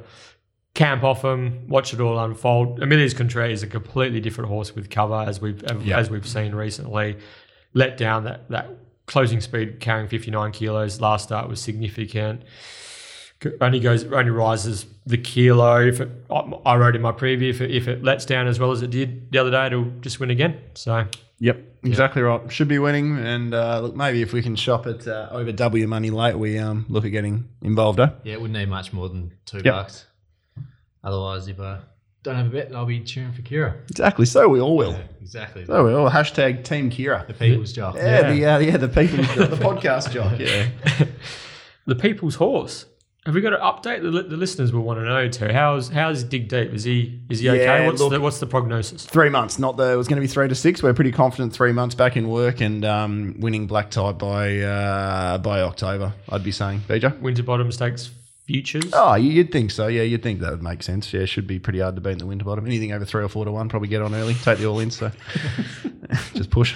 camp 0.76 1.04
off 1.04 1.24
him, 1.24 1.68
watch 1.68 1.94
it 1.94 2.00
all 2.00 2.20
unfold. 2.20 2.82
Emilius 2.84 3.14
Contreras 3.16 3.60
is 3.60 3.64
a 3.64 3.68
completely 3.68 4.20
different 4.20 4.50
horse 4.50 4.76
with 4.76 4.90
cover, 4.92 5.26
as 5.28 5.42
we've 5.42 5.64
as 5.64 6.10
we've 6.12 6.28
seen 6.28 6.54
recently. 6.54 7.18
Let 7.74 7.98
down 7.98 8.26
that 8.26 8.50
that 8.50 8.70
closing 9.08 9.42
speed 9.42 9.80
carrying 9.80 10.08
59 10.08 10.52
kilos 10.52 11.02
last 11.02 11.24
start 11.26 11.48
was 11.50 11.60
significant. 11.60 12.44
Only 13.62 13.80
goes 13.80 14.06
only 14.06 14.32
rises 14.32 14.86
the 15.06 15.18
kilo. 15.18 15.82
If 15.86 16.00
it, 16.02 16.10
I 16.30 16.36
I 16.66 16.76
wrote 16.78 16.96
in 16.96 17.02
my 17.02 17.12
preview, 17.12 17.50
if 17.50 17.62
it, 17.62 17.72
if 17.72 17.88
it 17.88 18.04
lets 18.04 18.26
down 18.26 18.48
as 18.48 18.60
well 18.60 18.72
as 18.72 18.82
it 18.82 18.90
did 18.92 19.32
the 19.32 19.40
other 19.40 19.52
day, 19.52 19.68
it'll 19.68 19.92
just 20.02 20.20
win 20.20 20.30
again. 20.30 20.60
So 20.74 21.06
Yep, 21.40 21.62
exactly 21.84 22.22
right. 22.22 22.50
Should 22.52 22.70
be 22.70 22.80
winning, 22.80 23.18
and 23.20 23.54
uh, 23.54 23.82
look, 23.82 23.96
maybe 23.96 24.22
if 24.22 24.32
we 24.32 24.42
can 24.42 24.56
shop 24.56 24.88
it 24.88 25.06
uh, 25.06 25.28
over 25.32 25.52
W 25.52 25.86
money 25.86 26.10
late, 26.10 26.36
we 26.40 26.58
um, 26.58 26.86
look 26.88 27.04
at 27.04 27.10
getting 27.10 27.50
involved. 27.62 28.00
Eh? 28.00 28.08
Yeah, 28.24 28.34
it 28.34 28.42
wouldn't 28.42 28.58
need 28.58 28.70
much 28.70 28.94
more 28.94 29.10
than 29.10 29.34
two 29.46 29.58
Yep. 29.58 29.66
bucks. 29.66 30.06
Otherwise, 31.06 31.48
if 31.48 31.60
I 31.60 31.80
don't 32.24 32.36
have 32.36 32.48
a 32.48 32.50
bet, 32.50 32.76
I'll 32.76 32.86
be 32.88 33.00
cheering 33.02 33.32
for 33.32 33.44
Kyra. 33.44 33.76
Exactly. 33.90 34.26
So 34.26 34.50
we 34.50 34.60
all 34.60 34.76
will. 34.76 34.94
Yeah, 34.94 35.04
exactly. 35.22 35.66
So 35.66 35.86
we 35.86 35.94
all 35.94 36.10
hashtag 36.10 36.64
Team 36.64 36.90
Kyra. 36.90 37.28
the 37.28 37.34
people's 37.36 37.72
job. 37.72 37.96
Yeah, 37.96 38.34
the 38.34 38.46
uh, 38.46 38.58
yeah 38.58 38.78
the 38.78 38.90
people, 38.90 39.18
the 39.18 39.56
podcast 39.56 40.12
job. 40.12 40.40
Yeah. 40.40 40.68
the 41.86 41.96
people's 41.96 42.36
horse. 42.36 42.86
Have 43.26 43.34
we 43.34 43.42
got 43.42 43.54
an 43.54 43.60
update? 43.60 44.04
The, 44.04 44.22
the 44.22 44.38
listeners 44.38 44.72
will 44.72 44.84
want 44.84 45.00
to 45.00 45.06
know 45.06 45.28
too. 45.30 45.52
How's 45.52 45.90
how's 45.90 46.24
Dig 46.24 46.48
Deep? 46.48 46.74
Is 46.74 46.84
he 46.84 47.22
is 47.30 47.40
he 47.40 47.50
okay? 47.50 47.64
Yeah, 47.64 47.86
What's 47.88 48.00
look- 48.00 48.12
the 48.12 48.22
what's 48.22 48.40
the 48.40 48.46
prognosis? 48.46 49.04
Three 49.06 49.30
months, 49.30 49.58
not 49.58 49.78
the. 49.78 49.94
It 49.94 49.96
was 49.96 50.08
going 50.08 50.18
to 50.18 50.22
be 50.22 50.28
three 50.28 50.48
to 50.48 50.54
six. 50.56 50.84
We're 50.84 50.94
pretty 50.94 51.12
confident. 51.12 51.54
Three 51.54 51.72
months 51.72 51.96
back 51.96 52.18
in 52.18 52.28
work 52.30 52.62
and 52.62 52.86
um, 52.86 53.36
winning 53.40 53.66
black 53.66 53.90
tie 53.90 54.12
by 54.12 54.60
uh, 54.60 55.38
by 55.40 55.62
October. 55.62 56.14
I'd 56.30 56.44
be 56.44 56.52
saying, 56.52 56.82
BJ. 56.88 57.20
Winterbottom 57.20 57.72
Stakes 57.72 58.12
futures. 58.46 58.92
Oh, 58.94 59.16
you- 59.16 59.32
you'd 59.32 59.52
think 59.52 59.72
so. 59.72 59.88
Yeah, 59.88 60.04
you'd 60.04 60.24
think 60.24 60.40
that 60.42 60.52
would 60.52 60.64
make 60.64 60.84
sense. 60.84 61.12
Yeah, 61.14 61.26
should 61.26 61.48
be 61.48 61.60
pretty 61.60 61.80
hard 61.80 61.96
to 61.96 62.02
beat 62.02 62.12
in 62.14 62.18
the 62.20 62.26
Winterbottom. 62.26 62.66
Anything 62.66 62.92
over 62.94 63.06
three 63.06 63.24
or 63.24 63.28
four 63.30 63.46
to 63.46 63.52
one, 63.52 63.70
probably 63.70 63.88
get 63.90 64.02
on 64.02 64.14
early. 64.16 64.34
Take 64.36 64.60
the 64.60 64.66
all 64.68 64.80
in. 64.80 64.92
So 64.92 65.12
just 66.36 66.50
push. 66.50 66.74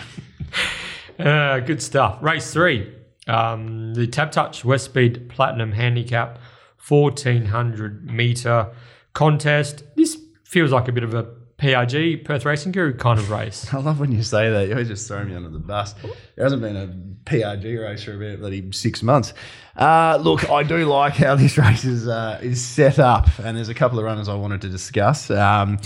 Uh, 1.18 1.60
good 1.60 1.82
stuff. 1.82 2.18
Race 2.22 2.52
three. 2.54 2.94
Um, 3.28 3.94
the 3.94 4.08
TABtouch 4.08 4.64
West 4.64 4.86
Speed 4.86 5.30
Platinum 5.30 5.72
Handicap, 5.74 6.40
fourteen 6.78 7.46
hundred 7.46 8.06
meter 8.12 8.72
contest. 9.14 9.84
This 9.96 10.18
feels 10.44 10.72
like 10.72 10.88
a 10.88 10.92
bit 10.92 11.04
of 11.04 11.14
a 11.14 11.28
PRG 11.60 12.24
Perth 12.24 12.46
Racing 12.46 12.72
Guru 12.72 12.96
kind 12.96 13.20
of 13.20 13.30
race. 13.30 13.72
I 13.74 13.78
love 13.78 14.00
when 14.00 14.12
you 14.12 14.24
say 14.24 14.50
that. 14.50 14.68
You 14.68 14.74
always 14.74 14.88
just 14.88 15.08
throw 15.08 15.24
me 15.24 15.36
under 15.36 15.50
the 15.50 15.60
bus. 15.60 15.94
There 16.36 16.46
hasn't 16.46 16.62
been 16.62 16.76
a 16.76 16.88
PRG 17.30 17.82
race 17.82 18.04
for 18.04 18.16
about 18.16 18.40
bloody 18.40 18.72
six 18.72 19.04
months. 19.04 19.34
Uh, 19.76 20.18
look, 20.22 20.50
I 20.50 20.64
do 20.64 20.86
like 20.86 21.16
how 21.16 21.36
this 21.36 21.58
race 21.58 21.84
is 21.84 22.08
uh, 22.08 22.40
is 22.42 22.64
set 22.64 22.98
up, 22.98 23.28
and 23.40 23.58
there's 23.58 23.70
a 23.70 23.74
couple 23.74 24.00
of 24.00 24.06
runners 24.06 24.30
I 24.30 24.36
wanted 24.36 24.62
to 24.62 24.70
discuss. 24.70 25.30
Um, 25.30 25.80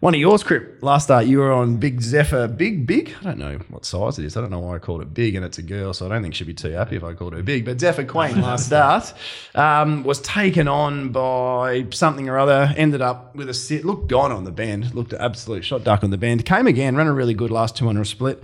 one 0.00 0.14
of 0.14 0.20
yours, 0.20 0.42
Crip, 0.42 0.82
last 0.82 1.04
start 1.04 1.26
you 1.26 1.38
were 1.38 1.52
on 1.52 1.76
Big 1.76 2.02
Zephyr. 2.02 2.48
Big, 2.48 2.86
big? 2.86 3.14
I 3.20 3.24
don't 3.24 3.38
know 3.38 3.58
what 3.70 3.86
size 3.86 4.18
it 4.18 4.26
is. 4.26 4.36
I 4.36 4.42
don't 4.42 4.50
know 4.50 4.60
why 4.60 4.76
I 4.76 4.78
called 4.78 5.00
it 5.00 5.14
big, 5.14 5.34
and 5.34 5.44
it's 5.44 5.56
a 5.56 5.62
girl, 5.62 5.94
so 5.94 6.04
I 6.04 6.08
don't 6.10 6.22
think 6.22 6.34
she'd 6.34 6.46
be 6.46 6.52
too 6.52 6.72
happy 6.72 6.96
if 6.96 7.04
I 7.04 7.14
called 7.14 7.32
her 7.32 7.42
big. 7.42 7.64
But 7.64 7.80
Zephyr 7.80 8.04
Queen 8.04 8.40
last 8.42 8.66
start 8.66 9.14
um, 9.54 10.04
was 10.04 10.20
taken 10.20 10.68
on 10.68 11.12
by 11.12 11.86
something 11.90 12.28
or 12.28 12.38
other, 12.38 12.74
ended 12.76 13.00
up 13.00 13.34
with 13.34 13.48
a 13.48 13.54
sit, 13.54 13.86
looked 13.86 14.08
gone 14.08 14.32
on 14.32 14.44
the 14.44 14.52
bend, 14.52 14.94
looked 14.94 15.14
an 15.14 15.20
absolute 15.20 15.64
shot 15.64 15.82
duck 15.82 16.04
on 16.04 16.10
the 16.10 16.18
bend. 16.18 16.44
Came 16.44 16.66
again, 16.66 16.94
ran 16.94 17.06
a 17.06 17.14
really 17.14 17.34
good 17.34 17.50
last 17.50 17.74
200 17.76 18.04
split. 18.04 18.42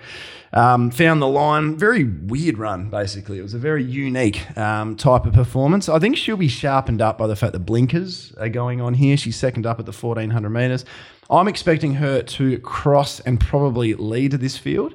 Um, 0.54 0.90
found 0.90 1.22
the 1.22 1.28
line, 1.28 1.78
very 1.78 2.04
weird 2.04 2.58
run, 2.58 2.90
basically. 2.90 3.38
It 3.38 3.42
was 3.42 3.54
a 3.54 3.58
very 3.58 3.82
unique 3.82 4.54
um, 4.58 4.96
type 4.96 5.24
of 5.24 5.32
performance. 5.32 5.88
I 5.88 5.98
think 5.98 6.16
she'll 6.16 6.36
be 6.36 6.48
sharpened 6.48 7.00
up 7.00 7.16
by 7.16 7.26
the 7.26 7.36
fact 7.36 7.54
that 7.54 7.60
blinkers 7.60 8.34
are 8.38 8.50
going 8.50 8.80
on 8.80 8.94
here. 8.94 9.16
She's 9.16 9.36
second 9.36 9.64
up 9.64 9.78
at 9.78 9.86
the 9.86 9.92
1400 9.92 10.50
metres. 10.50 10.84
I'm 11.30 11.48
expecting 11.48 11.94
her 11.94 12.22
to 12.22 12.58
cross 12.58 13.20
and 13.20 13.40
probably 13.40 13.94
lead 13.94 14.32
this 14.32 14.56
field. 14.58 14.94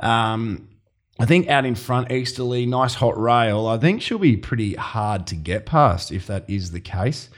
Um, 0.00 0.68
I 1.18 1.24
think 1.26 1.48
out 1.48 1.64
in 1.64 1.74
front, 1.74 2.10
Easterly, 2.12 2.66
nice 2.66 2.94
hot 2.94 3.18
rail. 3.18 3.66
I 3.66 3.78
think 3.78 4.02
she'll 4.02 4.18
be 4.18 4.36
pretty 4.36 4.74
hard 4.74 5.26
to 5.28 5.34
get 5.34 5.64
past 5.64 6.12
if 6.12 6.26
that 6.26 6.44
is 6.48 6.72
the 6.72 6.80
case. 6.80 7.30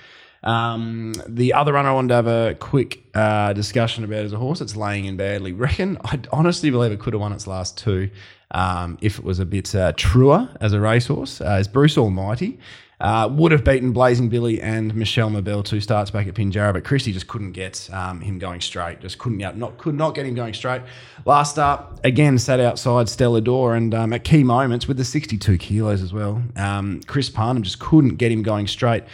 Um, 0.43 1.15
the 1.29 1.53
other 1.53 1.73
runner 1.73 1.91
I 1.91 1.93
wanted 1.93 2.09
to 2.09 2.15
have 2.15 2.27
a 2.27 2.55
quick 2.55 3.01
uh, 3.15 3.53
discussion 3.53 4.05
about 4.05 4.25
is 4.25 4.33
a 4.33 4.39
horse 4.39 4.61
that's 4.61 4.77
laying 4.77 5.05
in 5.05 5.17
badly. 5.17 5.53
Reckon 5.53 5.99
I 6.05 6.21
honestly 6.33 6.71
believe 6.71 6.93
it 6.93 7.01
could 7.01 7.13
have 7.13 7.21
won 7.21 7.33
its 7.33 7.47
last 7.47 7.77
two. 7.77 8.11
Um, 8.51 8.99
if 9.01 9.19
it 9.19 9.25
was 9.25 9.39
a 9.39 9.47
bit 9.47 9.75
uh, 9.75 9.93
truer 9.97 10.49
as 10.61 10.73
a 10.73 10.81
racehorse, 10.81 11.41
uh, 11.41 11.63
Bruce 11.73 11.99
Almighty. 11.99 12.59
Uh, 13.01 13.29
would 13.31 13.53
have 13.53 13.63
beaten 13.63 13.93
Blazing 13.93 14.29
Billy 14.29 14.61
and 14.61 14.93
Michelle 14.93 15.31
Mabel 15.31 15.63
two 15.63 15.81
starts 15.81 16.11
back 16.11 16.27
at 16.27 16.35
Pinjarra, 16.35 16.73
but 16.73 16.83
Christie 16.83 17.13
just 17.13 17.29
couldn't 17.29 17.53
get 17.53 17.89
um, 17.93 18.21
him 18.21 18.41
going 18.41 18.61
straight. 18.61 19.01
Just 19.01 19.19
couldn't 19.19 19.39
get, 19.39 19.57
not 19.57 19.79
could 19.79 19.95
not 19.95 20.17
get 20.17 20.27
him 20.27 20.35
going 20.35 20.53
straight. 20.53 20.83
Last 21.25 21.53
start 21.53 22.01
again 22.03 22.39
sat 22.39 22.59
outside 22.59 23.09
Stella 23.09 23.41
Door, 23.41 23.77
and 23.77 23.95
um, 23.95 24.13
at 24.13 24.25
key 24.25 24.43
moments 24.43 24.89
with 24.89 24.97
the 24.97 25.05
62 25.05 25.59
kilos 25.59 26.03
as 26.03 26.13
well, 26.13 26.43
um, 26.57 27.01
Chris 27.07 27.31
Parnham 27.31 27.63
just 27.63 27.79
couldn't 27.79 28.17
get 28.17 28.33
him 28.33 28.43
going 28.43 28.67
straight. 28.67 29.05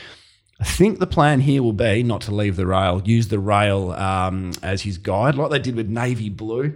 I 0.65 0.67
think 0.67 0.99
the 0.99 1.07
plan 1.07 1.41
here 1.41 1.63
will 1.63 1.75
be 1.75 2.03
not 2.03 2.23
to 2.23 2.35
leave 2.35 2.57
the 2.57 2.67
rail, 2.67 3.03
use 3.05 3.29
the 3.29 3.39
rail 3.39 3.93
um, 3.93 4.53
as 4.63 4.81
his 4.81 4.97
guide, 4.97 5.35
like 5.35 5.51
they 5.51 5.59
did 5.59 5.77
with 5.77 5.91
Navy 5.91 6.31
Blue 6.31 6.73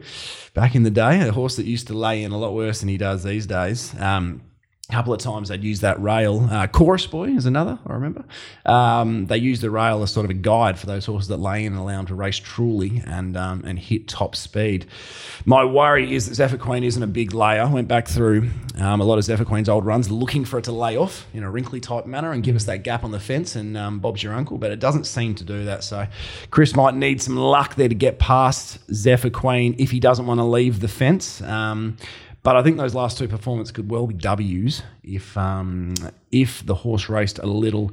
back 0.53 0.75
in 0.75 0.83
the 0.83 0.91
day, 0.91 1.27
a 1.27 1.33
horse 1.33 1.57
that 1.57 1.65
used 1.65 1.87
to 1.87 1.95
lay 1.95 2.23
in 2.23 2.31
a 2.31 2.37
lot 2.37 2.53
worse 2.53 2.81
than 2.81 2.91
he 2.91 2.99
does 2.99 3.23
these 3.25 3.47
days. 3.47 3.99
Um, 3.99 4.43
couple 4.91 5.13
of 5.13 5.21
times 5.21 5.51
they'd 5.51 5.63
use 5.63 5.81
that 5.81 6.01
rail. 6.01 6.49
Uh, 6.51 6.67
Chorus 6.67 7.07
Boy 7.07 7.29
is 7.29 7.45
another, 7.45 7.79
I 7.87 7.93
remember. 7.93 8.25
Um, 8.65 9.27
they 9.27 9.37
use 9.37 9.61
the 9.61 9.71
rail 9.71 10.03
as 10.03 10.11
sort 10.11 10.25
of 10.25 10.31
a 10.31 10.35
guide 10.35 10.79
for 10.79 10.87
those 10.87 11.05
horses 11.05 11.29
that 11.29 11.37
lay 11.37 11.67
in 11.67 11.75
and 11.75 11.83
allow 11.83 11.99
them 11.99 12.07
to 12.07 12.15
race 12.15 12.39
truly 12.39 13.03
and 13.05 13.37
um, 13.37 13.63
and 13.67 13.79
hit 13.79 14.09
top 14.09 14.35
speed. 14.35 14.87
My 15.45 15.63
worry 15.63 16.15
is 16.15 16.27
that 16.27 16.37
Zephyr 16.37 16.57
Queen 16.57 16.85
isn't 16.85 17.03
a 17.03 17.07
big 17.07 17.35
layer. 17.35 17.61
I 17.61 17.71
went 17.71 17.87
back 17.87 18.09
through 18.09 18.49
um, 18.79 19.03
a 19.03 19.05
lot 19.05 19.19
of 19.19 19.25
Zephyr 19.25 19.45
Queen's 19.45 19.69
old 19.69 19.85
runs 19.85 20.11
looking 20.11 20.47
for 20.47 20.57
it 20.57 20.65
to 20.65 20.73
lay 20.73 20.97
off 20.97 21.27
in 21.35 21.43
a 21.43 21.51
wrinkly 21.51 21.81
type 21.81 22.07
manner 22.07 22.33
and 22.33 22.43
give 22.43 22.57
us 22.57 22.65
that 22.65 22.83
gap 22.83 23.05
on 23.05 23.11
the 23.11 23.21
fence 23.21 23.57
and 23.57 23.77
um, 23.77 23.99
Bob's 23.99 24.23
your 24.23 24.33
uncle, 24.33 24.57
but 24.57 24.71
it 24.71 24.81
doesn't 24.81 25.05
seem 25.05 25.35
to 25.35 25.45
do 25.45 25.67
that. 25.67 25.85
So 25.85 26.07
Chris 26.51 26.75
might 26.75 26.95
need 26.95 27.21
some 27.21 27.37
luck 27.37 27.75
there 27.75 27.91
to 27.91 27.95
get 27.95 28.19
past 28.19 28.79
Zephyr 28.91 29.29
Queen 29.29 29.75
if 29.79 29.91
he 29.91 30.01
doesn't 30.01 30.27
want 30.27 30.41
to 30.41 30.45
leave 30.45 30.81
the 30.81 30.89
fence. 30.89 31.43
But 32.43 32.57
I 32.57 32.63
think 32.63 32.77
those 32.77 32.95
last 32.95 33.19
two 33.19 33.29
performances 33.29 33.73
could 33.73 33.91
well 33.91 34.07
be 34.07 34.15
W's 34.15 34.83
if 35.03 35.37
um, 35.37 35.95
if 36.31 36.65
the 36.65 36.75
horse 36.75 37.09
raced 37.09 37.39
a 37.39 37.47
little 37.47 37.91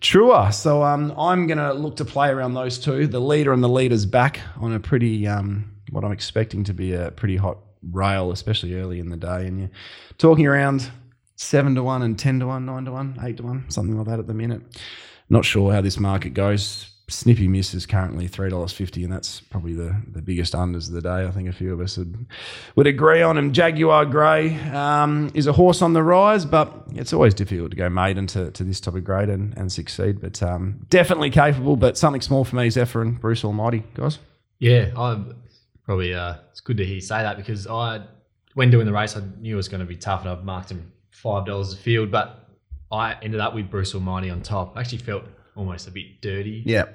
truer. 0.00 0.50
So 0.52 0.82
um, 0.82 1.14
I'm 1.16 1.46
going 1.46 1.58
to 1.58 1.72
look 1.72 1.96
to 1.96 2.04
play 2.04 2.28
around 2.28 2.54
those 2.54 2.78
two. 2.78 3.06
The 3.06 3.20
leader 3.20 3.52
and 3.52 3.62
the 3.62 3.68
leader's 3.68 4.04
back 4.04 4.40
on 4.60 4.72
a 4.72 4.80
pretty 4.80 5.26
um, 5.26 5.72
what 5.90 6.04
I'm 6.04 6.12
expecting 6.12 6.64
to 6.64 6.74
be 6.74 6.92
a 6.92 7.12
pretty 7.12 7.36
hot 7.36 7.58
rail, 7.92 8.32
especially 8.32 8.74
early 8.74 8.98
in 8.98 9.10
the 9.10 9.16
day. 9.16 9.46
And 9.46 9.60
you're 9.60 9.70
talking 10.18 10.46
around 10.46 10.90
seven 11.36 11.74
to 11.76 11.82
one 11.82 12.02
and 12.02 12.18
ten 12.18 12.40
to 12.40 12.46
one, 12.46 12.66
nine 12.66 12.84
to 12.86 12.92
one, 12.92 13.18
eight 13.22 13.36
to 13.38 13.42
one, 13.44 13.70
something 13.70 13.96
like 13.96 14.06
that 14.08 14.18
at 14.18 14.26
the 14.26 14.34
minute. 14.34 14.62
Not 15.30 15.44
sure 15.44 15.72
how 15.72 15.80
this 15.80 15.98
market 15.98 16.34
goes. 16.34 16.90
Snippy 17.06 17.48
Miss 17.48 17.74
is 17.74 17.84
currently 17.84 18.28
three 18.28 18.48
dollars 18.48 18.72
fifty, 18.72 19.04
and 19.04 19.12
that's 19.12 19.40
probably 19.40 19.74
the, 19.74 19.94
the 20.10 20.22
biggest 20.22 20.54
unders 20.54 20.88
of 20.88 20.94
the 20.94 21.02
day. 21.02 21.26
I 21.26 21.30
think 21.30 21.48
a 21.48 21.52
few 21.52 21.72
of 21.72 21.80
us 21.80 21.98
would, 21.98 22.26
would 22.76 22.86
agree 22.86 23.20
on 23.20 23.36
him. 23.36 23.52
Jaguar 23.52 24.06
Grey 24.06 24.58
um, 24.70 25.30
is 25.34 25.46
a 25.46 25.52
horse 25.52 25.82
on 25.82 25.92
the 25.92 26.02
rise, 26.02 26.46
but 26.46 26.72
it's 26.92 27.12
always 27.12 27.34
difficult 27.34 27.72
to 27.72 27.76
go 27.76 27.90
maiden 27.90 28.26
to, 28.28 28.50
to 28.52 28.64
this 28.64 28.80
type 28.80 28.94
of 28.94 29.04
grade 29.04 29.28
and, 29.28 29.54
and 29.58 29.70
succeed. 29.70 30.20
But 30.20 30.42
um, 30.42 30.86
definitely 30.88 31.28
capable, 31.28 31.76
but 31.76 31.98
something 31.98 32.22
small 32.22 32.42
for 32.42 32.56
me, 32.56 32.70
Zephyr 32.70 33.02
and 33.02 33.20
Bruce 33.20 33.44
Almighty, 33.44 33.84
guys. 33.94 34.18
Yeah, 34.58 34.90
I 34.96 35.22
probably 35.84 36.14
uh, 36.14 36.36
it's 36.50 36.60
good 36.60 36.78
to 36.78 36.86
hear 36.86 36.94
you 36.94 37.00
say 37.02 37.20
that 37.22 37.36
because 37.36 37.66
I, 37.66 38.00
when 38.54 38.70
doing 38.70 38.86
the 38.86 38.92
race, 38.92 39.14
I 39.14 39.22
knew 39.40 39.54
it 39.54 39.56
was 39.56 39.68
going 39.68 39.80
to 39.80 39.86
be 39.86 39.96
tough, 39.96 40.22
and 40.22 40.30
I've 40.30 40.44
marked 40.44 40.70
him 40.70 40.90
five 41.10 41.44
dollars 41.44 41.74
a 41.74 41.76
field, 41.76 42.10
but 42.10 42.48
I 42.90 43.16
ended 43.20 43.40
up 43.40 43.54
with 43.54 43.70
Bruce 43.70 43.94
Almighty 43.94 44.30
on 44.30 44.40
top. 44.40 44.76
I 44.76 44.80
actually 44.80 44.98
felt 44.98 45.24
almost 45.56 45.88
a 45.88 45.90
bit 45.90 46.20
dirty. 46.20 46.62
Yeah. 46.66 46.86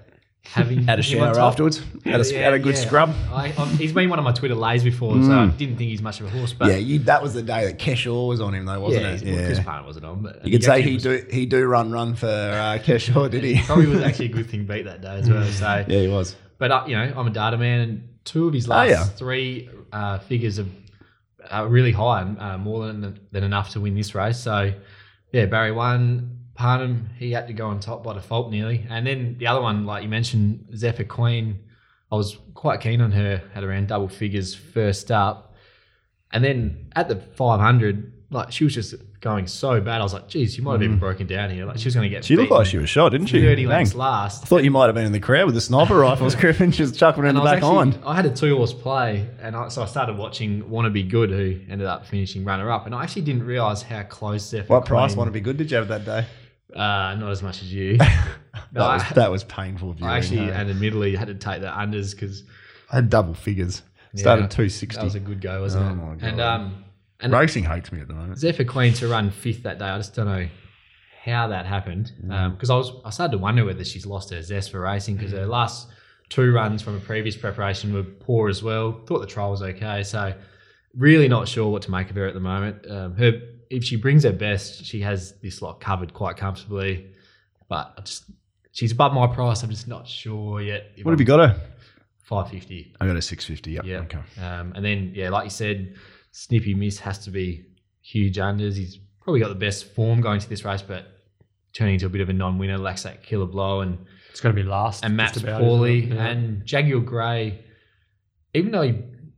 Having 0.43 0.83
Had 0.87 0.99
a 0.99 1.01
shower 1.03 1.37
afterwards. 1.37 1.81
Had 2.05 2.21
a, 2.21 2.25
Yeah, 2.33 2.39
had 2.45 2.53
a 2.53 2.59
good 2.59 2.75
yeah. 2.75 2.81
scrub. 2.81 3.13
I, 3.31 3.49
he's 3.77 3.91
been 3.91 4.09
one 4.09 4.19
of 4.19 4.25
my 4.25 4.31
Twitter 4.31 4.55
lays 4.55 4.83
before, 4.83 5.21
so 5.21 5.31
I 5.31 5.47
didn't 5.47 5.75
think 5.77 5.89
he's 5.89 6.01
much 6.01 6.21
of 6.21 6.27
a 6.27 6.29
horse. 6.29 6.53
But 6.53 6.69
yeah, 6.69 6.77
you, 6.77 6.99
that 6.99 7.21
was 7.21 7.33
the 7.33 7.41
day 7.43 7.65
that 7.65 7.77
Keshaw 7.77 8.27
was 8.29 8.39
on 8.39 8.55
him, 8.55 8.65
though, 8.65 8.79
wasn't 8.79 9.03
yeah, 9.03 9.11
it? 9.31 9.35
well, 9.35 9.45
Chris 9.45 9.59
Parnham 9.59 9.85
wasn't 9.85 10.05
on, 10.05 10.21
but 10.23 10.45
You 10.45 10.51
could 10.53 10.63
say 10.63 10.81
he 10.81 10.93
was- 10.93 11.03
do 11.03 11.25
he 11.29 11.45
do 11.45 11.65
run 11.65 11.91
run 11.91 12.15
for 12.15 12.27
uh, 12.27 12.79
Keshaw, 12.81 13.29
did 13.29 13.43
he? 13.43 13.61
probably 13.61 13.87
was 13.87 14.01
actually 14.01 14.27
a 14.27 14.29
good 14.33 14.49
thing 14.49 14.65
beat 14.65 14.83
that 14.85 15.01
day 15.01 15.17
as 15.17 15.29
well. 15.29 15.45
So, 15.45 15.65
yeah, 15.87 15.99
he 15.99 16.07
was. 16.07 16.35
but 16.57 16.71
uh, 16.71 16.85
you 16.87 16.95
know, 16.95 17.13
I'm 17.15 17.27
a 17.27 17.31
data 17.31 17.57
man, 17.57 17.81
and 17.81 18.09
two 18.23 18.47
of 18.47 18.53
his 18.53 18.67
last 18.67 18.87
Oh, 18.87 18.89
yeah. 18.91 19.03
three 19.03 19.69
uh, 19.91 20.19
figures 20.19 20.57
are, 20.57 20.65
are 21.51 21.67
really 21.67 21.91
high, 21.91 22.21
uh, 22.21 22.57
more 22.57 22.87
than 22.87 23.19
than 23.31 23.43
enough 23.43 23.71
to 23.71 23.81
win 23.81 23.93
this 23.93 24.15
race. 24.15 24.39
So, 24.39 24.73
yeah, 25.33 25.45
Barry 25.47 25.73
won. 25.73 26.37
Parnham, 26.59 27.09
he 27.17 27.31
had 27.31 27.47
to 27.47 27.53
go 27.53 27.67
on 27.67 27.79
top 27.79 28.03
by 28.03 28.13
default 28.13 28.51
nearly, 28.51 28.85
and 28.89 29.07
then 29.07 29.37
the 29.39 29.47
other 29.47 29.61
one, 29.61 29.85
like 29.85 30.03
you 30.03 30.09
mentioned, 30.09 30.67
Zephyr 30.75 31.05
Queen. 31.05 31.57
I 32.11 32.15
was 32.15 32.37
quite 32.53 32.81
keen 32.81 32.99
on 32.99 33.13
her 33.13 33.41
at 33.55 33.63
around 33.63 33.87
double 33.87 34.09
figures 34.09 34.53
first 34.53 35.09
up, 35.09 35.55
and 36.33 36.43
then 36.43 36.89
at 36.97 37.07
the 37.07 37.15
500, 37.15 38.11
like 38.29 38.51
she 38.51 38.65
was 38.65 38.73
just 38.73 38.93
going 39.21 39.47
so 39.47 39.79
bad. 39.79 40.01
I 40.01 40.03
was 40.03 40.13
like, 40.13 40.27
geez, 40.27 40.57
you 40.57 40.63
might 40.63 40.73
have 40.73 40.83
even 40.83 40.99
broken 40.99 41.27
down 41.27 41.49
here. 41.49 41.65
Like 41.65 41.77
she 41.77 41.85
was 41.85 41.95
going 41.95 42.09
to 42.09 42.09
get 42.09 42.23
Mm. 42.23 42.27
She 42.27 42.35
looked 42.35 42.51
like 42.51 42.65
she 42.67 42.77
was 42.77 42.89
shot, 42.89 43.09
didn't 43.13 43.27
she? 43.27 43.39
30 43.41 43.55
Dang. 43.63 43.67
lengths 43.69 43.95
last. 43.95 44.43
I 44.43 44.45
thought 44.47 44.63
you 44.65 44.71
might 44.71 44.87
have 44.87 44.95
been 44.95 45.05
in 45.05 45.11
the 45.13 45.19
crowd 45.21 45.45
with 45.45 45.55
the 45.55 45.61
sniper 45.61 45.97
rifles, 46.07 46.35
Griffin. 46.35 46.73
Was 46.77 46.95
chucking 46.97 47.23
in 47.25 47.35
the 47.35 47.41
back 47.41 47.57
actually- 47.57 47.75
hind. 47.75 47.99
I 48.05 48.15
had 48.15 48.25
a 48.25 48.35
two 48.35 48.57
horse 48.57 48.73
play, 48.73 49.29
and 49.41 49.55
I, 49.55 49.69
so 49.69 49.81
I 49.81 49.85
started 49.85 50.17
watching 50.17 50.69
Wanna 50.69 50.89
Be 50.89 51.03
Good, 51.03 51.29
who 51.29 51.59
ended 51.69 51.87
up 51.87 52.05
finishing 52.05 52.43
runner 52.43 52.69
up. 52.69 52.85
And 52.85 52.93
I 52.93 53.03
actually 53.03 53.21
didn't 53.23 53.43
realize 53.45 53.81
how 53.81 54.03
close 54.03 54.49
Zephyr 54.49 54.73
What 54.73 54.85
price 54.85 55.11
Queen- 55.11 55.17
want 55.19 55.27
to 55.29 55.31
be 55.31 55.39
good 55.41 55.55
did 55.55 55.71
you 55.71 55.77
have 55.77 55.87
that 55.87 56.03
day? 56.05 56.25
Uh, 56.73 57.15
not 57.15 57.31
as 57.31 57.41
much 57.43 57.61
as 57.61 57.73
you. 57.73 57.97
That 58.71 58.73
No, 58.73 58.87
was 58.87 59.01
I- 59.03 59.13
that 59.13 59.31
was 59.31 59.43
painful. 59.45 59.93
Viewing, 59.93 60.11
I 60.11 60.17
actually, 60.17 60.37
hey? 60.37 60.51
and 60.51 60.69
admittedly, 60.69 61.15
had 61.15 61.27
to 61.29 61.33
take 61.35 61.61
the 61.61 61.67
unders 61.69 62.11
because 62.11 62.43
I 62.91 62.95
had 62.97 63.09
double 63.09 63.33
figures. 63.33 63.81
Started 64.15 64.43
Yeah, 64.43 64.47
two 64.47 64.69
sixty. 64.69 64.97
that 64.99 65.03
was 65.05 65.15
a 65.15 65.19
good 65.19 65.41
go, 65.41 65.61
wasn't 65.61 65.85
Oh 65.85 65.89
it? 65.89 65.95
my 65.95 66.15
God. 66.15 66.23
And 66.23 66.41
um, 66.41 66.83
and 67.19 67.33
Racing 67.33 67.63
hates 67.63 67.91
me 67.91 68.01
at 68.01 68.07
the 68.07 68.13
moment. 68.13 68.37
Zephyr 68.39 68.63
Queen 68.65 68.93
to 68.95 69.07
run 69.07 69.29
fifth 69.31 69.63
that 69.63 69.79
day. 69.79 69.85
I 69.85 69.97
just 69.97 70.13
don't 70.15 70.25
know 70.27 70.47
how 71.23 71.47
that 71.47 71.65
happened 71.65 72.11
Mm. 72.25 72.51
because 72.53 72.69
I 72.69 72.75
was 72.75 72.91
I 73.05 73.09
started 73.11 73.31
to 73.33 73.37
wonder 73.39 73.65
whether 73.65 73.83
she's 73.83 74.05
lost 74.05 74.29
her 74.31 74.41
zest 74.41 74.71
for 74.71 74.79
racing 74.81 75.15
because 75.15 75.31
her 75.31 75.45
last 75.47 75.87
two 76.29 76.51
runs 76.51 76.81
from 76.81 76.95
a 76.95 76.99
previous 76.99 77.35
preparation 77.37 77.93
were 77.93 78.03
poor 78.03 78.49
as 78.49 78.61
well. 78.61 79.01
Thought 79.07 79.19
the 79.19 79.27
trial 79.27 79.51
was 79.51 79.61
okay, 79.63 80.03
so 80.03 80.33
really 80.95 81.27
not 81.27 81.47
sure 81.47 81.69
what 81.71 81.81
to 81.83 81.91
make 81.91 82.09
of 82.09 82.15
her 82.15 82.27
at 82.27 82.33
the 82.35 82.39
moment. 82.39 82.85
Um, 82.89 83.15
her 83.15 83.41
if 83.69 83.83
she 83.83 83.95
brings 83.95 84.23
her 84.23 84.31
best, 84.31 84.85
she 84.85 85.01
has 85.01 85.33
this 85.41 85.61
lot 85.61 85.79
covered 85.79 86.13
quite 86.13 86.37
comfortably, 86.37 87.11
but 87.67 87.93
I 87.97 88.01
just 88.01 88.25
she's 88.71 88.91
above 88.91 89.13
my 89.13 89.27
price. 89.27 89.63
I'm 89.63 89.69
just 89.69 89.87
not 89.87 90.07
sure 90.07 90.61
yet. 90.61 90.91
if 90.95 91.05
What 91.05 91.11
have 91.11 91.19
you 91.19 91.25
got 91.25 91.39
her? 91.49 91.61
550. 92.23 92.95
I 93.01 93.07
got 93.07 93.15
a 93.15 93.21
six 93.21 93.45
fifty. 93.45 93.71
Yep. 93.71 93.85
Yeah. 93.85 93.97
Okay. 94.01 94.19
Um, 94.41 94.73
and 94.75 94.85
then, 94.85 95.11
yeah, 95.15 95.29
like 95.29 95.45
you 95.45 95.49
said, 95.49 95.95
Snippy 96.31 96.73
Miss 96.75 96.99
has 96.99 97.17
to 97.25 97.31
be 97.31 97.65
huge 98.01 98.37
unders. 98.37 98.75
He's 98.75 98.99
probably 99.21 99.39
got 99.39 99.49
the 99.49 99.55
best 99.55 99.93
form 99.95 100.21
going 100.21 100.39
to 100.39 100.47
this 100.49 100.63
race, 100.63 100.81
but 100.83 101.07
turning 101.73 101.95
into 101.95 102.05
a 102.05 102.09
bit 102.09 102.21
of 102.21 102.29
a 102.29 102.33
non-winner, 102.33 102.77
lacks 102.77 103.03
that 103.03 103.23
killer 103.23 103.45
blow, 103.47 103.81
and 103.81 103.97
It's 104.29 104.41
going 104.41 104.55
to 104.55 104.61
be 104.61 104.67
last. 104.67 105.03
and 105.03 105.17
just 105.19 105.43
Matt's 105.43 105.59
poorly. 105.59 106.05
Yeah. 106.05 106.27
and 106.27 106.65
Jaguar 106.65 107.01
Grey. 107.01 107.63
Even 108.53 108.71
though 108.71 108.81
he 108.83 108.91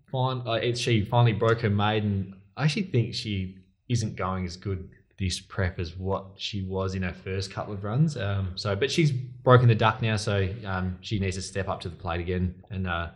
fin- 0.09 0.41
uh, 0.45 0.75
she 0.75 1.03
finally 1.05 1.33
broke 1.33 1.61
her 1.61 1.69
maiden, 1.69 2.35
I 2.57 2.65
actually 2.65 2.83
think 2.83 3.13
she 3.13 3.57
isn't 3.91 4.15
going 4.15 4.45
as 4.45 4.57
good 4.57 4.89
this 5.19 5.39
prep 5.39 5.79
as 5.79 5.95
what 5.95 6.25
she 6.35 6.63
was 6.63 6.95
in 6.95 7.03
her 7.03 7.13
first 7.13 7.51
couple 7.51 7.73
of 7.73 7.83
runs. 7.83 8.17
Um, 8.17 8.53
so, 8.55 8.75
but 8.75 8.89
she's 8.89 9.11
broken 9.11 9.67
the 9.67 9.75
duck 9.75 10.01
now, 10.01 10.15
so 10.15 10.49
um, 10.65 10.97
she 11.01 11.19
needs 11.19 11.35
to 11.35 11.43
step 11.43 11.69
up 11.69 11.79
to 11.81 11.89
the 11.89 11.95
plate 11.95 12.19
again 12.19 12.55
and 12.71 12.87
uh, 12.87 13.09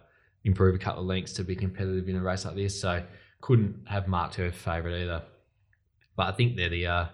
improve 0.43 0.75
a 0.75 0.77
couple 0.77 1.01
of 1.01 1.07
lengths 1.07 1.33
to 1.33 1.43
be 1.43 1.55
competitive 1.55 2.07
in 2.07 2.15
a 2.15 2.21
race 2.21 2.45
like 2.45 2.55
this. 2.55 2.79
So, 2.79 3.03
couldn't 3.41 3.87
have 3.87 4.07
marked 4.07 4.35
her 4.35 4.51
favourite 4.51 5.01
either. 5.01 5.23
But 6.15 6.27
I 6.27 6.31
think 6.33 6.55
they're 6.55 6.69
the 6.69 6.87
uh, 6.87 7.05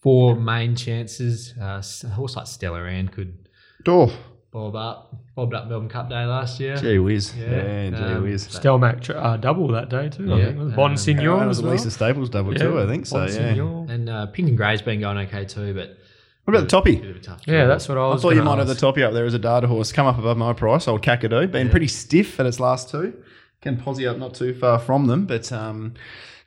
four 0.00 0.36
main 0.36 0.76
chances. 0.76 1.54
Uh, 1.60 1.82
a 2.04 2.08
horse 2.08 2.36
like 2.36 2.46
Stella 2.46 2.84
Ann 2.84 3.08
could 3.08 3.48
Oh, 3.86 4.12
bob 4.58 4.74
up, 4.76 5.14
bobbed 5.36 5.54
up 5.54 5.68
Melbourne 5.68 5.88
Cup 5.88 6.08
Day 6.08 6.24
last 6.24 6.58
year. 6.60 6.76
gee 6.76 6.98
whiz. 6.98 7.32
Yeah, 7.36 7.50
Yeah, 7.50 7.90
gee 7.90 7.96
um, 7.96 8.22
whiz. 8.24 8.48
Stelmac 8.48 9.02
tr- 9.02 9.16
uh, 9.16 9.36
double 9.36 9.68
that 9.68 9.88
day 9.88 10.08
too. 10.08 10.32
I 10.32 10.38
Yeah, 10.38 10.44
think. 10.46 10.74
Bon 10.74 10.90
um, 10.92 10.96
Signor 10.96 11.36
that 11.38 11.42
as 11.42 11.48
was 11.48 11.62
well. 11.62 11.72
least 11.72 11.86
a 11.86 11.90
Staples 11.90 12.28
double 12.30 12.52
Yeah, 12.52 12.58
too, 12.64 12.80
I 12.80 12.86
think. 12.86 13.06
So 13.06 13.18
Bon 13.18 13.28
yeah. 13.28 13.34
Signor. 13.34 13.86
And 13.88 14.08
uh, 14.08 14.26
Pink 14.26 14.48
and 14.48 14.56
Grey's 14.56 14.82
been 14.82 15.00
going 15.00 15.18
okay 15.26 15.44
too, 15.44 15.72
but 15.74 15.96
What 16.44 16.54
about 16.54 16.60
the 16.62 16.66
toppy? 16.66 16.96
bit 16.96 17.10
of 17.10 17.16
a 17.16 17.20
tough. 17.20 17.42
Yeah, 17.46 17.66
that's 17.66 17.88
what 17.88 17.98
I 17.98 18.08
was. 18.08 18.20
I 18.20 18.22
thought 18.22 18.30
you 18.30 18.36
gonna 18.38 18.50
might 18.50 18.58
have 18.58 18.68
the 18.68 18.74
toppy 18.74 19.02
up 19.02 19.12
there 19.12 19.26
as 19.26 19.34
a 19.34 19.38
data 19.38 19.66
horse. 19.68 19.92
Come 19.92 20.06
up 20.06 20.18
above 20.18 20.36
my 20.36 20.52
price. 20.52 20.88
Old 20.88 21.02
Kakadu. 21.02 21.50
Been 21.50 21.70
pretty 21.70 21.88
stiff 21.88 22.40
at 22.40 22.46
its 22.46 22.58
last 22.60 22.90
two. 22.90 23.14
Can 23.60 23.76
posse 23.76 24.06
up 24.06 24.18
not 24.18 24.34
too 24.34 24.54
far 24.54 24.78
from 24.78 25.06
them, 25.06 25.26
but 25.26 25.50
um, 25.52 25.94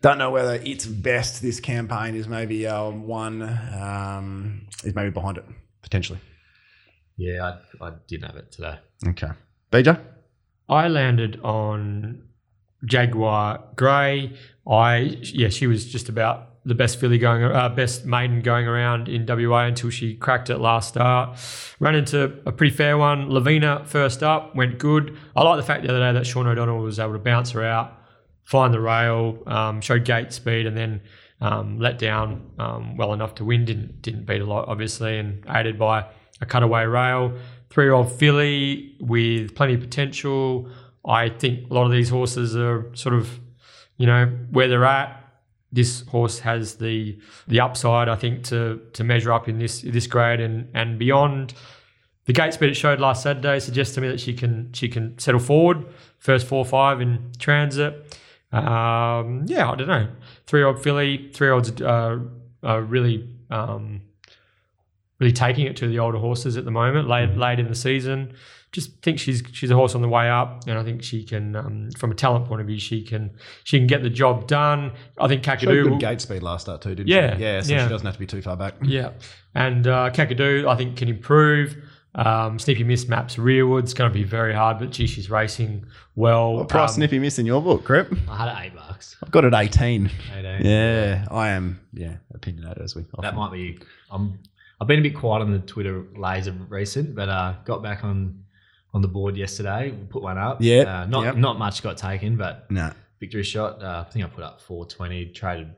don't 0.02 0.18
know 0.18 0.32
whether 0.32 0.56
its 0.56 0.86
best 0.86 1.42
this 1.42 1.60
campaign 1.60 2.16
is 2.16 2.28
maybe 2.28 2.66
uh, 2.66 2.90
one 2.90 3.42
um, 3.42 4.68
is 4.84 4.96
maybe 4.96 5.10
behind 5.12 5.38
it 5.38 5.46
potentially. 5.82 6.20
Yeah, 7.18 7.54
I, 7.82 7.86
I 7.86 7.92
didn't 8.08 8.28
have 8.28 8.36
it 8.38 8.52
today. 8.52 8.80
Okay, 9.08 9.30
BJ. 9.72 10.00
I 10.70 10.88
landed 10.88 11.40
on 11.44 12.24
Jaguar 12.86 13.64
Grey. 13.76 14.38
I 14.68 14.98
yeah, 15.22 15.50
she 15.50 15.68
was 15.68 15.86
just 15.86 16.10
about 16.10 16.48
the 16.64 16.76
best 16.76 17.00
filly 17.00 17.18
going, 17.18 17.44
uh, 17.44 17.70
best 17.70 18.06
maiden 18.06 18.42
going 18.42 18.68
around 18.68 19.10
in 19.10 19.26
WA 19.26 19.66
until 19.66 19.90
she 19.90 20.16
cracked 20.16 20.50
it 20.50 20.60
last 20.60 20.90
start. 20.90 21.38
Ran 21.80 21.96
into 21.96 22.40
a 22.46 22.52
pretty 22.52 22.76
fair 22.76 22.98
one. 22.98 23.30
Lavina 23.30 23.84
first 23.86 24.22
up 24.22 24.56
went 24.56 24.78
good. 24.78 25.18
I 25.36 25.44
like 25.44 25.58
the 25.58 25.64
fact 25.64 25.84
the 25.84 25.90
other 25.90 26.00
day 26.00 26.14
that 26.14 26.26
Sean 26.26 26.48
O'Donnell 26.48 26.80
was 26.80 27.00
able 27.00 27.14
to 27.14 27.20
bounce 27.20 27.52
her 27.52 27.64
out 27.64 27.98
find 28.44 28.74
the 28.74 28.82
rail, 28.82 29.42
um, 29.48 29.82
showed 29.82 30.04
gate 30.06 30.34
speed, 30.34 30.66
and 30.66 30.76
then 30.76 31.02
um, 31.40 31.80
let 31.80 31.98
down 31.98 32.52
um, 32.60 32.98
well 32.98 33.14
enough 33.14 33.36
to 33.36 33.46
win. 33.46 33.66
Didn't 33.66 34.02
didn't 34.02 34.26
beat 34.26 34.42
a 34.42 34.46
lot, 34.46 34.68
obviously, 34.68 35.18
and 35.18 35.44
aided 35.50 35.80
by 35.80 36.06
a 36.40 36.46
cutaway 36.46 36.86
rail. 36.86 37.38
Three 37.70 37.86
year 37.86 37.94
old 37.94 38.12
filly 38.12 38.96
with 39.00 39.56
plenty 39.56 39.74
of 39.76 39.82
potential. 39.82 40.70
I 41.06 41.30
think 41.30 41.70
a 41.70 41.74
lot 41.74 41.86
of 41.86 41.92
these 41.92 42.10
horses 42.10 42.56
are 42.56 42.94
sort 42.96 43.16
of, 43.16 43.40
you 43.98 44.06
know, 44.06 44.28
where 44.52 44.68
they're 44.68 44.86
at. 44.86 45.18
This 45.72 46.02
horse 46.08 46.40
has 46.40 46.76
the 46.76 47.18
the 47.48 47.60
upside, 47.60 48.10
I 48.10 48.16
think, 48.16 48.44
to 48.46 48.82
to 48.94 49.04
measure 49.04 49.32
up 49.32 49.48
in 49.48 49.58
this 49.58 49.82
this 49.82 50.08
grade 50.08 50.40
and 50.40 50.70
and 50.74 51.00
beyond. 51.00 51.54
The 52.26 52.34
gate 52.34 52.54
speed 52.54 52.70
it 52.70 52.76
showed 52.76 53.00
last 53.00 53.24
Saturday 53.24 53.60
suggests 53.60 53.96
to 53.96 54.02
me 54.02 54.08
that 54.10 54.20
she 54.20 54.34
can 54.34 54.72
she 54.74 54.90
can 54.90 55.18
settle 55.18 55.40
forward 55.40 55.86
first 56.20 56.46
four 56.46 56.64
five 56.66 57.02
in 57.02 57.32
transit. 57.40 58.18
Um, 58.52 59.46
yeah, 59.48 59.72
I 59.72 59.76
don't 59.76 59.88
know. 59.88 60.08
Three 60.46 60.60
year 60.60 60.68
old 60.68 60.84
filly, 60.84 61.30
three 61.34 61.48
year 61.48 61.54
olds 61.54 61.82
uh, 61.82 62.20
are 62.64 62.82
really 62.82 63.28
um, 63.50 64.02
really 65.22 65.32
taking 65.32 65.66
it 65.68 65.78
to 65.78 65.88
the 65.88 66.00
older 66.00 66.18
horses 66.18 66.58
at 66.58 66.66
the 66.66 66.72
moment, 66.72 67.08
late 67.08 67.38
late 67.38 67.60
in 67.60 67.70
the 67.70 67.76
season. 67.76 68.34
Just 68.74 69.02
think 69.02 69.20
she's 69.20 69.44
she's 69.52 69.70
a 69.70 69.76
horse 69.76 69.96
on 69.96 70.02
the 70.02 70.08
way 70.08 70.30
up, 70.30 70.64
and 70.68 70.78
I 70.80 70.84
think 70.84 71.04
she 71.04 71.24
can, 71.26 71.56
um, 71.58 71.90
from 71.98 72.10
a 72.12 72.16
talent 72.16 72.46
point 72.46 72.62
of 72.62 72.68
view, 72.68 72.80
she 72.80 73.04
can 73.04 73.32
she 73.66 73.78
can 73.78 73.86
get 73.88 74.02
the 74.02 74.10
job 74.10 74.48
done. 74.48 74.94
I 75.20 75.28
think 75.28 75.44
Showed 75.44 75.60
Kakadu, 75.60 75.84
good 75.84 75.92
will- 75.92 75.98
gate 75.98 76.22
speed 76.22 76.42
last 76.42 76.64
start 76.64 76.82
too, 76.82 76.96
didn't 76.96 77.10
Yeah, 77.10 77.36
she? 77.38 77.44
Yeah, 77.44 77.62
so 77.62 77.74
yeah. 77.74 77.84
she 77.84 77.90
doesn't 77.90 78.06
have 78.06 78.16
to 78.16 78.20
be 78.20 78.28
too 78.28 78.42
far 78.42 78.56
back. 78.58 78.76
yeah, 78.82 79.12
and 79.56 79.86
uh, 79.88 80.10
Kakadu, 80.12 80.68
I 80.68 80.76
think 80.76 80.98
can 80.98 81.08
improve. 81.10 81.76
Um, 82.14 82.60
Snippy 82.60 82.84
Miss 82.84 83.08
maps 83.08 83.38
rearward. 83.38 83.86
It's 83.86 83.94
going 83.94 84.10
to 84.12 84.14
be 84.14 84.26
very 84.26 84.54
hard, 84.54 84.80
but 84.80 84.90
gee, 84.92 85.08
she's 85.08 85.30
racing 85.30 85.86
well. 86.16 86.56
What 86.56 86.68
price 86.68 86.90
Um, 86.92 86.96
snippy 86.96 87.20
miss 87.20 87.40
in 87.40 87.46
your 87.46 87.62
book, 87.62 87.86
Crip? 87.86 88.14
I 88.30 88.36
had 88.36 88.48
it 88.50 88.66
eight 88.66 88.76
bucks. 88.76 89.16
I've 89.24 89.32
got 89.32 89.46
it 89.46 89.54
18. 89.54 90.12
Eight, 90.38 90.46
eight. 90.46 90.66
Yeah, 90.66 91.26
I 91.32 91.50
am, 91.52 91.80
yeah, 91.94 92.18
opinionated 92.34 92.84
as 92.84 92.96
we 92.98 93.06
That 93.22 93.34
might 93.36 93.54
be. 93.54 93.80
I'm. 94.10 94.40
I've 94.82 94.88
been 94.88 95.00
a 95.00 95.04
bit 95.04 95.16
quiet 95.16 95.42
on 95.42 95.52
the 95.52 95.60
Twitter 95.60 96.04
laser 96.18 96.52
recent, 96.68 97.14
but 97.16 97.30
uh, 97.30 97.54
got 97.66 97.82
back 97.84 98.04
on 98.04 98.44
on 98.94 99.02
the 99.02 99.08
board 99.08 99.38
yesterday. 99.38 99.94
Put 100.10 100.24
one 100.24 100.38
up. 100.38 100.58
Yeah, 100.60 101.04
Uh, 101.04 101.06
not 101.06 101.24
yep. 101.24 101.36
not 101.38 101.58
much 101.60 101.82
got 101.84 101.98
taken, 101.98 102.36
but 102.36 102.70
No. 102.72 102.92
victory 103.20 103.44
shot. 103.44 103.82
Uh, 103.82 104.04
I 104.06 104.12
think 104.12 104.26
I 104.26 104.28
put 104.28 104.44
up 104.44 104.60
420. 104.60 105.28
Traded. 105.28 105.70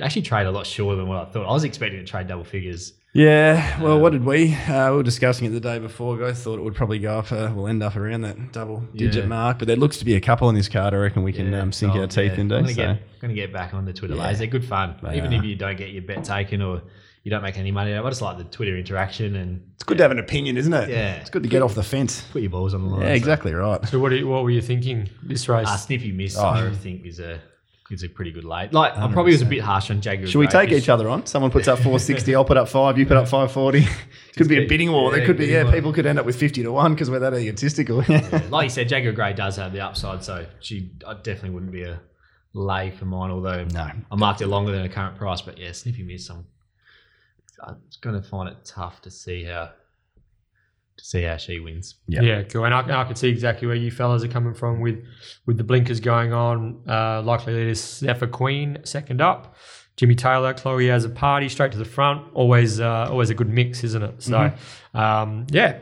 Actually, 0.00 0.22
traded 0.22 0.48
a 0.48 0.50
lot 0.52 0.66
shorter 0.66 0.96
than 0.96 1.08
what 1.08 1.18
I 1.18 1.24
thought. 1.30 1.46
I 1.48 1.52
was 1.52 1.64
expecting 1.64 1.98
to 2.00 2.06
trade 2.06 2.28
double 2.28 2.44
figures. 2.44 2.92
Yeah, 3.14 3.78
well, 3.82 4.00
what 4.00 4.12
did 4.12 4.24
we? 4.24 4.54
Uh, 4.54 4.90
we 4.90 4.96
were 4.98 5.02
discussing 5.02 5.46
it 5.46 5.50
the 5.50 5.60
day 5.60 5.78
before. 5.78 6.16
Guys 6.16 6.42
thought 6.42 6.58
it 6.58 6.62
would 6.62 6.74
probably 6.74 6.98
go 6.98 7.18
up, 7.18 7.30
uh, 7.30 7.50
we'll 7.54 7.68
end 7.68 7.82
up 7.82 7.94
around 7.96 8.22
that 8.22 8.52
double 8.52 8.80
digit 8.96 9.24
Yeah. 9.24 9.28
mark, 9.28 9.58
but 9.58 9.68
there 9.68 9.76
looks 9.76 9.98
to 9.98 10.04
be 10.06 10.14
a 10.14 10.20
couple 10.20 10.48
in 10.48 10.54
this 10.54 10.68
card. 10.68 10.94
I 10.94 10.96
reckon 10.98 11.22
we 11.22 11.32
can 11.32 11.52
Yeah, 11.52 11.60
um, 11.60 11.72
sink 11.72 11.94
our 11.94 12.06
teeth 12.06 12.32
yeah, 12.34 12.40
into. 12.40 12.54
I'm 12.56 12.62
gonna, 12.62 12.74
so. 12.74 12.82
get, 12.94 13.20
gonna 13.20 13.34
get 13.34 13.52
back 13.52 13.74
on 13.74 13.84
the 13.84 13.92
Twitter 13.92 14.14
Yeah. 14.14 14.22
laser. 14.28 14.38
They're 14.38 14.46
good 14.46 14.64
fun. 14.64 14.94
They 15.02 15.16
Even 15.18 15.32
are. 15.34 15.36
if 15.36 15.44
you 15.44 15.56
don't 15.56 15.76
get 15.76 15.90
your 15.90 16.02
bet 16.02 16.24
taken 16.24 16.62
or 16.62 16.80
you 17.22 17.30
don't 17.30 17.42
make 17.42 17.56
any 17.56 17.70
money, 17.70 17.94
I 17.94 18.02
just 18.08 18.22
like 18.22 18.38
the 18.38 18.44
Twitter 18.44 18.76
interaction 18.76 19.36
and 19.36 19.62
It's 19.74 19.84
good 19.84 19.98
to 19.98 20.04
have 20.04 20.10
an 20.10 20.18
opinion, 20.18 20.56
isn't 20.56 20.72
it? 20.72 20.88
Yeah. 20.90 21.14
It's 21.14 21.30
good 21.30 21.42
to 21.44 21.48
get 21.48 21.62
off 21.62 21.74
the 21.74 21.82
fence. 21.82 22.22
put 22.32 22.42
your 22.42 22.50
balls 22.50 22.74
on 22.74 22.82
the 22.82 22.88
line. 22.88 23.02
Yeah, 23.02 23.08
So, 23.08 23.14
exactly 23.14 23.52
right. 23.54 23.86
So 23.88 24.00
what, 24.00 24.08
do 24.10 24.16
you, 24.16 24.26
what 24.28 24.42
were 24.42 24.50
you 24.50 24.62
thinking 24.62 25.08
this 25.22 25.48
race? 25.48 25.68
Uh, 25.68 25.76
Snippy 25.76 26.12
Miss, 26.12 26.36
Oh. 26.36 26.44
I 26.46 26.70
think, 26.70 27.04
is 27.06 27.20
a 27.20 27.40
is 27.90 28.02
a 28.02 28.08
pretty 28.08 28.32
good 28.32 28.44
late. 28.44 28.72
Like 28.72 28.96
I 28.96 29.06
probably 29.12 29.32
was 29.32 29.42
a 29.42 29.46
bit 29.46 29.60
harsh 29.60 29.90
on 29.90 30.00
Jaguar. 30.00 30.26
Should 30.26 30.38
we 30.38 30.46
take 30.46 30.70
each 30.72 30.88
other 30.88 31.10
on? 31.10 31.26
Someone 31.26 31.50
puts 31.50 31.68
up 31.68 31.76
460, 31.76 32.34
I'll 32.34 32.44
put 32.44 32.56
up 32.56 32.68
five, 32.68 32.96
you 32.98 33.04
put 33.04 33.18
up 33.18 33.28
540. 33.28 33.86
could 34.36 34.48
be 34.48 34.64
a 34.64 34.66
bidding 34.66 34.90
war. 34.90 35.12
there 35.12 35.26
could 35.26 35.36
be, 35.36 35.46
yeah, 35.46 35.64
war. 35.64 35.72
people 35.72 35.92
could 35.92 36.06
end 36.06 36.18
up 36.18 36.24
with 36.24 36.36
50 36.36 36.62
to 36.62 36.72
1 36.72 36.94
because 36.94 37.10
we're 37.10 37.18
that 37.18 37.34
egotistical. 37.34 38.02
Like 38.50 38.64
you 38.64 38.70
said, 38.70 38.88
Jaguar 38.88 39.12
Grey 39.12 39.34
does 39.34 39.56
have 39.56 39.72
the 39.74 39.80
upside, 39.80 40.24
so 40.24 40.46
she 40.60 40.92
I 41.06 41.14
definitely 41.14 41.50
wouldn't 41.50 41.72
be 41.72 41.82
a 41.82 42.00
lay 42.54 42.90
for 42.92 43.04
mine. 43.04 43.30
Although 43.30 43.64
No. 43.64 43.90
I 44.10 44.16
marked 44.16 44.40
it 44.40 44.46
longer 44.46 44.72
than 44.72 44.82
a 44.86 44.88
current 44.88 45.16
price, 45.18 45.42
but 45.42 45.58
yeah, 45.58 45.72
Snippy 45.72 46.02
Miss, 46.02 46.30
I'm, 46.30 46.46
I'm 47.62 47.76
going 48.00 48.20
to 48.20 48.26
find 48.26 48.48
it 48.48 48.64
tough 48.64 49.02
to 49.02 49.10
see 49.10 49.44
how 49.44 49.70
to 50.96 51.04
see 51.04 51.22
how 51.22 51.36
she 51.36 51.60
wins. 51.60 51.96
Yeah. 52.06 52.22
Yeah, 52.22 52.42
cool. 52.42 52.64
And 52.64 52.74
I, 52.74 52.80
and 52.80 52.92
I 52.92 53.04
can 53.04 53.16
see 53.16 53.28
exactly 53.28 53.66
where 53.66 53.76
you 53.76 53.90
fellas 53.90 54.22
are 54.24 54.28
coming 54.28 54.54
from 54.54 54.80
with 54.80 55.04
with 55.46 55.56
the 55.56 55.64
blinkers 55.64 56.00
going 56.00 56.32
on. 56.32 56.82
Uh, 56.88 57.22
likely 57.22 57.54
leader 57.54 57.74
Zephyr 57.74 58.26
Queen 58.26 58.78
second 58.84 59.20
up. 59.20 59.56
Jimmy 59.96 60.14
Taylor, 60.14 60.54
Joey 60.54 60.86
Azzopardi 60.86 61.50
straight 61.50 61.72
to 61.72 61.78
the 61.78 61.84
front. 61.84 62.26
Always, 62.32 62.80
uh, 62.80 63.08
always 63.10 63.28
a 63.28 63.34
good 63.34 63.50
mix, 63.50 63.84
isn't 63.84 64.02
it? 64.02 64.22
So, 64.22 64.52
um, 64.94 65.46
yeah. 65.50 65.78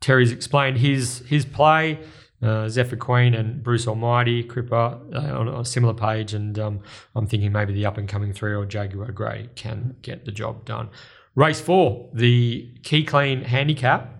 Terry's 0.00 0.32
explained 0.32 0.78
his 0.78 1.20
his 1.26 1.44
play. 1.44 2.00
Uh, 2.42 2.68
Zephyr 2.68 2.96
Queen 2.96 3.32
and 3.32 3.62
Bruce 3.62 3.88
Almighty, 3.88 4.44
Cripper 4.44 5.14
uh, 5.14 5.38
on 5.38 5.48
a 5.48 5.64
similar 5.64 5.94
page, 5.94 6.34
and 6.34 6.58
um, 6.58 6.80
I'm 7.14 7.26
thinking 7.26 7.50
maybe 7.50 7.72
the 7.72 7.86
up 7.86 7.96
and 7.96 8.06
coming 8.06 8.34
three 8.34 8.52
or 8.54 8.66
Jaguar 8.66 9.10
Grey 9.10 9.48
can 9.56 9.96
get 10.02 10.26
the 10.26 10.32
job 10.32 10.66
done. 10.66 10.90
Race 11.34 11.60
four, 11.60 12.10
the 12.12 12.70
Key 12.82 13.04
Clean 13.04 13.42
Handicap, 13.42 14.12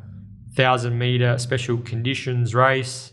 thousand 0.54 0.98
meter 0.98 1.36
special 1.36 1.76
conditions 1.78 2.54
race, 2.54 3.12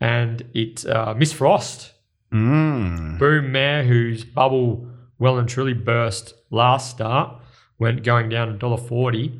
and 0.00 0.42
it 0.54 0.86
uh, 0.86 1.14
Miss 1.14 1.32
Frost, 1.32 1.92
Mm. 2.32 3.18
Boom 3.18 3.50
Mare, 3.52 3.82
whose 3.84 4.24
bubble 4.24 4.86
well 5.18 5.36
and 5.36 5.48
truly 5.48 5.74
burst 5.74 6.32
last 6.50 6.90
start, 6.90 7.42
went 7.78 8.04
going 8.04 8.28
down 8.28 8.48
a 8.48 8.56
dollar 8.56 8.76
forty. 8.78 9.38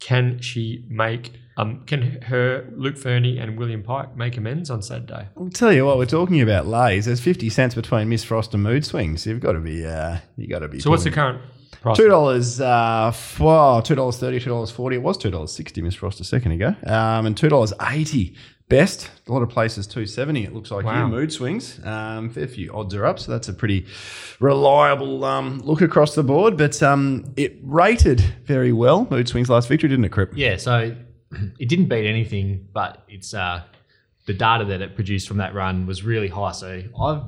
Can 0.00 0.40
she 0.40 0.84
make? 0.88 1.32
Um, 1.60 1.82
can 1.86 2.22
her 2.22 2.66
Luke 2.76 2.96
Fernie 2.96 3.38
and 3.38 3.58
William 3.58 3.82
Pike 3.82 4.16
make 4.16 4.36
amends 4.36 4.70
on 4.70 4.82
Saturday? 4.82 5.28
I'll 5.36 5.50
tell 5.50 5.72
you 5.72 5.84
what, 5.86 5.98
we're 5.98 6.06
talking 6.06 6.40
about 6.40 6.66
lays. 6.66 7.04
There's 7.06 7.20
50 7.20 7.50
cents 7.50 7.74
between 7.74 8.08
Miss 8.08 8.24
Frost 8.24 8.54
and 8.54 8.62
Mood 8.62 8.84
Swings. 8.84 9.26
You've 9.26 9.40
got 9.40 9.52
to 9.52 9.60
be, 9.60 9.84
uh, 9.84 10.18
you 10.36 10.46
got 10.48 10.60
to 10.60 10.68
be. 10.68 10.80
So 10.80 10.90
what's 10.90 11.04
the 11.04 11.10
current 11.10 11.40
price? 11.82 11.96
Two 11.96 12.08
dollars, 12.08 12.60
uh, 12.60 13.06
f- 13.08 13.38
well, 13.40 13.82
two 13.82 13.94
dollars 13.94 14.18
thirty, 14.18 14.38
two 14.40 14.50
dollars 14.50 14.70
forty. 14.70 14.96
It 14.96 15.02
was 15.02 15.16
two 15.18 15.30
dollars 15.30 15.52
sixty, 15.52 15.82
Miss 15.82 15.94
Frost, 15.94 16.20
a 16.20 16.24
second 16.24 16.52
ago, 16.52 16.74
um, 16.86 17.26
and 17.26 17.36
two 17.36 17.48
dollars 17.48 17.72
eighty. 17.90 18.34
Best, 18.68 19.10
a 19.26 19.32
lot 19.32 19.42
of 19.42 19.48
places 19.48 19.88
two 19.88 20.06
seventy. 20.06 20.44
It 20.44 20.54
looks 20.54 20.70
like 20.70 20.84
Wow. 20.84 20.94
here. 20.94 21.08
Mood 21.08 21.32
swings, 21.32 21.84
um, 21.84 22.30
fair 22.30 22.46
few 22.46 22.72
odds 22.72 22.94
are 22.94 23.04
up, 23.04 23.18
so 23.18 23.32
that's 23.32 23.48
a 23.48 23.52
pretty 23.52 23.84
reliable 24.38 25.24
um, 25.24 25.58
look 25.64 25.80
across 25.80 26.14
the 26.14 26.22
board. 26.22 26.56
But 26.56 26.80
um, 26.82 27.32
it 27.36 27.58
rated 27.62 28.20
very 28.44 28.72
well. 28.72 29.08
Mood 29.10 29.28
swings 29.28 29.50
last 29.50 29.68
victory, 29.68 29.88
didn't 29.88 30.04
it, 30.04 30.10
Crip? 30.12 30.32
Yeah, 30.36 30.56
so 30.56 30.94
it 31.58 31.68
didn't 31.68 31.88
beat 31.88 32.06
anything, 32.06 32.68
but 32.72 33.04
it's 33.08 33.34
uh, 33.34 33.62
the 34.26 34.34
data 34.34 34.64
that 34.66 34.80
it 34.80 34.94
produced 34.94 35.28
from 35.28 35.38
that 35.38 35.54
run 35.54 35.86
was 35.86 36.02
really 36.04 36.28
high. 36.28 36.52
So 36.52 36.82
I've 37.00 37.22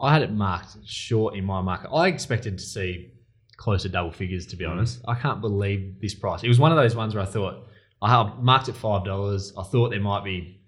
I 0.00 0.12
had 0.12 0.22
it 0.22 0.30
marked 0.32 0.76
short 0.84 1.34
in 1.34 1.44
my 1.44 1.60
market. 1.62 1.90
I 1.90 2.08
expected 2.08 2.58
to 2.58 2.64
see 2.64 3.12
closer 3.56 3.88
double 3.88 4.10
figures, 4.12 4.46
to 4.48 4.56
be 4.56 4.64
honest. 4.66 5.00
I 5.08 5.14
can't 5.14 5.40
believe 5.40 6.00
this 6.02 6.14
price. 6.14 6.42
It 6.42 6.48
was 6.48 6.58
one 6.60 6.70
of 6.70 6.76
those 6.76 6.94
ones 6.94 7.14
where 7.14 7.22
I 7.24 7.26
thought 7.26 7.66
I 8.02 8.30
marked 8.40 8.68
it 8.68 8.76
five 8.76 9.04
dollars. 9.04 9.54
I 9.56 9.62
thought 9.62 9.90
there 9.90 10.00
might 10.00 10.22
be, 10.22 10.60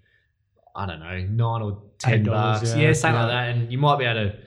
I 0.75 0.87
don't 0.87 0.99
know, 0.99 1.19
nine 1.29 1.61
or 1.61 1.83
ten 1.99 2.25
$8, 2.25 2.25
bucks. 2.25 2.69
yeah, 2.75 2.87
Yeah, 2.87 2.93
something 2.93 3.15
yeah. 3.15 3.23
like 3.25 3.31
that, 3.31 3.49
and 3.55 3.71
you 3.71 3.77
might 3.77 3.99
be 3.99 4.05
able 4.05 4.31
to 4.31 4.39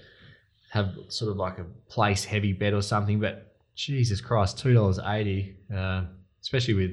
have 0.70 0.94
sort 1.09 1.30
of 1.30 1.36
like 1.36 1.59
a 1.59 1.64
place 1.88 2.24
heavy 2.24 2.53
bet 2.53 2.72
or 2.74 2.82
something. 2.82 3.20
But 3.20 3.55
Jesus 3.76 4.20
Christ, 4.20 4.59
two 4.59 4.74
dollars 4.74 4.98
eighty, 5.07 5.57
uh, 5.72 6.07
especially 6.40 6.74
with 6.74 6.90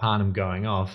Parnham 0.00 0.32
going 0.32 0.66
off. 0.66 0.92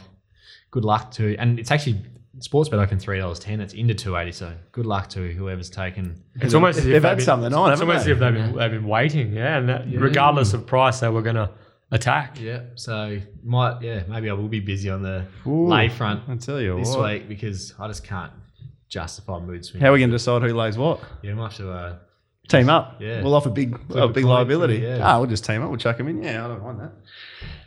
Good 0.72 0.84
luck 0.84 1.12
to, 1.12 1.36
and 1.38 1.60
it's 1.60 1.72
actually 1.72 2.02
Sportsbet 2.40 2.74
open 2.74 3.00
three 3.00 3.20
dollars 3.20 3.40
ten. 3.40 3.62
It's 3.62 3.74
into 3.74 3.94
two 3.94 4.18
eighty, 4.18 4.34
so 4.34 4.52
good 4.74 4.86
luck 4.86 5.08
to 5.12 5.32
whoever's 5.32 5.70
taken. 5.70 6.22
It's 6.36 6.54
almost 6.54 6.80
as 6.80 6.86
if 6.86 6.92
They've 6.92 7.04
had 7.04 7.18
been- 7.18 7.26
something 7.26 7.54
on, 7.54 7.72
It's 7.72 7.80
haven't 7.80 7.88
almost 7.96 8.06
they? 8.06 8.12
as 8.12 8.18
if 8.18 8.20
they've 8.20 8.34
been, 8.34 8.56
they've 8.58 8.72
been 8.72 8.88
waiting, 8.88 9.32
yeah, 9.34 9.58
and 9.58 9.70
that, 9.70 9.86
regardless 9.90 10.54
of 10.54 10.68
price, 10.68 11.00
they 11.00 11.08
were 11.08 11.22
going 11.22 11.38
to 11.38 11.50
attack. 11.92 12.42
Yeah, 12.42 12.62
so 12.76 13.20
might 13.44 13.82
yeah 13.82 14.04
maybe 14.10 14.30
I 14.30 14.34
will 14.34 14.50
be 14.50 14.60
busy 14.60 14.90
on 14.90 15.02
the 15.02 15.26
Ooh, 15.48 15.68
lay 15.68 15.88
front 15.88 16.24
I 16.28 16.36
tell 16.36 16.60
you 16.60 16.76
this 16.78 16.90
what. 16.96 17.10
week 17.10 17.30
because 17.30 17.74
I 17.80 17.88
just 17.88 18.04
can't 18.04 18.34
justify 18.90 19.40
mood 19.40 19.64
swings. 19.64 19.82
How 19.82 19.90
are 19.90 19.94
we 19.94 20.00
going 20.00 20.10
to 20.10 20.16
decide 20.16 20.42
who 20.42 20.54
lays 20.54 20.78
what? 20.78 21.00
Yeah, 21.22 21.32
we 21.32 21.36
might 21.36 21.52
have 21.54 21.58
to. 21.58 21.72
Uh, 21.72 21.96
Team 22.48 22.70
up. 22.70 22.98
Yeah. 23.02 23.24
We'll 23.24 23.34
offer 23.34 23.50
big, 23.50 23.74
a 23.90 24.04
a 24.04 24.08
big 24.08 24.24
coin, 24.24 24.34
liability. 24.34 24.78
yeah. 24.78 25.00
Ah, 25.02 25.18
we'll 25.18 25.28
just 25.28 25.44
team 25.46 25.64
up. 25.64 25.70
We'll 25.70 25.80
chuck 25.80 25.98
them 25.98 26.08
in. 26.10 26.22
Yeah, 26.22 26.46
I 26.46 26.48
don't 26.50 26.64
mind 26.64 26.80
that. 26.80 26.92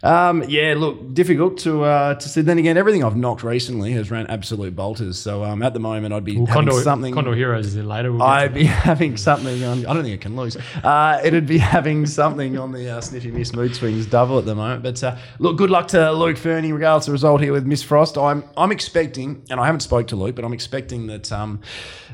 Um, 0.01 0.45
yeah, 0.47 0.75
look, 0.77 1.13
difficult 1.13 1.59
to 1.59 1.83
uh, 1.83 2.15
to 2.15 2.29
see. 2.29 2.41
Then 2.41 2.59
again, 2.59 2.77
everything 2.77 3.03
I've 3.03 3.17
knocked 3.17 3.43
recently 3.43 3.91
has 3.93 4.13
ran 4.13 4.29
absolute 4.29 4.77
bolters. 4.77 5.19
So 5.19 5.43
um, 5.43 5.61
at 5.61 5.75
the 5.75 5.81
moment, 5.81 6.15
I'd 6.15 6.25
be 6.25 6.37
Well, 6.37 6.47
having 6.47 6.67
Condor, 6.69 6.83
something. 6.85 7.13
Condor 7.13 7.35
Heroes 7.35 7.67
is 7.67 7.75
in 7.77 7.89
later. 7.89 8.13
We'll 8.13 8.23
I'd 8.23 8.55
be 8.55 8.65
having 8.91 9.17
something 9.17 9.65
on. 9.65 9.85
I 9.87 9.93
don't 9.95 10.05
think 10.05 10.15
it 10.15 10.21
can 10.21 10.37
lose. 10.37 10.57
Uh, 10.85 11.21
it'd 11.25 11.47
be 11.47 11.59
having 11.77 12.07
something 12.07 12.57
on 12.57 12.71
the 12.71 12.89
uh, 12.89 13.01
Snippy 13.01 13.33
Miss 13.33 13.53
Mood 13.53 13.75
Swings 13.75 14.07
double 14.07 14.39
at 14.39 14.45
the 14.45 14.55
moment. 14.55 14.85
But 14.85 15.03
uh, 15.03 15.17
look, 15.41 15.57
good 15.59 15.71
luck 15.71 15.89
to 15.89 16.13
Luke 16.13 16.37
Fernie, 16.39 16.71
regardless 16.73 17.07
of 17.07 17.11
the 17.11 17.13
result 17.15 17.41
here 17.41 17.53
with 17.53 17.67
Miss 17.67 17.83
Frost. 17.83 18.17
I'm 18.17 18.45
I'm 18.57 18.71
expecting, 18.71 19.43
and 19.51 19.59
I 19.59 19.67
haven't 19.67 19.81
spoke 19.81 20.07
to 20.09 20.17
Luke, 20.17 20.37
but 20.37 20.45
I'm 20.45 20.53
expecting 20.53 21.09
that 21.09 21.33
um, 21.33 21.61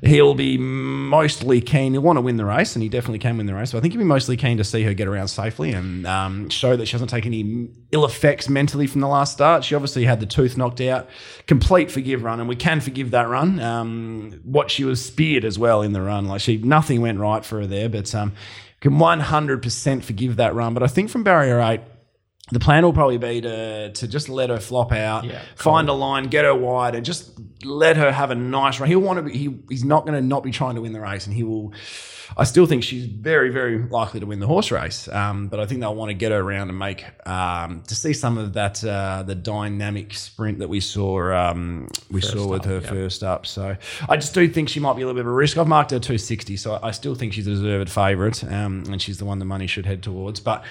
he'll 0.02 0.34
be 0.34 0.56
mostly 0.56 1.60
keen. 1.60 1.92
He'll 1.92 2.00
want 2.00 2.16
to 2.16 2.22
win 2.22 2.38
the 2.38 2.46
race, 2.46 2.74
and 2.76 2.82
he 2.82 2.88
definitely 2.88 3.18
can 3.18 3.36
win 3.36 3.44
the 3.44 3.54
race. 3.54 3.72
So 3.72 3.78
I 3.78 3.82
think 3.82 3.92
he'll 3.92 4.00
be 4.00 4.06
mostly 4.06 4.38
keen 4.38 4.56
to 4.56 4.64
see 4.64 4.82
her 4.84 4.94
get 4.94 5.06
around 5.06 5.28
safely 5.28 5.72
and 5.72 6.06
um, 6.06 6.48
show 6.48 6.76
that 6.76 6.86
she 6.86 6.92
hasn't 6.92 7.10
taken 7.10 7.34
any 7.34 7.42
ill 7.92 8.04
effects 8.04 8.48
mentally 8.48 8.86
from 8.86 9.00
the 9.00 9.08
last 9.08 9.32
start. 9.32 9.64
She 9.64 9.74
obviously 9.74 10.04
had 10.04 10.20
the 10.20 10.26
tooth 10.26 10.56
knocked 10.56 10.80
out. 10.80 11.08
Complete 11.46 11.90
forgive 11.90 12.22
run, 12.22 12.40
and 12.40 12.48
we 12.48 12.56
can 12.56 12.80
forgive 12.80 13.10
that 13.12 13.28
run. 13.28 13.60
Um, 13.60 14.40
what 14.44 14.70
she 14.70 14.84
was 14.84 15.04
speared 15.04 15.44
as 15.44 15.58
well 15.58 15.82
in 15.82 15.92
the 15.92 16.02
run, 16.02 16.26
like 16.26 16.40
she 16.40 16.56
nothing 16.58 17.00
went 17.00 17.18
right 17.18 17.44
for 17.44 17.60
her 17.60 17.66
there, 17.66 17.88
but 17.88 18.14
um, 18.14 18.32
can 18.80 18.92
100% 18.92 20.02
forgive 20.02 20.36
that 20.36 20.54
run. 20.54 20.74
But 20.74 20.82
I 20.82 20.88
think 20.88 21.10
from 21.10 21.24
barrier 21.24 21.60
eight 21.60 21.80
the 22.50 22.60
plan 22.60 22.84
will 22.84 22.92
probably 22.92 23.16
be 23.16 23.40
to 23.40 23.90
to 23.90 24.08
just 24.08 24.28
let 24.28 24.50
her 24.50 24.60
flop 24.60 24.92
out, 24.92 25.24
Yeah, 25.24 25.40
find 25.56 25.88
a 25.88 25.94
line, 25.94 26.24
get 26.24 26.44
her 26.44 26.54
wide, 26.54 26.94
and 26.94 27.04
just 27.04 27.30
let 27.64 27.96
her 27.96 28.12
have 28.12 28.30
a 28.30 28.34
nice 28.34 28.78
run. 28.78 28.88
He'll 28.88 29.00
want 29.00 29.16
to 29.16 29.22
be. 29.22 29.36
He, 29.36 29.58
he's 29.68 29.84
not 29.84 30.04
going 30.04 30.14
to 30.14 30.20
not 30.20 30.42
be 30.42 30.50
trying 30.50 30.74
to 30.74 30.82
win 30.82 30.92
the 30.92 31.00
race, 31.00 31.26
and 31.26 31.34
he 31.34 31.42
will. 31.42 31.72
I 32.36 32.44
still 32.44 32.66
think 32.66 32.82
she's 32.82 33.04
very, 33.04 33.50
very 33.50 33.78
likely 33.78 34.18
to 34.20 34.26
win 34.26 34.40
the 34.40 34.46
horse 34.46 34.70
race, 34.70 35.08
um, 35.08 35.48
but 35.48 35.60
I 35.60 35.66
think 35.66 35.80
they'll 35.80 35.94
want 35.94 36.08
to 36.08 36.14
get 36.14 36.32
her 36.32 36.38
around 36.38 36.68
and 36.68 36.78
make 36.78 37.04
um, 37.26 37.82
to 37.82 37.94
see 37.94 38.12
some 38.12 38.36
of 38.38 38.54
that 38.54 38.84
uh, 38.84 39.22
the 39.22 39.34
dynamic 39.34 40.12
sprint 40.12 40.58
that 40.58 40.68
we 40.68 40.80
saw 40.80 41.32
um, 41.32 41.88
we 42.10 42.20
saw 42.20 42.46
with 42.46 42.62
up, 42.62 42.66
her 42.66 42.80
yeah. 42.80 42.88
first 42.90 43.22
up. 43.22 43.46
So 43.46 43.76
I 44.06 44.16
just 44.16 44.34
do 44.34 44.46
think 44.48 44.68
she 44.68 44.80
might 44.80 44.96
be 44.96 45.02
a 45.02 45.06
little 45.06 45.18
bit 45.18 45.26
of 45.26 45.32
a 45.32 45.34
risk. 45.34 45.56
I've 45.56 45.68
marked 45.68 45.92
her 45.92 45.98
260, 45.98 46.58
so 46.58 46.78
I 46.82 46.90
still 46.90 47.14
think 47.14 47.32
she's 47.32 47.46
a 47.46 47.50
deserved 47.50 47.88
favourite, 47.88 48.44
um, 48.44 48.84
and 48.90 49.00
she's 49.00 49.16
the 49.16 49.24
one 49.24 49.38
the 49.38 49.46
money 49.46 49.66
should 49.66 49.86
head 49.86 50.02
towards. 50.02 50.40
But 50.40 50.62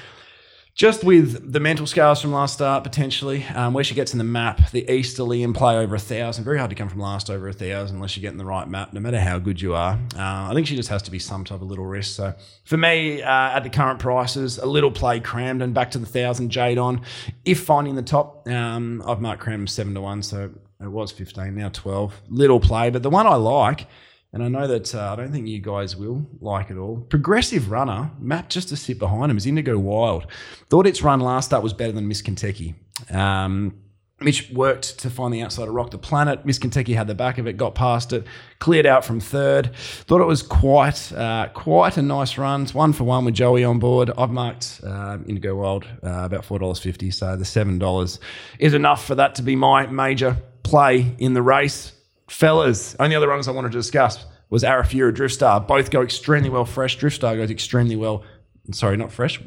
just 0.76 1.04
with 1.04 1.54
the 1.54 1.60
mental 1.60 1.86
scars 1.86 2.20
from 2.20 2.32
last 2.32 2.56
start, 2.56 2.84
potentially, 2.84 3.44
um, 3.54 3.74
where 3.74 3.84
she 3.84 3.94
gets 3.94 4.12
in 4.12 4.18
the 4.18 4.24
map, 4.24 4.72
the 4.72 4.90
easterly 4.92 5.44
in 5.44 5.54
play 5.54 5.78
over 5.78 5.94
a 5.94 6.00
thousand. 6.00 6.44
Very 6.44 6.58
hard 6.58 6.72
to 6.72 6.76
come 6.76 6.90
from 6.90 7.00
last 7.00 7.30
over 7.30 7.48
a 7.48 7.54
thousand 7.54 7.98
unless 7.98 8.16
you 8.18 8.22
get 8.22 8.32
in 8.32 8.38
the 8.38 8.46
right 8.46 8.68
map, 8.68 8.92
no 8.92 9.00
matter 9.00 9.20
how 9.20 9.38
good 9.38 9.62
you 9.62 9.76
are. 9.76 10.00
Uh, 10.16 10.50
I 10.50 10.52
think 10.56 10.66
she 10.66 10.76
just 10.76 10.90
has 10.90 11.04
to 11.04 11.12
be 11.12 11.20
some 11.20 11.44
type 11.44 11.62
of 11.62 11.68
little 11.68 11.86
risk. 11.86 12.16
So 12.16 12.34
for 12.64 12.78
me, 12.78 13.22
uh, 13.22 13.30
at 13.30 13.60
the 13.60 13.70
current 13.70 14.00
prices, 14.00 14.58
a 14.58 14.66
little 14.66 14.92
play 14.92 15.20
Cramden 15.20 15.74
back 15.74 15.92
to 15.92 16.00
the 16.00 16.08
thousand 16.08 16.50
Jade 16.50 16.80
on. 16.80 17.02
If 17.46 17.64
finding 17.64 17.94
the 17.96 18.02
top, 18.02 18.48
um, 18.48 19.04
I've 19.06 19.22
marked 19.22 19.44
Cramden 19.44 19.70
seven 19.70 19.94
to 19.94 20.02
one, 20.02 20.24
so 20.24 20.50
it 20.82 20.88
was 20.88 21.12
fifteen, 21.12 21.56
now 21.56 21.70
twelve. 21.70 22.20
Little 22.30 22.60
play, 22.60 22.90
but 22.90 23.04
the 23.04 23.12
one 23.12 23.28
I 23.28 23.36
like. 23.36 23.88
And 24.34 24.44
I 24.44 24.48
know 24.48 24.66
that 24.68 24.96
uh, 24.96 25.14
I 25.14 25.16
don't 25.16 25.32
think 25.32 25.48
you 25.48 25.60
guys 25.60 25.96
will 25.96 26.26
like 26.42 26.72
it 26.72 26.78
all. 26.78 27.06
Progressive 27.10 27.70
runner, 27.70 28.10
Matt 28.20 28.50
just 28.50 28.70
to 28.70 28.76
sit 28.76 28.98
behind 28.98 29.30
him 29.30 29.38
is 29.38 29.46
Indigo 29.46 29.78
Wild. 29.78 30.26
Thought 30.72 30.88
its 30.88 31.04
run 31.04 31.20
last 31.20 31.46
start 31.46 31.62
was 31.62 31.72
better 31.72 31.92
than 31.92 32.08
Miss 32.08 32.24
Kentucky. 32.24 32.74
Um, 33.12 33.76
Mitch 34.20 34.50
worked 34.52 35.00
to 35.00 35.10
find 35.10 35.34
the 35.34 35.42
outside 35.42 35.68
of 35.68 35.74
Rock 35.74 35.92
the 35.92 35.98
Planet. 35.98 36.46
Miss 36.46 36.58
Kentucky 36.58 36.94
had 36.94 37.08
the 37.08 37.14
back 37.16 37.38
of 37.38 37.46
it, 37.46 37.58
got 37.58 37.76
past 37.76 38.14
it, 38.14 38.26
cleared 38.60 38.86
out 38.86 39.06
from 39.06 39.20
third. 39.20 39.76
Thought 39.76 40.22
it 40.22 40.26
was 40.26 40.42
quite 40.42 41.12
uh, 41.14 41.50
quite 41.54 41.98
a 41.98 42.02
nice 42.02 42.38
run. 42.38 42.64
It's 42.64 42.74
one 42.74 42.94
for 42.94 43.04
one 43.04 43.26
with 43.26 43.36
Joey 43.36 43.64
on 43.64 43.80
board. 43.80 44.12
I've 44.18 44.32
marked 44.32 44.82
uh, 44.84 45.18
Indigo 45.28 45.56
Wild 45.56 45.86
uh, 46.04 46.24
about 46.24 46.46
four 46.46 46.58
dollars 46.58 46.80
fifty, 46.80 47.12
so 47.12 47.36
the 47.36 47.46
seven 47.46 47.78
dollars 47.78 48.20
is 48.58 48.74
enough 48.74 49.06
for 49.06 49.16
that 49.16 49.36
to 49.36 49.44
be 49.44 49.56
my 49.56 49.86
major 49.88 50.38
play 50.64 51.14
in 51.20 51.34
the 51.34 51.42
race 51.42 51.92
fellas, 52.34 52.96
only 53.00 53.16
other 53.16 53.28
runners 53.28 53.48
I 53.48 53.52
wanted 53.52 53.72
to 53.72 53.78
discuss 53.78 54.26
was 54.50 54.64
Arafura 54.64 55.14
Driftstar. 55.14 55.66
Both 55.66 55.92
go 55.92 56.02
extremely 56.02 56.50
well 56.50 56.66
fresh. 56.66 56.98
Driftstar 56.98 57.36
goes 57.38 57.50
extremely 57.50 57.96
well. 57.96 58.24
Sorry, 58.72 58.98
not 58.98 59.12
fresh. 59.12 59.42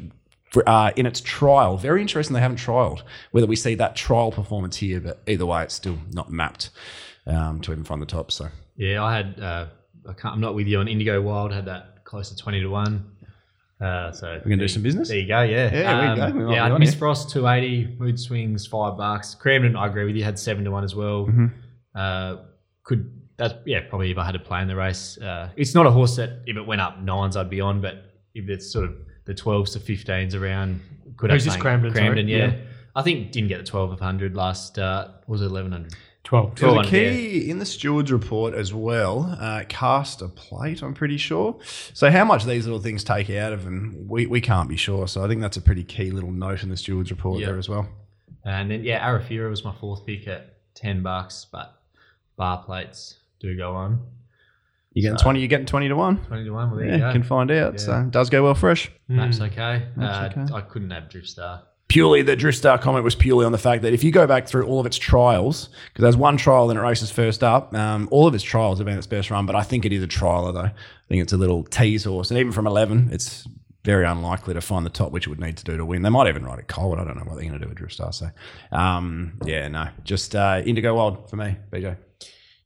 For, 0.51 0.67
uh, 0.67 0.91
in 0.95 1.05
its 1.05 1.19
trial, 1.21 1.77
very 1.77 2.01
interesting. 2.01 2.33
They 2.33 2.39
haven't 2.39 2.59
trialed 2.59 3.01
whether 3.31 3.47
we 3.47 3.55
see 3.55 3.75
that 3.75 3.95
trial 3.95 4.31
performance 4.31 4.77
here, 4.77 4.99
but 5.01 5.21
either 5.27 5.45
way, 5.45 5.63
it's 5.63 5.73
still 5.73 5.97
not 6.13 6.31
mapped 6.31 6.69
um, 7.25 7.59
to 7.61 7.71
even 7.71 7.83
find 7.83 8.01
the 8.01 8.05
top. 8.05 8.31
So 8.31 8.47
Yeah, 8.77 9.03
I 9.03 9.15
had. 9.15 9.39
Uh, 9.39 9.65
I 10.07 10.13
can't, 10.13 10.35
I'm 10.35 10.41
not 10.41 10.55
with 10.55 10.67
you 10.67 10.79
on 10.79 10.87
Indigo 10.87 11.21
Wild. 11.21 11.51
Had 11.51 11.65
that 11.65 12.05
close 12.05 12.29
to 12.29 12.35
twenty 12.37 12.61
to 12.61 12.67
one. 12.67 13.11
Uh, 13.81 14.11
so 14.11 14.39
We're 14.43 14.49
gonna 14.49 14.57
do 14.57 14.67
some 14.67 14.81
business? 14.81 15.09
There 15.09 15.19
you 15.19 15.27
go. 15.27 15.41
Yeah, 15.41 15.71
Yeah, 15.73 16.13
you 16.13 16.33
go. 16.33 16.47
We 16.47 16.55
yeah, 16.55 16.77
Miss. 16.77 16.95
Frost 16.95 17.29
two 17.29 17.45
eighty, 17.47 17.95
Mood 17.99 18.19
Swings 18.19 18.65
five 18.65 18.97
bucks. 18.97 19.35
Cramden, 19.35 19.77
I 19.77 19.87
agree 19.87 20.05
with 20.05 20.15
you. 20.15 20.23
Had 20.23 20.39
seven 20.39 20.63
to 20.63 20.71
one 20.71 20.83
as 20.85 20.95
well. 20.95 21.25
Mm-hmm. 21.25 21.99
Uh, 22.87 22.89
could 22.89 23.13
that's 23.37 23.53
yeah 23.65 23.81
probably 23.87 24.09
if 24.11 24.17
I 24.17 24.25
had 24.25 24.31
to 24.31 24.39
play 24.39 24.61
in 24.61 24.67
the 24.67 24.75
race. 24.75 25.17
Uh, 25.17 25.49
it's 25.55 25.75
not 25.75 25.85
a 25.85 25.91
horse 25.91 26.15
that 26.15 26.39
if 26.45 26.57
it 26.57 26.65
went 26.65 26.81
up 26.81 26.99
nines 27.01 27.37
I'd 27.37 27.49
be 27.49 27.61
on, 27.61 27.81
but 27.81 28.03
if 28.33 28.49
it's 28.49 28.71
sort 28.71 28.85
of 28.85 28.95
the 29.25 29.33
twelves 29.33 29.71
to 29.73 29.79
fifteens 29.79 30.33
around, 30.35 30.81
could 31.17 31.31
Who's 31.31 31.45
this 31.45 31.55
Cramden. 31.55 31.93
Cramden, 31.93 32.27
yeah. 32.27 32.37
Yeah. 32.37 32.55
I 32.95 33.03
think 33.03 33.31
didn't 33.31 33.49
get 33.49 33.59
the 33.59 33.63
twelve 33.63 33.91
of 33.91 33.99
hundred 33.99 34.35
last 34.35 34.67
start. 34.67 35.11
Was 35.27 35.41
it 35.41 35.45
eleven 35.45 35.71
hundred? 35.71 35.93
12. 36.23 36.55
There's 36.55 36.63
a 36.73 36.75
1200, 36.75 36.89
key 37.13 37.49
in 37.49 37.59
the 37.59 37.65
stewards 37.65 38.11
report 38.11 38.53
as 38.53 38.73
well. 38.73 39.33
Uh, 39.39 39.63
cast 39.69 40.21
a 40.21 40.27
plate, 40.27 40.81
I'm 40.81 40.93
pretty 40.93 41.15
sure. 41.15 41.57
So 41.93 42.11
how 42.11 42.25
much 42.25 42.43
these 42.43 42.65
little 42.65 42.81
things 42.81 43.05
take 43.05 43.29
out 43.29 43.53
of 43.53 43.63
them, 43.63 44.05
we, 44.09 44.25
we 44.25 44.41
can't 44.41 44.67
be 44.67 44.75
sure. 44.75 45.07
So 45.07 45.23
I 45.23 45.29
think 45.29 45.39
that's 45.39 45.55
a 45.55 45.61
pretty 45.61 45.85
key 45.85 46.11
little 46.11 46.31
note 46.31 46.63
in 46.63 46.69
the 46.69 46.75
stewards 46.75 47.11
report 47.11 47.39
Yeah. 47.39 47.45
there 47.45 47.57
as 47.57 47.69
well. 47.69 47.87
And 48.43 48.69
then 48.69 48.83
yeah, 48.83 49.07
Arafura 49.07 49.49
was 49.49 49.63
my 49.63 49.73
fourth 49.79 50.05
pick 50.05 50.27
at 50.27 50.57
ten 50.75 51.01
bucks, 51.01 51.45
but 51.49 51.76
bar 52.37 52.63
plates 52.63 53.17
do 53.39 53.55
go 53.57 53.73
on. 53.73 54.01
You're 54.93 55.11
getting 55.11 55.17
twenty? 55.23 55.39
you're 55.41 55.47
getting 55.47 55.65
twenty 55.65 55.89
to 55.89 55.95
one? 55.95 56.23
Twenty 56.25 56.45
to 56.45 56.51
one. 56.51 56.71
Well, 56.71 56.79
there 56.79 56.87
Yeah, 56.87 56.93
you 56.95 56.99
go. 57.01 57.11
can 57.11 57.23
find 57.23 57.51
out. 57.51 57.73
Yeah. 57.73 57.79
So 57.79 57.99
it 58.01 58.11
does 58.11 58.29
go 58.29 58.43
well 58.43 58.55
fresh. 58.55 58.89
Maps 59.07 59.39
okay. 59.39 59.83
Maps 59.95 60.37
uh, 60.37 60.41
okay. 60.41 60.53
I 60.53 60.61
couldn't 60.61 60.89
have 60.91 61.03
Driftstar. 61.03 61.63
Purely, 61.87 62.21
the 62.21 62.35
Driftstar 62.35 62.81
comment 62.81 63.03
was 63.05 63.15
purely 63.15 63.45
on 63.45 63.51
the 63.53 63.57
fact 63.57 63.81
that 63.83 63.93
if 63.93 64.03
you 64.03 64.11
go 64.11 64.27
back 64.27 64.45
through 64.47 64.65
all 64.65 64.79
of 64.79 64.85
its 64.85 64.97
trials, 64.97 65.69
because 65.93 66.01
there's 66.03 66.17
one 66.17 66.35
trial 66.35 66.69
and 66.69 66.77
it 66.77 66.81
races 66.81 67.11
first 67.11 67.43
up, 67.43 67.73
um, 67.75 68.09
all 68.11 68.27
of 68.27 68.35
its 68.35 68.43
trials 68.43 68.79
have 68.79 68.85
been 68.85 68.97
its 68.97 69.07
best 69.07 69.31
run, 69.31 69.45
but 69.45 69.55
I 69.55 69.61
think 69.61 69.85
it 69.85 69.93
is 69.93 70.03
a 70.03 70.07
trialer 70.07 70.53
though. 70.53 70.59
I 70.61 70.73
think 71.07 71.21
it's 71.21 71.31
a 71.31 71.37
little 71.37 71.63
tease 71.63 72.03
horse, 72.03 72.29
and 72.31 72.39
even 72.39 72.51
from 72.51 72.67
eleven, 72.67 73.09
it's 73.11 73.47
very 73.85 74.05
unlikely 74.05 74.53
to 74.53 74.59
find 74.61 74.85
the 74.85 74.89
top, 74.89 75.13
which 75.13 75.27
it 75.27 75.29
would 75.29 75.39
need 75.39 75.55
to 75.57 75.63
do 75.63 75.77
to 75.77 75.85
win. 75.85 76.01
They 76.01 76.09
might 76.09 76.27
even 76.27 76.43
ride 76.43 76.59
it 76.59 76.67
cold. 76.67 76.99
I 76.99 77.05
don't 77.05 77.15
know 77.15 77.23
what 77.23 77.35
they're 77.35 77.47
going 77.47 77.57
to 77.57 77.65
do 77.65 77.69
with 77.69 77.77
Driftstar. 77.77 78.13
So, 78.13 78.29
um, 78.75 79.37
yeah, 79.45 79.67
no, 79.69 79.87
just 80.03 80.35
uh, 80.35 80.61
Indigo 80.65 80.95
Wild 80.95 81.29
for 81.29 81.37
me, 81.37 81.55
BJ. 81.71 81.95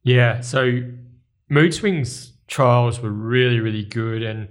Yeah, 0.04 0.42
so 0.42 0.82
Mood 1.50 1.74
Swings 1.74 2.34
trials 2.48 3.00
were 3.00 3.12
really, 3.12 3.60
really 3.60 3.84
good, 3.84 4.24
and 4.24 4.48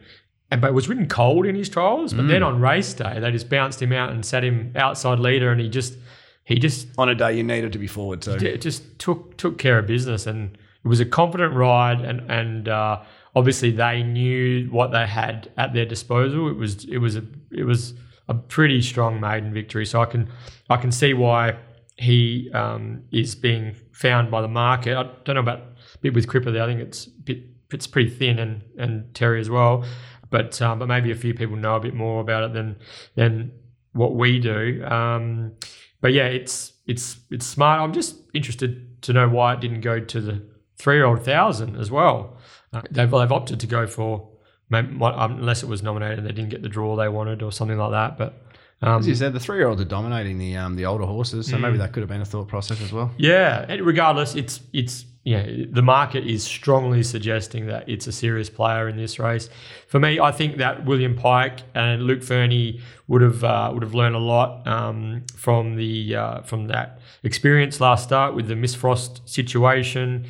and 0.50 0.60
but 0.60 0.68
it 0.68 0.74
was 0.74 0.88
written 0.88 1.08
cold 1.08 1.46
in 1.46 1.54
his 1.54 1.68
trials. 1.68 2.12
But 2.12 2.28
then 2.28 2.42
on 2.42 2.60
race 2.60 2.92
day, 2.94 3.20
they 3.20 3.30
just 3.30 3.48
bounced 3.48 3.80
him 3.80 3.92
out 3.92 4.10
and 4.10 4.24
sat 4.24 4.42
him 4.44 4.72
outside 4.76 5.18
leader, 5.20 5.50
and 5.52 5.60
he 5.60 5.68
just 5.68 5.96
he 6.44 6.58
just 6.58 6.88
On 6.98 7.08
a 7.08 7.14
day 7.14 7.36
you 7.36 7.44
needed 7.44 7.72
to 7.72 7.78
be 7.78 7.86
forward 7.86 8.22
too. 8.22 8.32
it 8.32 8.60
just 8.60 8.98
took 8.98 9.36
took 9.36 9.58
care 9.58 9.78
of 9.78 9.86
business, 9.86 10.26
and 10.26 10.56
it 10.84 10.88
was 10.88 11.00
a 11.00 11.04
confident 11.04 11.54
ride, 11.54 12.00
and 12.00 12.30
and 12.30 12.68
uh, 12.68 13.00
obviously 13.36 13.70
they 13.70 14.02
knew 14.02 14.66
what 14.70 14.90
they 14.90 15.06
had 15.06 15.50
at 15.56 15.72
their 15.72 15.86
disposal. 15.86 16.48
It 16.48 16.56
was 16.56 16.84
it 16.84 16.98
was 16.98 17.16
a 17.16 17.24
it 17.52 17.64
was 17.64 17.94
a 18.28 18.34
pretty 18.34 18.82
strong 18.82 19.20
maiden 19.20 19.52
victory, 19.52 19.86
so 19.86 20.00
I 20.00 20.06
can 20.06 20.28
I 20.68 20.76
can 20.76 20.90
see 20.90 21.14
why 21.14 21.56
he 22.00 22.50
um, 22.54 23.02
is 23.12 23.34
being 23.34 23.74
found 23.92 24.30
by 24.30 24.40
the 24.40 24.48
market. 24.48 24.96
I 24.96 25.02
don't 25.24 25.34
know 25.34 25.40
about 25.40 25.58
a 25.58 25.98
bit 26.00 26.14
with 26.14 26.26
Cripper 26.26 26.50
there. 26.50 26.62
I 26.62 26.66
think 26.66 26.80
it's 26.80 27.04
bit 27.04 27.44
it's 27.70 27.86
pretty 27.86 28.08
thin, 28.08 28.38
and 28.38 28.62
and 28.78 29.14
Terry 29.14 29.38
as 29.38 29.50
well. 29.50 29.84
But 30.30 30.60
um, 30.62 30.78
but 30.78 30.88
maybe 30.88 31.10
a 31.10 31.14
few 31.14 31.34
people 31.34 31.56
know 31.56 31.76
a 31.76 31.80
bit 31.80 31.92
more 31.92 32.22
about 32.22 32.44
it 32.44 32.52
than 32.54 32.76
than 33.16 33.52
what 33.92 34.14
we 34.14 34.38
do. 34.38 34.82
Um, 34.86 35.52
but 36.00 36.14
yeah, 36.14 36.24
it's 36.24 36.72
it's 36.86 37.18
it's 37.30 37.44
smart. 37.44 37.82
I'm 37.82 37.92
just 37.92 38.16
interested 38.32 39.02
to 39.02 39.12
know 39.12 39.28
why 39.28 39.52
it 39.52 39.60
didn't 39.60 39.82
go 39.82 40.00
to 40.00 40.20
the 40.22 40.42
three 40.78 40.96
year 40.96 41.04
old 41.04 41.22
thousand 41.22 41.76
as 41.76 41.90
well. 41.90 42.38
Uh, 42.72 42.80
they've 42.90 43.10
they've 43.10 43.32
opted 43.32 43.60
to 43.60 43.66
go 43.66 43.86
for 43.86 44.26
um, 44.72 45.02
unless 45.02 45.62
it 45.62 45.68
was 45.68 45.82
nominated 45.82 46.24
they 46.24 46.32
didn't 46.32 46.48
get 46.48 46.62
the 46.62 46.68
draw 46.68 46.96
they 46.96 47.10
wanted 47.10 47.42
or 47.42 47.52
something 47.52 47.76
like 47.76 47.90
that. 47.90 48.16
But 48.16 48.42
um, 48.82 49.00
As 49.00 49.08
you 49.08 49.14
said, 49.14 49.32
the 49.32 49.40
three 49.40 49.58
year 49.58 49.68
olds 49.68 49.80
are 49.80 49.86
dominating 49.86 50.38
the 50.38 50.56
um, 50.56 50.76
the 50.76 50.86
older 50.86 51.04
horses, 51.04 51.48
so 51.48 51.58
maybe 51.58 51.76
that 51.78 51.92
could 51.92 52.00
have 52.00 52.08
been 52.08 52.22
a 52.22 52.26
thought 52.26 52.48
process 52.48 52.80
as 52.80 52.92
well. 52.92 53.10
Yeah, 53.18 53.66
and 53.68 53.82
regardless, 53.82 54.34
it's 54.34 54.60
it's 54.72 55.04
yeah, 55.22 55.46
the 55.70 55.82
market 55.82 56.26
is 56.26 56.42
strongly 56.42 57.02
suggesting 57.02 57.66
that 57.66 57.86
it's 57.86 58.06
a 58.06 58.12
serious 58.12 58.48
player 58.48 58.88
in 58.88 58.96
this 58.96 59.18
race. 59.18 59.50
For 59.86 60.00
me, 60.00 60.18
I 60.18 60.32
think 60.32 60.56
that 60.56 60.86
William 60.86 61.14
Pike 61.14 61.60
and 61.74 62.04
Luke 62.04 62.22
Fernie 62.22 62.80
would 63.06 63.20
have 63.20 63.44
uh, 63.44 63.70
would 63.74 63.82
have 63.82 63.92
learned 63.92 64.16
a 64.16 64.20
lot 64.20 64.66
um, 64.66 65.24
from 65.36 65.76
the 65.76 66.16
uh, 66.16 66.40
from 66.42 66.68
that 66.68 67.00
experience 67.22 67.82
last 67.82 68.04
start 68.04 68.34
with 68.34 68.48
the 68.48 68.56
Miss 68.56 68.74
Frost 68.74 69.28
situation. 69.28 70.26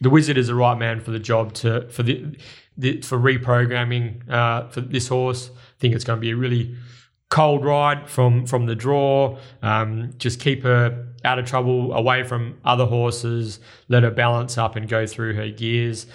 The 0.00 0.10
Wizard 0.10 0.36
is 0.36 0.48
the 0.48 0.56
right 0.56 0.76
man 0.76 1.00
for 1.00 1.12
the 1.12 1.20
job 1.20 1.52
to 1.54 1.88
for 1.88 2.02
the, 2.02 2.36
the 2.76 3.00
for 3.02 3.18
reprogramming 3.18 4.28
uh, 4.28 4.66
for 4.68 4.80
this 4.80 5.06
horse. 5.06 5.50
I 5.50 5.78
think 5.78 5.94
it's 5.94 6.04
going 6.04 6.16
to 6.16 6.20
be 6.20 6.30
a 6.30 6.36
really 6.36 6.74
cold 7.30 7.64
ride 7.64 8.08
from 8.08 8.46
from 8.46 8.66
the 8.66 8.74
draw. 8.74 9.38
Um, 9.62 10.12
just 10.18 10.40
keep 10.40 10.62
her 10.62 11.06
out 11.24 11.38
of 11.38 11.46
trouble, 11.46 11.92
away 11.92 12.22
from 12.22 12.58
other 12.64 12.86
horses. 12.86 13.60
Let 13.88 14.02
her 14.02 14.10
balance 14.10 14.56
up 14.56 14.76
and 14.76 14.88
go 14.88 15.06
through 15.06 15.34
her 15.34 15.48
gears. 15.48 16.06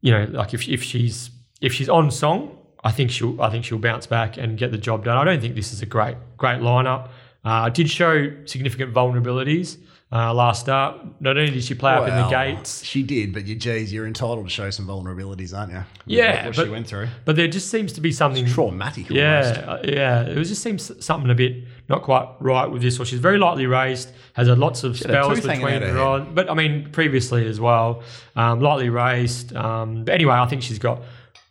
You 0.00 0.12
know, 0.12 0.24
like 0.30 0.54
if 0.54 0.68
if 0.68 0.82
she's 0.82 1.30
if 1.60 1.72
she's 1.72 1.88
on 1.88 2.10
song, 2.10 2.56
I 2.82 2.92
think 2.92 3.10
she'll 3.10 3.40
I 3.40 3.50
think 3.50 3.64
she'll 3.64 3.78
bounce 3.78 4.06
back 4.06 4.36
and 4.36 4.56
get 4.56 4.72
the 4.72 4.78
job 4.78 5.04
done. 5.04 5.16
I 5.16 5.24
don't 5.24 5.40
think 5.40 5.54
this 5.54 5.72
is 5.72 5.82
a 5.82 5.86
great 5.86 6.16
great 6.36 6.60
lineup. 6.60 7.08
Uh, 7.44 7.70
did 7.70 7.88
show 7.88 8.30
significant 8.44 8.92
vulnerabilities 8.92 9.78
uh, 10.12 10.34
last 10.34 10.62
start. 10.62 10.98
Not 11.20 11.36
only 11.36 11.52
did 11.52 11.62
she 11.62 11.74
play 11.74 11.92
up 11.92 12.08
in 12.08 12.16
the 12.16 12.28
gates, 12.28 12.82
She 12.84 13.02
did, 13.02 13.32
but 13.32 13.46
you, 13.46 13.54
geez, 13.54 13.92
you're 13.92 14.06
entitled 14.08 14.44
to 14.44 14.50
show 14.50 14.68
some 14.70 14.86
vulnerabilities, 14.86 15.56
aren't 15.56 15.72
you? 15.72 15.84
Yeah, 16.06 16.46
what, 16.46 16.56
but- 16.56 16.64
she 16.64 16.70
went 16.70 16.86
through. 16.88 17.08
but 17.24 17.36
there 17.36 17.46
just 17.46 17.70
seems 17.70 17.92
to 17.92 18.00
be 18.00 18.10
something 18.10 18.44
Traumatic. 18.46 19.08
Yeah, 19.08 19.64
uh, 19.66 19.82
yeah. 19.84 20.22
It 20.22 20.36
was 20.36 20.48
just 20.48 20.62
seems 20.62 20.90
something 21.04 21.30
a 21.30 21.34
bit 21.34 21.64
not 21.88 22.02
quite 22.02 22.28
right 22.40 22.66
with 22.66 22.82
this 22.82 22.98
one. 22.98 23.06
She's 23.06 23.20
very 23.20 23.38
lightly 23.38 23.66
raised, 23.66 24.10
has 24.34 24.48
had 24.48 24.58
lots 24.58 24.84
of 24.84 24.92
a 24.92 24.98
spells 24.98 25.40
between 25.40 25.60
her 25.60 25.92
her 25.92 25.98
on, 25.98 26.34
but 26.34 26.50
I 26.50 26.54
mean 26.54 26.90
previously 26.90 27.46
as 27.46 27.60
well, 27.60 28.02
um, 28.36 28.60
lightly 28.60 28.88
raised. 28.88 29.54
Um, 29.54 30.04
but 30.04 30.14
anyway, 30.14 30.34
I 30.34 30.46
think 30.46 30.62
she's 30.62 30.78
got 30.78 31.02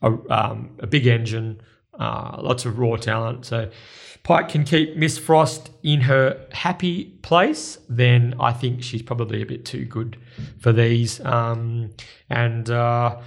a, 0.01 0.07
um, 0.29 0.71
a 0.79 0.87
big 0.87 1.07
engine, 1.07 1.61
uh, 1.97 2.39
lots 2.41 2.65
of 2.65 2.77
raw 2.79 2.95
talent. 2.97 3.45
So 3.45 3.69
Pike 4.23 4.49
can 4.49 4.63
keep 4.63 4.95
Miss 4.95 5.17
Frost 5.17 5.71
in 5.81 6.01
her 6.01 6.39
happy 6.51 7.05
place, 7.21 7.79
then 7.89 8.35
I 8.39 8.53
think 8.53 8.83
she's 8.83 9.01
probably 9.01 9.41
a 9.41 9.45
bit 9.45 9.65
too 9.65 9.85
good 9.85 10.17
for 10.59 10.71
these. 10.71 11.19
Um, 11.25 11.91
and 12.29 12.69
uh, 12.69 13.17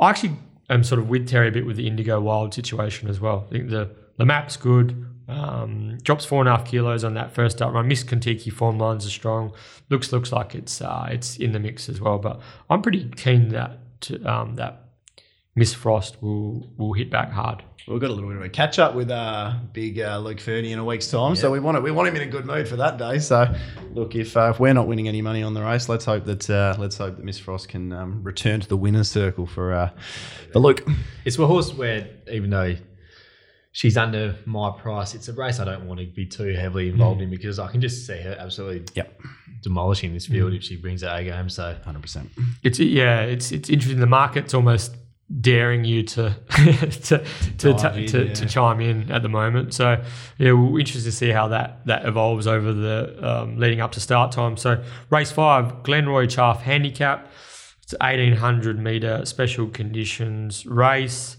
I 0.00 0.10
actually 0.10 0.36
am 0.68 0.82
sort 0.82 0.98
of 0.98 1.08
with 1.08 1.28
Terry 1.28 1.48
a 1.48 1.52
bit 1.52 1.66
with 1.66 1.76
the 1.76 1.86
Indigo 1.86 2.20
Wild 2.20 2.54
situation 2.54 3.08
as 3.08 3.20
well. 3.20 3.44
I 3.46 3.52
think 3.52 3.70
the 3.70 3.90
the 4.16 4.26
map's 4.26 4.56
good. 4.56 5.06
Um, 5.28 5.98
drops 6.02 6.24
four 6.24 6.40
and 6.40 6.48
a 6.48 6.56
half 6.56 6.66
kilos 6.66 7.04
on 7.04 7.14
that 7.14 7.32
first 7.32 7.58
start 7.58 7.72
run. 7.72 7.86
Miss 7.86 8.02
Kentucky 8.02 8.50
form 8.50 8.78
lines 8.78 9.06
are 9.06 9.10
strong. 9.10 9.52
Looks 9.88 10.12
looks 10.12 10.32
like 10.32 10.54
it's 10.54 10.82
uh, 10.82 11.08
it's 11.10 11.36
in 11.36 11.52
the 11.52 11.60
mix 11.60 11.88
as 11.88 12.00
well. 12.00 12.18
But 12.18 12.40
I'm 12.68 12.82
pretty 12.82 13.08
keen 13.16 13.50
that 13.50 13.78
to, 14.02 14.22
um, 14.24 14.56
that 14.56 14.89
Miss 15.60 15.74
Frost 15.74 16.16
will 16.22 16.72
will 16.78 16.94
hit 16.94 17.10
back 17.10 17.30
hard. 17.30 17.62
We've 17.86 18.00
got 18.00 18.08
a 18.08 18.14
little 18.14 18.30
bit 18.30 18.38
of 18.38 18.42
a 18.42 18.48
catch 18.48 18.78
up 18.78 18.94
with 18.94 19.10
uh, 19.10 19.52
big 19.74 20.00
uh, 20.00 20.16
Luke 20.16 20.40
Fernie 20.40 20.72
in 20.72 20.78
a 20.78 20.84
week's 20.84 21.10
time, 21.10 21.36
so 21.36 21.50
we 21.50 21.60
want 21.60 21.76
it. 21.76 21.82
We 21.82 21.90
want 21.90 22.08
him 22.08 22.16
in 22.16 22.22
a 22.22 22.30
good 22.30 22.46
mood 22.46 22.66
for 22.66 22.76
that 22.76 22.96
day. 22.96 23.18
So, 23.18 23.54
look, 23.92 24.14
if, 24.14 24.38
uh, 24.38 24.52
if 24.54 24.58
we're 24.58 24.72
not 24.72 24.86
winning 24.86 25.06
any 25.06 25.20
money 25.20 25.42
on 25.42 25.52
the 25.52 25.62
race, 25.62 25.86
let's 25.90 26.06
hope 26.06 26.24
that 26.24 26.48
uh, 26.48 26.76
let's 26.78 26.96
hope 26.96 27.16
that 27.16 27.24
Miss 27.26 27.38
Frost 27.38 27.68
can 27.68 27.92
um, 27.92 28.22
return 28.22 28.60
to 28.60 28.68
the 28.68 28.76
winners' 28.78 29.10
circle 29.10 29.46
for 29.46 29.74
uh, 29.74 29.90
for 30.50 30.60
Luke. 30.60 30.82
It's 31.26 31.38
a 31.38 31.46
horse 31.46 31.74
where 31.74 32.08
even 32.32 32.48
though 32.48 32.76
she's 33.72 33.98
under 33.98 34.36
my 34.46 34.70
price, 34.78 35.14
it's 35.14 35.28
a 35.28 35.34
race 35.34 35.60
I 35.60 35.66
don't 35.66 35.86
want 35.86 36.00
to 36.00 36.06
be 36.06 36.24
too 36.24 36.54
heavily 36.54 36.88
involved 36.88 37.20
in 37.20 37.28
because 37.28 37.58
I 37.58 37.70
can 37.70 37.82
just 37.82 38.06
see 38.06 38.18
her 38.18 38.34
absolutely 38.38 38.84
Yep, 38.94 39.20
demolishing 39.62 40.14
this 40.14 40.24
field 40.26 40.54
if 40.54 40.62
she 40.62 40.76
brings 40.76 41.02
her 41.02 41.08
A 41.08 41.22
game. 41.22 41.50
So 41.50 41.76
hundred 41.84 42.00
percent. 42.00 42.30
It's 42.62 42.78
yeah, 42.78 43.20
it's 43.20 43.52
it's 43.52 43.68
interesting. 43.68 44.00
The 44.00 44.06
market's 44.06 44.54
almost 44.54 44.96
daring 45.38 45.84
you 45.84 46.02
to 46.02 46.34
to 46.50 47.24
to, 47.58 47.74
to, 47.74 47.94
in, 47.96 48.06
to, 48.08 48.26
yeah. 48.26 48.32
to 48.34 48.46
chime 48.46 48.80
in 48.80 49.10
at 49.10 49.22
the 49.22 49.28
moment. 49.28 49.74
So 49.74 50.02
yeah, 50.38 50.52
we're 50.52 50.80
interested 50.80 51.10
to 51.10 51.16
see 51.16 51.30
how 51.30 51.48
that 51.48 51.86
that 51.86 52.04
evolves 52.06 52.46
over 52.46 52.72
the 52.72 53.18
um, 53.22 53.58
leading 53.58 53.80
up 53.80 53.92
to 53.92 54.00
start 54.00 54.32
time. 54.32 54.56
So 54.56 54.82
race 55.10 55.30
five, 55.30 55.82
Glenroy 55.82 56.28
Chaff 56.28 56.62
Handicap. 56.62 57.30
It's 57.82 57.94
eighteen 58.02 58.36
hundred 58.36 58.78
meter 58.78 59.24
special 59.24 59.68
conditions 59.68 60.66
race. 60.66 61.36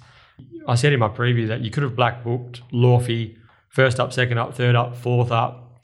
I 0.68 0.76
said 0.76 0.94
in 0.94 1.00
my 1.00 1.10
preview 1.10 1.48
that 1.48 1.62
you 1.62 1.72
could 1.72 1.84
have 1.84 1.96
black 1.96 2.24
booked 2.24 2.62
Lawfy 2.72 3.38
first 3.70 4.00
up, 4.00 4.14
second 4.14 4.38
up, 4.38 4.56
third 4.56 4.76
up, 4.76 4.96
fourth 4.96 5.32
up. 5.32 5.84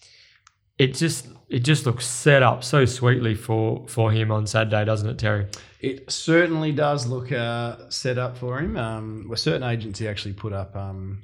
It 0.77 0.93
just 0.93 1.27
it 1.49 1.59
just 1.59 1.85
looks 1.85 2.05
set 2.05 2.43
up 2.43 2.63
so 2.63 2.85
sweetly 2.85 3.35
for 3.35 3.85
for 3.87 4.11
him 4.11 4.31
on 4.31 4.47
Saturday, 4.47 4.85
doesn't 4.85 5.09
it, 5.09 5.17
Terry? 5.17 5.47
It 5.80 6.11
certainly 6.11 6.71
does 6.71 7.05
look 7.05 7.32
uh, 7.32 7.89
set 7.89 8.17
up 8.17 8.38
for 8.38 8.59
him. 8.59 8.78
Um, 8.78 9.30
a 9.32 9.38
certain 9.38 9.63
agency 9.63 10.07
actually 10.07 10.34
put 10.34 10.51
up 10.51 10.75
um, 10.75 11.21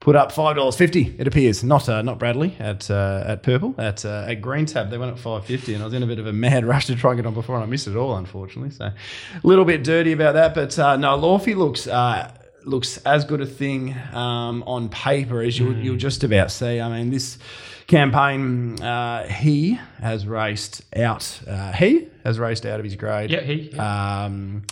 put 0.00 0.16
up 0.16 0.32
five 0.32 0.56
dollars 0.56 0.76
fifty. 0.76 1.14
It 1.18 1.28
appears 1.28 1.62
not 1.62 1.88
uh, 1.88 2.02
not 2.02 2.18
Bradley 2.18 2.56
at 2.58 2.90
uh, 2.90 3.22
at 3.24 3.44
Purple 3.44 3.76
at 3.78 4.04
uh, 4.04 4.26
at 4.26 4.40
Green 4.40 4.66
Tab. 4.66 4.90
They 4.90 4.98
went 4.98 5.12
at 5.12 5.18
five 5.20 5.44
fifty, 5.44 5.72
and 5.74 5.82
I 5.82 5.86
was 5.86 5.94
in 5.94 6.02
a 6.02 6.06
bit 6.06 6.18
of 6.18 6.26
a 6.26 6.32
mad 6.32 6.64
rush 6.72 6.86
to 6.86 6.96
try 6.96 7.12
and 7.12 7.18
get 7.18 7.26
on 7.26 7.34
before, 7.34 7.54
and 7.54 7.64
I 7.64 7.66
missed 7.66 7.86
it 7.86 7.94
all, 7.96 8.16
unfortunately. 8.16 8.70
So 8.70 8.86
a 8.86 8.94
little 9.44 9.64
bit 9.64 9.84
dirty 9.84 10.10
about 10.12 10.34
that, 10.34 10.54
but 10.54 10.76
uh, 10.78 10.96
no, 10.96 11.16
Lawfy 11.18 11.56
looks. 11.56 11.86
Uh, 11.86 12.32
Looks 12.64 12.98
as 13.06 13.24
good 13.24 13.40
a 13.40 13.46
thing 13.46 13.94
um, 14.12 14.64
on 14.64 14.88
paper 14.88 15.40
as 15.40 15.56
you'll, 15.56 15.76
you'll 15.76 15.94
just 15.96 16.24
about 16.24 16.50
see. 16.50 16.80
I 16.80 16.88
mean, 16.88 17.10
this 17.10 17.38
campaign, 17.86 18.80
uh, 18.82 19.26
he 19.28 19.78
has 20.00 20.26
raced 20.26 20.82
out. 20.96 21.40
Uh, 21.46 21.72
he 21.72 22.08
has 22.24 22.38
raced 22.38 22.66
out 22.66 22.78
of 22.80 22.84
his 22.84 22.96
grade 22.96 23.30
Yeah, 23.30 23.40
he. 23.40 23.72
um, 23.78 24.62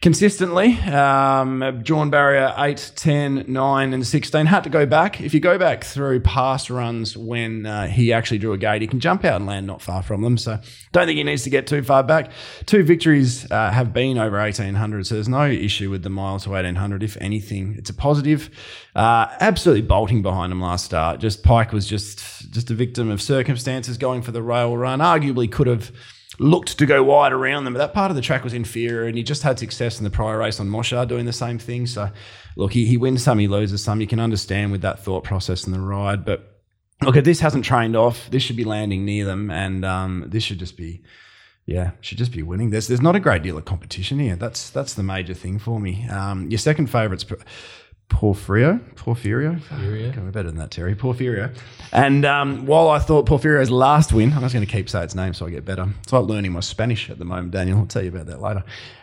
consistently. 0.00 0.78
Um, 0.80 1.80
drawn 1.82 2.08
barrier 2.08 2.54
8, 2.56 2.92
10, 2.96 3.44
9, 3.46 3.92
and 3.92 4.06
16. 4.06 4.46
Had 4.46 4.64
to 4.64 4.70
go 4.70 4.86
back. 4.86 5.20
If 5.20 5.34
you 5.34 5.40
go 5.40 5.58
back 5.58 5.84
through 5.84 6.20
past 6.20 6.70
runs 6.70 7.16
when 7.16 7.66
uh, 7.66 7.86
he 7.86 8.12
actually 8.12 8.38
drew 8.38 8.52
a 8.52 8.58
gate, 8.58 8.80
he 8.80 8.88
can 8.88 9.00
jump 9.00 9.24
out 9.24 9.36
and 9.36 9.46
land 9.46 9.66
not 9.66 9.82
far 9.82 10.02
from 10.02 10.22
them. 10.22 10.38
So 10.38 10.58
don't 10.92 11.06
think 11.06 11.18
he 11.18 11.24
needs 11.24 11.42
to 11.44 11.50
get 11.50 11.66
too 11.66 11.82
far 11.82 12.02
back. 12.02 12.30
Two 12.66 12.82
victories 12.82 13.50
uh, 13.50 13.70
have 13.70 13.92
been 13.92 14.16
over 14.16 14.38
1800, 14.38 15.06
so 15.06 15.14
there's 15.14 15.28
no 15.28 15.46
issue 15.46 15.90
with 15.90 16.02
the 16.02 16.10
mile 16.10 16.38
to 16.40 16.50
1800. 16.50 17.02
If 17.02 17.16
anything, 17.20 17.74
it's 17.76 17.90
a 17.90 17.94
positive. 17.94 18.50
Uh, 18.94 19.26
absolutely 19.40 19.82
bolting 19.82 20.22
behind 20.22 20.50
him 20.50 20.60
last 20.60 20.86
start. 20.86 21.20
Just 21.20 21.42
Pike 21.42 21.72
was 21.72 21.86
just 21.86 22.50
just 22.50 22.70
a 22.70 22.74
victim 22.74 23.10
of 23.10 23.20
circumstances 23.20 23.98
going 23.98 24.22
for 24.22 24.32
the 24.32 24.42
rail 24.42 24.76
run. 24.76 25.00
Arguably 25.00 25.50
could 25.50 25.66
have 25.66 25.92
looked 26.40 26.78
to 26.78 26.86
go 26.86 27.02
wide 27.02 27.32
around 27.32 27.64
them, 27.64 27.74
but 27.74 27.78
that 27.78 27.92
part 27.92 28.10
of 28.10 28.16
the 28.16 28.22
track 28.22 28.42
was 28.42 28.54
inferior, 28.54 29.06
and 29.06 29.16
he 29.16 29.22
just 29.22 29.42
had 29.42 29.58
success 29.58 29.98
in 29.98 30.04
the 30.04 30.10
prior 30.10 30.38
race 30.38 30.58
on 30.58 30.68
Mosha 30.68 31.06
doing 31.06 31.26
the 31.26 31.32
same 31.32 31.58
thing. 31.58 31.86
So, 31.86 32.10
look, 32.56 32.72
he, 32.72 32.86
he 32.86 32.96
wins 32.96 33.22
some, 33.22 33.38
he 33.38 33.46
loses 33.46 33.84
some. 33.84 34.00
You 34.00 34.06
can 34.06 34.18
understand 34.18 34.72
with 34.72 34.80
that 34.80 35.04
thought 35.04 35.22
process 35.22 35.66
in 35.66 35.72
the 35.72 35.80
ride, 35.80 36.24
but 36.24 36.62
look, 37.02 37.16
if 37.16 37.24
this 37.24 37.40
hasn't 37.40 37.66
trained 37.66 37.94
off, 37.94 38.30
this 38.30 38.42
should 38.42 38.56
be 38.56 38.64
landing 38.64 39.04
near 39.04 39.26
them, 39.26 39.50
and 39.50 39.84
um, 39.84 40.24
this 40.26 40.42
should 40.42 40.58
just 40.58 40.76
be. 40.76 41.02
Yeah, 41.66 41.92
should 42.00 42.18
just 42.18 42.32
be 42.32 42.42
winning. 42.42 42.70
There's 42.70 42.88
there's 42.88 43.02
not 43.02 43.14
a 43.14 43.20
great 43.20 43.44
deal 43.44 43.56
of 43.56 43.64
competition 43.64 44.18
here. 44.18 44.34
That's 44.34 44.70
that's 44.70 44.94
the 44.94 45.04
major 45.04 45.34
thing 45.34 45.60
for 45.60 45.78
me. 45.78 46.08
Um, 46.08 46.50
your 46.50 46.58
second 46.58 46.88
favourite's 46.88 47.24
P- 48.10 48.16
Porfirio. 48.16 48.78
Porfirio. 48.94 49.58
Porfirio. 49.60 50.10
Okay, 50.10 50.20
we're 50.20 50.30
better 50.30 50.48
than 50.48 50.58
that, 50.58 50.70
Terry. 50.70 50.94
Porfirio. 50.94 51.54
And 51.92 52.24
um, 52.24 52.66
while 52.66 52.88
I 52.90 52.98
thought 52.98 53.26
Porfirio's 53.26 53.70
last 53.70 54.12
win, 54.12 54.32
I'm 54.32 54.40
just 54.42 54.52
going 54.52 54.66
to 54.66 54.70
keep 54.70 54.88
saying 54.88 55.04
its 55.04 55.14
name 55.14 55.32
so 55.32 55.46
I 55.46 55.50
get 55.50 55.64
better. 55.64 55.86
It's 56.02 56.12
like 56.12 56.24
learning 56.24 56.52
my 56.52 56.60
Spanish 56.60 57.08
at 57.08 57.18
the 57.18 57.24
moment, 57.24 57.52
Daniel. 57.52 57.78
I'll 57.78 57.86
tell 57.86 58.02
you 58.02 58.10
about 58.10 58.26
that 58.26 58.40
later. 58.42 58.62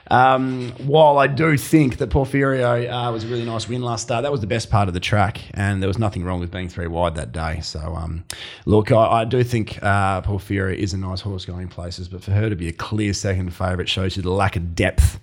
Um, 0.10 0.72
while 0.86 1.18
I 1.18 1.28
do 1.28 1.58
think 1.58 1.98
that 1.98 2.10
Porfirio 2.10 2.88
uh, 2.90 3.12
was 3.12 3.24
a 3.24 3.28
really 3.28 3.44
nice 3.44 3.68
win 3.68 3.82
last 3.82 4.04
start, 4.04 4.24
that 4.24 4.32
was 4.32 4.42
the 4.42 4.48
best 4.48 4.70
part 4.70 4.88
of 4.88 4.94
the 4.94 5.00
track, 5.00 5.42
and 5.54 5.82
there 5.82 5.88
was 5.88 5.98
nothing 5.98 6.24
wrong 6.24 6.40
with 6.40 6.52
being 6.52 6.70
three 6.70 6.88
wide 6.88 7.16
that 7.16 7.32
day. 7.32 7.60
So, 7.62 7.80
um, 7.80 8.24
look, 8.66 8.92
I, 8.92 9.22
I 9.22 9.26
do 9.26 9.44
think 9.44 9.82
uh, 9.84 10.22
Porfirio 10.22 10.76
is 10.76 10.94
a 10.94 10.98
nice 10.98 11.22
horse 11.22 11.44
going 11.44 11.68
places, 11.68 12.08
but 12.08 12.24
for 12.24 12.32
her 12.32 12.50
to 12.50 12.56
be 12.56 12.70
a 12.70 12.74
clear 12.74 13.14
second 13.14 13.54
favourite 13.54 13.90
shows 13.90 14.16
you 14.16 14.24
the 14.24 14.32
lack 14.32 14.56
of 14.56 14.76
depth 14.76 15.20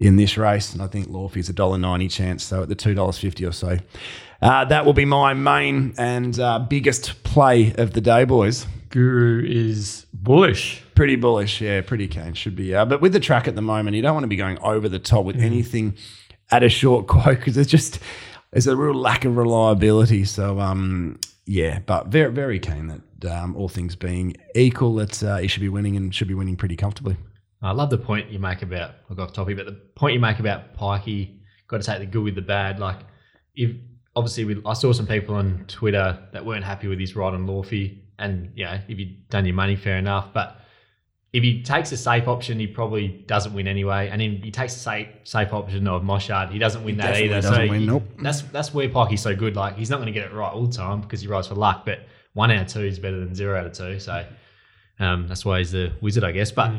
in 0.00 0.16
this 0.16 0.36
race, 0.38 0.72
and 0.72 0.82
I 0.82 0.86
think 0.86 1.08
Lawfy's 1.08 1.48
a 1.48 1.52
dollar 1.52 1.78
ninety 1.78 2.08
chance. 2.08 2.44
So 2.44 2.62
at 2.62 2.68
the 2.68 2.74
two 2.74 2.94
dollars 2.94 3.18
fifty 3.18 3.44
or 3.44 3.52
so, 3.52 3.78
uh, 4.40 4.64
that 4.66 4.86
will 4.86 4.92
be 4.92 5.04
my 5.04 5.34
main 5.34 5.94
and 5.98 6.38
uh, 6.38 6.60
biggest 6.60 7.22
play 7.24 7.74
of 7.76 7.92
the 7.92 8.00
day, 8.00 8.24
boys. 8.24 8.66
Guru 8.90 9.44
is 9.44 10.06
bullish. 10.12 10.82
Pretty 10.94 11.16
bullish, 11.16 11.60
yeah, 11.60 11.80
pretty 11.82 12.08
keen 12.08 12.34
should 12.34 12.56
be. 12.56 12.74
Uh, 12.74 12.84
but 12.84 13.00
with 13.00 13.12
the 13.12 13.20
track 13.20 13.46
at 13.46 13.54
the 13.54 13.62
moment, 13.62 13.96
you 13.96 14.02
don't 14.02 14.14
want 14.14 14.24
to 14.24 14.28
be 14.28 14.36
going 14.36 14.58
over 14.60 14.88
the 14.88 14.98
top 14.98 15.24
with 15.24 15.36
anything 15.36 15.94
at 16.50 16.62
a 16.62 16.68
short 16.68 17.06
quote 17.08 17.38
because 17.38 17.56
it's 17.56 17.70
just 17.70 17.98
there's 18.52 18.66
a 18.66 18.76
real 18.76 18.94
lack 18.94 19.24
of 19.24 19.36
reliability. 19.36 20.24
So 20.24 20.60
um, 20.60 21.18
yeah, 21.44 21.80
but 21.80 22.06
very 22.06 22.32
very 22.32 22.60
keen 22.60 22.86
that 22.86 23.32
um, 23.32 23.56
all 23.56 23.68
things 23.68 23.96
being 23.96 24.36
equal, 24.54 24.94
that 24.96 25.22
uh, 25.22 25.38
he 25.38 25.48
should 25.48 25.60
be 25.62 25.68
winning 25.68 25.96
and 25.96 26.14
should 26.14 26.28
be 26.28 26.34
winning 26.34 26.56
pretty 26.56 26.76
comfortably. 26.76 27.16
I 27.62 27.72
love 27.72 27.90
the 27.90 27.98
point 27.98 28.30
you 28.30 28.38
make 28.38 28.62
about 28.62 28.90
I 28.90 29.08
got 29.08 29.16
go 29.16 29.22
off 29.24 29.32
topic, 29.32 29.56
but 29.56 29.66
the 29.66 29.72
point 29.72 30.14
you 30.14 30.20
make 30.20 30.38
about 30.38 30.74
Pikey, 30.76 31.38
got 31.66 31.80
to 31.80 31.86
take 31.86 31.98
the 31.98 32.06
good 32.06 32.22
with 32.22 32.34
the 32.34 32.42
bad. 32.42 32.78
Like 32.78 32.98
if 33.56 33.72
obviously 34.14 34.44
we, 34.44 34.62
I 34.64 34.74
saw 34.74 34.92
some 34.92 35.06
people 35.06 35.34
on 35.34 35.64
Twitter 35.66 36.18
that 36.32 36.44
weren't 36.44 36.64
happy 36.64 36.88
with 36.88 37.00
his 37.00 37.16
ride 37.16 37.34
on 37.34 37.46
Lawfy, 37.46 37.98
and 38.18 38.52
you 38.54 38.64
know 38.64 38.78
if 38.88 38.98
you've 38.98 39.28
done 39.28 39.44
your 39.44 39.54
money, 39.54 39.76
fair 39.76 39.98
enough. 39.98 40.32
But 40.32 40.60
if 41.32 41.42
he 41.42 41.62
takes 41.62 41.92
a 41.92 41.96
safe 41.96 42.26
option, 42.26 42.58
he 42.58 42.66
probably 42.66 43.08
doesn't 43.08 43.52
win 43.52 43.68
anyway. 43.68 44.08
And 44.08 44.20
then 44.20 44.40
he 44.42 44.50
takes 44.50 44.74
a 44.76 44.78
safe 44.78 45.08
safe 45.24 45.52
option 45.52 45.86
of 45.88 46.02
Moshard, 46.02 46.50
he 46.52 46.58
doesn't 46.58 46.84
win 46.84 46.96
that 46.98 47.08
definitely 47.08 47.24
either. 47.26 47.34
doesn't 47.42 47.54
so 47.54 47.70
win, 47.70 47.80
he- 47.80 47.86
nope. 47.86 48.04
that's 48.22 48.42
that's 48.42 48.72
where 48.72 48.88
Pikey's 48.88 49.20
so 49.20 49.34
good. 49.34 49.56
Like 49.56 49.76
he's 49.76 49.90
not 49.90 49.96
going 49.96 50.06
to 50.06 50.12
get 50.12 50.30
it 50.30 50.32
right 50.32 50.52
all 50.52 50.66
the 50.66 50.76
time 50.76 51.00
because 51.00 51.20
he 51.20 51.26
rides 51.26 51.48
for 51.48 51.54
luck, 51.54 51.84
but 51.84 52.06
one 52.34 52.50
out 52.52 52.62
of 52.62 52.68
two 52.68 52.82
is 52.82 52.98
better 53.00 53.18
than 53.18 53.34
zero 53.34 53.58
out 53.58 53.66
of 53.66 53.72
two. 53.72 53.98
So 53.98 54.24
um, 55.00 55.26
that's 55.28 55.44
why 55.44 55.58
he's 55.58 55.72
the 55.72 55.92
wizard, 56.00 56.24
I 56.24 56.32
guess. 56.32 56.50
But 56.52 56.72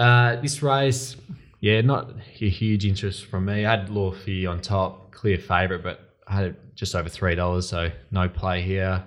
uh, 0.00 0.40
this 0.40 0.62
race, 0.62 1.16
yeah, 1.60 1.80
not 1.82 2.10
a 2.40 2.48
huge 2.48 2.86
interest 2.86 3.26
from 3.26 3.44
me. 3.44 3.66
I 3.66 3.70
had 3.76 3.88
Lawfy 3.88 4.48
on 4.48 4.60
top, 4.60 5.12
clear 5.12 5.38
favourite, 5.38 5.82
but 5.82 6.14
I 6.26 6.36
had 6.36 6.56
just 6.74 6.94
over 6.94 7.08
three 7.08 7.34
dollars, 7.34 7.68
so 7.68 7.90
no 8.10 8.28
play 8.28 8.62
here. 8.62 9.04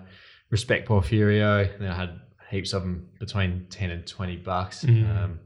Respect 0.52 0.88
Porfirio, 0.88 1.74
and 1.74 1.84
then 1.84 1.92
I 1.92 1.96
had 1.96 2.22
heaps 2.52 2.74
of 2.74 2.84
them 2.84 3.10
between 3.20 3.66
ten 3.72 3.90
and 3.90 4.06
twenty 4.06 4.38
bucks. 4.38 4.84
Um, 4.84 5.40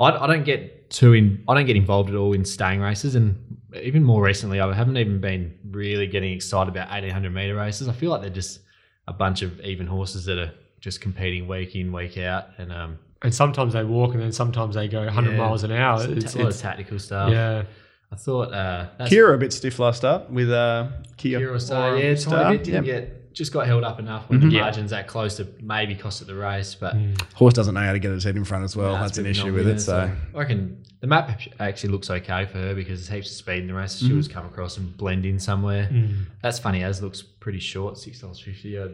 I, 0.00 0.10
I 0.10 0.26
don't 0.26 0.44
get 0.44 0.88
too 0.90 1.12
in. 1.12 1.44
I 1.46 1.54
don't 1.54 1.66
get 1.66 1.76
involved 1.76 2.08
at 2.08 2.16
all 2.16 2.32
in 2.32 2.44
staying 2.44 2.80
races, 2.80 3.14
and 3.14 3.36
even 3.82 4.02
more 4.02 4.22
recently, 4.22 4.58
I 4.58 4.72
haven't 4.72 4.96
even 4.96 5.20
been 5.20 5.58
really 5.70 6.06
getting 6.06 6.32
excited 6.32 6.70
about 6.70 6.88
eighteen 6.96 7.10
hundred 7.10 7.34
meter 7.34 7.54
races. 7.54 7.88
I 7.88 7.92
feel 7.92 8.10
like 8.10 8.22
they're 8.22 8.30
just 8.30 8.60
a 9.06 9.12
bunch 9.12 9.42
of 9.42 9.60
even 9.60 9.86
horses 9.86 10.24
that 10.24 10.38
are 10.38 10.52
just 10.80 11.02
competing 11.02 11.46
week 11.46 11.74
in, 11.74 11.92
week 11.92 12.16
out, 12.16 12.46
and 12.56 12.72
um, 12.72 12.98
And 13.22 13.34
sometimes 13.34 13.72
they 13.72 13.82
walk, 13.84 14.14
and 14.14 14.22
then 14.22 14.30
sometimes 14.32 14.74
they 14.76 14.86
go 14.88 15.04
100 15.04 15.32
Yeah. 15.32 15.36
miles 15.36 15.64
an 15.64 15.72
hour. 15.72 16.02
it's, 16.04 16.24
It's, 16.24 16.34
a 16.34 16.38
lot 16.38 16.46
it's 16.48 16.56
of 16.56 16.62
tactical 16.62 16.98
stuff. 17.00 17.30
yeah, 17.32 17.64
I 18.12 18.16
thought 18.16 18.52
uh, 18.54 18.86
Kira 19.00 19.34
a 19.34 19.38
bit 19.38 19.52
stiff 19.52 19.78
last 19.80 20.04
up 20.04 20.30
with 20.30 20.50
uh, 20.50 20.88
Kia. 21.16 21.40
Kira 21.40 21.60
Star, 21.60 21.94
or 21.94 21.98
yeah, 21.98 22.14
Star. 22.14 22.52
bit, 22.52 22.64
didn't 22.64 22.84
Yep. 22.84 23.00
get 23.08 23.14
just 23.34 23.52
got 23.52 23.66
held 23.66 23.84
up 23.84 24.00
enough 24.00 24.28
when 24.28 24.40
Mhm. 24.40 24.50
the 24.50 24.56
Yeah. 24.56 24.60
margins 24.62 24.90
that 24.90 25.06
close 25.06 25.36
to 25.36 25.46
maybe 25.62 25.94
cost 25.94 26.20
it 26.22 26.26
the 26.26 26.34
race, 26.34 26.74
but 26.74 26.96
Horse 27.34 27.54
doesn't 27.54 27.74
know 27.74 27.80
how 27.82 27.92
to 27.92 27.98
get 28.00 28.10
his 28.10 28.24
head 28.24 28.36
in 28.36 28.44
front 28.44 28.64
as 28.64 28.74
well. 28.74 28.94
Nah, 28.94 29.02
That's 29.02 29.18
an 29.18 29.26
issue 29.26 29.52
with 29.52 29.68
it. 29.68 29.78
So 29.80 30.10
I 30.34 30.38
reckon 30.38 30.82
the 31.00 31.06
map 31.06 31.40
actually 31.60 31.90
looks 31.92 32.10
okay 32.10 32.46
for 32.46 32.58
her 32.58 32.74
because 32.74 32.98
there's 33.06 33.08
heaps 33.08 33.30
of 33.30 33.36
speed 33.36 33.58
in 33.62 33.66
the 33.68 33.74
race. 33.74 33.96
She'll 33.98 34.16
just 34.16 34.30
come 34.32 34.46
across 34.46 34.76
and 34.78 34.96
blend 34.96 35.24
in 35.24 35.38
somewhere. 35.38 35.88
Mm. 35.92 36.24
That's 36.42 36.58
funny. 36.58 36.82
As 36.82 37.00
looks 37.02 37.22
pretty 37.22 37.60
short, 37.60 37.96
six 37.98 38.20
dollars 38.20 38.40
fifty. 38.40 38.76
I 38.80 38.88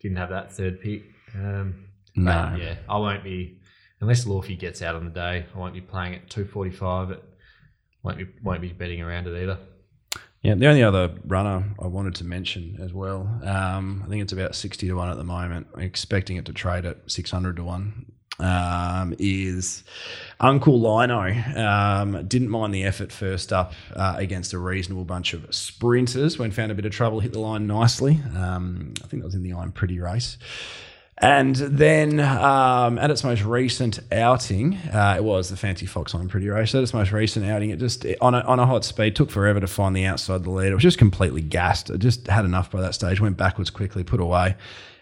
didn't 0.00 0.16
have 0.16 0.30
that 0.30 0.50
third 0.52 0.80
pick. 0.80 1.04
Um, 1.36 1.74
no. 2.16 2.50
but 2.52 2.60
yeah, 2.60 2.74
I 2.88 2.96
won't 2.98 3.22
be 3.22 3.58
unless 4.04 4.26
Lawfy 4.26 4.58
gets 4.58 4.82
out 4.82 4.94
on 4.94 5.06
the 5.06 5.10
day. 5.10 5.46
I 5.52 5.58
won't 5.58 5.72
be 5.72 5.80
playing 5.80 6.14
at 6.14 6.28
two 6.28 6.44
forty 6.44 6.70
five. 6.70 7.10
It 7.10 7.24
won't 8.02 8.18
be 8.18 8.26
won't 8.42 8.60
be 8.60 8.68
betting 8.68 9.00
around 9.00 9.26
it 9.26 9.42
either. 9.42 9.58
Yeah, 10.42 10.54
the 10.56 10.66
only 10.66 10.82
other 10.82 11.10
runner 11.26 11.64
I 11.82 11.86
wanted 11.86 12.16
to 12.16 12.24
mention 12.24 12.78
as 12.82 12.92
well, 12.92 13.22
um, 13.44 14.02
I 14.04 14.10
think 14.10 14.20
it's 14.20 14.34
about 14.34 14.54
60 14.54 14.88
to 14.88 14.92
1 14.92 15.08
at 15.08 15.16
the 15.16 15.24
moment, 15.24 15.68
I'm 15.74 15.80
expecting 15.80 16.36
it 16.36 16.44
to 16.44 16.52
trade 16.52 16.84
at 16.84 16.98
600 17.10 17.56
to 17.56 17.64
1, 17.64 18.06
um, 18.40 19.14
is 19.18 19.84
Uncle 20.40 20.78
Lino. 20.78 21.30
Um, 21.58 22.26
didn't 22.28 22.50
mind 22.50 22.74
the 22.74 22.84
effort 22.84 23.10
first 23.10 23.54
up 23.54 23.72
uh, 23.96 24.16
against 24.18 24.52
a 24.52 24.58
reasonable 24.58 25.06
bunch 25.06 25.32
of 25.32 25.46
sprinters 25.54 26.38
when 26.38 26.50
found 26.50 26.70
a 26.70 26.74
bit 26.74 26.84
of 26.84 26.92
trouble, 26.92 27.20
hit 27.20 27.32
the 27.32 27.40
line 27.40 27.66
nicely. 27.66 28.20
Um, 28.36 28.92
I 29.02 29.06
think 29.06 29.22
that 29.22 29.26
was 29.26 29.34
in 29.34 29.42
the 29.42 29.54
I'm 29.54 29.72
Pretty 29.72 29.98
race. 29.98 30.36
And 31.18 31.54
then 31.54 32.18
um, 32.18 32.98
at 32.98 33.10
its 33.10 33.22
most 33.22 33.44
recent 33.44 34.00
outing, 34.10 34.74
uh, 34.92 35.14
it 35.16 35.22
was 35.22 35.48
the 35.48 35.56
Fancy 35.56 35.86
Fox 35.86 36.14
on 36.14 36.28
Pretty 36.28 36.48
Race. 36.48 36.74
At 36.74 36.82
its 36.82 36.92
most 36.92 37.12
recent 37.12 37.46
outing, 37.46 37.70
it 37.70 37.78
just 37.78 38.04
on 38.20 38.34
a, 38.34 38.40
on 38.40 38.58
a 38.58 38.66
hot 38.66 38.84
speed 38.84 39.14
took 39.14 39.30
forever 39.30 39.60
to 39.60 39.68
find 39.68 39.94
the 39.94 40.04
outside 40.04 40.36
of 40.36 40.44
the 40.44 40.50
lead. 40.50 40.72
It 40.72 40.74
was 40.74 40.82
just 40.82 40.98
completely 40.98 41.40
gassed. 41.40 41.88
It 41.88 41.98
just 41.98 42.26
had 42.26 42.44
enough 42.44 42.70
by 42.70 42.80
that 42.80 42.94
stage. 42.94 43.20
Went 43.20 43.36
backwards 43.36 43.70
quickly, 43.70 44.02
put 44.02 44.20
away. 44.20 44.56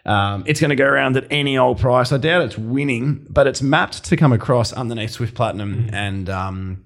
Um, 0.05 0.45
it's 0.47 0.61
going 0.61 0.71
to 0.71 0.77
go 0.77 0.87
around 0.87 1.17
at 1.17 1.27
any 1.31 1.57
old 1.57 1.79
price. 1.79 2.13
I 2.13 2.19
doubt 2.19 2.43
it's 2.43 2.59
winning, 2.59 3.27
but 3.31 3.47
it's 3.47 3.63
mapped 3.63 4.05
to 4.05 4.17
come 4.17 4.33
across 4.33 4.73
underneath 4.73 5.13
Swift 5.13 5.35
Platinum 5.35 5.89
and. 5.93 6.29
Um, 6.29 6.85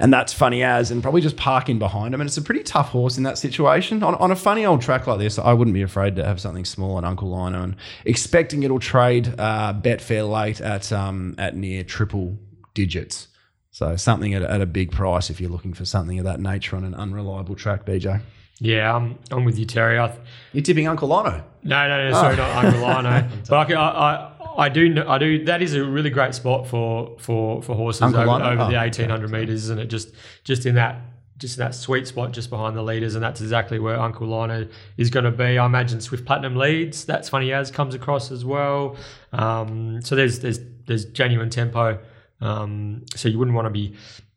and 0.00 0.12
that's 0.12 0.32
funny 0.32 0.62
as, 0.64 0.90
and 0.90 1.02
probably 1.02 1.20
just 1.20 1.36
parking 1.36 1.78
behind 1.78 2.12
him. 2.14 2.20
And 2.20 2.26
it's 2.28 2.36
a 2.36 2.42
pretty 2.42 2.62
tough 2.64 2.88
horse 2.88 3.16
in 3.18 3.22
that 3.24 3.38
situation. 3.38 4.02
On, 4.02 4.14
on 4.16 4.30
a 4.32 4.36
funny 4.36 4.64
old 4.66 4.80
track 4.82 5.06
like 5.06 5.18
this, 5.20 5.38
I 5.38 5.52
wouldn't 5.52 5.74
be 5.74 5.82
afraid 5.82 6.16
to 6.16 6.24
have 6.24 6.40
something 6.40 6.64
small 6.64 6.98
at 6.98 7.04
Uncle 7.04 7.28
Lino 7.30 7.62
and 7.62 7.76
expecting 8.04 8.62
it'll 8.64 8.78
trade 8.80 9.32
uh, 9.38 9.72
Betfair 9.74 10.28
late 10.28 10.60
at 10.60 10.90
um, 10.92 11.34
at 11.38 11.54
near 11.54 11.84
triple 11.84 12.38
digits. 12.74 13.28
So 13.72 13.94
something 13.96 14.34
at, 14.34 14.42
at 14.42 14.60
a 14.60 14.66
big 14.66 14.90
price 14.90 15.30
if 15.30 15.40
you're 15.40 15.50
looking 15.50 15.74
for 15.74 15.84
something 15.84 16.18
of 16.18 16.24
that 16.24 16.40
nature 16.40 16.74
on 16.76 16.84
an 16.84 16.94
unreliable 16.94 17.54
track, 17.54 17.86
BJ. 17.86 18.20
yeah. 18.58 18.94
I'm, 18.94 19.18
I'm 19.30 19.44
with 19.44 19.58
you, 19.58 19.64
Terry. 19.64 19.98
I, 19.98 20.08
th- 20.08 20.18
You're 20.52 20.62
tipping 20.64 20.88
Uncle 20.88 21.08
Lino. 21.08 21.44
no, 21.62 21.88
no, 21.88 22.10
no. 22.10 22.12
Sorry, 22.14 22.36
not 22.36 22.64
Uncle 22.64 22.80
Lino. 22.88 23.28
but 23.48 23.70
I, 23.70 23.74
I, 23.74 24.29
I, 24.56 24.68
do, 24.68 25.04
I 25.06 25.18
do. 25.18 25.44
That 25.44 25.62
is 25.62 25.74
a 25.74 25.84
really 25.84 26.10
great 26.10 26.34
spot 26.34 26.66
for 26.66 27.16
for 27.18 27.62
for 27.62 27.74
horses 27.74 28.02
Uncle 28.02 28.20
over, 28.20 28.30
over 28.44 28.62
Oh, 28.62 28.70
the 28.70 28.76
okay. 28.76 28.76
1800 28.76 29.30
meters, 29.30 29.64
isn't 29.64 29.78
it? 29.78 29.86
Just 29.86 30.10
just 30.44 30.66
in 30.66 30.74
that 30.76 31.00
just 31.38 31.56
in 31.58 31.64
that 31.64 31.74
sweet 31.74 32.06
spot 32.06 32.32
just 32.32 32.50
behind 32.50 32.76
the 32.76 32.82
leaders, 32.82 33.14
and 33.14 33.24
that's 33.24 33.40
exactly 33.40 33.78
where 33.78 33.98
Uncle 33.98 34.26
Lino 34.26 34.68
is 34.96 35.08
going 35.10 35.24
to 35.24 35.30
be. 35.30 35.58
I 35.58 35.64
imagine 35.66 36.00
Swift 36.00 36.24
Platinum 36.26 36.56
leads. 36.56 37.04
That's 37.04 37.28
funny 37.28 37.52
as 37.52 37.70
comes 37.70 37.94
across 37.94 38.30
as 38.30 38.44
well. 38.44 38.96
Um, 39.32 40.02
so 40.02 40.14
there's 40.16 40.40
there's 40.40 40.60
there's 40.86 41.06
genuine 41.06 41.48
tempo. 41.50 41.98
Um, 42.40 43.04
so 43.16 43.28
you 43.28 43.38
wouldn't 43.38 43.54
want 43.54 43.66
to 43.66 43.70
be 43.70 43.94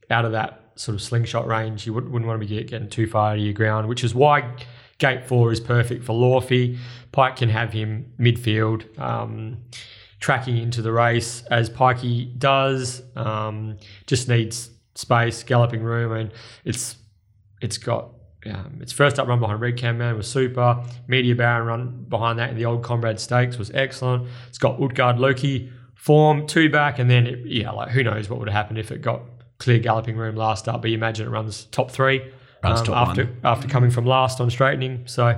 out 0.10 0.26
of 0.26 0.32
that 0.34 0.62
sort 0.76 0.96
of 0.96 1.02
slingshot 1.02 1.48
range. 1.48 1.86
You 1.86 1.94
wouldn't, 1.94 2.12
wouldn't 2.12 2.28
want 2.28 2.42
to 2.42 2.48
be 2.48 2.56
get, 2.56 2.68
getting 2.68 2.90
too 2.90 3.08
far 3.08 3.32
out 3.32 3.38
of 3.38 3.44
your 3.44 3.54
ground, 3.54 3.88
which 3.88 4.04
is 4.04 4.14
why 4.14 4.56
gate 4.98 5.26
four 5.28 5.52
is 5.52 5.60
perfect 5.60 6.04
for 6.04 6.14
Lawfy. 6.14 6.78
Pike 7.12 7.36
can 7.38 7.50
have 7.50 7.74
him 7.74 8.12
midfield. 8.20 8.98
Um, 9.00 9.58
tracking 10.24 10.56
into 10.58 10.82
the 10.82 10.90
race 10.90 11.44
as 11.52 11.70
Pikey 11.70 12.40
does. 12.40 13.02
Um, 13.18 13.76
just 14.08 14.30
needs 14.30 14.70
space, 14.96 15.44
galloping 15.44 15.84
room, 15.84 16.14
and 16.14 16.32
it's 16.64 16.96
it's 17.62 17.78
got 17.78 18.12
um, 18.46 18.80
its 18.82 18.94
first 18.94 19.20
up 19.20 19.28
run 19.28 19.42
behind 19.42 19.60
Red 19.60 19.76
Cam 19.76 19.98
Man 19.98 20.16
was 20.16 20.32
super. 20.32 20.82
Media 21.10 21.36
Baron 21.36 21.68
run 21.68 22.06
behind 22.08 22.40
that 22.40 22.50
in 22.50 22.56
the 22.56 22.64
old 22.64 22.84
Comrade 22.84 23.20
Stakes 23.20 23.58
was 23.58 23.70
excellent. 23.72 24.30
It's 24.48 24.58
got 24.58 24.82
Utgard 24.82 25.20
Loki 25.20 25.70
form 25.94 26.48
two 26.48 26.70
back, 26.70 27.00
and 27.00 27.10
then 27.10 27.28
it, 27.28 27.40
yeah, 27.46 27.72
like 27.72 27.90
who 27.90 28.02
knows 28.02 28.30
what 28.30 28.40
would 28.40 28.48
have 28.48 28.56
happened 28.56 28.80
if 28.80 28.94
it 28.94 29.02
got 29.02 29.24
clear 29.58 29.80
galloping 29.80 30.16
room 30.16 30.38
last 30.38 30.70
up. 30.70 30.82
But 30.82 30.92
you 30.92 30.96
imagine 30.96 31.28
it 31.28 31.32
runs 31.32 31.66
top 31.66 31.92
three 31.92 32.22
Runs 32.64 32.80
um, 32.80 32.86
top 32.86 33.10
after 33.10 33.26
one. 33.26 33.40
after 33.44 33.68
coming 33.68 33.92
from 33.92 34.06
last 34.06 34.40
on 34.40 34.50
straightening. 34.50 35.06
So 35.06 35.38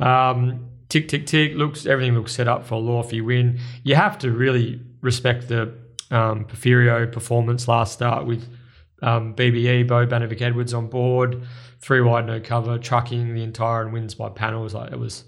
um, 0.00 0.70
tick 0.94 1.08
tick 1.08 1.26
tick 1.26 1.54
looks 1.56 1.86
everything 1.86 2.14
looks 2.14 2.32
set 2.32 2.46
up 2.46 2.64
for 2.64 2.76
a 2.76 2.78
Lawfy 2.78 3.24
win. 3.24 3.58
You 3.82 3.96
have 3.96 4.16
to 4.18 4.30
really 4.30 4.80
respect 5.00 5.48
the 5.48 5.74
um, 6.12 6.44
performance 6.44 7.66
last 7.66 7.92
start 7.92 8.26
with 8.26 8.48
um, 9.02 9.34
BBE 9.34 9.88
Bo 9.88 10.06
Banovic 10.06 10.40
Edwards 10.40 10.72
on 10.72 10.86
board, 10.86 11.42
three 11.80 12.00
wide 12.00 12.26
no 12.26 12.38
cover, 12.38 12.78
trucking 12.78 13.34
the 13.34 13.42
entire 13.42 13.82
and 13.82 13.92
wins 13.92 14.14
by 14.14 14.28
panels. 14.28 14.72
Like 14.72 14.92
it 14.92 14.98
was 14.98 15.24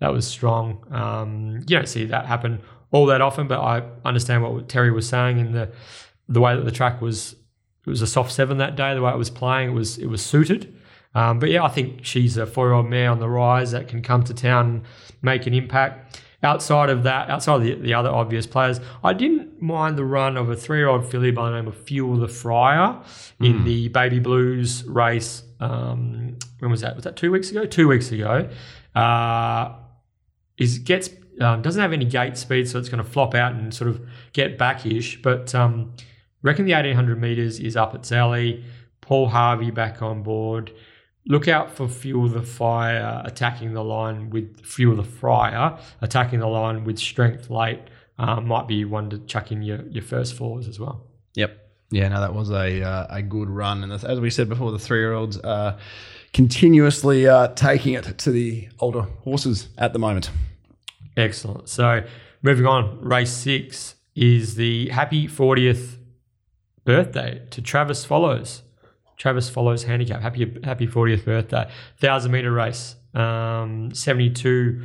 that 0.00 0.12
was 0.12 0.26
strong. 0.26 0.84
Um, 0.90 1.60
you 1.68 1.76
don't 1.76 1.88
see 1.88 2.06
that 2.06 2.26
happen 2.26 2.60
all 2.90 3.06
that 3.06 3.20
often, 3.20 3.46
but 3.46 3.60
I 3.60 3.84
understand 4.04 4.42
what 4.42 4.68
Terry 4.68 4.90
was 4.90 5.08
saying 5.08 5.38
in 5.38 5.52
the 5.52 5.70
the 6.28 6.40
way 6.40 6.56
that 6.56 6.64
the 6.64 6.72
track 6.72 7.00
was. 7.00 7.36
It 7.86 7.90
was 7.90 8.02
a 8.02 8.06
soft 8.06 8.32
seven 8.32 8.58
that 8.58 8.74
day. 8.74 8.94
The 8.94 9.00
way 9.00 9.12
it 9.12 9.16
was 9.16 9.30
playing, 9.30 9.70
it 9.70 9.74
was 9.74 9.96
it 9.96 10.06
was 10.06 10.24
suited. 10.26 10.74
Um, 11.18 11.38
but 11.40 11.48
yeah, 11.50 11.64
I 11.64 11.68
think 11.68 12.04
she's 12.04 12.36
a 12.36 12.46
four-year-old 12.46 12.88
mare 12.88 13.10
on 13.10 13.18
the 13.18 13.28
rise 13.28 13.70
that 13.72 13.88
can 13.88 14.02
come 14.02 14.22
to 14.24 14.34
town 14.34 14.64
and 14.66 14.82
make 15.22 15.46
an 15.48 15.54
impact. 15.54 15.94
Outside 16.42 16.90
of 16.90 17.02
that, 17.02 17.28
outside 17.28 17.56
of 17.56 17.62
the, 17.62 17.74
the 17.74 17.94
other 17.94 18.10
obvious 18.10 18.46
players, 18.46 18.78
I 19.02 19.12
didn't 19.12 19.60
mind 19.60 19.98
the 19.98 20.04
run 20.04 20.36
of 20.36 20.48
a 20.48 20.54
three-year-old 20.54 21.10
filly 21.10 21.32
by 21.32 21.50
the 21.50 21.56
name 21.56 21.66
of 21.66 21.76
Fuel 21.86 22.16
the 22.16 22.28
Fire 22.28 22.90
in 23.40 23.64
the 23.64 23.88
Baby 23.88 24.20
Blues 24.20 24.84
race. 24.84 25.42
Um, 25.58 26.36
when 26.60 26.70
was 26.70 26.82
that? 26.82 26.94
Was 26.94 27.04
that 27.04 27.16
two 27.16 27.32
weeks 27.32 27.50
ago? 27.50 27.66
Two 27.66 27.88
weeks 27.88 28.12
ago. 28.12 28.48
Uh, 28.94 29.74
is 30.58 30.78
gets 30.78 31.10
um, 31.40 31.62
doesn't 31.62 31.82
have 31.82 31.92
any 31.92 32.04
gate 32.04 32.36
speed, 32.36 32.68
so 32.68 32.78
it's 32.78 32.88
going 32.88 33.02
to 33.02 33.10
flop 33.10 33.34
out 33.34 33.52
and 33.54 33.74
sort 33.74 33.90
of 33.90 34.00
get 34.32 34.58
backish. 34.58 35.20
But 35.20 35.52
um, 35.54 35.94
reckon 36.42 36.64
the 36.64 36.74
eighteen 36.74 36.94
hundred 36.94 37.20
meters 37.20 37.58
is 37.58 37.76
up 37.76 37.96
its 37.96 38.12
alley. 38.12 38.64
Paul 39.00 39.26
Harvey 39.28 39.72
back 39.72 40.02
on 40.02 40.22
board. 40.22 40.70
Look 41.28 41.46
out 41.46 41.70
for 41.70 41.88
Fuel 41.88 42.28
the 42.28 42.42
Fire 42.42 43.22
attacking 43.24 43.74
the 43.74 43.84
line 43.84 44.30
with 44.30 44.64
Fuel 44.64 44.96
the 44.96 45.04
Fire 45.04 45.78
attacking 46.00 46.40
the 46.40 46.48
line 46.48 46.84
with 46.84 46.98
strength 46.98 47.50
late. 47.50 47.80
Um, 48.18 48.48
might 48.48 48.66
be 48.66 48.84
one 48.84 49.10
to 49.10 49.18
chuck 49.18 49.52
in 49.52 49.62
your, 49.62 49.82
your 49.82 50.02
first 50.02 50.34
fours 50.34 50.66
as 50.66 50.80
well. 50.80 51.06
Yep. 51.34 51.68
Yeah, 51.90 52.08
no, 52.08 52.20
that 52.20 52.34
was 52.34 52.50
a 52.50 52.82
uh, 52.82 53.06
a 53.08 53.22
good 53.22 53.48
run, 53.48 53.82
and 53.82 53.92
as 53.92 54.20
we 54.20 54.28
said 54.28 54.48
before, 54.48 54.72
the 54.72 54.78
three 54.78 54.98
year 54.98 55.14
olds 55.14 55.38
are 55.38 55.78
continuously 56.32 57.26
uh, 57.26 57.48
taking 57.48 57.94
it 57.94 58.18
to 58.18 58.30
the 58.30 58.68
older 58.80 59.02
horses 59.02 59.68
at 59.78 59.92
the 59.92 59.98
moment. 59.98 60.30
Excellent. 61.16 61.68
So 61.68 62.04
moving 62.42 62.66
on, 62.66 63.00
race 63.00 63.32
six 63.32 63.94
is 64.14 64.56
the 64.56 64.88
happy 64.88 65.26
40th 65.26 65.96
birthday 66.84 67.42
to 67.50 67.62
Travis 67.62 68.04
Follows. 68.04 68.62
Travis 69.18 69.50
Follows 69.50 69.84
handicap. 69.84 70.20
Happy 70.20 70.60
happy 70.64 70.86
40th 70.86 71.24
birthday. 71.24 71.70
Thousand 71.98 72.32
meter 72.32 72.52
race. 72.52 72.96
Um, 73.14 73.92
72 73.94 74.82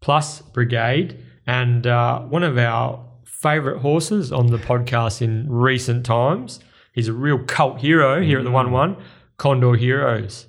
plus 0.00 0.40
brigade. 0.40 1.22
And 1.46 1.86
uh, 1.86 2.20
one 2.20 2.42
of 2.42 2.56
our 2.58 3.04
favorite 3.44 3.80
horses 3.80 4.32
on 4.32 4.46
the 4.46 4.56
podcast 4.56 5.20
in 5.20 5.50
recent 5.52 6.06
times. 6.06 6.60
He's 6.92 7.08
a 7.08 7.12
real 7.12 7.38
cult 7.40 7.78
hero 7.80 8.22
here 8.22 8.38
at 8.38 8.44
the 8.44 8.50
1 8.50 8.70
1. 8.70 8.96
Condor 9.36 9.74
Heroes 9.74 10.46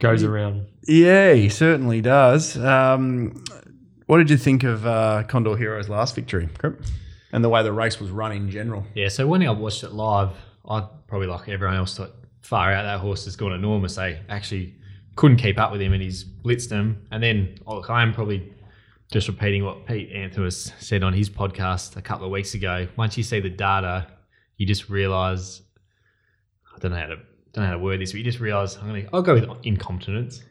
goes 0.00 0.22
around. 0.22 0.66
Yeah, 0.86 1.32
he 1.32 1.48
certainly 1.48 2.02
does. 2.02 2.58
Um, 2.58 3.42
what 4.06 4.18
did 4.18 4.28
you 4.28 4.36
think 4.36 4.64
of 4.64 4.86
uh, 4.86 5.22
Condor 5.28 5.56
Heroes' 5.56 5.88
last 5.88 6.14
victory, 6.14 6.48
And 7.32 7.42
the 7.44 7.48
way 7.48 7.62
the 7.62 7.72
race 7.72 7.98
was 8.00 8.10
run 8.10 8.32
in 8.32 8.50
general? 8.50 8.84
Yeah, 8.94 9.08
so 9.08 9.26
when 9.26 9.42
I 9.46 9.50
watched 9.52 9.84
it 9.84 9.92
live, 9.92 10.30
I 10.68 10.86
probably 11.06 11.28
like 11.28 11.48
everyone 11.48 11.76
else 11.76 11.96
thought, 11.96 12.10
far 12.40 12.72
out, 12.72 12.82
that 12.82 13.00
horse 13.00 13.24
has 13.24 13.36
gone 13.36 13.52
enormous. 13.52 13.96
They 13.96 14.20
actually 14.28 14.74
couldn't 15.16 15.38
keep 15.38 15.58
up 15.58 15.72
with 15.72 15.80
him 15.80 15.92
and 15.92 16.02
he's 16.02 16.24
blitzed 16.24 16.70
him. 16.70 17.06
And 17.10 17.22
then, 17.22 17.58
oh, 17.66 17.76
look, 17.76 17.90
I 17.90 18.02
am 18.02 18.12
probably 18.12 18.52
just 19.12 19.28
repeating 19.28 19.64
what 19.64 19.86
Pete 19.86 20.10
Anthony 20.12 20.50
said 20.50 21.02
on 21.02 21.12
his 21.12 21.28
podcast 21.28 21.96
a 21.96 22.02
couple 22.02 22.26
of 22.26 22.32
weeks 22.32 22.54
ago. 22.54 22.86
Once 22.96 23.16
you 23.16 23.22
see 23.22 23.40
the 23.40 23.50
data, 23.50 24.06
you 24.56 24.66
just 24.66 24.88
realise, 24.88 25.62
I 26.74 26.78
don't 26.78 26.92
know 26.92 26.98
how 26.98 27.06
to 27.06 27.16
don't 27.52 27.64
know 27.64 27.70
how 27.70 27.72
to 27.72 27.78
word 27.80 28.00
this, 28.00 28.12
but 28.12 28.18
you 28.18 28.24
just 28.24 28.38
realise 28.38 28.76
I'm 28.76 28.86
gonna 28.86 29.08
I'll 29.12 29.22
go 29.22 29.34
with 29.34 29.48
incompetence. 29.64 30.44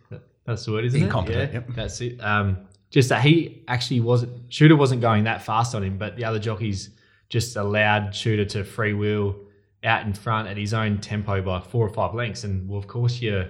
That's 0.46 0.66
the 0.66 0.72
word, 0.74 0.86
isn't 0.86 1.02
Incompetent, 1.02 1.52
it? 1.52 1.54
Yeah, 1.54 1.60
yep. 1.60 1.76
That's 1.76 2.02
it. 2.02 2.20
Um, 2.22 2.68
just 2.90 3.10
that 3.10 3.22
he 3.22 3.64
actually 3.68 4.02
wasn't 4.02 4.52
shooter 4.52 4.76
wasn't 4.76 5.00
going 5.00 5.24
that 5.26 5.42
fast 5.44 5.76
on 5.76 5.84
him, 5.84 5.98
but 5.98 6.18
the 6.18 6.26
other 6.26 6.40
jockeys 6.40 6.90
just 7.30 7.56
allowed 7.56 8.16
shooter 8.16 8.44
to 8.46 8.64
free 8.64 8.94
wheel 8.94 9.36
out 9.84 10.06
in 10.06 10.14
front 10.14 10.48
at 10.48 10.58
his 10.58 10.74
own 10.74 11.00
tempo 11.00 11.42
by 11.42 11.62
four 11.62 11.86
or 11.86 11.90
five 11.90 12.14
lengths, 12.14 12.44
and 12.44 12.68
well, 12.68 12.80
of 12.80 12.88
course 12.88 13.22
you're 13.22 13.50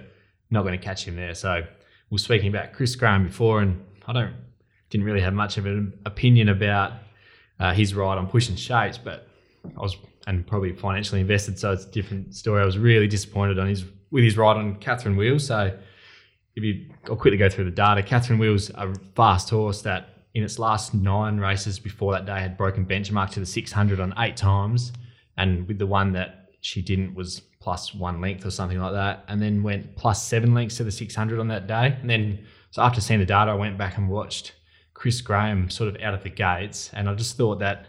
not 0.50 0.62
going 0.62 0.78
to 0.78 0.84
catch 0.84 1.04
him 1.04 1.16
there. 1.16 1.34
So 1.34 1.56
we 1.56 2.14
were 2.14 2.18
speaking 2.18 2.48
about 2.48 2.72
Chris 2.72 2.94
Parnham 2.96 3.26
before, 3.26 3.60
and 3.60 3.84
I 4.06 4.12
don't 4.12 4.34
didn't 4.90 5.06
really 5.06 5.20
have 5.20 5.34
much 5.34 5.56
of 5.56 5.66
an 5.66 5.98
opinion 6.04 6.48
about 6.48 6.94
uh, 7.60 7.72
his 7.72 7.94
ride 7.94 8.18
on 8.18 8.26
pushing 8.26 8.56
shapes, 8.56 8.98
but 8.98 9.28
I 9.64 9.80
was 9.80 9.96
and 10.26 10.46
probably 10.46 10.72
financially 10.72 11.20
invested, 11.20 11.58
so 11.58 11.72
it's 11.72 11.84
a 11.84 11.90
different 11.90 12.34
story. 12.34 12.62
I 12.62 12.66
was 12.66 12.78
really 12.78 13.06
disappointed 13.06 13.58
on 13.58 13.68
his 13.68 13.84
with 14.10 14.24
his 14.24 14.36
ride 14.36 14.56
on 14.56 14.76
Catherine 14.76 15.16
Wheels. 15.16 15.46
So 15.46 15.76
if 16.56 16.64
you, 16.64 16.90
I'll 17.08 17.16
quickly 17.16 17.38
go 17.38 17.48
through 17.48 17.64
the 17.64 17.70
data. 17.70 18.02
Catherine 18.02 18.38
Wheels, 18.38 18.70
a 18.70 18.92
fast 19.14 19.50
horse 19.50 19.82
that 19.82 20.08
in 20.34 20.42
its 20.42 20.58
last 20.58 20.94
nine 20.94 21.38
races 21.38 21.78
before 21.78 22.12
that 22.12 22.26
day 22.26 22.40
had 22.40 22.56
broken 22.56 22.84
benchmark 22.84 23.30
to 23.30 23.40
the 23.40 23.46
600 23.46 24.00
on 24.00 24.14
eight 24.18 24.36
times, 24.36 24.92
and 25.40 25.66
with 25.68 25.78
the 25.78 25.86
one 25.86 26.12
that 26.12 26.50
she 26.60 26.82
didn't 26.82 27.14
was 27.14 27.40
plus 27.60 27.94
one 27.94 28.20
length 28.20 28.44
or 28.46 28.50
something 28.50 28.78
like 28.78 28.92
that, 28.92 29.24
and 29.28 29.40
then 29.40 29.62
went 29.62 29.96
plus 29.96 30.22
seven 30.22 30.54
lengths 30.54 30.76
to 30.78 30.84
the 30.84 30.90
600 30.90 31.38
on 31.38 31.48
that 31.48 31.66
day. 31.66 31.96
And 32.00 32.08
then, 32.08 32.38
so 32.70 32.82
after 32.82 33.00
seeing 33.00 33.20
the 33.20 33.26
data, 33.26 33.50
I 33.50 33.54
went 33.54 33.76
back 33.76 33.96
and 33.98 34.08
watched 34.08 34.52
Chris 34.94 35.20
Parnham 35.20 35.70
sort 35.70 35.88
of 35.94 36.00
out 36.02 36.14
of 36.14 36.22
the 36.22 36.30
gates, 36.30 36.90
and 36.94 37.08
I 37.08 37.14
just 37.14 37.36
thought 37.36 37.58
that 37.60 37.86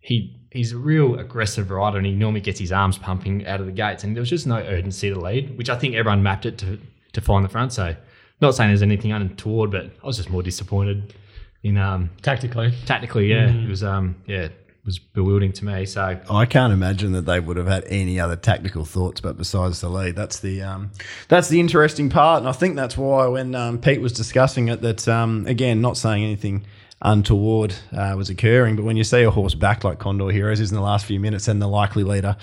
he 0.00 0.34
he's 0.50 0.72
a 0.72 0.78
real 0.78 1.18
aggressive 1.18 1.70
rider, 1.70 1.98
and 1.98 2.06
he 2.06 2.12
normally 2.14 2.40
gets 2.40 2.58
his 2.58 2.72
arms 2.72 2.96
pumping 2.98 3.46
out 3.46 3.60
of 3.60 3.66
the 3.66 3.72
gates, 3.72 4.04
and 4.04 4.16
there 4.16 4.20
was 4.22 4.30
just 4.30 4.46
no 4.46 4.56
urgency 4.56 5.10
to 5.12 5.18
lead, 5.20 5.56
which 5.58 5.68
I 5.68 5.76
think 5.76 5.94
everyone 5.94 6.22
mapped 6.22 6.46
it 6.46 6.56
to 6.58 6.78
to 7.12 7.20
find 7.20 7.44
the 7.44 7.48
front. 7.48 7.72
So, 7.72 7.94
not 8.40 8.54
saying 8.54 8.70
there's 8.70 8.82
anything 8.82 9.12
untoward, 9.12 9.70
but 9.70 9.86
I 10.02 10.06
was 10.06 10.16
just 10.16 10.30
more 10.30 10.42
disappointed 10.42 11.14
in 11.62 11.76
um 11.76 12.10
Tactically. 12.22 12.72
tactically. 12.86 13.26
Yeah, 13.30 13.50
it 13.50 13.68
was 13.68 13.82
um 13.82 14.16
yeah 14.26 14.48
was 14.88 14.98
bewildering 14.98 15.52
to 15.52 15.66
me. 15.66 15.84
So 15.84 16.18
I 16.30 16.46
can't 16.46 16.72
imagine 16.72 17.12
that 17.12 17.26
they 17.26 17.40
would 17.40 17.58
have 17.58 17.66
had 17.66 17.84
any 17.88 18.18
other 18.18 18.36
tactical 18.36 18.86
thoughts, 18.86 19.20
but 19.20 19.36
besides 19.36 19.82
the 19.82 19.90
lead, 19.90 20.16
that's 20.16 20.40
the 20.40 20.62
um, 20.62 20.92
that's 21.28 21.48
the 21.48 21.60
interesting 21.60 22.08
part, 22.08 22.40
and 22.40 22.48
I 22.48 22.52
think 22.52 22.74
that's 22.74 22.96
why 22.96 23.26
when 23.26 23.54
um, 23.54 23.78
Pete 23.78 24.00
was 24.00 24.14
discussing 24.14 24.68
it, 24.68 24.80
that 24.80 25.06
um, 25.06 25.44
again, 25.46 25.82
not 25.82 25.98
saying 25.98 26.24
anything 26.24 26.64
untoward 27.02 27.74
uh, 27.92 28.14
was 28.16 28.30
occurring, 28.30 28.76
but 28.76 28.84
when 28.84 28.96
you 28.96 29.04
see 29.04 29.22
a 29.22 29.30
horse 29.30 29.54
back 29.54 29.84
like 29.84 29.98
Condor 29.98 30.30
Heroes 30.30 30.58
is 30.58 30.70
in 30.70 30.74
the 30.74 30.82
last 30.82 31.04
few 31.04 31.20
minutes, 31.20 31.48
and 31.48 31.60
the 31.60 31.68
likely 31.68 32.02
leader 32.02 32.36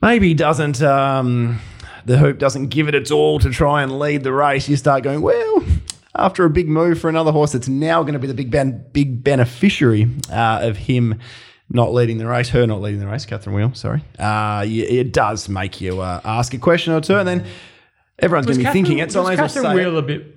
maybe 0.00 0.32
doesn't 0.32 0.80
um, 0.80 1.60
the 2.06 2.16
hoop 2.16 2.38
doesn't 2.38 2.68
give 2.68 2.88
it 2.88 2.94
its 2.94 3.10
all 3.10 3.38
to 3.40 3.50
try 3.50 3.82
and 3.82 3.98
lead 3.98 4.22
the 4.22 4.32
race, 4.32 4.70
you 4.70 4.76
start 4.76 5.02
going 5.02 5.20
well. 5.20 5.62
After 6.14 6.44
a 6.44 6.50
big 6.50 6.68
move 6.68 6.98
for 7.00 7.08
another 7.08 7.32
horse 7.32 7.52
that's 7.52 7.68
now 7.68 8.02
going 8.02 8.12
to 8.12 8.18
be 8.18 8.26
the 8.26 8.34
big 8.34 8.50
ben- 8.50 8.84
big 8.92 9.24
beneficiary 9.24 10.08
uh, 10.30 10.60
of 10.62 10.76
him 10.76 11.18
not 11.70 11.92
leading 11.94 12.18
the 12.18 12.26
race, 12.26 12.50
her 12.50 12.66
not 12.66 12.82
leading 12.82 13.00
the 13.00 13.06
race, 13.06 13.24
Catherine 13.24 13.56
Wheel, 13.56 13.72
sorry. 13.74 14.04
Uh, 14.18 14.64
it 14.66 15.12
does 15.12 15.48
make 15.48 15.80
you 15.80 16.00
uh, 16.00 16.20
ask 16.24 16.52
a 16.52 16.58
question 16.58 16.92
or 16.92 17.00
two, 17.00 17.16
and 17.16 17.26
then 17.26 17.46
everyone's 18.18 18.46
going 18.46 18.58
to 18.58 18.64
be 18.64 18.70
thinking 18.70 18.98
it. 18.98 19.10
So 19.10 19.20
was 19.20 19.28
may 19.28 19.42
as 19.42 19.54
well 19.54 19.64
Catherine. 19.64 19.76
Wheel 19.76 19.98
a 19.98 20.02
bit 20.02 20.31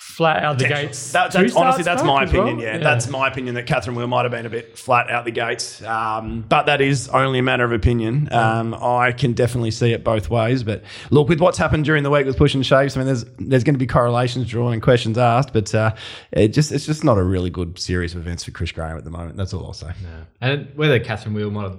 flat 0.00 0.42
out 0.42 0.58
the 0.58 0.66
gates. 0.66 1.12
That, 1.12 1.30
that's 1.30 1.54
honestly, 1.54 1.82
that's 1.82 2.02
my 2.02 2.22
as 2.22 2.32
well? 2.32 2.46
opinion. 2.46 2.66
Yeah, 2.66 2.78
that's 2.78 3.06
my 3.08 3.28
opinion 3.28 3.54
that 3.56 3.66
Catherine 3.66 3.94
Wheel 3.94 4.06
might 4.06 4.22
have 4.22 4.30
been 4.30 4.46
a 4.46 4.50
bit 4.50 4.78
flat 4.78 5.10
out 5.10 5.26
the 5.26 5.30
gates, 5.30 5.82
um, 5.82 6.44
but 6.48 6.64
that 6.66 6.80
is 6.80 7.08
only 7.08 7.38
a 7.38 7.42
matter 7.42 7.64
of 7.64 7.72
opinion. 7.72 8.32
Um, 8.32 8.74
I 8.74 9.12
can 9.12 9.34
definitely 9.34 9.70
see 9.70 9.92
it 9.92 10.02
both 10.02 10.30
ways. 10.30 10.62
But 10.62 10.84
look, 11.10 11.28
with 11.28 11.38
what's 11.38 11.58
happened 11.58 11.84
during 11.84 12.02
the 12.02 12.10
week 12.10 12.24
with 12.24 12.38
push 12.38 12.54
and 12.54 12.64
shapes, 12.64 12.96
I 12.96 13.00
mean, 13.00 13.06
there's 13.06 13.24
there's 13.38 13.62
going 13.62 13.74
to 13.74 13.78
be 13.78 13.86
correlations 13.86 14.48
drawn 14.48 14.72
and 14.72 14.82
questions 14.82 15.18
asked, 15.18 15.52
but 15.52 15.74
uh, 15.74 15.94
it 16.32 16.48
just 16.48 16.72
it's 16.72 16.86
just 16.86 17.04
not 17.04 17.18
a 17.18 17.22
really 17.22 17.50
good 17.50 17.78
series 17.78 18.14
of 18.14 18.22
events 18.22 18.44
for 18.44 18.52
Chris 18.52 18.72
Graham 18.72 18.96
at 18.96 19.04
the 19.04 19.10
moment. 19.10 19.36
That's 19.36 19.52
all 19.52 19.66
I'll 19.66 19.74
say. 19.74 19.92
and 20.40 20.68
whether 20.76 20.98
Catherine 20.98 21.34
Wheel 21.34 21.50
might 21.50 21.64
have 21.64 21.78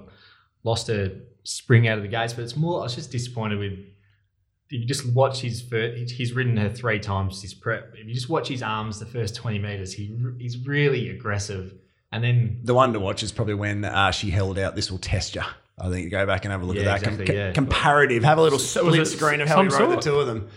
lost 0.63 0.88
her 0.88 1.11
spring 1.43 1.88
out 1.88 1.97
of 1.97 2.03
the 2.03 2.09
gates, 2.09 2.34
but 2.34 2.43
it's 2.43 2.55
more 2.55 2.82
I 2.82 2.84
was 2.84 2.95
just 2.95 3.11
disappointed 3.11 3.57
with. 3.57 3.80
If 4.74 4.80
you 4.82 4.86
just 4.86 5.05
watch 5.13 5.41
his 5.41 5.61
first, 5.61 6.11
he's 6.11 6.34
ridden 6.34 6.55
her 6.57 6.69
three 6.69 6.99
times 6.99 7.41
his 7.41 7.53
prep. 7.53 7.93
If 7.97 8.07
you 8.07 8.13
just 8.13 8.30
watch 8.30 8.47
his 8.47 8.63
arms 8.63 8.99
the 8.99 9.05
first 9.05 9.36
twenty 9.36 9.59
meters, 9.59 9.91
he 9.93 10.15
he's 10.39 10.57
really 10.65 11.09
aggressive, 11.09 11.74
and 12.11 12.24
then 12.24 12.61
The 12.63 12.74
one 12.74 12.93
to 12.93 12.99
watch 12.99 13.22
is 13.22 13.32
probably 13.32 13.53
when 13.55 13.84
uh, 13.86 14.11
she 14.11 14.30
held 14.30 14.57
out. 14.57 14.76
This 14.76 14.89
will 14.89 14.97
test 14.99 15.36
you. 15.36 15.41
I 15.80 15.89
think 15.89 16.03
you 16.05 16.09
go 16.09 16.26
back 16.26 16.45
and 16.45 16.51
have 16.51 16.61
a 16.61 16.65
look 16.65 16.76
Yeah, 16.78 16.84
at 16.84 17.01
that 17.01 17.03
Com- 17.03 17.13
exactly, 17.13 17.26
com- 17.28 17.36
yeah. 17.36 17.51
comparative. 17.53 18.24
Have 18.24 18.38
a 18.38 18.41
little 18.41 18.59
split 18.59 19.07
screen 19.07 19.41
of 19.41 19.47
how 19.49 19.57
he 19.61 19.67
rode 19.67 19.72
sort? 19.78 19.89
the 19.89 20.01
two 20.01 20.19
of 20.19 20.28
them. 20.28 20.47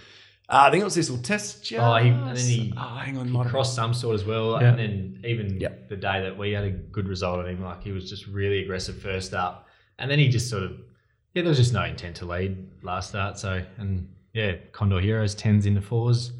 Uh, 0.49 0.65
I 0.67 0.71
think 0.71 0.83
it 0.83 0.85
was 0.85 0.95
this 0.95 1.09
will 1.11 1.23
test 1.23 1.71
you. 1.71 1.79
Oh, 1.79 1.97
he- 1.97 2.11
and 2.11 2.37
then 2.37 2.47
he- 2.47 2.73
oh, 2.77 2.97
hang 2.97 3.17
on, 3.17 3.31
might 3.31 3.45
have- 3.45 3.51
crossed 3.51 3.75
some 3.75 3.95
sort 3.95 4.15
as 4.15 4.25
well. 4.25 4.61
Yeah. 4.61 4.69
And 4.69 4.79
then 4.79 5.25
even 5.27 5.59
Yep. 5.59 5.89
the 5.89 5.97
day 5.97 6.21
that 6.23 6.37
we 6.37 6.53
had 6.53 6.65
a 6.65 6.71
good 6.71 7.09
result 7.09 7.39
on 7.41 7.49
him, 7.49 7.63
like 7.65 7.83
he 7.83 7.91
was 7.93 8.09
just 8.11 8.27
really 8.27 8.63
aggressive 8.63 9.01
first 9.01 9.33
up, 9.33 9.67
and 9.99 10.11
then 10.11 10.19
he 10.19 10.29
just 10.29 10.51
sort 10.51 10.65
of 10.65 10.73
yeah, 11.35 11.43
there 11.43 11.51
was 11.51 11.59
just 11.59 11.73
no 11.73 11.85
intent 11.85 12.17
to 12.17 12.25
lead 12.27 12.57
last 12.83 13.11
start. 13.11 13.39
So 13.39 13.63
and 13.79 14.09
yeah, 14.33 14.57
Condor 14.73 15.01
Heroes 15.01 15.35
tens 15.35 15.67
into 15.67 15.81
fours, 15.81 16.33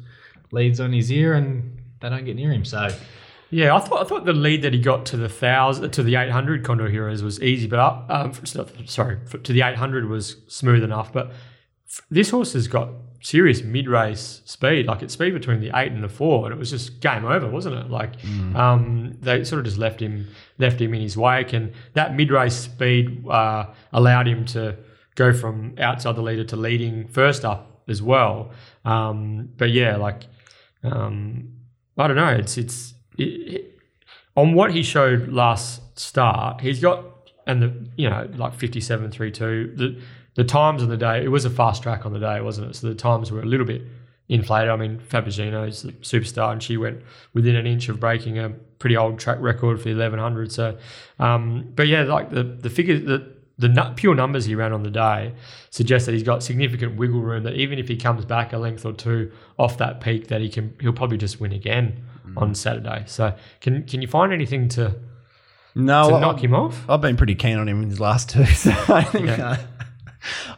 leads 0.51 0.79
on 0.79 0.91
his 0.93 1.11
ear, 1.11 1.33
and 1.33 1.77
they 1.99 2.09
don't 2.09 2.25
get 2.25 2.35
near 2.35 2.51
him. 2.51 2.65
So 2.65 2.89
Yeah, 3.49 3.75
I 3.75 3.79
thought 3.79 4.05
I 4.05 4.07
thought 4.07 4.25
the 4.25 4.33
lead 4.33 4.63
that 4.63 4.73
he 4.73 4.79
got 4.79 5.05
to 5.07 5.17
the 5.17 5.29
thousand 5.29 5.91
to 5.91 6.03
the 6.03 6.15
eight 6.15 6.31
hundred 6.31 6.63
Condor 6.63 6.89
Heroes 6.89 7.23
was 7.23 7.41
easy, 7.41 7.67
but 7.67 7.79
up, 7.79 8.05
um, 8.09 8.33
sorry, 8.85 9.19
to 9.43 9.53
the 9.53 9.61
eight 9.61 9.75
hundred 9.75 10.09
was 10.09 10.37
smooth 10.47 10.83
enough. 10.83 11.13
But 11.13 11.31
this 12.09 12.31
horse 12.31 12.53
has 12.53 12.67
got 12.67 12.89
serious 13.21 13.63
mid 13.63 13.87
race 13.87 14.41
speed, 14.45 14.85
like 14.87 15.01
it's 15.01 15.13
speed 15.13 15.33
between 15.33 15.59
the 15.59 15.71
eight 15.75 15.91
and 15.91 16.03
the 16.03 16.09
four, 16.09 16.45
and 16.45 16.53
it 16.53 16.57
was 16.59 16.69
just 16.71 16.99
game 16.99 17.25
over, 17.25 17.47
wasn't 17.49 17.75
it? 17.75 17.89
Like 17.89 18.13
um, 18.55 19.17
they 19.21 19.43
sort 19.43 19.59
of 19.59 19.65
just 19.65 19.77
left 19.77 19.99
him 20.01 20.27
left 20.57 20.79
him 20.81 20.93
in 20.93 21.01
his 21.01 21.17
wake, 21.17 21.53
and 21.53 21.71
that 21.93 22.15
mid 22.15 22.31
race 22.31 22.55
speed 22.55 23.25
uh, 23.27 23.67
allowed 23.93 24.27
him 24.27 24.45
to 24.45 24.75
go 25.15 25.31
from 25.33 25.75
outside 25.79 26.15
the 26.15 26.21
leader 26.21 26.43
to 26.43 26.55
leading 26.55 27.07
first 27.07 27.45
up 27.45 27.81
as 27.87 28.01
well. 28.01 28.51
Um, 28.83 29.49
but 29.57 29.71
yeah, 29.71 29.95
like 29.97 30.23
um, 30.83 31.53
I 31.97 32.07
don't 32.07 32.15
know. 32.17 32.29
It's 32.29 32.57
it's 32.57 32.93
it, 33.17 33.23
it- 33.23 33.71
on 34.37 34.53
what 34.53 34.71
he 34.71 34.83
showed 34.83 35.29
last 35.29 35.97
start. 35.97 36.59
He's 36.59 36.81
got 36.81 37.05
and 37.47 37.61
the 37.61 37.87
you 37.95 38.09
know 38.09 38.29
like 38.35 38.53
fifty 38.53 38.81
seven 38.81 39.09
three 39.09 39.31
two. 39.31 39.71
The 39.75 40.01
the 40.35 40.43
times 40.43 40.83
on 40.83 40.89
the 40.89 40.97
day 40.97 41.23
it 41.23 41.29
was 41.29 41.45
a 41.45 41.49
fast 41.49 41.83
track 41.83 42.05
on 42.05 42.13
the 42.13 42.19
day, 42.19 42.39
wasn't 42.41 42.69
it? 42.69 42.75
So 42.75 42.87
the 42.87 42.95
times 42.95 43.31
were 43.31 43.41
a 43.41 43.45
little 43.45 43.65
bit 43.65 43.81
inflated. 44.27 44.69
I 44.69 44.75
mean, 44.75 44.99
Fabergino's 44.99 45.83
the 45.83 45.91
superstar, 45.93 46.51
and 46.51 46.61
she 46.61 46.77
went 46.77 47.01
within 47.33 47.55
an 47.55 47.65
inch 47.67 47.89
of 47.89 47.99
breaking 47.99 48.39
a 48.39 48.49
pretty 48.79 48.97
old 48.97 49.19
track 49.19 49.37
record 49.39 49.77
for 49.79 49.85
the 49.89 49.91
eleven 49.95 50.19
hundred. 50.19 50.51
So, 50.51 50.77
um, 51.19 51.71
but 51.75 51.87
yeah, 51.87 52.03
like 52.03 52.29
the 52.31 52.43
the 52.43 52.69
figures 52.69 53.03
the 53.05 53.33
the 53.57 53.69
nu- 53.69 53.93
pure 53.95 54.13
numbers 54.15 54.43
he 54.43 54.53
ran 54.55 54.73
on 54.73 54.83
the 54.83 54.89
day 54.91 55.33
suggest 55.69 56.05
that 56.07 56.11
he's 56.11 56.23
got 56.23 56.43
significant 56.43 56.97
wiggle 56.97 57.21
room. 57.21 57.43
That 57.43 57.53
even 57.53 57.79
if 57.79 57.87
he 57.87 57.95
comes 57.95 58.25
back 58.25 58.51
a 58.51 58.57
length 58.57 58.85
or 58.85 58.91
two 58.93 59.31
off 59.57 59.77
that 59.77 60.01
peak, 60.01 60.27
that 60.27 60.41
he 60.41 60.49
can 60.49 60.75
he'll 60.81 60.91
probably 60.91 61.17
just 61.17 61.39
win 61.39 61.53
again 61.53 62.03
on 62.35 62.53
Saturday. 62.55 63.03
So 63.07 63.33
can 63.61 63.83
can 63.83 64.01
you 64.01 64.07
find 64.09 64.33
anything 64.33 64.67
to 64.69 64.95
no, 65.75 66.09
to 66.09 66.19
knock 66.19 66.43
him 66.43 66.53
off? 66.53 66.83
I've 66.89 67.01
been 67.01 67.15
pretty 67.15 67.35
keen 67.35 67.57
on 67.57 67.69
him 67.69 67.83
in 67.83 67.89
his 67.89 67.99
last 67.99 68.29
two, 68.31 68.45
so 68.63 68.71
I 68.89 69.03
think 69.03 69.27
Yeah. 69.27 69.51
uh, 69.51 69.57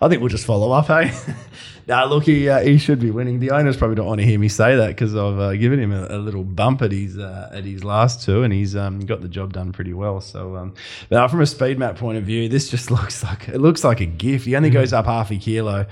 I 0.02 0.08
think 0.08 0.22
we'll 0.22 0.30
just 0.30 0.46
follow 0.46 0.72
up. 0.72 0.88
Hey, 0.88 1.12
nah, 1.88 2.06
look, 2.06 2.24
he 2.24 2.50
uh, 2.50 2.60
he 2.62 2.78
should 2.78 3.00
be 3.00 3.12
winning. 3.12 3.40
The 3.40 3.52
owners 3.52 3.78
probably 3.78 3.96
don't 3.96 4.06
want 4.06 4.20
to 4.22 4.26
hear 4.26 4.40
me 4.40 4.50
say 4.50 4.76
that 4.76 4.88
because 4.88 5.16
I've 5.16 5.40
uh, 5.40 5.54
given 5.56 5.80
him 5.80 5.92
a, 5.92 6.08
a 6.10 6.18
little 6.18 6.44
bump 6.44 6.82
at 6.82 6.92
his 6.92 7.18
uh, 7.18 7.50
at 7.54 7.64
his 7.64 7.84
last 7.84 8.24
two, 8.24 8.44
and 8.44 8.54
he's 8.54 8.76
um, 8.76 9.00
got 9.02 9.22
the 9.22 9.28
job 9.28 9.54
done 9.54 9.72
pretty 9.72 9.94
well. 9.94 10.22
So, 10.22 10.56
um, 10.56 10.74
but 11.10 11.18
uh, 11.18 11.28
from 11.28 11.42
a 11.42 11.46
speed 11.46 11.80
map 11.80 11.98
point 11.98 12.18
of 12.18 12.24
view, 12.24 12.50
this 12.50 12.70
just 12.70 12.92
looks 12.92 13.24
like 13.24 13.50
it 13.50 13.60
looks 13.60 13.84
like 13.84 14.02
a 14.02 14.06
gift. 14.06 14.46
He 14.46 14.56
only 14.56 14.70
goes 14.70 14.94
up 14.94 15.06
half 15.06 15.32
a 15.32 15.38
kilo. 15.38 15.86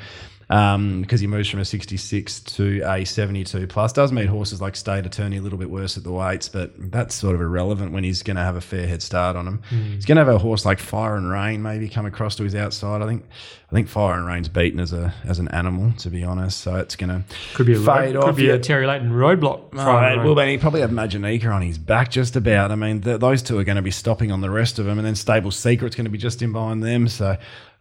Um, 0.48 1.02
because 1.02 1.22
he 1.22 1.26
moves 1.28 1.50
from 1.50 1.60
a 1.60 1.66
66 1.66 2.40
to 2.42 2.82
a 2.86 3.04
72 3.04 3.66
plus. 3.66 3.92
Does 3.94 4.12
mean 4.12 4.28
horses 4.28 4.62
like 4.62 4.76
State 4.76 5.06
Attorney 5.08 5.38
a 5.38 5.42
little 5.42 5.58
bit 5.58 5.72
worse 5.72 5.98
at 5.98 6.04
the 6.04 6.12
weights, 6.12 6.50
but 6.50 6.72
that's 6.92 7.16
sort 7.16 7.34
of 7.34 7.42
irrelevant 7.42 7.94
when 7.94 8.04
he's 8.04 8.22
going 8.22 8.38
to 8.38 8.44
have 8.44 8.56
a 8.56 8.62
fair 8.62 8.86
head 8.86 9.02
start 9.02 9.36
on 9.36 9.48
him. 9.48 9.62
He's 9.72 10.06
going 10.06 10.18
to 10.18 10.24
have 10.24 10.34
a 10.34 10.38
horse 10.38 10.64
like 10.64 10.78
Fire 10.78 11.16
and 11.16 11.28
Rain 11.32 11.64
maybe 11.64 11.90
come 11.90 12.06
across 12.06 12.36
to 12.36 12.44
his 12.44 12.54
outside. 12.54 13.02
I 13.02 13.08
think 13.08 13.26
I 13.72 13.74
think 13.74 13.88
Fire 13.88 14.14
and 14.16 14.28
Rain's 14.28 14.48
beaten 14.48 14.80
as 14.80 14.94
a 14.94 15.16
as 15.26 15.40
an 15.40 15.48
animal, 15.48 15.92
to 15.94 16.12
be 16.12 16.24
honest. 16.24 16.60
So 16.62 16.76
it's 16.76 16.96
going 16.96 17.10
to 17.10 17.24
Could 17.56 17.66
be 17.66 17.74
a 17.74 17.80
fade 17.80 18.14
road, 18.14 18.18
off. 18.18 18.26
could 18.26 18.36
be 18.36 18.50
a 18.52 18.60
Terry 18.60 18.86
Leighton 18.86 19.12
roadblock. 19.12 19.70
Oh, 19.74 19.78
well, 19.78 20.02
night. 20.02 20.24
will 20.24 20.36
be. 20.36 20.46
He 20.52 20.58
probably 20.60 20.82
have 20.82 20.92
Maginica 20.92 21.52
on 21.52 21.64
his 21.64 21.80
back 21.80 22.12
just 22.12 22.36
about. 22.36 22.72
I 22.72 22.76
mean, 22.76 23.02
th- 23.02 23.20
those 23.20 23.42
two 23.42 23.58
are 23.58 23.64
going 23.64 23.78
to 23.78 23.82
be 23.82 23.90
stopping 23.92 24.32
on 24.32 24.42
the 24.42 24.52
rest 24.52 24.78
of 24.78 24.86
them, 24.86 25.00
and 25.00 25.08
then 25.08 25.16
Stable 25.16 25.50
Secret's 25.50 25.96
going 25.96 26.06
to 26.06 26.12
be 26.12 26.20
just 26.20 26.44
in 26.44 26.52
behind 26.52 26.84
them. 26.84 27.08
So, 27.08 27.36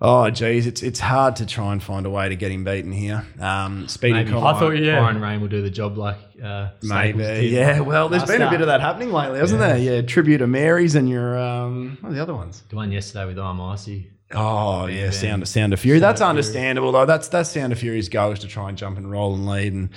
oh, 0.04 0.30
geez, 0.30 0.66
it's 0.66 0.82
it's 0.82 1.00
hard 1.00 1.36
to 1.36 1.46
try 1.46 1.72
and 1.72 1.82
find 1.82 2.06
a 2.06 2.10
way 2.10 2.28
to 2.28 2.36
get 2.36 2.52
him 2.52 2.62
beaten 2.62 2.92
here. 2.92 3.26
Um, 3.40 3.88
speedy 3.88 4.12
maybe 4.12 4.30
Com- 4.30 4.46
I 4.46 4.58
thought, 4.58 4.70
yeah. 4.70 5.00
Fire 5.00 5.10
and 5.10 5.22
Rain 5.22 5.40
will 5.40 5.48
do 5.48 5.62
the 5.62 5.70
job 5.70 5.96
like 5.96 6.18
uh, 6.42 6.70
Maybe, 6.82 7.18
did 7.18 7.50
yeah. 7.50 7.80
Well, 7.80 8.08
there's 8.08 8.22
last 8.22 8.32
been 8.32 8.42
a 8.42 8.50
bit 8.50 8.60
of 8.60 8.66
that 8.66 8.80
happening 8.80 9.12
lately, 9.12 9.38
hasn't 9.38 9.60
there? 9.60 9.78
Yeah, 9.78 10.02
tribute 10.02 10.38
to 10.38 10.46
Marys 10.46 10.94
and 10.94 11.08
your 11.08 11.38
um, 11.38 11.98
what 12.00 12.10
are 12.10 12.14
the 12.14 12.22
other 12.22 12.34
ones? 12.34 12.62
The 12.68 12.76
one 12.76 12.92
yesterday 12.92 13.26
with 13.26 13.38
I'm 13.38 13.60
Icy. 13.60 14.10
Oh 14.32 14.86
yeah, 14.86 15.10
sound 15.10 15.46
sound 15.46 15.72
of 15.72 15.80
fury. 15.80 15.98
That's 16.00 16.20
understandable 16.20 16.92
though. 16.92 17.06
That's 17.06 17.28
that's 17.28 17.50
sound 17.50 17.72
of 17.72 17.78
fury's 17.78 18.08
goal 18.08 18.32
is 18.32 18.40
to 18.40 18.48
try 18.48 18.68
and 18.68 18.76
jump 18.76 18.96
and 18.98 19.08
roll 19.10 19.34
and 19.34 19.46
lead, 19.46 19.72
and 19.72 19.90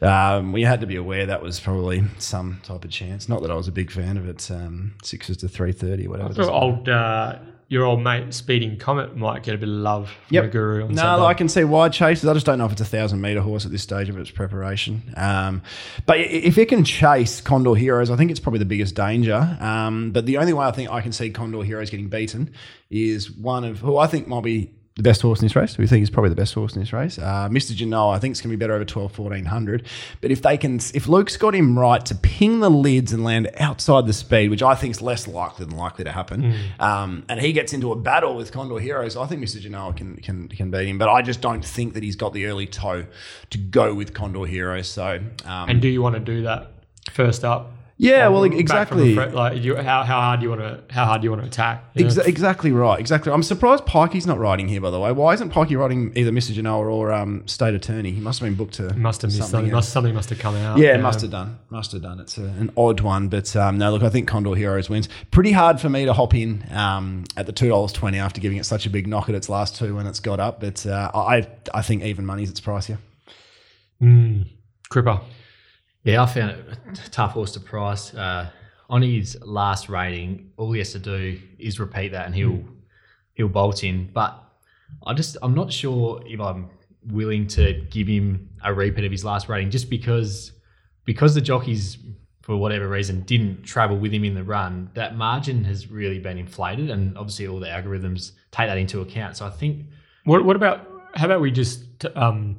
um, 0.00 0.52
we 0.52 0.62
had 0.62 0.80
to 0.80 0.86
be 0.86 0.96
aware 0.96 1.26
that 1.26 1.42
was 1.42 1.60
probably 1.60 2.02
some 2.18 2.60
type 2.62 2.84
of 2.84 2.90
chance. 2.90 3.28
Not 3.28 3.42
that 3.42 3.50
I 3.50 3.54
was 3.54 3.68
a 3.68 3.72
big 3.72 3.90
fan 3.90 4.16
of 4.16 4.28
it. 4.28 4.50
Um, 4.50 4.94
sixes 5.02 5.38
to 5.38 5.48
three 5.48 5.72
thirty, 5.72 6.08
whatever. 6.08 6.32
Your 6.32 6.50
old, 6.50 6.88
uh, 6.88 7.38
your 7.72 7.84
old 7.84 8.02
mate 8.02 8.34
Speeding 8.34 8.76
Comet 8.76 9.16
might 9.16 9.42
get 9.42 9.54
a 9.54 9.58
bit 9.58 9.68
of 9.68 9.74
love 9.74 10.08
from 10.10 10.34
Yep. 10.34 10.44
the 10.44 10.50
guru. 10.50 10.84
On 10.84 10.92
No. 10.94 11.24
I 11.24 11.32
can 11.32 11.48
see 11.48 11.64
wide 11.64 11.92
chases. 11.94 12.28
I 12.28 12.34
just 12.34 12.44
don't 12.44 12.58
know 12.58 12.66
if 12.66 12.72
it's 12.72 12.82
a 12.82 12.84
thousand 12.84 13.22
meter 13.22 13.40
horse 13.40 13.64
at 13.64 13.72
this 13.72 13.82
stage 13.82 14.10
of 14.10 14.18
its 14.18 14.30
preparation. 14.30 15.02
Um, 15.16 15.62
but 16.04 16.20
if 16.20 16.58
it 16.58 16.66
can 16.66 16.84
chase 16.84 17.40
Condor 17.40 17.74
Heroes, 17.74 18.10
I 18.10 18.16
think 18.16 18.30
it's 18.30 18.40
probably 18.40 18.58
the 18.58 18.66
biggest 18.66 18.94
danger. 18.94 19.56
Um, 19.58 20.10
but 20.10 20.26
the 20.26 20.36
only 20.36 20.52
way 20.52 20.66
I 20.66 20.70
think 20.70 20.90
I 20.90 21.00
can 21.00 21.12
see 21.12 21.30
Condor 21.30 21.62
Heroes 21.62 21.88
getting 21.88 22.08
beaten 22.08 22.50
is 22.90 23.30
one 23.30 23.64
of 23.64 23.78
who 23.78 23.96
I 23.96 24.06
think 24.06 24.28
might 24.28 24.44
be 24.44 24.70
the 24.94 25.02
best 25.02 25.22
horse 25.22 25.40
in 25.40 25.46
this 25.46 25.56
race. 25.56 25.78
We 25.78 25.86
think 25.86 26.02
is 26.02 26.10
probably 26.10 26.28
the 26.28 26.36
best 26.36 26.52
horse 26.52 26.74
in 26.74 26.80
this 26.80 26.92
race. 26.92 27.18
Uh, 27.18 27.48
Mr. 27.50 27.74
Genoa, 27.74 28.10
I 28.10 28.18
think 28.18 28.32
it's 28.32 28.40
going 28.42 28.50
to 28.50 28.56
be 28.56 28.60
better 28.60 28.74
over 28.74 28.84
12, 28.84 29.18
1400. 29.18 29.86
But 30.20 30.30
if 30.30 30.42
they 30.42 30.58
can, 30.58 30.80
if 30.92 31.08
Luke's 31.08 31.36
got 31.38 31.54
him 31.54 31.78
right 31.78 32.04
to 32.06 32.14
ping 32.14 32.60
the 32.60 32.70
lids 32.70 33.12
and 33.12 33.24
land 33.24 33.50
outside 33.58 34.06
the 34.06 34.12
speed, 34.12 34.50
which 34.50 34.62
I 34.62 34.74
think 34.74 34.90
is 34.94 35.00
less 35.00 35.26
likely 35.26 35.64
than 35.64 35.76
likely 35.76 36.04
to 36.04 36.12
happen, 36.12 36.54
um, 36.78 37.24
and 37.28 37.40
he 37.40 37.52
gets 37.52 37.72
into 37.72 37.90
a 37.90 37.96
battle 37.96 38.36
with 38.36 38.52
Condor 38.52 38.78
Heroes, 38.78 39.16
I 39.16 39.26
think 39.26 39.42
Mr. 39.42 39.60
Genoa 39.60 39.94
can, 39.94 40.16
can, 40.16 40.48
can 40.48 40.70
beat 40.70 40.86
him. 40.88 40.98
But 40.98 41.08
I 41.08 41.22
just 41.22 41.40
don't 41.40 41.64
think 41.64 41.94
that 41.94 42.02
he's 42.02 42.16
got 42.16 42.34
the 42.34 42.46
early 42.46 42.66
toe 42.66 43.06
to 43.50 43.58
go 43.58 43.94
with 43.94 44.12
Condor 44.12 44.44
Heroes. 44.44 44.88
So, 44.88 45.20
um, 45.46 45.68
And 45.70 45.80
do 45.80 45.88
you 45.88 46.02
want 46.02 46.16
to 46.16 46.20
do 46.20 46.42
that 46.42 46.72
first 47.10 47.44
up? 47.44 47.72
Yeah, 47.96 48.28
well, 48.28 48.42
Back 48.42 48.50
from 48.88 48.98
the 48.98 49.10
exactly. 49.10 49.14
fre- 49.14 49.36
like, 49.36 49.62
you, 49.62 49.76
how, 49.76 50.02
how 50.02 50.20
hard 50.20 50.40
do 50.40 50.44
you 50.44 50.50
want 50.50 50.62
to 50.62 50.94
how 50.94 51.04
hard 51.04 51.20
do 51.20 51.26
you 51.26 51.30
want 51.30 51.42
to 51.42 51.48
attack? 51.48 51.84
you 51.94 52.04
know? 52.04 52.10
Exa- 52.10 52.26
exactly 52.26 52.72
right. 52.72 52.98
Exactly. 52.98 53.32
I'm 53.32 53.42
surprised 53.42 53.84
Pikey's 53.84 54.26
not 54.26 54.38
riding 54.38 54.68
here, 54.68 54.80
by 54.80 54.90
the 54.90 54.98
way. 54.98 55.12
Why 55.12 55.34
isn't 55.34 55.52
Pikey 55.52 55.78
riding 55.78 56.12
either 56.16 56.30
Mr. 56.30 56.52
Genoa 56.52 56.84
or 56.84 57.12
um, 57.12 57.46
State 57.46 57.74
Attorney? 57.74 58.10
He 58.10 58.20
must 58.20 58.40
have 58.40 58.46
been 58.46 58.56
booked 58.56 58.74
to. 58.74 58.94
must 58.94 59.22
have 59.22 59.30
missed 59.30 59.50
something. 59.50 59.70
Must, 59.70 59.92
something 59.92 60.14
must 60.14 60.30
have 60.30 60.38
come 60.38 60.56
out. 60.56 60.78
Yeah, 60.78 60.96
must 60.96 61.20
have 61.20 61.30
done. 61.30 61.58
Must 61.70 61.92
have 61.92 62.02
done. 62.02 62.20
It's 62.20 62.38
a, 62.38 62.44
an 62.44 62.72
odd 62.76 63.00
one, 63.00 63.28
but 63.28 63.54
um, 63.56 63.78
no. 63.78 63.92
Look, 63.92 64.02
I 64.02 64.08
think 64.08 64.26
Condor 64.28 64.54
Heroes 64.54 64.88
wins. 64.90 65.08
Pretty 65.30 65.52
hard 65.52 65.80
for 65.80 65.88
me 65.88 66.04
to 66.04 66.12
hop 66.12 66.34
in 66.34 66.64
um, 66.72 67.24
at 67.36 67.46
the 67.46 67.52
two 67.52 67.68
dollars 67.68 67.92
twenty 67.92 68.18
after 68.18 68.40
giving 68.40 68.58
it 68.58 68.64
such 68.66 68.86
a 68.86 68.90
big 68.90 69.06
knock 69.06 69.28
at 69.28 69.34
its 69.34 69.48
last 69.48 69.76
two 69.76 69.94
when 69.96 70.06
it's 70.06 70.20
got 70.20 70.40
up. 70.40 70.60
But 70.60 70.86
uh, 70.86 71.10
I 71.14 71.46
I 71.72 71.82
think 71.82 72.02
even 72.02 72.26
money's 72.26 72.50
its 72.50 72.60
price 72.60 72.86
here. 72.86 72.98
Mm. 74.02 74.48
Cripper. 74.90 75.20
Yeah, 76.04 76.22
I 76.22 76.26
found 76.26 76.50
it 76.50 76.78
a 77.06 77.10
tough 77.10 77.32
horse 77.32 77.52
to 77.52 77.60
price. 77.60 78.14
Uh, 78.14 78.50
on 78.90 79.02
his 79.02 79.38
last 79.42 79.88
rating, 79.88 80.50
all 80.56 80.72
he 80.72 80.78
has 80.78 80.92
to 80.92 80.98
do 80.98 81.40
is 81.58 81.78
repeat 81.80 82.12
that, 82.12 82.26
and 82.26 82.34
he'll 82.34 82.62
he'll 83.34 83.48
bolt 83.48 83.84
in. 83.84 84.10
But 84.12 84.38
I 85.06 85.14
just 85.14 85.36
I'm 85.42 85.54
not 85.54 85.72
sure 85.72 86.22
if 86.26 86.40
I'm 86.40 86.70
willing 87.06 87.46
to 87.48 87.74
give 87.90 88.06
him 88.06 88.50
a 88.64 88.72
repeat 88.74 89.04
of 89.04 89.12
his 89.12 89.24
last 89.24 89.48
rating, 89.48 89.70
just 89.70 89.88
because 89.88 90.52
because 91.04 91.34
the 91.34 91.40
jockeys 91.40 91.98
for 92.42 92.56
whatever 92.56 92.88
reason 92.88 93.20
didn't 93.20 93.62
travel 93.62 93.96
with 93.96 94.12
him 94.12 94.24
in 94.24 94.34
the 94.34 94.42
run. 94.42 94.90
That 94.94 95.16
margin 95.16 95.62
has 95.64 95.88
really 95.90 96.18
been 96.18 96.38
inflated, 96.38 96.90
and 96.90 97.16
obviously 97.16 97.46
all 97.46 97.60
the 97.60 97.68
algorithms 97.68 98.32
take 98.50 98.68
that 98.68 98.78
into 98.78 99.00
account. 99.00 99.36
So 99.36 99.46
I 99.46 99.50
think 99.50 99.86
What 100.24 100.44
what 100.44 100.56
about 100.56 100.88
how 101.14 101.26
about 101.26 101.40
we 101.40 101.52
just 101.52 102.04
um 102.16 102.58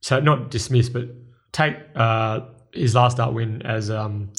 so 0.00 0.20
not 0.20 0.50
dismiss 0.50 0.88
but 0.88 1.08
take 1.52 1.76
uh 1.96 2.40
his 2.74 2.94
last 2.94 3.16
start 3.16 3.32
win 3.32 3.62
as 3.62 3.90
um 3.90 4.30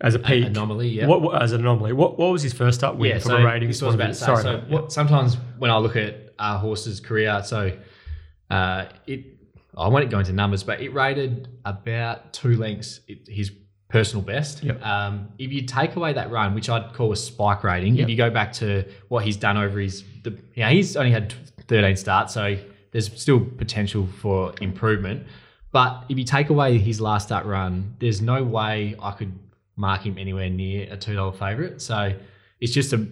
as 0.00 0.14
a 0.14 0.18
peak 0.18 0.46
anomaly, 0.46 0.88
yeah. 0.88 1.06
What, 1.06 1.22
what 1.22 1.42
as 1.42 1.52
an 1.52 1.60
anomaly? 1.60 1.92
What 1.92 2.18
what 2.18 2.32
was 2.32 2.42
his 2.42 2.52
first 2.52 2.78
start 2.78 2.96
win 2.96 3.10
yeah, 3.10 3.18
from 3.18 3.30
so 3.30 3.36
a 3.36 3.44
rating? 3.44 3.68
this 3.68 3.80
was 3.80 3.94
say, 3.96 4.12
Sorry, 4.12 4.42
so 4.42 4.56
mate. 4.58 4.68
what, 4.68 4.92
sometimes 4.92 5.36
when 5.58 5.70
I 5.70 5.78
look 5.78 5.96
at 5.96 6.34
a 6.38 6.58
horse's 6.58 7.00
career, 7.00 7.42
so 7.44 7.72
uh, 8.50 8.86
it 9.06 9.24
I 9.76 9.88
won't 9.88 10.10
go 10.10 10.18
into 10.18 10.32
numbers, 10.32 10.62
but 10.62 10.80
it 10.80 10.92
rated 10.92 11.48
about 11.64 12.32
two 12.32 12.56
lengths 12.56 13.00
it, 13.08 13.26
his 13.28 13.50
personal 13.88 14.22
best. 14.24 14.62
Yep. 14.62 14.84
Um, 14.84 15.28
if 15.38 15.52
you 15.52 15.62
take 15.62 15.96
away 15.96 16.12
that 16.12 16.30
run, 16.30 16.54
which 16.54 16.68
I'd 16.68 16.92
call 16.94 17.12
a 17.12 17.16
spike 17.16 17.62
rating, 17.62 17.94
Yep. 17.94 18.02
if 18.04 18.10
you 18.10 18.16
go 18.16 18.30
back 18.30 18.52
to 18.54 18.84
what 19.08 19.24
he's 19.24 19.36
done 19.36 19.56
over 19.56 19.78
his, 19.78 20.04
the, 20.22 20.36
yeah, 20.54 20.70
he's 20.70 20.96
only 20.96 21.12
had 21.12 21.32
13 21.68 21.96
starts, 21.96 22.34
so 22.34 22.56
there's 22.90 23.12
still 23.20 23.40
potential 23.40 24.06
for 24.20 24.52
improvement. 24.60 25.26
But 25.74 26.04
if 26.08 26.16
you 26.16 26.24
take 26.24 26.50
away 26.50 26.78
his 26.78 27.00
last 27.00 27.26
start 27.26 27.46
run, 27.46 27.96
there's 27.98 28.22
no 28.22 28.44
way 28.44 28.94
I 29.02 29.10
could 29.10 29.36
mark 29.74 30.02
him 30.02 30.16
anywhere 30.16 30.48
near 30.48 30.86
a 30.88 30.96
two 30.96 31.16
dollar 31.16 31.32
favorite. 31.32 31.82
So 31.82 32.14
it's 32.60 32.72
just 32.72 32.92
a 32.92 33.04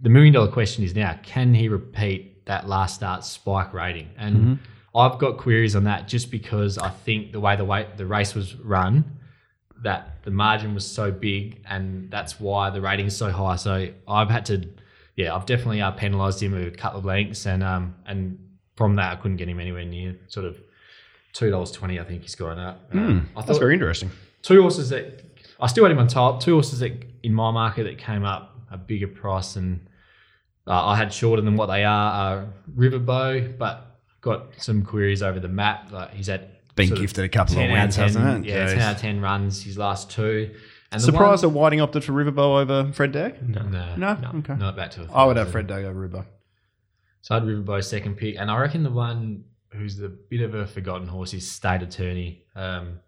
the 0.00 0.08
million 0.08 0.32
dollar 0.32 0.50
question 0.50 0.82
is 0.82 0.94
now 0.94 1.20
can 1.22 1.52
he 1.52 1.68
repeat 1.68 2.46
that 2.46 2.66
last 2.66 2.94
start 2.94 3.22
spike 3.22 3.74
rating? 3.74 4.08
And 4.16 4.60
I've 4.94 5.18
got 5.18 5.36
queries 5.36 5.76
on 5.76 5.84
that 5.84 6.08
just 6.08 6.30
because 6.30 6.78
I 6.78 6.88
think 6.88 7.32
the 7.32 7.40
way 7.40 7.54
the 7.54 7.66
way 7.66 7.86
the 7.98 8.06
race 8.06 8.34
was 8.34 8.56
run, 8.56 9.04
that 9.82 10.22
the 10.22 10.30
margin 10.30 10.72
was 10.72 10.90
so 10.90 11.12
big, 11.12 11.62
and 11.68 12.10
that's 12.10 12.40
why 12.40 12.70
the 12.70 12.80
rating 12.80 13.04
is 13.08 13.16
so 13.16 13.30
high. 13.30 13.56
So 13.56 13.88
I've 14.08 14.30
had 14.30 14.46
to, 14.46 14.66
yeah, 15.16 15.36
I've 15.36 15.44
definitely 15.44 15.82
uh, 15.82 15.90
penalised 15.90 16.42
him 16.42 16.52
with 16.52 16.68
a 16.68 16.70
couple 16.70 16.98
of 16.98 17.04
lengths, 17.04 17.44
and 17.44 17.62
um 17.62 17.94
and 18.06 18.38
from 18.74 18.96
that 18.96 19.12
I 19.12 19.16
couldn't 19.16 19.36
get 19.36 19.50
him 19.50 19.60
anywhere 19.60 19.84
near 19.84 20.16
sort 20.28 20.46
of 20.46 20.56
two 21.36 21.50
dollars 21.50 21.70
twenty. 21.70 22.00
I 22.00 22.04
think 22.04 22.22
he's 22.22 22.34
going 22.34 22.58
up. 22.58 22.88
Um, 22.92 23.28
I 23.36 23.42
That's 23.42 23.58
very 23.58 23.74
interesting. 23.74 24.10
two 24.42 24.62
horses 24.62 24.88
that 24.90 25.22
I 25.60 25.66
still 25.66 25.84
had 25.84 25.92
him 25.92 25.98
on 25.98 26.08
top. 26.08 26.40
Two 26.40 26.54
horses 26.54 26.80
that 26.80 26.92
in 27.22 27.34
my 27.34 27.50
market 27.50 27.84
that 27.84 27.98
came 27.98 28.24
up 28.24 28.56
a 28.70 28.78
bigger 28.78 29.08
price 29.08 29.54
than 29.54 29.88
uh, 30.66 30.86
I 30.86 30.96
had 30.96 31.12
shorter 31.12 31.42
than 31.42 31.56
what 31.56 31.66
they 31.66 31.84
are. 31.84 32.12
Are 32.12 32.48
Riverbow, 32.74 33.56
but 33.58 33.98
got 34.20 34.46
some 34.56 34.82
queries 34.82 35.22
over 35.22 35.38
the 35.38 35.48
map. 35.48 35.92
Like 35.92 36.12
he's 36.14 36.28
at 36.28 36.74
Been 36.74 36.94
gifted 36.94 37.24
a 37.24 37.28
couple 37.28 37.54
of 37.54 37.58
10 37.58 37.70
out 37.70 37.74
of 37.76 37.82
wins, 37.84 37.94
10, 37.96 38.04
hasn't 38.04 38.46
it? 38.46 38.48
Yeah, 38.48 38.66
Jeez. 38.66 38.70
ten 38.70 38.80
out 38.80 38.94
of 38.94 39.00
ten 39.00 39.20
runs 39.20 39.62
his 39.62 39.76
last 39.78 40.10
two. 40.10 40.54
And 40.92 41.00
the 41.00 41.04
Surprised 41.04 41.44
one, 41.44 41.52
that 41.52 41.58
Whiting 41.58 41.80
opted 41.80 42.04
for 42.04 42.12
Riverbow 42.12 42.60
over 42.62 42.92
Fred 42.92 43.12
Dag? 43.12 43.46
No. 43.46 43.62
no, 43.62 43.96
No? 43.96 44.14
No. 44.14 44.38
Okay. 44.38 44.54
not 44.54 44.76
back 44.76 44.92
to. 44.92 45.02
a 45.02 45.12
I 45.12 45.24
would 45.26 45.36
have. 45.36 45.50
Fred 45.50 45.66
Dag 45.66 45.84
over 45.84 46.08
Riverbow. 46.08 46.24
So 47.22 47.34
I 47.34 47.40
had 47.40 47.48
Riverbow 47.48 47.82
second 47.84 48.16
pick, 48.16 48.36
and 48.38 48.50
I 48.50 48.56
reckon 48.58 48.84
the 48.84 48.90
one 48.90 49.44
who's 49.72 50.00
a 50.00 50.08
bit 50.08 50.40
of 50.40 50.54
a 50.54 50.66
forgotten 50.66 51.08
horse 51.08 51.34
is 51.34 51.50
State 51.50 51.82
Attorney. 51.82 52.44
Um, 52.54 53.00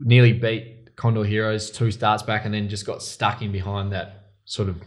nearly 0.00 0.32
beat 0.32 0.96
Condor 0.96 1.24
Heroes 1.24 1.70
two 1.70 1.90
starts 1.90 2.22
back, 2.22 2.44
and 2.44 2.54
then 2.54 2.68
just 2.68 2.86
got 2.86 3.02
stuck 3.02 3.42
in 3.42 3.52
behind 3.52 3.92
that 3.92 4.30
sort 4.44 4.68
of 4.68 4.82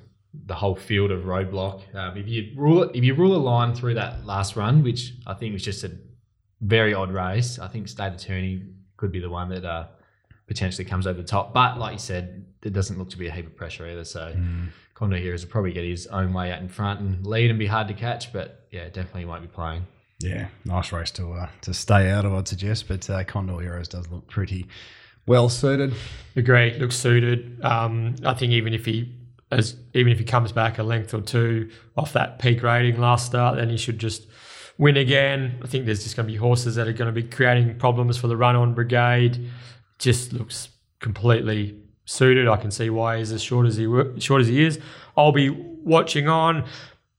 the 0.46 0.56
whole 0.56 0.76
field 0.76 1.12
of 1.12 1.24
roadblock. 1.24 1.96
Um, 1.96 2.18
if 2.18 2.28
you 2.28 2.54
rule 2.56 2.84
it, 2.84 2.96
if 2.96 3.04
you 3.04 3.14
rule 3.14 3.36
a 3.36 3.38
line 3.38 3.74
through 3.74 3.96
that 3.96 4.26
last 4.26 4.56
run, 4.56 4.84
which 4.84 5.14
I 5.26 5.34
think 5.34 5.54
was 5.54 5.64
just 5.64 5.84
a 5.84 5.92
very 6.62 6.94
odd 6.94 7.12
race, 7.12 7.60
I 7.60 7.68
think 7.68 7.88
State 7.88 8.14
Attorney 8.14 8.64
could 8.98 9.12
be 9.12 9.20
the 9.20 9.30
one 9.30 9.50
that 9.50 9.66
uh, 9.66 9.88
potentially 10.48 10.86
comes 10.86 11.08
over 11.08 11.22
the 11.22 11.28
top. 11.28 11.54
But 11.54 11.78
like 11.78 11.94
you 11.94 12.00
said, 12.00 12.46
there 12.62 12.72
doesn't 12.72 12.98
look 12.98 13.10
to 13.12 13.18
be 13.18 13.28
a 13.28 13.32
heap 13.32 13.46
of 13.46 13.56
pressure 13.56 13.88
either. 13.88 14.04
So. 14.04 14.36
Condor 14.98 15.18
Heroes 15.18 15.46
will 15.46 15.52
probably 15.52 15.74
get 15.74 15.84
his 15.84 16.08
own 16.08 16.34
way 16.34 16.52
out 16.52 16.60
in 16.60 16.68
front 16.68 17.02
and 17.02 17.24
lead 17.24 17.52
and 17.52 17.60
be 17.60 17.68
hard 17.68 17.88
to 17.88 17.94
catch, 17.94 18.34
but 18.34 18.66
yeah, 18.72 18.86
definitely 18.86 19.26
won't 19.26 19.44
be 19.44 19.48
playing. 19.48 19.86
Yeah, 20.20 20.48
nice 20.66 20.92
race 20.92 21.12
to 21.12 21.32
uh, 21.34 21.50
to 21.62 21.74
stay 21.74 22.10
out 22.10 22.26
of, 22.26 22.34
I'd 22.34 22.48
suggest. 22.48 22.88
But 22.88 23.08
uh, 23.10 23.24
Condor 23.24 23.60
Heroes 23.60 23.88
does 23.88 24.10
look 24.10 24.28
pretty 24.28 24.68
well 25.28 25.50
suited. 25.50 25.94
Agree. 26.36 26.74
Looks 26.80 26.96
suited. 26.96 27.64
Um, 27.64 28.16
I 28.26 28.34
think 28.34 28.52
even 28.54 28.74
if 28.74 28.86
he 28.86 29.14
as 29.52 29.76
even 29.94 30.12
if 30.12 30.20
he 30.20 30.26
comes 30.26 30.52
back 30.52 30.80
a 30.80 30.84
length 30.84 31.14
or 31.14 31.22
two 31.22 31.70
off 31.96 32.14
that 32.14 32.40
peak 32.40 32.64
rating 32.64 33.00
last 33.00 33.28
start, 33.28 33.58
then 33.58 33.70
he 33.70 33.78
should 33.78 34.00
just 34.00 34.28
win 34.78 34.98
again. 34.98 35.60
I 35.64 35.68
think 35.68 35.86
there's 35.86 36.04
just 36.04 36.16
going 36.16 36.28
to 36.28 36.32
be 36.32 36.38
horses 36.38 36.76
that 36.76 36.88
are 36.88 36.94
going 36.94 37.14
to 37.14 37.22
be 37.22 37.28
creating 37.28 37.78
problems 37.78 38.18
for 38.18 38.28
the 38.28 38.38
run 38.38 38.56
on 38.56 38.74
brigade. 38.74 39.50
Just 40.00 40.34
looks 40.34 40.70
completely 41.00 41.80
suited. 42.06 42.48
I 42.48 42.58
can 42.58 42.72
see 42.72 42.90
why 42.90 43.20
he's 43.20 43.32
as 43.32 43.42
short 43.42 43.68
as 43.68 43.78
he 43.78 43.86
short 44.20 44.42
as 44.42 44.48
he 44.48 44.64
is. 44.64 44.80
I'll 45.16 45.32
be 45.32 45.50
watching 45.50 46.28
on. 46.28 46.66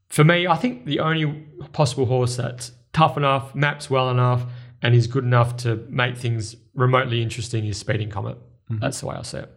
For 0.09 0.24
me, 0.24 0.46
I 0.46 0.57
think 0.57 0.86
the 0.86 1.01
only 1.01 1.46
possible 1.72 2.07
horse 2.07 2.36
that's 2.36 2.72
tough 2.99 3.16
enough, 3.16 3.55
maps 3.55 3.88
well 3.88 4.11
enough, 4.11 4.44
and 4.82 4.92
is 4.92 5.07
good 5.07 5.22
enough 5.22 5.57
to 5.59 5.76
make 5.88 6.16
things 6.16 6.57
remotely 6.74 7.22
interesting 7.22 7.64
is 7.64 7.78
Speeding 7.78 8.11
Comet. 8.11 8.36
That's 8.80 8.99
the 8.99 9.07
way 9.07 9.14
I 9.14 9.22
see 9.22 9.38
it. 9.38 9.55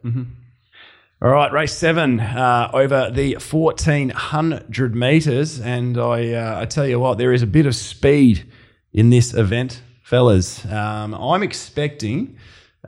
All 1.24 1.30
right, 1.30 1.52
race 1.52 1.74
seven 1.74 2.20
uh, 2.20 2.70
over 2.72 3.10
the 3.10 3.34
1400 3.38 4.96
meters. 4.96 5.60
And 5.60 5.98
I, 5.98 6.34
uh, 6.34 6.62
I 6.62 6.66
tell 6.66 6.86
you 6.88 7.00
what, 7.00 7.18
there 7.18 7.34
is 7.34 7.42
a 7.42 7.48
bit 7.48 7.66
of 7.66 7.76
speed 7.76 8.48
in 8.94 9.10
this 9.10 9.34
event, 9.34 9.82
fellas. 10.04 10.64
Um, 10.66 11.16
I'm 11.16 11.42
expecting, 11.42 12.38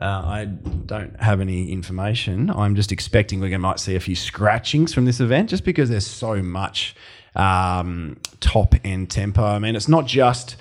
uh, 0.00 0.04
I 0.04 0.44
don't 0.44 1.20
have 1.20 1.40
any 1.40 1.72
information. 1.72 2.48
I'm 2.50 2.76
just 2.76 2.92
expecting 2.92 3.40
to 3.40 3.58
might 3.58 3.80
see 3.80 3.96
a 3.96 4.00
few 4.00 4.14
scratchings 4.14 4.94
from 4.94 5.04
this 5.04 5.18
event 5.18 5.50
just 5.50 5.64
because 5.64 5.90
there's 5.90 6.06
so 6.06 6.42
much 6.44 6.94
um, 7.34 8.16
top 8.40 8.74
end 8.84 9.10
tempo. 9.10 9.44
I 9.44 9.58
mean, 9.58 9.76
it's 9.76 9.88
not 9.88 10.06
just 10.06 10.56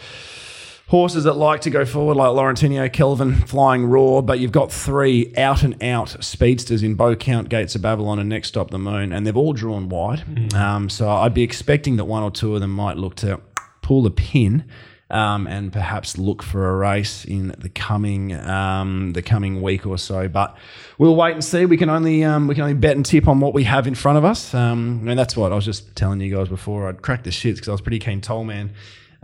horses 0.88 1.24
that 1.24 1.34
like 1.34 1.62
to 1.62 1.70
go 1.70 1.86
forward, 1.86 2.16
like 2.16 2.30
Laurentino, 2.30 2.92
Kelvin, 2.92 3.34
Flying 3.34 3.86
Raw, 3.86 4.22
but 4.22 4.40
you've 4.40 4.52
got 4.52 4.72
three 4.72 5.34
out 5.38 5.64
and 5.64 5.82
out 5.82 6.24
speedsters 6.24 6.84
in 6.84 6.96
Bow 6.96 7.16
Count, 7.16 7.50
Gates 7.50 7.74
of 7.74 7.82
Babylon, 7.82 8.20
and 8.20 8.30
Next 8.30 8.50
Stop 8.50 8.70
the 8.70 8.78
Moon, 8.78 9.12
and 9.12 9.26
they've 9.26 9.36
all 9.36 9.54
drawn 9.54 9.90
wide. 9.90 10.54
Um, 10.54 10.90
so 10.90 11.10
I'd 11.10 11.34
be 11.34 11.42
expecting 11.42 11.98
that 11.98 12.06
one 12.06 12.22
or 12.22 12.32
two 12.32 12.54
of 12.54 12.62
them 12.62 12.72
might 12.72 12.98
look 12.98 13.16
to 13.16 13.40
pull 13.82 14.04
the 14.04 14.12
pin. 14.12 14.66
Um, 15.10 15.46
and 15.46 15.72
perhaps 15.72 16.18
look 16.18 16.42
for 16.42 16.70
a 16.70 16.76
race 16.76 17.24
in 17.24 17.54
the 17.60 17.70
coming 17.70 18.34
um, 18.34 19.14
the 19.14 19.22
coming 19.22 19.62
week 19.62 19.86
or 19.86 19.98
so. 19.98 20.28
But 20.28 20.58
we'll 20.98 21.16
wait 21.16 21.34
and 21.34 21.44
see. 21.44 21.66
We 21.66 21.78
can 21.78 21.90
only 21.90 22.24
um, 22.24 22.48
we 22.48 22.56
can 22.56 22.64
only 22.64 22.74
bet 22.74 22.96
and 22.96 23.06
tip 23.06 23.28
on 23.28 23.40
what 23.40 23.54
we 23.54 23.64
have 23.66 23.86
in 23.86 23.94
front 23.94 24.18
of 24.18 24.26
us. 24.26 24.54
Um, 24.56 25.06
and 25.08 25.20
that's 25.20 25.38
what 25.38 25.52
I 25.52 25.56
was 25.56 25.66
just 25.66 25.96
telling 25.96 26.20
you 26.20 26.36
guys 26.36 26.48
before. 26.48 26.90
I'd 26.90 27.04
crack 27.04 27.24
the 27.24 27.30
shits 27.30 27.56
because 27.56 27.70
I 27.70 27.74
was 27.74 27.82
pretty 27.82 28.00
keen 28.00 28.22
toll 28.22 28.44
man 28.44 28.72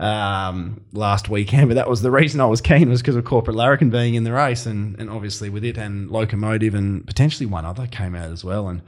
um, 0.00 0.80
last 0.94 1.28
weekend, 1.28 1.68
but 1.68 1.74
that 1.74 1.88
was 1.88 2.00
the 2.00 2.10
reason 2.10 2.40
I 2.40 2.46
was 2.46 2.62
keen 2.62 2.88
was 2.88 3.02
because 3.02 3.16
of 3.16 3.24
Corporate 3.26 3.54
Larrikin 3.54 3.90
being 3.90 4.14
in 4.14 4.24
the 4.24 4.32
race, 4.32 4.64
and, 4.64 4.98
and 4.98 5.10
obviously 5.10 5.50
with 5.50 5.62
it 5.62 5.76
and 5.76 6.10
Locomotive 6.10 6.74
and 6.74 7.06
potentially 7.06 7.44
one 7.44 7.66
other 7.66 7.86
came 7.86 8.14
out 8.14 8.32
as 8.32 8.42
well, 8.42 8.68
and 8.68 8.80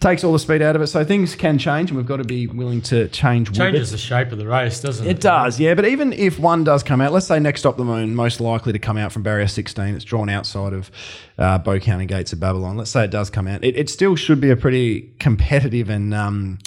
takes 0.00 0.24
all 0.24 0.32
the 0.32 0.38
speed 0.38 0.62
out 0.62 0.74
of 0.74 0.80
it. 0.80 0.86
So 0.86 1.04
things 1.04 1.36
can 1.36 1.58
change, 1.58 1.90
and 1.90 1.98
we've 1.98 2.06
got 2.06 2.16
to 2.16 2.24
be 2.24 2.46
willing 2.46 2.80
to 2.82 3.08
change. 3.08 3.52
Changes 3.52 3.90
the 3.90 3.98
shape 3.98 4.32
of 4.32 4.38
the 4.38 4.46
race, 4.46 4.80
doesn't 4.80 5.06
it? 5.06 5.10
It 5.10 5.20
does, 5.20 5.60
yeah. 5.60 5.74
But 5.74 5.84
even 5.84 6.14
if 6.14 6.38
one 6.38 6.64
does 6.64 6.82
come 6.82 7.02
out, 7.02 7.12
let's 7.12 7.26
say 7.26 7.38
next 7.38 7.60
stop 7.60 7.76
the 7.76 7.84
moon, 7.84 8.14
most 8.14 8.40
likely 8.40 8.72
to 8.72 8.78
come 8.78 8.96
out 8.96 9.12
from 9.12 9.22
barrier 9.22 9.46
16, 9.46 9.94
it's 9.94 10.04
drawn 10.04 10.30
outside 10.30 10.72
of 10.72 10.90
uh, 11.36 11.58
Bow 11.58 11.78
County 11.78 12.06
Gates 12.06 12.32
of 12.32 12.40
Babylon. 12.40 12.78
Let's 12.78 12.90
say 12.90 13.04
it 13.04 13.10
does 13.10 13.28
come 13.28 13.46
out. 13.46 13.62
It, 13.62 13.76
it 13.76 13.90
still 13.90 14.16
should 14.16 14.40
be 14.40 14.50
a 14.50 14.56
pretty 14.56 15.12
competitive 15.18 15.90
and 15.90 16.14
um, 16.14 16.58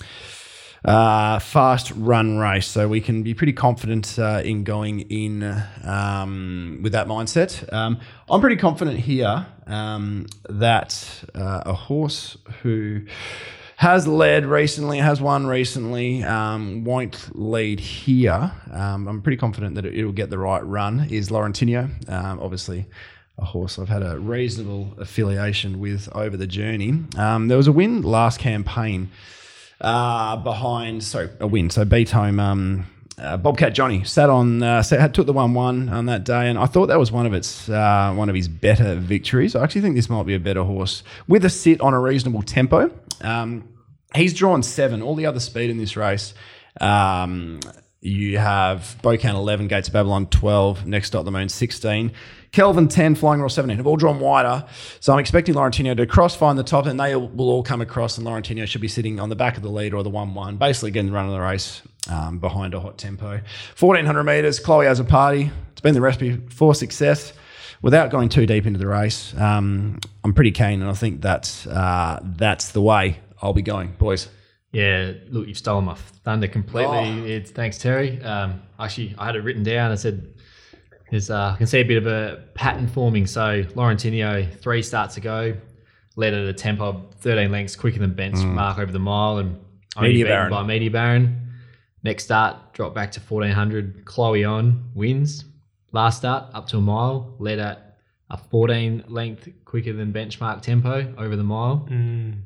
uh, 0.85 1.39
fast 1.39 1.91
run 1.95 2.37
race. 2.37 2.67
So 2.67 2.87
we 2.87 3.01
can 3.01 3.23
be 3.23 3.33
pretty 3.33 3.53
confident 3.53 4.17
uh, 4.19 4.41
in 4.43 4.63
going 4.63 5.01
in 5.01 5.43
um, 5.83 6.79
with 6.81 6.93
that 6.93 7.07
mindset. 7.07 7.71
Um, 7.73 7.99
I'm 8.29 8.41
pretty 8.41 8.57
confident 8.57 8.99
here 8.99 9.45
um, 9.65 10.27
that 10.49 11.23
uh, 11.35 11.63
a 11.65 11.73
horse 11.73 12.37
who 12.61 13.01
has 13.77 14.07
led 14.07 14.45
recently, 14.45 14.97
has 14.97 15.21
won 15.21 15.45
recently, 15.45 16.23
um, 16.23 16.83
won't 16.83 17.35
lead 17.37 17.79
here. 17.79 18.51
Um, 18.71 19.07
I'm 19.07 19.21
pretty 19.21 19.37
confident 19.37 19.75
that 19.75 19.85
it, 19.85 20.03
will 20.03 20.11
get 20.11 20.31
the 20.31 20.39
right 20.39 20.65
run. 20.65 21.07
Is 21.11 21.29
Laurentino, 21.29 22.09
um, 22.09 22.39
obviously 22.39 22.87
a 23.37 23.45
horse 23.45 23.77
I've 23.77 23.89
had 23.89 24.01
a 24.01 24.17
reasonable 24.17 24.95
affiliation 24.97 25.79
with 25.79 26.09
over 26.13 26.35
the 26.35 26.47
journey. 26.47 27.03
Um, 27.17 27.49
there 27.49 27.57
was 27.57 27.67
a 27.67 27.71
win 27.71 28.01
last 28.01 28.39
campaign 28.39 29.11
uh, 29.81 30.37
behind, 30.37 31.03
so 31.03 31.29
a 31.39 31.47
win. 31.47 31.69
So 31.69 31.85
beat 31.85 32.11
home. 32.11 32.39
Um, 32.39 32.85
uh, 33.19 33.35
Bobcat 33.35 33.73
Johnny 33.73 34.03
sat 34.03 34.29
on, 34.29 34.61
uh, 34.61 34.83
sat, 34.83 35.13
took 35.13 35.25
the 35.25 35.33
one 35.33 35.53
one 35.53 35.89
on 35.89 36.05
that 36.05 36.23
day, 36.23 36.49
and 36.49 36.57
I 36.57 36.67
thought 36.67 36.87
that 36.87 36.99
was 36.99 37.11
one 37.11 37.25
of 37.25 37.33
its 37.33 37.67
uh, 37.67 38.13
one 38.15 38.29
of 38.29 38.35
his 38.35 38.47
better 38.47 38.95
victories. 38.95 39.55
I 39.55 39.63
actually 39.63 39.81
think 39.81 39.95
this 39.95 40.09
might 40.09 40.25
be 40.25 40.35
a 40.35 40.39
better 40.39 40.63
horse 40.63 41.03
with 41.27 41.43
a 41.43 41.49
sit 41.49 41.81
on 41.81 41.93
a 41.93 41.99
reasonable 41.99 42.43
tempo. 42.43 42.91
Um, 43.21 43.67
he's 44.13 44.33
drawn 44.33 44.61
seven. 44.61 45.01
All 45.01 45.15
the 45.15 45.25
other 45.25 45.39
speed 45.39 45.69
in 45.69 45.77
this 45.77 45.97
race. 45.97 46.33
Um, 46.79 47.59
you 47.99 48.37
have 48.37 48.95
Bocan 49.01 49.33
11, 49.33 49.67
Gates 49.67 49.87
of 49.87 49.93
Babylon 49.93 50.27
12, 50.27 50.85
Next 50.85 51.07
Stop 51.07 51.25
the 51.25 51.31
Moon 51.31 51.49
16, 51.49 52.11
Kelvin 52.57 52.87
10, 52.87 53.13
Flying 53.13 53.39
Roll 53.39 53.49
17 53.49 53.77
have 53.77 53.85
all 53.85 53.97
drawn 53.97 54.19
wider. 54.19 54.65
So 54.99 55.13
I'm 55.13 55.19
expecting 55.19 55.53
Laurentino 55.53 55.95
to 55.95 56.07
cross 56.07 56.35
find 56.35 56.57
the 56.57 56.63
top 56.63 56.87
and 56.87 56.99
they 56.99 57.15
will 57.15 57.51
all 57.51 57.61
come 57.61 57.81
across 57.81 58.17
and 58.17 58.25
Laurentino 58.25 58.65
should 58.65 58.81
be 58.81 58.87
sitting 58.87 59.19
on 59.19 59.29
the 59.29 59.35
back 59.35 59.57
of 59.57 59.61
the 59.61 59.69
lead 59.69 59.93
or 59.93 60.01
the 60.01 60.09
1 60.09 60.33
1, 60.33 60.57
basically 60.57 60.89
getting 60.89 61.11
the 61.11 61.15
run 61.15 61.27
of 61.27 61.33
the 61.33 61.39
race 61.39 61.83
um, 62.09 62.39
behind 62.39 62.73
a 62.73 62.79
hot 62.79 62.97
tempo. 62.97 63.41
1400 63.77 64.23
metres, 64.23 64.57
Joey 64.57 64.87
Azzopardi. 64.87 65.51
It's 65.71 65.81
been 65.81 65.93
the 65.93 66.01
recipe 66.01 66.41
for 66.49 66.73
success. 66.73 67.31
Without 67.83 68.09
going 68.09 68.27
too 68.27 68.47
deep 68.47 68.65
into 68.65 68.79
the 68.79 68.87
race, 68.87 69.37
um, 69.37 69.99
I'm 70.23 70.33
pretty 70.33 70.49
keen 70.49 70.81
and 70.81 70.89
I 70.89 70.95
think 70.95 71.21
that's, 71.21 71.67
uh, 71.67 72.19
that's 72.23 72.71
the 72.71 72.81
way 72.81 73.19
I'll 73.39 73.53
be 73.53 73.61
going, 73.61 73.91
boys. 73.99 74.29
Yeah, 74.71 75.11
look, 75.29 75.47
you've 75.47 75.59
stolen 75.59 75.85
my 75.85 75.93
thunder 75.93 76.47
completely. 76.47 77.21
Oh. 77.21 77.23
It's 77.23 77.51
thanks, 77.51 77.77
Terry. 77.77 78.19
Um, 78.23 78.63
actually, 78.79 79.13
I 79.19 79.27
had 79.27 79.35
it 79.35 79.43
written 79.43 79.61
down. 79.61 79.91
I 79.91 79.95
said, 79.95 80.33
"There's, 81.11 81.29
uh, 81.29 81.51
I 81.53 81.57
can 81.57 81.67
see 81.67 81.79
a 81.79 81.85
bit 81.85 81.97
of 81.97 82.07
a 82.07 82.43
pattern 82.53 82.87
forming." 82.87 83.27
So, 83.27 83.63
Laurentino, 83.75 84.51
three 84.59 84.81
starts 84.81 85.17
ago, 85.17 85.55
led 86.15 86.33
at 86.33 86.45
a 86.47 86.53
tempo 86.53 86.85
of 86.85 87.13
13 87.19 87.51
lengths 87.51 87.75
quicker 87.75 87.99
than 87.99 88.11
benchmark 88.15 88.79
over 88.79 88.91
the 88.91 88.99
mile, 88.99 89.37
and 89.37 89.57
only 89.95 90.09
Mm. 90.09 90.13
Media 90.13 90.25
beaten 90.25 90.37
Baron. 90.37 90.49
by 90.51 90.63
Media 90.63 90.91
Baron. 90.91 91.41
Next 92.03 92.23
start, 92.25 92.73
dropped 92.73 92.95
back 92.95 93.11
to 93.13 93.19
1400. 93.19 94.05
Joey 94.07 94.43
on 94.45 94.85
wins. 94.93 95.45
Last 95.91 96.17
start, 96.17 96.45
up 96.53 96.67
to 96.67 96.77
a 96.77 96.81
mile, 96.81 97.35
led 97.39 97.59
at 97.59 97.97
a 98.29 98.37
14 98.37 99.03
length 99.07 99.47
quicker 99.65 99.93
than 99.93 100.11
benchmark 100.13 100.61
tempo 100.61 101.13
over 101.17 101.35
the 101.35 101.43
mile 101.43 101.87
Mm. 101.89 102.41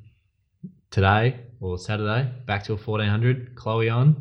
today 0.90 1.36
or 1.60 1.78
Saturday, 1.78 2.30
back 2.46 2.64
to 2.66 2.74
a 2.74 2.78
1400. 2.78 3.58
Joey 3.62 3.90
on. 3.90 4.16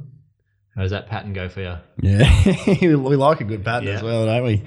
How 0.81 0.85
does 0.85 0.93
that 0.93 1.09
pattern 1.09 1.35
go 1.35 1.47
for 1.51 1.61
you? 1.61 1.77
Yeah, 2.01 2.75
we 2.81 2.97
like 2.97 3.43
a 3.43 3.45
good 3.45 3.63
pattern 3.63 3.89
as 3.89 4.03
well, 4.03 4.25
don't 4.25 4.43
we? 4.43 4.63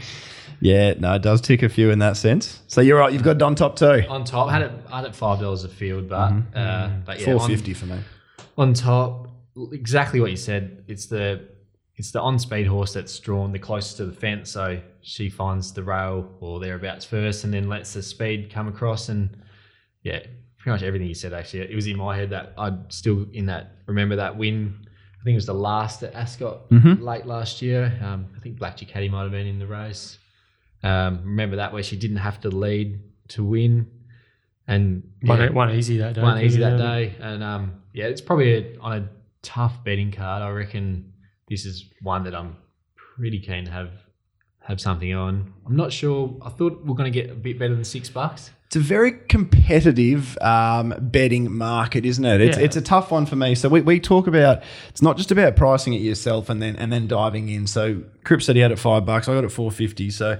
Yeah, 0.61 0.93
no, 0.99 1.15
it 1.15 1.23
does 1.23 1.41
tick 1.41 1.63
a 1.63 1.69
few 1.69 1.89
in 1.89 1.97
that 1.99 2.17
sense. 2.17 2.61
So 2.67 2.81
you're 2.81 2.99
right. 2.99 3.11
You've 3.11 3.23
got 3.23 3.41
on 3.41 3.55
top 3.55 3.75
two. 3.77 4.03
On 4.07 4.23
top, 4.23 4.49
I 4.49 4.51
had 4.51 4.61
it, 4.61 4.71
had 4.91 5.05
it 5.05 5.15
five 5.15 5.39
dollars 5.39 5.63
a 5.63 5.69
field, 5.69 6.07
but 6.07 6.31
uh, 6.53 6.91
but 7.03 7.19
yeah, 7.19 7.25
Four 7.25 7.47
fifty 7.47 7.73
for 7.73 7.87
me. 7.87 7.97
on 8.59 8.75
top, 8.75 9.27
exactly 9.71 10.21
what 10.21 10.29
you 10.29 10.37
said. 10.37 10.83
It's 10.87 11.07
the 11.07 11.47
it's 11.95 12.11
the 12.11 12.21
on 12.21 12.37
speed 12.37 12.67
horse 12.67 12.93
that's 12.93 13.17
drawn 13.17 13.51
the 13.51 13.57
closest 13.57 13.97
to 13.97 14.05
the 14.05 14.13
fence, 14.13 14.51
so 14.51 14.79
she 15.01 15.31
finds 15.31 15.73
the 15.73 15.81
rail 15.81 16.29
or 16.41 16.59
thereabouts 16.59 17.05
first, 17.05 17.43
and 17.43 17.51
then 17.51 17.67
lets 17.67 17.95
the 17.95 18.03
speed 18.03 18.51
come 18.53 18.67
across. 18.67 19.09
And 19.09 19.35
yeah, 20.03 20.19
pretty 20.59 20.75
much 20.75 20.83
everything 20.83 21.07
you 21.07 21.15
said. 21.15 21.33
Actually, 21.33 21.61
it 21.61 21.75
was 21.75 21.87
in 21.87 21.97
my 21.97 22.15
head 22.15 22.29
that 22.29 22.53
I'd 22.55 22.93
still 22.93 23.25
in 23.33 23.47
that 23.47 23.77
remember 23.87 24.17
that 24.17 24.37
win. 24.37 24.85
I 25.23 25.25
think 25.25 25.35
it 25.35 25.37
was 25.37 25.45
the 25.45 25.53
last 25.53 26.03
at 26.03 26.13
Ascot 26.15 26.69
late 26.69 27.25
last 27.25 27.61
year. 27.61 27.97
Um, 28.03 28.27
I 28.35 28.41
think 28.41 28.59
Black 28.59 28.75
Ducati 28.77 29.09
might 29.09 29.21
have 29.23 29.31
been 29.31 29.47
in 29.47 29.57
the 29.57 29.65
race. 29.67 30.17
Um, 30.83 31.21
remember 31.23 31.55
that 31.55 31.71
where 31.71 31.81
she 31.81 31.95
didn't 31.95 32.17
have 32.17 32.41
to 32.41 32.49
lead 32.49 32.99
to 33.29 33.41
win, 33.45 33.87
and 34.67 35.03
One, 35.21 35.39
yeah, 35.39 35.49
one 35.51 35.71
easy 35.71 35.97
that 35.99 36.15
day. 36.15 36.21
one 36.21 36.41
easy 36.41 36.59
that 36.59 36.77
day, 36.77 37.15
and 37.21 37.41
um, 37.41 37.81
yeah, 37.93 38.05
it's 38.07 38.19
probably 38.19 38.53
a, 38.53 38.77
on 38.81 38.93
a 38.97 39.09
tough 39.41 39.81
betting 39.85 40.11
card. 40.11 40.41
I 40.43 40.49
reckon 40.49 41.13
this 41.47 41.65
is 41.65 41.85
one 42.01 42.25
that 42.25 42.35
I'm 42.35 42.57
pretty 42.97 43.39
keen 43.39 43.63
to 43.63 43.71
have 43.71 43.91
have 44.59 44.81
something 44.81 45.13
on. 45.13 45.53
I'm 45.65 45.77
not 45.77 45.93
sure. 45.93 46.37
I 46.41 46.49
thought 46.49 46.83
we 46.83 46.91
are 46.91 46.95
going 46.95 47.11
to 47.11 47.17
get 47.21 47.29
a 47.29 47.35
bit 47.35 47.57
better 47.57 47.75
than 47.75 47.85
six 47.85 48.09
bucks. 48.09 48.51
It's 48.73 48.77
a 48.77 48.79
very 48.79 49.11
competitive 49.11 50.35
um, 50.41 50.95
betting 50.99 51.55
market, 51.55 52.07
isn't 52.07 52.25
it? 52.25 52.41
It's, 52.41 52.57
Yeah. 52.57 52.63
it's 52.63 52.75
a 52.75 52.81
tough 52.81 53.11
one 53.11 53.27
for 53.27 53.35
me. 53.35 53.53
So 53.53 53.69
we, 53.69 53.81
we 53.81 53.99
talk 53.99 54.25
about 54.25 54.63
it's 54.89 55.03
not 55.03 55.15
just 55.15 55.29
about 55.29 55.55
pricing 55.55 55.93
it 55.93 56.01
yourself 56.01 56.49
and 56.49 56.59
then 56.59 56.75
and 56.77 56.91
then 56.91 57.05
diving 57.05 57.49
in. 57.49 57.67
So 57.67 58.01
Crip 58.23 58.41
said 58.41 58.55
he 58.55 58.63
had 58.63 58.71
it 58.71 58.79
five 58.79 59.05
bucks. 59.05 59.29
I 59.29 59.35
got 59.35 59.43
it 59.43 59.51
four 59.51 59.69
fifty. 59.69 60.09
So 60.09 60.39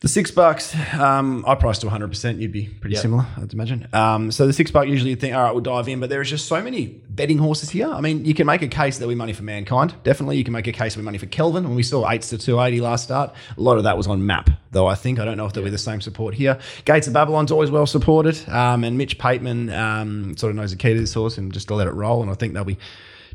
the 0.00 0.06
six 0.08 0.30
bucks, 0.30 0.76
um, 0.94 1.44
I 1.44 1.56
priced 1.56 1.80
to 1.80 1.88
100%. 1.88 2.38
You'd 2.40 2.52
be 2.52 2.66
pretty 2.68 2.94
Yep. 2.94 3.02
similar, 3.02 3.26
I'd 3.36 3.52
imagine. 3.52 3.88
Um, 3.92 4.30
so 4.30 4.46
the 4.46 4.52
six 4.52 4.70
buck, 4.70 4.86
usually 4.86 5.10
you 5.10 5.16
think, 5.16 5.34
all 5.34 5.42
right, 5.42 5.50
we'll 5.52 5.60
dive 5.62 5.88
in. 5.88 5.98
But 5.98 6.08
there 6.08 6.20
is 6.20 6.30
just 6.30 6.46
so 6.46 6.62
many 6.62 6.86
betting 7.10 7.38
horses 7.38 7.70
here. 7.70 7.88
I 7.88 8.00
mean, 8.00 8.24
you 8.24 8.32
can 8.32 8.46
make 8.46 8.62
a 8.62 8.68
case 8.68 8.98
that 8.98 9.08
we 9.08 9.16
money 9.16 9.32
for 9.32 9.42
Mankind. 9.42 9.94
Definitely. 10.04 10.36
You 10.36 10.44
can 10.44 10.52
make 10.52 10.68
a 10.68 10.72
case 10.72 10.94
that 10.94 11.00
we 11.00 11.04
money 11.04 11.18
for 11.18 11.26
Kelvin. 11.26 11.64
When 11.64 11.74
we 11.74 11.82
saw 11.82 12.08
eights 12.08 12.28
to 12.30 12.38
280 12.38 12.80
last 12.80 13.02
start, 13.04 13.32
a 13.56 13.60
lot 13.60 13.76
of 13.76 13.82
that 13.84 13.96
was 13.96 14.06
on 14.06 14.24
map, 14.24 14.50
though, 14.70 14.86
I 14.86 14.94
think. 14.94 15.18
I 15.18 15.24
don't 15.24 15.36
know 15.36 15.46
if 15.46 15.52
there'll 15.52 15.64
be 15.66 15.70
the 15.72 15.78
same 15.78 16.00
support 16.00 16.34
here. 16.34 16.58
Gates 16.84 17.08
of 17.08 17.12
Babylon's 17.12 17.50
always 17.50 17.72
well 17.72 17.86
supported. 17.86 18.48
Um, 18.48 18.84
and 18.84 18.96
Mitch 18.96 19.18
Pateman 19.18 19.76
um, 19.76 20.36
sort 20.36 20.50
of 20.50 20.56
knows 20.56 20.70
the 20.70 20.76
key 20.76 20.94
to 20.94 21.00
this 21.00 21.14
horse 21.14 21.38
and 21.38 21.52
just 21.52 21.66
to 21.68 21.74
let 21.74 21.88
it 21.88 21.92
roll. 21.94 22.22
And 22.22 22.30
I 22.30 22.34
think 22.34 22.54
they'll 22.54 22.62
be 22.62 22.78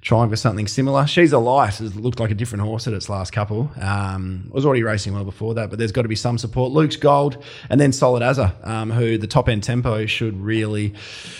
trying 0.03 0.29
for 0.29 0.35
something 0.35 0.67
similar. 0.67 1.07
She's 1.07 1.31
a 1.31 1.39
light. 1.39 1.79
It 1.79 1.95
looked 1.95 2.19
like 2.19 2.29
a 2.29 2.35
different 2.35 2.63
horse 2.65 2.87
at 2.87 2.93
its 2.93 3.07
last 3.07 3.31
couple. 3.31 3.71
Um, 3.79 4.49
was 4.51 4.65
already 4.65 4.83
racing 4.83 5.13
well 5.13 5.23
before 5.23 5.53
that, 5.55 5.69
but 5.69 5.79
there's 5.79 5.93
got 5.93 6.01
to 6.01 6.09
be 6.09 6.15
some 6.15 6.37
support. 6.37 6.73
Luke's 6.73 6.97
Gold 6.97 7.41
and 7.69 7.79
then 7.79 7.93
Solid 7.93 8.21
Azza, 8.21 8.67
um, 8.67 8.91
who 8.91 9.17
the 9.17 9.27
top 9.27 9.47
end 9.47 9.63
tempo 9.63 10.05
should 10.05 10.39
really 10.41 10.93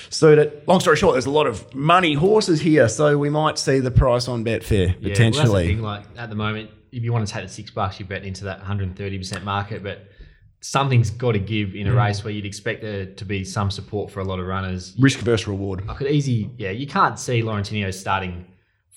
suit 0.10 0.40
it. 0.40 0.66
Long 0.68 0.80
story 0.80 0.96
short, 0.96 1.14
there's 1.16 1.26
a 1.26 1.30
lot 1.32 1.46
of 1.46 1.76
money 1.76 2.14
horses 2.14 2.62
here, 2.62 2.88
so 2.88 3.18
we 3.18 3.30
might 3.30 3.60
see 3.60 3.80
the 3.80 3.92
price 3.92 4.30
on 4.30 4.46
Betfair 4.46 4.72
Yeah, 4.72 4.78
well, 4.78 4.88
that's 4.88 5.02
the 5.04 5.10
potentially. 5.10 5.68
thing, 5.68 5.82
like 5.82 6.06
at 6.18 6.30
the 6.30 6.36
moment, 6.36 6.72
if 6.94 7.04
you 7.04 7.12
want 7.12 7.28
to 7.28 7.34
take 7.34 7.44
the 7.44 7.52
six 7.54 7.70
bucks, 7.70 8.00
you 8.00 8.06
bet 8.06 8.24
into 8.24 8.46
that 8.46 8.60
130 8.60 9.18
percent 9.18 9.44
market, 9.44 9.84
but 9.84 10.08
something's 10.62 11.10
got 11.10 11.34
to 11.34 11.40
give 11.40 11.76
in 11.76 11.88
a 11.88 11.94
race 11.94 12.24
where 12.24 12.32
you'd 12.32 12.46
expect 12.46 12.82
there 12.82 13.08
to 13.08 13.26
be 13.26 13.44
some 13.44 13.70
support 13.70 14.10
for 14.10 14.22
a 14.22 14.24
lot 14.24 14.40
of 14.40 14.46
runners. 14.46 14.96
Risk 14.98 15.20
versus 15.20 15.48
reward. 15.50 15.84
I 15.90 15.96
could 15.96 16.08
easy, 16.08 16.50
yeah, 16.58 16.72
you 16.72 16.88
can't 16.88 17.20
see 17.20 17.42
Laurentino 17.42 17.94
starting 17.94 18.46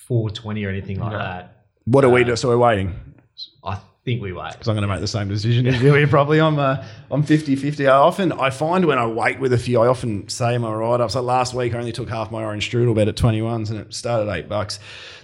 420 0.06 0.64
or 0.64 0.68
anything 0.70 0.98
like 1.00 1.12
No. 1.12 1.18
that. 1.18 1.66
What 1.84 2.04
are 2.04 2.10
we 2.10 2.22
um, 2.22 2.28
do? 2.28 2.36
So 2.36 2.48
we're 2.48 2.58
waiting. 2.58 2.94
I 3.64 3.78
think 4.06 4.22
we 4.22 4.32
wait. 4.32 4.52
because 4.52 4.68
I'm 4.68 4.74
going 4.76 4.86
to 4.86 4.92
make 4.94 5.00
the 5.00 5.08
same 5.08 5.28
decision 5.28 5.66
as 5.66 5.82
you. 5.82 6.06
Probably 6.06 6.40
I'm 6.40 6.58
uh, 6.58 6.82
I'm 7.10 7.24
50-50. 7.24 7.86
I 7.86 7.96
often 7.96 8.30
I 8.32 8.50
find 8.50 8.84
when 8.86 8.98
I 8.98 9.06
wait 9.06 9.40
with 9.40 9.52
a 9.52 9.58
few, 9.58 9.80
I 9.80 9.88
often 9.88 10.28
say 10.28 10.56
my 10.58 10.72
write 10.72 11.00
ups. 11.00 11.14
Like 11.16 11.24
last 11.24 11.52
week, 11.54 11.74
I 11.74 11.78
only 11.78 11.92
took 11.92 12.08
half 12.08 12.30
my 12.30 12.42
orange 12.44 12.70
strudel 12.70 12.94
bet 12.94 13.08
at 13.08 13.16
twenty 13.16 13.42
ones, 13.42 13.68
and 13.68 13.80
it 13.80 13.92
started 13.92 14.30
at 14.30 14.38
eight 14.38 14.48
bucks. 14.48 14.78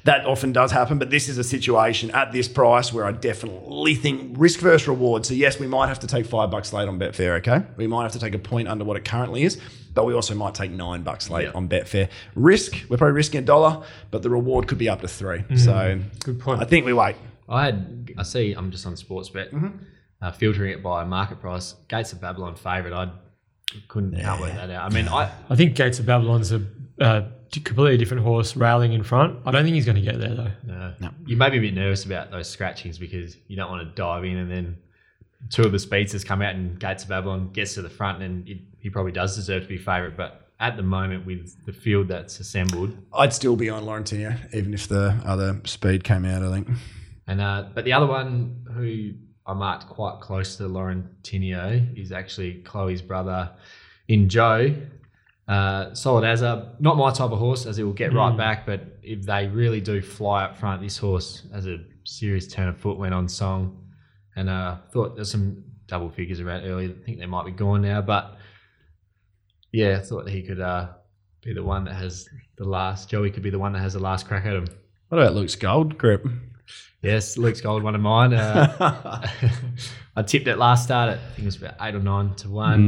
That 0.04 0.26
often 0.26 0.52
does 0.52 0.72
happen, 0.72 0.98
but 0.98 1.10
this 1.10 1.28
is 1.28 1.38
a 1.38 1.44
situation 1.44 2.10
at 2.10 2.32
this 2.32 2.48
price 2.48 2.92
where 2.92 3.04
I 3.06 3.12
definitely 3.12 3.94
think 3.94 4.34
risk 4.36 4.58
versus 4.58 4.88
reward. 4.88 5.24
So 5.24 5.32
yes, 5.34 5.60
we 5.60 5.68
might 5.68 5.86
have 5.86 6.00
to 6.00 6.08
take 6.08 6.26
five 6.26 6.50
bucks 6.50 6.72
late 6.72 6.88
on 6.88 6.98
Betfair. 6.98 7.36
Okay, 7.38 7.62
we 7.76 7.86
might 7.86 8.02
have 8.02 8.12
to 8.12 8.18
take 8.18 8.34
a 8.34 8.38
point 8.40 8.66
under 8.68 8.84
what 8.84 8.96
it 8.96 9.04
currently 9.04 9.44
is. 9.44 9.58
But 9.94 10.06
we 10.06 10.14
also 10.14 10.34
might 10.34 10.54
take 10.54 10.70
nine 10.70 11.02
bucks 11.02 11.28
late 11.28 11.44
Yeah. 11.44 11.52
on 11.54 11.68
Betfair. 11.68 12.08
Risk, 12.34 12.74
we're 12.88 12.96
probably 12.96 13.12
risking 13.12 13.40
a 13.40 13.44
dollar, 13.44 13.84
but 14.10 14.22
the 14.22 14.30
reward 14.30 14.66
could 14.66 14.78
be 14.78 14.88
up 14.88 15.02
to 15.02 15.08
three. 15.08 15.44
So 15.56 16.00
Good 16.24 16.40
point. 16.40 16.62
I 16.62 16.64
think 16.64 16.86
we 16.86 16.94
wait. 16.94 17.14
I 17.48 17.66
had, 17.66 18.12
I 18.16 18.22
see, 18.22 18.52
I'm 18.52 18.70
just 18.70 18.86
on 18.86 18.94
Sportsbet, 18.94 19.72
uh, 20.20 20.32
filtering 20.32 20.72
it 20.72 20.82
by 20.82 21.04
market 21.04 21.40
price. 21.40 21.74
Gates 21.88 22.12
of 22.12 22.20
Babylon 22.20 22.54
favourite. 22.54 22.92
I 22.94 23.10
couldn't 23.88 24.16
can't 24.18 24.40
work 24.40 24.52
that 24.54 24.70
out. 24.70 24.90
I 24.90 24.94
mean, 24.94 25.08
I 25.08 25.30
I 25.48 25.56
think 25.56 25.74
Gates 25.74 25.98
of 25.98 26.06
Babylon's 26.06 26.52
a 26.52 26.62
uh, 27.00 27.22
completely 27.50 27.96
different 27.96 28.22
horse 28.22 28.56
railing 28.56 28.92
in 28.92 29.02
front. 29.02 29.38
I 29.46 29.50
don't 29.50 29.64
think 29.64 29.74
he's 29.74 29.86
going 29.86 29.96
to 29.96 30.02
get 30.02 30.18
there 30.18 30.34
though. 30.34 30.72
uh, 30.72 31.10
you 31.26 31.36
may 31.36 31.50
be 31.50 31.58
a 31.58 31.60
bit 31.60 31.74
nervous 31.74 32.04
about 32.04 32.30
those 32.30 32.48
scratchings 32.48 32.98
because 32.98 33.36
you 33.48 33.56
don't 33.56 33.70
want 33.70 33.88
to 33.88 33.94
dive 33.94 34.24
in 34.24 34.36
and 34.36 34.50
then 34.50 34.76
two 35.50 35.62
of 35.62 35.72
the 35.72 35.78
speedsters 35.78 36.24
come 36.24 36.42
out 36.42 36.54
and 36.54 36.78
Gates 36.78 37.02
of 37.02 37.08
Babylon 37.08 37.50
gets 37.52 37.74
to 37.74 37.82
the 37.82 37.90
front 37.90 38.22
and 38.22 38.48
it, 38.48 38.58
he 38.78 38.90
probably 38.90 39.12
does 39.12 39.36
deserve 39.36 39.62
to 39.62 39.68
be 39.68 39.78
favourite. 39.78 40.16
But 40.16 40.50
at 40.60 40.76
the 40.76 40.82
moment, 40.82 41.26
with 41.26 41.64
the 41.66 41.72
field 41.72 42.08
that's 42.08 42.38
assembled, 42.40 42.96
I'd 43.12 43.32
still 43.32 43.56
be 43.56 43.68
on 43.68 43.84
Laurentino, 43.84 44.38
even 44.54 44.72
if 44.74 44.86
the 44.88 45.18
other 45.24 45.60
speed 45.64 46.04
came 46.04 46.24
out, 46.24 46.42
I 46.42 46.52
think. 46.52 46.68
And 47.26 47.40
uh, 47.40 47.66
but 47.74 47.84
the 47.84 47.92
other 47.92 48.06
one 48.06 48.66
who 48.74 49.12
I 49.46 49.54
marked 49.54 49.88
quite 49.88 50.20
close 50.20 50.56
to 50.56 50.64
Laurentino 50.64 51.98
is 51.98 52.12
actually 52.12 52.54
Chloe's 52.62 53.02
brother 53.02 53.50
in 54.08 54.28
Joe. 54.28 54.74
Uh, 55.48 55.92
solid 55.94 56.24
as 56.24 56.42
a 56.42 56.74
not 56.78 56.96
my 56.96 57.10
type 57.12 57.30
of 57.30 57.38
horse, 57.38 57.66
as 57.66 57.78
it 57.78 57.82
will 57.82 57.92
get 57.92 58.12
right 58.12 58.36
back. 58.36 58.64
But 58.64 58.98
if 59.02 59.22
they 59.22 59.48
really 59.48 59.80
do 59.80 60.00
fly 60.00 60.44
up 60.44 60.56
front, 60.56 60.82
this 60.82 60.96
horse 60.96 61.42
has 61.52 61.66
a 61.66 61.78
serious 62.04 62.46
turn 62.46 62.68
of 62.68 62.78
foot 62.78 62.98
went 62.98 63.14
on 63.14 63.28
song, 63.28 63.84
and 64.36 64.48
uh, 64.48 64.76
thought 64.92 65.16
there's 65.16 65.30
some 65.30 65.64
double 65.86 66.10
figures 66.10 66.40
around 66.40 66.64
earlier. 66.64 66.90
I 66.90 67.04
think 67.04 67.18
they 67.18 67.26
might 67.26 67.44
be 67.44 67.52
gone 67.52 67.82
now, 67.82 68.00
but 68.00 68.36
yeah, 69.72 69.98
I 69.98 70.04
thought 70.04 70.28
he 70.28 70.42
could 70.42 70.60
uh, 70.60 70.88
be 71.42 71.52
the 71.52 71.62
one 71.62 71.84
that 71.84 71.94
has 71.94 72.28
the 72.56 72.64
last. 72.64 73.08
Joey 73.08 73.30
could 73.30 73.42
be 73.42 73.50
the 73.50 73.58
one 73.58 73.72
that 73.72 73.80
has 73.80 73.94
the 73.94 74.00
last 74.00 74.26
crack 74.26 74.46
at 74.46 74.54
him. 74.54 74.66
What 75.08 75.18
about 75.18 75.34
Luke's 75.34 75.56
gold 75.56 75.98
Crip? 75.98 76.24
Yes, 77.02 77.36
Luke's 77.36 77.60
Gold, 77.60 77.82
one 77.82 77.94
of 77.94 78.00
mine. 78.00 78.32
Uh, 78.32 79.26
I 80.16 80.22
tipped 80.22 80.46
it 80.46 80.56
last 80.56 80.84
start 80.84 81.10
at 81.10 81.18
I 81.18 81.26
think 81.34 81.40
it 81.40 81.44
was 81.46 81.56
about 81.56 81.74
eight 81.80 81.94
or 81.94 82.00
nine 82.00 82.34
to 82.36 82.48
one. 82.48 82.80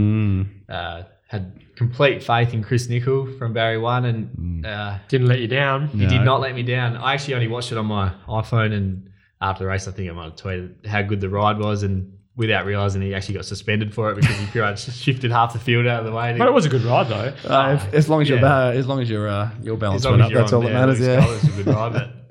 Mm. 0.69 0.74
Uh, 0.74 1.03
had 1.28 1.61
complete 1.74 2.23
faith 2.23 2.55
in 2.55 2.62
Chris 2.62 2.89
Nichol 2.89 3.27
from 3.39 3.53
Barry 3.53 3.78
One, 3.78 4.05
and 4.05 4.65
uh, 4.65 4.99
Didn't 5.09 5.27
let 5.27 5.41
you 5.41 5.49
down. 5.49 5.89
he 5.89 6.07
did 6.07 6.23
not 6.23 6.41
let 6.41 6.55
me 6.55 6.62
down. 6.62 6.97
I 6.97 7.15
actually 7.15 7.35
only 7.35 7.49
watched 7.49 7.73
it 7.73 7.78
on 7.78 7.86
my 7.86 8.12
iPhone, 8.28 8.73
and 8.73 9.11
after 9.41 9.65
the 9.65 9.70
race, 9.70 9.89
I 9.89 9.91
think 9.93 10.09
I 10.09 10.12
might 10.12 10.24
have 10.24 10.36
tweeted 10.36 10.86
how 10.86 11.03
good 11.03 11.20
the 11.20 11.28
ride 11.28 11.59
was, 11.59 11.82
and 11.82 12.12
without 12.36 12.66
realizing 12.66 13.01
he 13.03 13.15
actually 13.15 13.35
got 13.35 13.45
suspended 13.45 13.95
for 13.95 14.11
it 14.11 14.16
because 14.16 14.36
he 14.36 14.47
pretty 14.47 14.61
much 14.61 14.81
shifted 14.93 15.31
half 15.31 15.53
the 15.53 15.59
field 15.59 15.86
out 15.86 16.01
of 16.01 16.07
the 16.07 16.12
way. 16.12 16.36
But 16.36 16.49
it 16.49 16.53
was 16.53 16.66
a 16.66 16.69
good 16.69 16.82
ride 16.82 17.09
though. 17.09 17.32
Uh, 17.49 17.81
if- 17.81 17.95
as 17.95 18.09
long 18.09 18.23
as 18.23 18.28
your 18.28 18.39
yeah. 18.39 18.66
uh, 18.66 18.70
as 18.73 18.86
long 18.86 19.01
as 19.01 19.11
your 19.11 19.28
uh, 19.28 19.51
your 19.62 19.77
balance 19.77 20.03
as 20.03 20.05
long 20.05 20.20
went 20.20 20.23
as 20.23 20.27
up, 20.27 20.32
you're 20.32 20.41
that's 20.43 20.53
on, 20.53 20.62
all 20.62 20.69
that 20.69 20.74
matters. 20.74 21.01
Yeah. 21.01 21.24
Gold, 21.24 21.35
it's 21.36 21.45
a 21.45 21.62
good 21.62 21.66
ride, 21.74 21.93
but 21.93 22.23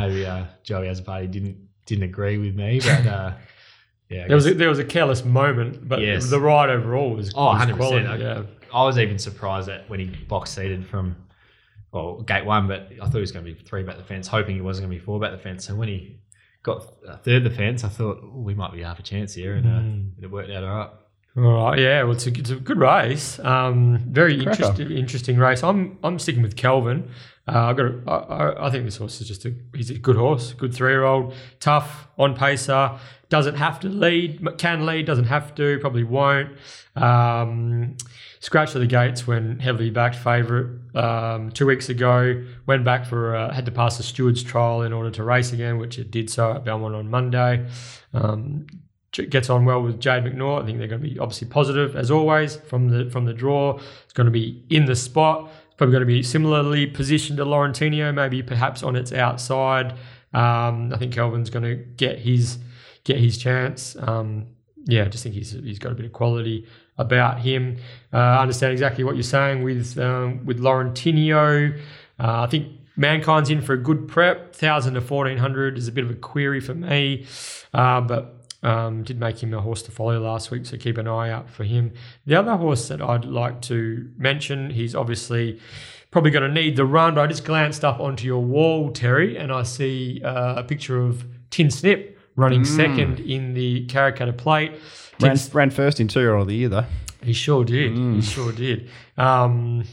maybe 0.00 0.26
uh, 0.26 0.44
Joey 0.62 0.86
Azzopardi 0.88 1.30
didn't 1.30 1.56
didn't 1.86 2.04
agree 2.04 2.36
with 2.38 2.54
me, 2.54 2.80
but 2.80 3.06
uh, 3.06 3.32
yeah, 4.10 4.26
There 4.26 4.36
was 4.36 4.46
a, 4.46 4.54
there 4.54 4.68
was 4.68 4.78
a 4.78 4.84
careless 4.84 5.24
moment, 5.24 5.88
but 5.88 6.00
Yes. 6.00 6.28
the 6.28 6.38
ride 6.40 6.68
overall 6.70 7.14
was, 7.14 7.32
Oh, 7.34 7.46
was 7.46 7.62
100%. 7.62 7.76
quality. 7.76 8.06
I- 8.06 8.16
Yeah. 8.16 8.42
I 8.72 8.84
was 8.84 8.98
even 8.98 9.18
surprised 9.18 9.68
that 9.68 9.88
when 9.88 9.98
he 10.00 10.06
box 10.06 10.50
seated 10.50 10.86
from 10.86 11.16
well 11.92 12.20
gate 12.20 12.44
one, 12.44 12.68
but 12.68 12.90
I 13.00 13.06
thought 13.06 13.14
he 13.14 13.20
was 13.20 13.32
going 13.32 13.44
to 13.46 13.50
be 13.52 13.58
three 13.58 13.82
back 13.82 13.96
the 13.96 14.04
fence, 14.04 14.28
hoping 14.28 14.54
he 14.56 14.60
wasn't 14.60 14.86
going 14.88 14.94
to 14.98 15.00
be 15.00 15.04
four 15.06 15.18
back 15.18 15.32
the 15.32 15.38
fence. 15.38 15.64
So 15.66 15.74
when 15.74 15.88
he 15.88 16.20
got 16.62 16.86
uh, 17.08 17.16
third 17.16 17.44
the 17.44 17.50
fence, 17.50 17.82
I 17.84 17.88
thought 17.88 18.18
"Ooh, 18.22 18.42
we 18.44 18.54
might 18.54 18.72
be 18.74 18.82
half 18.82 18.98
a 18.98 19.02
chance 19.02 19.32
here, 19.32 19.54
and 19.54 19.66
uh, 19.66 20.22
it 20.22 20.30
worked 20.30 20.50
out 20.50 20.64
all 20.64 20.76
right. 20.76 20.90
All 21.36 21.42
right, 21.44 21.78
yeah, 21.78 22.02
well, 22.02 22.12
it's 22.14 22.26
a, 22.26 22.30
it's 22.30 22.50
a 22.50 22.56
good 22.56 22.78
race. 22.78 23.38
Um, 23.40 23.98
very 24.08 24.34
interesting, 24.40 24.90
interesting 24.90 25.36
race. 25.38 25.62
I'm 25.62 25.98
I'm 26.02 26.18
sticking 26.18 26.42
with 26.42 26.56
Kelvin. 26.56 27.10
Uh, 27.46 27.66
I 27.66 27.72
got. 27.74 27.86
A, 27.86 28.10
I, 28.10 28.66
I- 28.66 28.70
think 28.70 28.84
this 28.84 28.96
horse 28.96 29.20
is 29.20 29.28
just 29.28 29.44
a 29.44 29.54
he's 29.74 29.90
a 29.90 29.98
good 29.98 30.16
horse, 30.16 30.52
good 30.54 30.74
three 30.74 30.90
year 30.90 31.04
old, 31.04 31.34
tough 31.60 32.08
on 32.18 32.34
pacer. 32.34 32.98
Doesn't 33.28 33.54
have 33.56 33.78
to 33.80 33.88
lead, 33.88 34.46
can 34.58 34.84
lead. 34.86 35.06
Doesn't 35.06 35.26
have 35.26 35.54
to. 35.56 35.78
Probably 35.80 36.02
won't. 36.02 36.56
Um, 36.96 37.96
scratched 38.40 38.74
at 38.74 38.80
the 38.80 38.86
gates 38.86 39.26
when 39.26 39.58
heavily 39.60 39.90
backed 39.90 40.16
favourite 40.16 40.70
um, 40.96 41.52
two 41.52 41.66
weeks 41.66 41.88
ago. 41.88 42.42
Went 42.66 42.84
back 42.84 43.04
for 43.06 43.36
uh, 43.36 43.52
had 43.52 43.66
to 43.66 43.72
pass 43.72 43.96
the 43.98 44.02
stewards 44.02 44.42
trial 44.42 44.82
in 44.82 44.92
order 44.92 45.10
to 45.12 45.22
race 45.22 45.52
again, 45.52 45.78
which 45.78 45.98
it 45.98 46.10
did 46.10 46.30
so 46.30 46.52
at 46.52 46.64
Belmont 46.64 46.94
on 46.96 47.08
Monday. 47.10 47.66
Um, 48.12 48.66
gets 49.26 49.50
on 49.50 49.64
well 49.64 49.82
with 49.82 50.00
Jade 50.00 50.24
McNaught. 50.24 50.62
I 50.62 50.66
think 50.66 50.78
they're 50.78 50.88
going 50.88 51.02
to 51.02 51.08
be 51.08 51.18
obviously 51.18 51.48
positive 51.48 51.96
as 51.96 52.10
always 52.10 52.56
from 52.56 52.88
the 52.88 53.10
from 53.10 53.24
the 53.24 53.34
draw. 53.34 53.78
It's 54.04 54.12
going 54.12 54.26
to 54.26 54.30
be 54.30 54.64
in 54.70 54.86
the 54.86 54.96
spot. 54.96 55.50
Probably 55.76 55.92
going 55.92 56.00
to 56.00 56.06
be 56.06 56.22
similarly 56.22 56.86
positioned 56.86 57.36
to 57.38 57.44
Laurentino, 57.44 58.12
maybe 58.12 58.42
perhaps 58.42 58.82
on 58.82 58.96
its 58.96 59.12
outside. 59.12 59.92
Um, 60.34 60.92
I 60.92 60.96
think 60.98 61.14
Kelvin's 61.14 61.50
going 61.50 61.64
to 61.64 61.76
get 61.76 62.18
his 62.18 62.58
get 63.04 63.18
his 63.18 63.38
chance. 63.38 63.96
Um, 64.00 64.46
yeah, 64.84 65.04
I 65.04 65.08
just 65.08 65.22
think 65.22 65.34
he's 65.34 65.52
he's 65.52 65.78
got 65.78 65.92
a 65.92 65.94
bit 65.94 66.06
of 66.06 66.12
quality 66.12 66.66
about 66.96 67.38
him. 67.40 67.76
Uh, 68.12 68.16
I 68.16 68.42
understand 68.42 68.72
exactly 68.72 69.04
what 69.04 69.14
you're 69.14 69.22
saying 69.22 69.62
with 69.62 69.98
um, 69.98 70.44
with 70.44 70.58
Laurentino. 70.60 71.78
Uh, 72.18 72.42
I 72.42 72.46
think 72.48 72.72
Mankind's 72.96 73.48
in 73.48 73.62
for 73.62 73.74
a 73.74 73.78
good 73.78 74.08
prep. 74.08 74.54
Thousand 74.54 74.94
to 74.94 75.00
fourteen 75.00 75.38
hundred 75.38 75.78
is 75.78 75.86
a 75.88 75.92
bit 75.92 76.04
of 76.04 76.10
a 76.10 76.14
query 76.14 76.60
for 76.60 76.74
me, 76.74 77.26
uh, 77.72 78.00
but 78.00 78.37
um, 78.62 79.02
did 79.04 79.18
make 79.20 79.42
him 79.42 79.54
a 79.54 79.60
horse 79.60 79.82
to 79.82 79.90
follow 79.90 80.18
last 80.20 80.50
week, 80.50 80.66
so 80.66 80.76
keep 80.76 80.98
an 80.98 81.06
eye 81.06 81.30
out 81.30 81.48
for 81.48 81.64
him. 81.64 81.92
The 82.26 82.34
other 82.34 82.56
horse 82.56 82.88
that 82.88 83.00
I'd 83.00 83.24
like 83.24 83.60
to 83.62 84.10
mention, 84.16 84.70
he's 84.70 84.94
obviously 84.94 85.60
probably 86.10 86.30
going 86.30 86.48
to 86.48 86.52
need 86.52 86.76
the 86.76 86.84
run, 86.84 87.14
but 87.14 87.20
I 87.22 87.26
just 87.26 87.44
glanced 87.44 87.84
up 87.84 88.00
onto 88.00 88.26
your 88.26 88.42
wall, 88.42 88.90
Terry, 88.90 89.36
and 89.36 89.52
I 89.52 89.62
see 89.62 90.22
uh, 90.24 90.54
a 90.56 90.64
picture 90.64 90.98
of 91.00 91.24
Tin 91.50 91.70
Snip 91.70 92.18
running 92.36 92.64
second 92.64 93.20
in 93.20 93.54
the 93.54 93.86
Karrakatta 93.86 94.36
Plate. 94.36 94.72
Ran, 95.20 95.36
ran 95.52 95.70
first 95.70 96.00
in 96.00 96.08
two 96.08 96.20
year 96.20 96.34
old 96.34 96.42
of 96.42 96.48
the 96.48 96.54
year 96.54 96.68
though. 96.68 96.84
he 97.22 97.32
sure 97.32 97.64
did. 97.64 97.92
He 97.96 98.22
sure 98.22 98.52
did. 98.52 98.88
Um, 99.16 99.84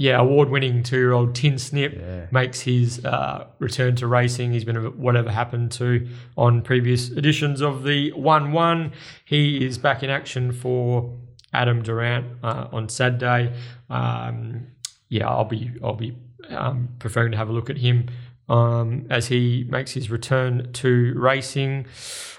yeah, 0.00 0.18
award-winning 0.18 0.82
two-year-old 0.82 1.34
Tin 1.34 1.58
Snip 1.58 2.32
makes 2.32 2.62
his 2.62 3.04
uh, 3.04 3.48
return 3.58 3.96
to 3.96 4.06
racing. 4.06 4.50
He's 4.50 4.64
been 4.64 4.78
a 4.78 4.88
whatever 4.88 5.30
happened 5.30 5.72
to 5.72 6.08
on 6.38 6.62
previous 6.62 7.10
editions 7.10 7.60
of 7.60 7.82
the 7.84 8.10
One-One. 8.12 8.92
He 9.26 9.62
is 9.62 9.76
back 9.76 10.02
in 10.02 10.08
action 10.08 10.52
for 10.52 11.14
Adam 11.52 11.82
Durrant 11.82 12.26
uh, 12.42 12.68
on 12.72 12.88
Saturday. 12.88 13.54
Um, 13.90 14.68
yeah, 15.10 15.28
I'll 15.28 15.44
be 15.44 15.70
I'll 15.84 15.96
be 15.96 16.16
um, 16.48 16.88
preferring 16.98 17.32
to 17.32 17.36
have 17.36 17.50
a 17.50 17.52
look 17.52 17.68
at 17.68 17.76
him 17.76 18.08
um, 18.48 19.06
as 19.10 19.26
he 19.26 19.66
makes 19.68 19.92
his 19.92 20.10
return 20.10 20.72
to 20.72 21.12
racing. 21.14 21.84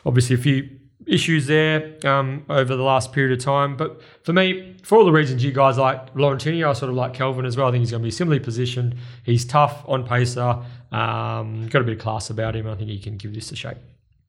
Obviously, 0.03 0.35
a 0.35 0.39
few 0.39 0.81
issues 1.07 1.48
there 1.48 1.95
um, 2.06 2.45
over 2.49 2.76
the 2.76 2.84
last 2.84 3.11
period 3.14 3.38
of 3.38 3.44
time. 3.44 3.76
But 3.76 4.02
for 4.23 4.34
me, 4.34 4.78
for 4.84 4.98
all 4.98 5.06
the 5.06 5.11
reasons 5.11 5.44
you 5.44 5.52
guys 5.52 5.78
like 5.78 6.14
Laurentino, 6.14 6.69
I 6.69 6.73
sort 6.73 6.90
of 6.90 6.95
like 6.95 7.14
Kelvin 7.14 7.45
as 7.45 7.57
well. 7.57 7.68
I 7.68 7.72
think 7.72 7.82
he's 7.82 7.91
going 7.91 8.02
to 8.03 8.07
be 8.07 8.11
similarly 8.11 8.44
positioned. 8.44 8.95
He's 9.23 9.45
tough 9.45 9.84
on 9.88 10.06
pacer, 10.06 10.64
um, 10.91 11.68
got 11.68 11.82
a 11.82 11.86
bit 11.86 11.98
of 11.98 11.99
class 11.99 12.30
about 12.30 12.56
him. 12.56 12.68
I 12.68 12.76
think 12.76 12.90
he 12.90 12.99
can 12.99 13.18
give 13.18 13.34
this 13.34 13.52
a 13.52 13.56
shake. 13.56 13.78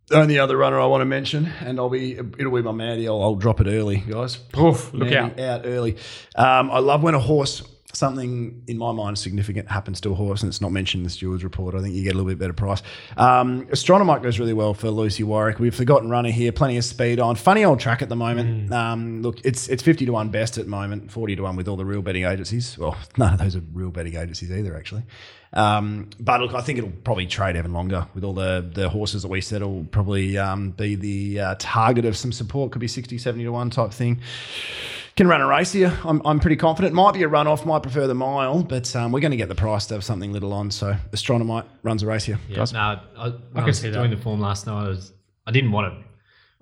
The 0.09 0.19
only 0.19 0.39
other 0.39 0.57
runner 0.57 0.81
I 0.81 0.87
want 0.87 1.01
to 1.01 1.07
mention, 1.07 1.47
and 1.61 1.79
I'll 1.79 1.89
be 1.89 2.19
it'll 2.19 2.53
be 2.53 2.61
my 2.63 2.73
Maddie. 2.73 3.09
I'll, 3.09 3.23
I'll 3.23 3.37
drop 3.37 3.61
it 3.61 3.67
early, 3.67 3.99
guys. 3.99 4.39
Oof, 4.59 4.93
look 4.93 5.13
out. 5.13 5.39
out 5.39 5.63
early. 5.65 5.97
Um, 6.35 6.71
I 6.71 6.81
love 6.81 7.03
when 7.03 7.15
a 7.15 7.21
horse 7.21 7.63
something 7.93 8.63
in 8.67 8.79
my 8.79 8.93
mind 8.93 9.19
significant 9.19 9.71
happens 9.71 10.01
to 10.01 10.13
a 10.13 10.15
horse 10.15 10.43
and 10.43 10.49
it's 10.49 10.61
not 10.61 10.73
mentioned 10.73 11.01
in 11.01 11.05
the 11.05 11.11
stewards 11.11 11.45
report. 11.45 11.75
I 11.75 11.81
think 11.81 11.95
you 11.95 12.03
get 12.03 12.15
a 12.15 12.17
little 12.17 12.31
bit 12.31 12.39
better 12.39 12.53
price. 12.53 12.83
Um, 13.17 13.67
Astronomite 13.67 14.23
goes 14.23 14.39
really 14.39 14.53
well 14.53 14.75
for 14.75 14.91
Lucy 14.91 15.23
Warwick. 15.23 15.59
We've 15.59 15.75
forgotten 15.75 16.11
runner 16.11 16.31
here, 16.31 16.53
plenty 16.53 16.77
of 16.77 16.85
speed 16.85 17.21
on. 17.21 17.37
Funny 17.37 17.65
old 17.65 17.81
track 17.81 18.03
at 18.03 18.09
the 18.09 18.17
moment. 18.17 18.73
Um, 18.73 19.23
look, 19.23 19.45
it's 19.45 19.69
it's 19.69 19.83
fifty 19.83 20.07
to 20.07 20.13
one 20.13 20.31
best 20.31 20.59
at 20.59 20.65
the 20.65 20.71
moment, 20.71 21.11
forty 21.11 21.37
to 21.37 21.43
one 21.43 21.57
with 21.57 21.69
all 21.69 21.77
the 21.77 21.85
real 21.85 22.03
betting 22.03 22.25
agencies. 22.25 22.77
Well, 22.79 22.97
none 23.17 23.35
of 23.35 23.39
those 23.39 23.57
are 23.57 23.63
real 23.73 23.91
betting 23.91 24.17
agencies 24.17 24.51
either, 24.51 24.77
actually. 24.77 25.05
Um, 25.55 26.09
but 26.19 26.41
look, 26.41 26.55
I 26.55 26.63
think 26.63 26.79
it'll 26.79 26.91
probably 27.05 27.27
trade 27.27 27.57
even 27.57 27.73
longer 27.73 28.07
with 28.15 28.25
all 28.25 28.33
the, 28.33 28.67
the 28.73 28.89
horses 28.89 29.23
that 29.23 29.29
we 29.29 29.41
said 29.43 29.63
will 29.63 29.85
probably 29.85 30.39
um, 30.39 30.71
be 30.71 30.95
the 30.95 31.41
uh, 31.41 31.55
target 31.59 32.05
of 32.07 32.17
some 32.17 32.33
support. 32.33 32.73
Could 32.73 32.81
be 32.81 32.89
60, 32.89 33.19
70 33.19 33.45
to 33.45 33.53
1 33.53 33.71
type 33.71 33.93
thing. 33.93 34.21
Can 35.17 35.29
run 35.29 35.43
a 35.43 35.47
race 35.47 35.73
here. 35.73 35.97
I'm, 36.05 36.23
I'm 36.25 36.41
pretty 36.41 36.57
confident. 36.57 36.95
Might 36.95 37.13
be 37.13 37.23
a 37.23 37.29
run 37.29 37.47
off, 37.47 37.67
might 37.67 37.83
prefer 37.83 38.07
the 38.07 38.15
mile, 38.15 38.63
but 38.63 38.95
um, 38.97 39.13
we're 39.13 39.21
going 39.21 39.33
to 39.33 39.37
get 39.37 39.51
the 39.51 39.55
price 39.55 39.85
to 39.87 39.95
have 39.95 40.05
something 40.05 40.33
little 40.33 40.55
on. 40.55 40.71
So 40.71 40.97
Astronomite 41.13 41.67
runs 41.83 42.03
a 42.03 42.07
race 42.07 42.25
here. 42.25 42.39
Yeah, 42.49 42.57
guys. 42.57 42.73
no, 42.73 42.79
I, 42.81 42.99
when 43.29 43.35
I, 43.55 43.59
can 43.59 43.65
was 43.67 43.79
see 43.79 43.91
that. 43.91 43.99
doing 43.99 44.11
the 44.11 44.17
form 44.17 44.41
last 44.41 44.67
night, 44.67 44.87
I 44.87 44.89
was 44.89 45.13
I 45.47 45.51
didn't 45.51 45.73
want 45.73 45.93
to. 45.93 46.05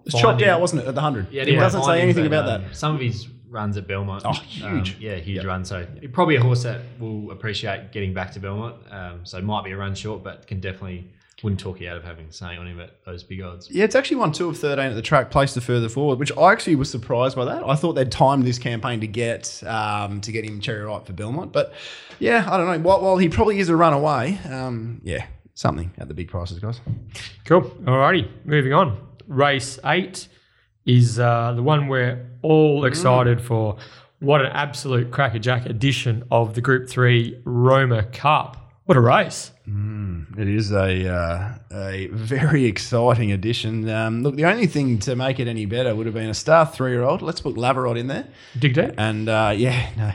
It's 0.05 0.19
chopped 0.19 0.43
out, 0.43 0.61
wasn't 0.61 0.83
it, 0.83 0.89
at 0.89 0.95
the 0.95 1.01
100? 1.01 1.31
Yeah, 1.31 1.41
I 1.41 1.43
it 1.43 1.47
didn't 1.47 1.61
doesn't 1.61 1.81
find 1.83 1.91
say 1.91 1.99
him, 1.99 2.05
anything 2.05 2.25
but, 2.25 2.39
about 2.39 2.61
um, 2.61 2.63
that. 2.65 2.77
Some 2.77 2.95
of 2.95 3.01
his 3.01 3.29
runs 3.49 3.77
at 3.77 3.87
Belmont. 3.87 4.23
Oh, 4.25 4.31
um, 4.31 4.35
huge. 4.35 4.97
yeah, 4.99 5.17
huge 5.17 5.45
run. 5.45 5.65
So 5.65 5.87
probably 6.13 6.37
a 6.37 6.41
horse 6.41 6.63
that 6.63 6.81
will 6.99 7.31
appreciate 7.31 7.93
getting 7.93 8.15
back 8.15 8.33
to 8.33 8.41
Belmont. 8.41 8.77
Um, 8.91 9.21
so 9.25 9.39
it 9.39 9.45
might 9.45 9.65
be 9.65 9.73
a 9.73 9.77
run 9.77 9.95
short, 9.95 10.25
but 10.25 10.47
can 10.47 10.61
definitely 10.61 11.13
wouldn't 11.43 11.61
talk 11.61 11.81
you 11.81 11.89
out 11.89 11.97
of 11.97 12.05
having 12.05 12.31
something 12.31 12.59
on 12.59 12.67
him 12.67 12.81
at 12.81 13.05
those 13.05 13.23
big 13.23 13.43
odds. 13.43 13.71
Yeah, 13.71 13.85
it's 13.85 13.95
actually 13.95 14.19
won 14.19 14.33
two 14.33 14.49
of 14.49 14.59
13 14.59 14.85
at 14.85 14.95
the 14.95 15.03
track, 15.03 15.31
placed 15.31 15.55
the 15.55 15.61
further 15.61 15.89
forward, 15.89 16.19
which 16.19 16.37
I 16.37 16.53
actually 16.53 16.77
was 16.77 16.91
surprised 16.91 17.37
by 17.37 17.45
that. 17.47 17.63
I 17.67 17.75
thought 17.77 17.95
they'd 17.95 18.11
timed 18.11 18.45
this 18.45 18.59
campaign 18.59 19.01
to 19.01 19.07
get 19.07 19.63
um, 19.67 20.21
to 20.21 20.33
get 20.33 20.45
him 20.45 20.61
cherry 20.61 20.83
ripe 20.83 21.07
for 21.07 21.13
Belmont. 21.13 21.53
But 21.53 21.73
yeah, 22.19 22.47
I 22.51 22.57
don't 22.57 22.67
know. 22.67 22.79
While, 22.89 23.03
while 23.03 23.17
he 23.17 23.29
probably 23.29 23.59
is 23.59 23.69
a 23.69 23.77
runaway, 23.77 24.39
um, 24.51 25.01
yeah, 25.03 25.27
something 25.55 25.93
at 25.99 26.09
the 26.09 26.15
big 26.15 26.29
prices, 26.29 26.59
guys. 26.59 26.81
Cool. 27.45 27.63
Alrighty, 27.63 28.29
moving 28.45 28.73
on. 28.73 28.99
Race 29.27 29.79
eight 29.85 30.29
is 30.85 31.19
uh, 31.19 31.53
the 31.55 31.63
one 31.63 31.89
we're 31.89 32.27
all 32.43 32.85
excited 32.85 33.41
for. 33.41 33.77
What 34.19 34.43
an 34.43 34.49
absolute 34.53 35.11
crackerjack 35.11 35.65
edition 35.65 36.25
of 36.31 36.53
the 36.55 36.61
Group 36.61 36.91
Three 36.91 37.41
Roma 37.45 38.03
Cup. 38.03 38.70
What 38.91 38.97
a 38.97 39.01
race! 39.03 39.53
It 40.37 40.49
is 40.49 40.73
a 40.73 41.09
uh, 41.09 41.55
a 41.71 42.09
very 42.09 42.65
exciting 42.65 43.31
addition. 43.31 43.89
Um, 43.89 44.25
look, 44.25 44.35
the 44.35 44.47
only 44.47 44.67
thing 44.67 44.99
to 45.07 45.15
make 45.15 45.39
it 45.39 45.47
any 45.47 45.65
better 45.65 45.95
would 45.95 46.07
have 46.07 46.15
been 46.17 46.29
a 46.29 46.35
star 46.35 46.67
three 46.67 46.91
year 46.91 47.05
old. 47.05 47.23
Let's 47.23 47.41
put 47.41 47.55
Lavarod 47.55 47.97
in 47.97 48.09
there. 48.09 48.27
Dig 48.59 48.75
deep. 48.75 48.91
And 48.99 49.29
uh, 49.29 49.55
yeah, 49.57 49.91
no, 49.97 50.11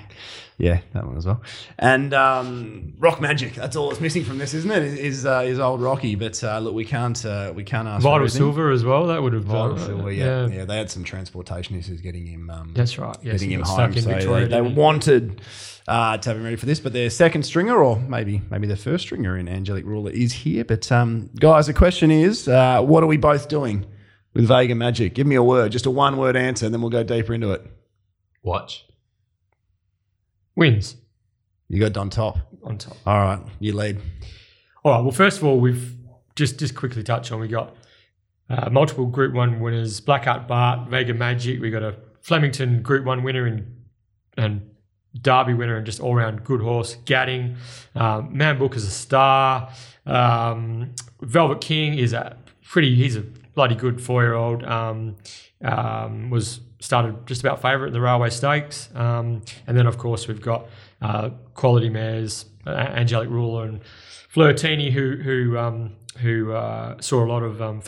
yeah, 0.58 0.80
that 0.94 1.06
one 1.06 1.18
as 1.18 1.26
well. 1.26 1.42
And 1.78 2.14
um, 2.14 2.94
Rock 2.98 3.20
Magic. 3.20 3.56
That's 3.56 3.76
all 3.76 3.90
that's 3.90 4.00
missing 4.00 4.24
from 4.24 4.38
this, 4.38 4.54
isn't 4.54 4.72
it? 4.72 4.84
Is 4.84 5.26
uh, 5.26 5.44
is 5.46 5.60
old 5.60 5.82
Rocky? 5.82 6.16
But 6.16 6.42
uh, 6.44 6.60
look, 6.60 6.74
we 6.74 6.86
can't 6.86 7.26
uh, 7.26 7.52
we 7.54 7.64
can't 7.64 7.88
ask 7.88 8.02
for 8.02 8.04
Vital 8.04 8.16
everything. 8.16 8.38
Silver 8.40 8.72
as 8.72 8.86
well. 8.86 9.08
That 9.08 9.22
would 9.22 9.34
have 9.34 9.44
Vital 9.44 9.78
Silver, 9.78 10.12
yeah, 10.12 10.48
yeah, 10.48 10.66
They 10.66 10.78
had 10.78 10.90
some 10.90 11.04
transportation 11.04 11.78
issues 11.78 12.00
getting 12.00 12.26
him. 12.26 12.50
Um, 12.50 12.72
That's 12.74 12.98
right. 12.98 13.18
Yes, 13.22 13.34
getting 13.34 13.52
him 13.52 13.62
home. 13.62 13.76
stuck 13.76 13.98
in 13.98 14.04
so 14.04 14.10
Victoria. 14.12 14.48
they, 14.48 14.56
they 14.56 14.62
wanted 14.62 15.42
uh, 15.88 16.18
to 16.18 16.30
have 16.30 16.38
him 16.38 16.44
ready 16.44 16.56
for 16.56 16.66
this, 16.66 16.80
but 16.80 16.94
their 16.94 17.10
second 17.10 17.44
stringer, 17.44 17.84
or 17.84 18.00
maybe 18.00 18.42
maybe 18.50 18.66
the 18.66 18.78
first 18.78 19.04
stringer 19.04 19.38
in 19.38 19.50
Angelic 19.50 19.86
Ruler, 19.86 20.12
is 20.12 20.32
here. 20.32 20.64
But 20.64 20.90
um, 20.90 21.30
guys, 21.38 21.68
the 21.68 21.74
question 21.74 22.12
is, 22.12 22.48
uh, 22.48 22.82
what 22.82 23.04
are 23.04 23.08
we 23.08 23.18
both 23.18 23.50
doing 23.50 23.86
with 24.34 24.48
Vega 24.48 24.74
Magic? 24.74 25.16
Give 25.16 25.28
me 25.28 25.36
a 25.36 25.44
word, 25.44 25.74
just 25.74 25.86
a 25.86 25.92
one 25.92 26.16
word 26.16 26.38
answer, 26.38 26.66
and 26.66 26.74
then 26.74 26.82
we'll 26.82 26.92
go 26.92 27.04
deeper 27.04 27.34
into 27.34 27.52
it. 27.52 27.66
Watch. 28.42 28.85
Wins 30.56 30.96
You 31.70 31.80
got 31.80 31.94
Don 31.94 32.10
Top. 32.10 32.38
on 32.64 32.78
top. 32.78 32.98
All 33.06 33.18
right, 33.20 33.40
you 33.60 33.74
lead. 33.74 34.00
All 34.84 34.92
right. 34.92 35.02
Well, 35.02 35.12
first 35.12 35.38
of 35.40 35.44
all, 35.44 35.60
we've 35.60 35.94
just 36.36 36.60
just 36.60 36.76
quickly 36.76 37.04
touch 37.04 37.32
on. 37.32 37.40
We 37.40 37.48
got 37.48 37.76
uh, 38.50 38.70
multiple 38.70 39.06
Group 39.06 39.34
One 39.34 39.60
winners: 39.60 40.00
Black 40.00 40.26
Heart 40.26 40.48
Bart, 40.48 40.90
Vega 40.90 41.14
Magic. 41.14 41.60
We 41.62 41.70
got 41.72 41.84
a 41.84 41.96
Flemington 42.22 42.82
Group 42.82 43.06
One 43.06 43.24
winner 43.24 43.46
and 43.46 43.76
and 44.38 44.70
Derby 45.22 45.54
winner, 45.54 45.78
and 45.78 45.86
just 45.86 46.00
all 46.00 46.14
round 46.16 46.44
good 46.44 46.62
horse. 46.62 46.98
Gadding, 47.06 47.56
um, 47.96 48.36
Man 48.38 48.58
Book 48.60 48.76
is 48.76 48.86
a 48.86 48.92
star. 48.92 49.70
Um, 50.06 50.94
Velvet 51.22 51.62
King 51.62 51.98
is 51.98 52.14
a 52.14 52.38
pretty. 52.64 52.96
He's 52.96 53.16
a 53.16 53.22
bloody 53.22 53.76
good 53.76 54.02
four 54.02 54.24
year 54.24 54.34
old. 54.34 54.64
Um, 54.64 55.16
um, 55.64 56.30
was 56.30 56.60
started 56.80 57.26
just 57.26 57.42
about 57.42 57.62
favourite 57.62 57.88
in 57.88 57.94
the 57.94 58.02
Railway 58.02 58.30
Stakes, 58.30 58.90
um, 58.96 59.42
and 59.68 59.78
then 59.78 59.88
of 59.88 59.98
course 59.98 60.28
we've 60.28 60.42
got 60.42 60.68
uh, 61.02 61.30
quality 61.54 61.90
mares, 61.90 62.46
uh, 62.68 62.72
Angelic 62.72 63.30
Ruler 63.30 63.66
and 63.66 63.82
Flirtini, 64.34 64.92
who 64.92 65.16
who 65.18 65.58
um, 65.58 65.96
who 66.18 66.54
uh, 66.54 67.00
saw 67.02 67.24
a 67.24 67.28
lot 67.28 67.44
of 67.44 67.62
um, 67.62 67.82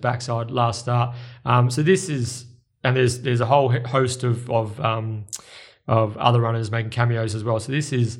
backside 0.00 0.50
last 0.50 0.80
start. 0.80 1.16
Um, 1.44 1.70
so 1.70 1.82
this 1.82 2.08
is, 2.08 2.46
and 2.84 2.96
there's 2.96 3.20
there's 3.20 3.40
a 3.40 3.46
whole 3.46 3.70
host 3.86 4.24
of 4.24 4.50
of 4.50 4.78
um, 4.80 5.24
of 5.88 6.16
other 6.16 6.40
runners 6.40 6.70
making 6.70 6.90
cameos 6.90 7.34
as 7.34 7.44
well. 7.44 7.60
So 7.60 7.72
this 7.72 7.92
is 7.92 8.18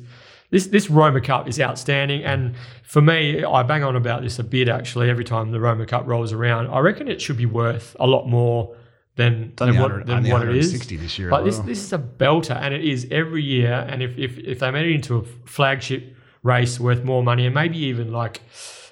this 0.49 0.67
this 0.67 0.89
Roma 0.89 1.21
Cup 1.21 1.47
is 1.47 1.59
outstanding, 1.59 2.23
and 2.23 2.55
for 2.83 3.01
me, 3.01 3.43
I 3.43 3.63
bang 3.63 3.83
on 3.83 3.95
about 3.95 4.21
this 4.21 4.39
a 4.39 4.43
bit 4.43 4.69
actually 4.69 5.09
every 5.09 5.25
time 5.25 5.51
the 5.51 5.59
Roma 5.59 5.85
Cup 5.85 6.07
rolls 6.07 6.33
around. 6.33 6.67
I 6.67 6.79
reckon 6.79 7.07
it 7.07 7.21
should 7.21 7.37
be 7.37 7.45
worth 7.45 7.95
a 7.99 8.07
lot 8.07 8.27
more 8.27 8.75
than, 9.17 9.51
than 9.57 9.79
what, 9.79 10.05
than 10.05 10.29
what 10.29 10.47
it 10.47 10.55
is. 10.55 10.79
this 10.79 11.19
year 11.19 11.29
But 11.29 11.43
this 11.43 11.57
well. 11.57 11.65
this 11.65 11.83
is 11.83 11.91
a 11.91 11.97
belter, 11.97 12.55
and 12.55 12.73
it 12.73 12.85
is 12.85 13.07
every 13.11 13.43
year. 13.43 13.73
And 13.89 14.01
if 14.01 14.17
if, 14.17 14.37
if 14.37 14.59
they 14.59 14.71
made 14.71 14.85
it 14.85 14.93
into 14.93 15.17
a 15.17 15.23
flagship 15.45 16.15
race 16.43 16.79
worth 16.79 17.03
more 17.03 17.23
money, 17.23 17.47
and 17.47 17.53
maybe 17.53 17.79
even 17.79 18.11
like 18.11 18.41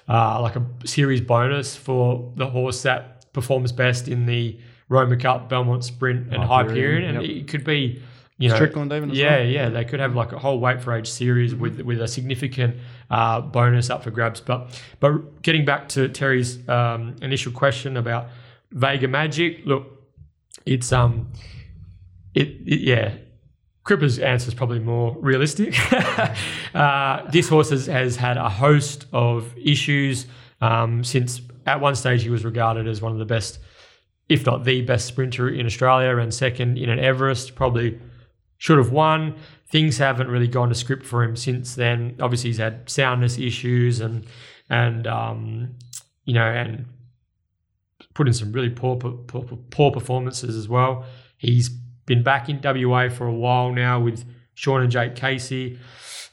uh, 0.08 0.42
like 0.42 0.56
a 0.56 0.66
series 0.84 1.20
bonus 1.20 1.76
for 1.76 2.32
the 2.36 2.46
horse 2.46 2.82
that 2.82 3.32
performs 3.32 3.70
best 3.70 4.08
in 4.08 4.26
the 4.26 4.58
Roma 4.88 5.16
Cup, 5.16 5.48
Belmont 5.48 5.84
Sprint, 5.84 6.32
and 6.32 6.42
Hyperion, 6.42 6.68
Hyperion, 6.68 7.16
and 7.16 7.26
yep. 7.26 7.36
it 7.42 7.48
could 7.48 7.64
be. 7.64 8.02
You 8.38 8.50
know, 8.50 8.56
Strickland 8.56 8.92
even 8.92 9.12
as 9.12 9.16
yeah, 9.16 9.38
well? 9.38 9.46
yeah, 9.46 9.68
they 9.70 9.86
could 9.86 9.98
have 9.98 10.14
like 10.14 10.32
a 10.32 10.38
whole 10.38 10.60
weight 10.60 10.82
for 10.82 10.92
age 10.92 11.08
series 11.08 11.54
with 11.54 11.80
with 11.80 12.02
a 12.02 12.06
significant 12.06 12.76
uh, 13.08 13.40
bonus 13.40 13.88
up 13.88 14.04
for 14.04 14.10
grabs. 14.10 14.42
But 14.42 14.78
but 15.00 15.40
getting 15.40 15.64
back 15.64 15.88
to 15.90 16.10
Terry's 16.10 16.68
um, 16.68 17.16
initial 17.22 17.50
question 17.50 17.96
about 17.96 18.28
Vega 18.72 19.08
Magic, 19.08 19.64
look, 19.64 19.95
it's 20.66 20.92
um, 20.92 21.32
it, 22.34 22.48
it 22.66 22.80
yeah. 22.80 23.14
Cripper's 23.84 24.18
answer 24.18 24.48
is 24.48 24.54
probably 24.54 24.80
more 24.80 25.16
realistic. 25.20 25.76
uh, 26.74 27.22
this 27.30 27.48
horse 27.48 27.70
has, 27.70 27.86
has 27.86 28.16
had 28.16 28.36
a 28.36 28.48
host 28.48 29.06
of 29.12 29.56
issues 29.56 30.26
um, 30.60 31.04
since 31.04 31.40
at 31.66 31.80
one 31.80 31.94
stage 31.94 32.24
he 32.24 32.30
was 32.30 32.44
regarded 32.44 32.88
as 32.88 33.00
one 33.00 33.12
of 33.12 33.18
the 33.18 33.24
best, 33.24 33.60
if 34.28 34.44
not 34.44 34.64
the 34.64 34.82
best 34.82 35.06
sprinter 35.06 35.48
in 35.48 35.66
Australia, 35.66 36.16
and 36.16 36.34
second 36.34 36.78
in 36.78 36.90
an 36.90 36.98
Everest. 36.98 37.54
Probably 37.54 38.00
should 38.58 38.78
have 38.78 38.90
won. 38.90 39.36
Things 39.68 39.98
haven't 39.98 40.28
really 40.28 40.48
gone 40.48 40.68
to 40.68 40.74
script 40.74 41.06
for 41.06 41.22
him 41.22 41.36
since 41.36 41.76
then. 41.76 42.16
Obviously, 42.20 42.50
he's 42.50 42.58
had 42.58 42.90
soundness 42.90 43.38
issues 43.38 44.00
and 44.00 44.26
and 44.68 45.06
um, 45.06 45.76
you 46.24 46.34
know 46.34 46.44
and 46.44 46.86
put 48.16 48.26
in 48.26 48.32
some 48.32 48.50
really 48.50 48.70
poor, 48.70 48.96
poor 48.96 49.42
poor 49.70 49.90
performances 49.90 50.56
as 50.56 50.68
well. 50.68 51.04
He's 51.36 51.68
been 52.06 52.22
back 52.22 52.48
in 52.48 52.60
WA 52.64 53.10
for 53.10 53.26
a 53.26 53.34
while 53.34 53.72
now 53.72 54.00
with 54.00 54.24
Sean 54.54 54.80
and 54.80 54.90
Jake 54.90 55.14
Casey. 55.14 55.78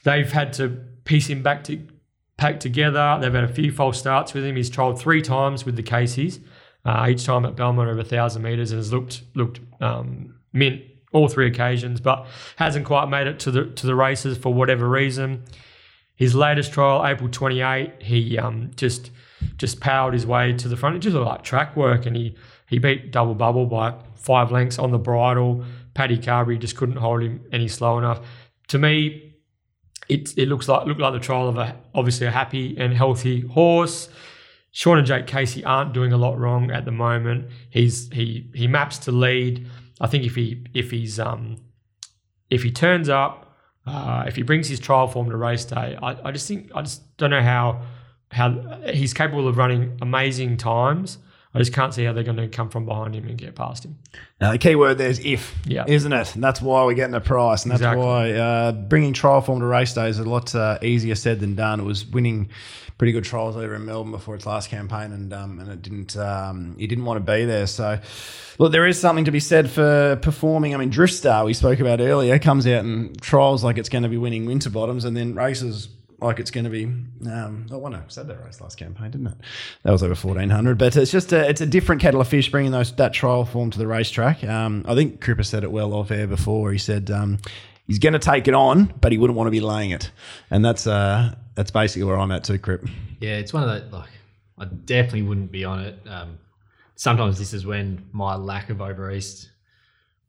They've 0.04 0.32
had 0.32 0.54
to 0.54 0.70
piece 1.04 1.30
him 1.30 1.44
back 1.44 1.66
to 1.66 1.86
pack 2.38 2.62
together. 2.62 3.18
They've 3.20 3.34
had 3.34 3.44
a 3.44 3.54
few 3.54 3.70
false 3.70 4.00
starts 4.00 4.34
with 4.34 4.46
him. 4.46 4.56
He's 4.56 4.70
trialled 4.70 4.98
three 4.98 5.22
times 5.22 5.66
with 5.66 5.76
the 5.76 5.84
Caseys, 5.84 6.40
uh, 6.86 7.08
each 7.10 7.26
time 7.26 7.46
at 7.46 7.58
Belmont 7.58 7.90
over 7.90 8.04
thousand 8.04 8.44
meters, 8.44 8.72
and 8.72 8.80
has 8.80 8.94
looked 8.94 9.24
looked 9.36 9.60
um, 9.82 10.36
mint 10.54 10.84
all 11.12 11.28
three 11.28 11.48
occasions, 11.48 12.00
but 12.00 12.26
hasn't 12.56 12.86
quite 12.86 13.10
made 13.10 13.28
it 13.28 13.40
to 13.42 13.52
the 13.52 13.66
to 13.66 13.86
the 13.86 13.96
races 13.96 14.38
for 14.38 14.54
whatever 14.54 14.88
reason. 14.88 15.44
His 16.16 16.34
latest 16.34 16.72
trial, 16.72 17.06
April 17.06 17.28
28, 17.28 18.04
he 18.04 18.38
um, 18.38 18.72
just 18.76 19.10
just 19.58 19.80
powered 19.80 20.14
his 20.14 20.26
way 20.26 20.54
to 20.54 20.68
the 20.68 20.78
front. 20.78 20.96
It 20.96 21.00
just 21.00 21.16
looked 21.16 21.28
like 21.28 21.44
track 21.44 21.76
work, 21.76 22.06
and 22.06 22.16
he 22.16 22.36
he 22.68 22.80
beat 22.80 23.12
Double 23.12 23.36
Bubble 23.36 23.66
by 23.66 23.96
five 24.16 24.52
lengths 24.52 24.80
on 24.80 24.92
the 24.92 24.98
bridle. 24.98 25.64
Paddy 25.94 26.18
Carbery 26.18 26.60
just 26.60 26.76
couldn't 26.76 26.96
hold 26.96 27.22
him 27.22 27.46
any 27.52 27.68
slow 27.68 27.98
enough. 27.98 28.22
To 28.70 28.80
me, 28.80 29.34
it 30.10 30.38
it 30.38 30.48
looks 30.48 30.68
like 30.68 30.88
looked 30.88 31.02
like 31.02 31.14
the 31.14 31.20
trial 31.20 31.50
of 31.50 31.58
a 31.58 31.76
obviously 31.94 32.28
a 32.28 32.32
happy 32.32 32.76
and 32.78 32.94
healthy 32.94 33.42
horse. 33.42 34.10
Sean 34.72 34.98
and 34.98 35.06
Jake 35.06 35.28
Casey 35.28 35.64
aren't 35.64 35.94
doing 35.94 36.14
a 36.14 36.18
lot 36.18 36.40
wrong 36.40 36.72
at 36.72 36.86
the 36.86 36.92
moment. 36.92 37.50
He's 37.70 38.10
he 38.12 38.50
he 38.56 38.68
maps 38.68 38.98
to 39.00 39.12
lead. 39.12 39.68
I 40.02 40.08
think 40.08 40.26
if 40.26 40.36
he 40.36 40.66
if 40.74 40.92
he's 40.92 41.20
um 41.20 41.58
if 42.50 42.64
he 42.64 42.72
turns 42.72 43.10
up, 43.10 43.56
uh, 43.86 44.24
if 44.28 44.36
he 44.36 44.42
brings 44.42 44.68
his 44.68 44.80
trial 44.80 45.08
form 45.08 45.30
to 45.30 45.38
race 45.38 45.66
day, 45.66 45.98
I, 46.02 46.30
I 46.30 46.32
just 46.32 46.48
think 46.48 46.72
I 46.74 46.82
just 46.82 47.16
don't 47.18 47.30
know 47.30 47.42
how 47.42 47.82
how 48.34 48.50
he's 48.92 49.14
capable 49.14 49.48
of 49.48 49.58
running 49.58 49.98
amazing 50.02 50.58
times. 50.58 51.18
I 51.56 51.60
just 51.60 51.72
can't 51.72 51.94
see 51.94 52.04
how 52.04 52.14
they're 52.14 52.24
going 52.24 52.38
to 52.38 52.48
come 52.48 52.70
from 52.72 52.88
behind 52.88 53.14
him 53.16 53.28
and 53.28 53.38
get 53.38 53.54
past 53.54 53.86
him. 53.86 53.96
Now, 54.42 54.52
the 54.54 54.58
key 54.58 54.74
word 54.76 54.98
there 54.98 55.10
is 55.10 55.24
if, 55.24 55.56
Yeah. 55.68 55.84
isn't 55.88 56.12
it? 56.12 56.34
And 56.34 56.44
that's 56.44 56.60
why 56.64 56.84
we're 56.84 56.96
getting 56.96 57.14
a 57.14 57.22
price. 57.22 57.62
And 57.62 57.72
that's 57.72 57.82
Exactly. 57.82 58.04
why 58.04 58.32
uh, 58.32 58.72
bringing 58.72 59.14
trial 59.14 59.40
form 59.42 59.60
to 59.60 59.66
race 59.68 59.94
day 59.94 60.10
is 60.10 60.18
a 60.18 60.24
lot 60.24 60.56
uh, 60.56 60.80
easier 60.82 61.14
said 61.14 61.40
than 61.42 61.54
done. 61.54 61.80
It 61.80 61.84
was 61.84 62.08
winning 62.08 62.50
pretty 62.98 63.12
good 63.12 63.24
trials 63.24 63.56
over 63.56 63.76
in 63.76 63.86
Melbourne 63.86 64.12
before 64.12 64.34
its 64.34 64.48
last 64.48 64.72
campaign, 64.72 65.12
and 65.12 65.32
um, 65.32 65.60
and 65.60 65.70
it 65.70 65.84
didn't. 65.84 66.18
Um, 66.18 66.76
he 66.80 66.88
didn't 66.88 67.06
want 67.06 67.24
to 67.24 67.32
be 67.32 67.46
there. 67.46 67.68
So, 67.68 68.00
look, 68.58 68.72
there 68.72 68.88
is 68.88 69.00
something 69.00 69.26
to 69.26 69.32
be 69.32 69.40
said 69.40 69.70
for 69.70 70.16
performing. 70.24 70.74
I 70.74 70.78
mean, 70.78 70.90
Driftstar 70.92 71.46
we 71.46 71.54
spoke 71.54 71.80
about 71.80 72.02
earlier 72.02 72.40
comes 72.40 72.66
out 72.66 72.84
and 72.84 73.20
trials 73.22 73.64
like 73.64 73.78
it's 73.78 73.90
going 73.90 74.04
to 74.04 74.10
be 74.10 74.18
winning 74.18 74.46
Winterbottoms, 74.48 75.06
and 75.06 75.16
then 75.16 75.36
races 75.36 75.88
like 76.24 76.40
it's 76.40 76.52
going 76.52 76.64
to 76.64 76.70
be. 76.70 76.86
Um, 76.86 77.68
oh, 77.72 77.78
well, 77.78 77.92
no, 77.92 78.02
said 78.08 78.28
that 78.28 78.44
race 78.44 78.62
last 78.62 78.78
campaign, 78.78 79.12
didn't 79.12 79.28
it? 79.28 79.38
That 79.84 79.92
was 79.92 80.04
over 80.04 80.16
fourteen 80.16 80.50
hundred, 80.50 80.78
but 80.78 80.96
it's 80.96 81.12
just 81.12 81.32
a 81.34 81.48
it's 81.50 81.62
a 81.62 81.66
different 81.66 82.02
kettle 82.02 82.22
of 82.22 82.28
fish 82.28 82.50
bringing 82.50 82.72
those 82.72 82.92
that 82.94 83.14
trial 83.14 83.46
form 83.46 83.72
to 83.72 83.78
the 83.78 83.88
racetrack. 83.88 84.44
Um, 84.44 84.86
I 84.88 84.96
think 84.96 85.22
Cooper 85.22 85.44
said 85.44 85.64
it 85.64 85.72
well 85.72 85.94
off 85.94 86.12
air 86.12 86.28
before. 86.28 86.72
He 86.72 86.78
said. 86.78 87.12
Um, 87.12 87.40
He's 87.86 88.00
going 88.00 88.14
to 88.14 88.20
take 88.20 88.48
it 88.48 88.54
on, 88.54 88.94
but 89.02 89.12
he 89.12 89.18
wouldn't 89.18 89.36
want 89.36 89.48
to 89.48 89.52
be 89.52 89.60
laying 89.60 89.92
it, 89.92 90.10
and 90.50 90.64
that's 90.64 90.88
uh, 90.88 91.36
that's 91.54 91.70
basically 91.70 92.06
where 92.06 92.18
I'm 92.18 92.32
at 92.32 92.46
too, 92.46 92.58
Crip. 92.58 92.88
Yeah, 93.20 93.36
it's 93.36 93.52
one 93.52 93.64
of 93.64 93.70
those 93.70 93.92
like 93.92 94.10
I 94.58 94.66
definitely 94.66 95.24
wouldn't 95.24 95.52
be 95.52 95.66
on 95.66 95.82
it. 95.82 96.00
Um, 96.08 96.38
sometimes 96.96 97.38
this 97.38 97.54
is 97.54 97.66
when 97.66 98.08
my 98.14 98.36
lack 98.36 98.70
of 98.70 98.82
over 98.82 99.12
east 99.12 99.50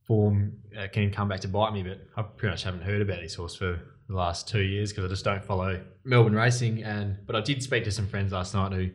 form 0.03 0.55
uh, 0.77 0.89
can 0.93 1.13
come 1.13 1.29
back 1.29 1.41
to 1.43 1.49
bite 1.49 1.73
me. 1.73 1.85
But 1.85 2.01
I 2.17 2.23
pretty 2.23 2.53
much 2.53 2.65
haven't 2.65 2.83
heard 2.83 3.01
about 3.01 3.21
this 3.21 3.35
horse 3.35 3.55
for 3.55 3.81
the 4.09 4.15
last 4.15 4.49
two 4.49 4.61
years 4.61 4.93
because 4.93 5.05
I 5.05 5.09
just 5.09 5.25
don't 5.25 5.45
follow 5.45 5.83
Melbourne 6.05 6.35
racing. 6.35 6.83
And 6.83 7.19
but 7.27 7.37
I 7.37 7.41
did 7.41 7.63
speak 7.63 7.85
to 7.85 7.91
some 7.91 8.07
friends 8.07 8.33
last 8.33 8.55
night 8.55 8.73
who 8.73 8.91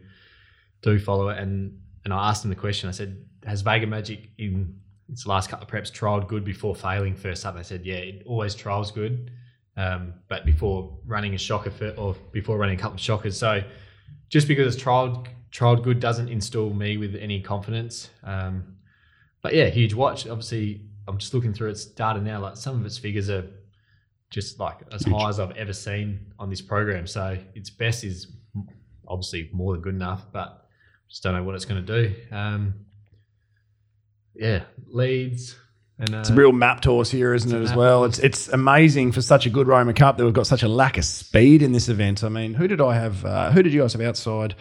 do 0.82 1.00
follow 1.00 1.30
it, 1.30 1.40
and 1.40 1.80
and 2.06 2.14
I 2.14 2.30
asked 2.30 2.44
them 2.44 2.50
the 2.50 2.56
question. 2.56 2.90
I 2.90 2.92
said, 2.92 3.26
"Has 3.46 3.62
Vega 3.62 3.88
Magic 3.88 4.30
in 4.38 4.80
its 5.10 5.26
last 5.26 5.50
couple 5.50 5.66
of 5.66 5.72
preps 5.72 5.92
trialled 5.92 6.28
good 6.28 6.44
before 6.46 6.76
failing 6.76 7.16
first 7.16 7.46
up?" 7.46 7.56
They 7.56 7.64
said, 7.64 7.86
"Yeah, 7.86 7.96
it 7.96 8.24
always 8.26 8.56
trials 8.56 8.92
good." 8.92 9.32
Um, 9.78 10.14
but 10.28 10.46
before 10.46 10.98
running 11.06 11.36
a 11.36 11.38
shocker 11.38 11.72
for, 11.72 11.90
or 11.92 12.16
before 12.32 12.58
running 12.58 12.78
a 12.78 12.82
couple 12.82 12.96
of 12.96 13.02
shockers, 13.02 13.38
so 13.38 13.64
just 14.30 14.48
because 14.48 14.74
it's 14.74 14.84
trialed 14.84 15.28
trialed 15.52 15.84
good 15.84 16.00
doesn't 16.00 16.30
install 16.30 16.72
me 16.72 16.98
with 16.98 17.16
any 17.16 17.42
confidence. 17.42 18.10
Um, 18.24 18.76
but 19.42 19.54
yeah, 19.54 19.66
huge 19.66 19.94
watch. 19.94 20.28
Obviously, 20.28 20.86
I'm 21.08 21.18
just 21.18 21.34
looking 21.34 21.54
through 21.54 21.70
its 21.70 21.86
data 21.86 22.22
now. 22.22 22.40
Like 22.40 22.58
some 22.58 22.80
of 22.80 22.86
its 22.86 22.98
figures 22.98 23.30
are 23.30 23.48
just 24.30 24.60
like 24.60 24.78
as 24.92 25.04
Huge. 25.04 25.16
high 25.16 25.30
as 25.30 25.40
I've 25.40 25.56
ever 25.58 25.74
seen 25.74 26.20
on 26.38 26.50
this 26.50 26.62
program. 26.62 27.08
So 27.08 27.38
its 27.56 27.70
best 27.70 28.04
is 28.04 28.28
obviously 29.08 29.50
more 29.54 29.74
than 29.74 29.82
good 29.82 29.96
enough, 29.96 30.26
but 30.32 30.68
just 31.10 31.24
don't 31.24 31.34
know 31.34 31.44
what 31.44 31.56
it's 31.56 31.66
going 31.66 31.84
to 31.86 32.04
do. 32.04 32.16
Um, 32.32 32.74
yeah, 34.36 34.64
leads 34.88 35.56
and 35.98 36.14
uh, 36.16 36.20
It's 36.20 36.30
a 36.30 36.34
real 36.34 36.52
mapped 36.54 36.86
horse 36.86 37.10
here, 37.12 37.34
isn't 37.34 37.52
it, 37.54 37.62
as 37.62 37.74
well? 37.74 38.00
horse. 38.00 38.20
It's 38.20 38.46
it's 38.46 38.48
amazing 38.50 39.12
for 39.12 39.22
such 39.22 39.46
a 39.46 39.50
good 39.50 39.68
Roma 39.68 39.94
Cup 39.94 40.18
that 40.18 40.24
we've 40.26 40.34
got 40.34 40.48
such 40.48 40.64
a 40.64 40.68
lack 40.70 40.98
of 40.98 41.04
speed 41.06 41.62
in 41.62 41.72
this 41.74 41.90
event. 41.90 42.24
I 42.24 42.30
mean, 42.30 42.54
who 42.54 42.68
did 42.68 42.80
I 42.80 42.94
have? 42.96 43.26
Uh, 43.26 43.52
who 43.52 43.62
did 43.64 43.74
you 43.74 43.82
guys 43.82 43.94
have 43.94 44.02
outside? 44.02 44.56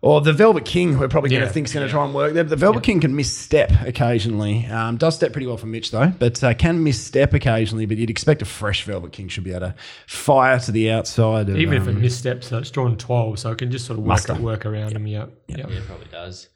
Or 0.00 0.20
the 0.20 0.32
Velvet 0.32 0.64
King, 0.64 0.96
we're 0.98 1.08
probably 1.08 1.30
going 1.30 1.42
Yeah. 1.42 1.48
to 1.48 1.52
think 1.52 1.66
is 1.66 1.74
going 1.74 1.84
to 1.86 1.90
try 1.90 2.04
and 2.04 2.14
work 2.14 2.32
there. 2.32 2.44
The 2.44 2.54
Velvet 2.54 2.84
King 2.84 3.00
can 3.00 3.16
misstep 3.16 3.72
occasionally. 3.84 4.64
Um, 4.66 4.96
does 4.96 5.16
step 5.16 5.32
pretty 5.32 5.46
well 5.48 5.56
for 5.56 5.66
Mitch, 5.66 5.90
though, 5.90 6.12
but 6.18 6.42
uh, 6.44 6.54
can 6.54 6.84
misstep 6.84 7.34
occasionally. 7.34 7.84
But 7.84 7.96
you'd 7.96 8.08
expect 8.10 8.40
a 8.40 8.44
fresh 8.44 8.84
Velvet 8.84 9.10
King 9.12 9.26
should 9.28 9.42
be 9.42 9.50
able 9.50 9.60
to 9.68 9.74
fire 10.06 10.60
to 10.60 10.70
the 10.70 10.92
outside. 10.92 11.48
Of, 11.48 11.56
Even 11.58 11.74
if 11.74 11.88
it 11.88 11.96
um, 11.96 12.00
missteps, 12.00 12.46
so 12.46 12.58
it's 12.58 12.70
drawn 12.70 12.96
12, 12.96 13.40
so 13.40 13.50
it 13.50 13.58
can 13.58 13.72
just 13.72 13.86
sort 13.86 13.98
of 13.98 14.04
work, 14.04 14.08
Muster. 14.28 14.34
work 14.34 14.66
around 14.66 14.92
them. 14.92 15.06
Yeah. 15.06 15.26
Yeah. 15.48 15.56
yeah. 15.58 15.66
Yeah, 15.68 15.78
it 15.78 15.86
probably 15.86 16.06
does. 16.12 16.48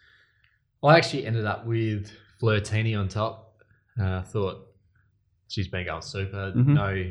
I 0.84 0.96
actually 0.96 1.26
ended 1.26 1.44
up 1.46 1.66
with 1.66 2.10
Flirtini 2.40 2.98
on 2.98 3.08
top. 3.08 3.54
Uh, 4.00 4.22
thought 4.22 4.66
she's 5.48 5.68
been 5.68 5.84
going 5.86 6.02
super. 6.02 6.52
Mhm. 6.56 6.66
No, 6.68 7.10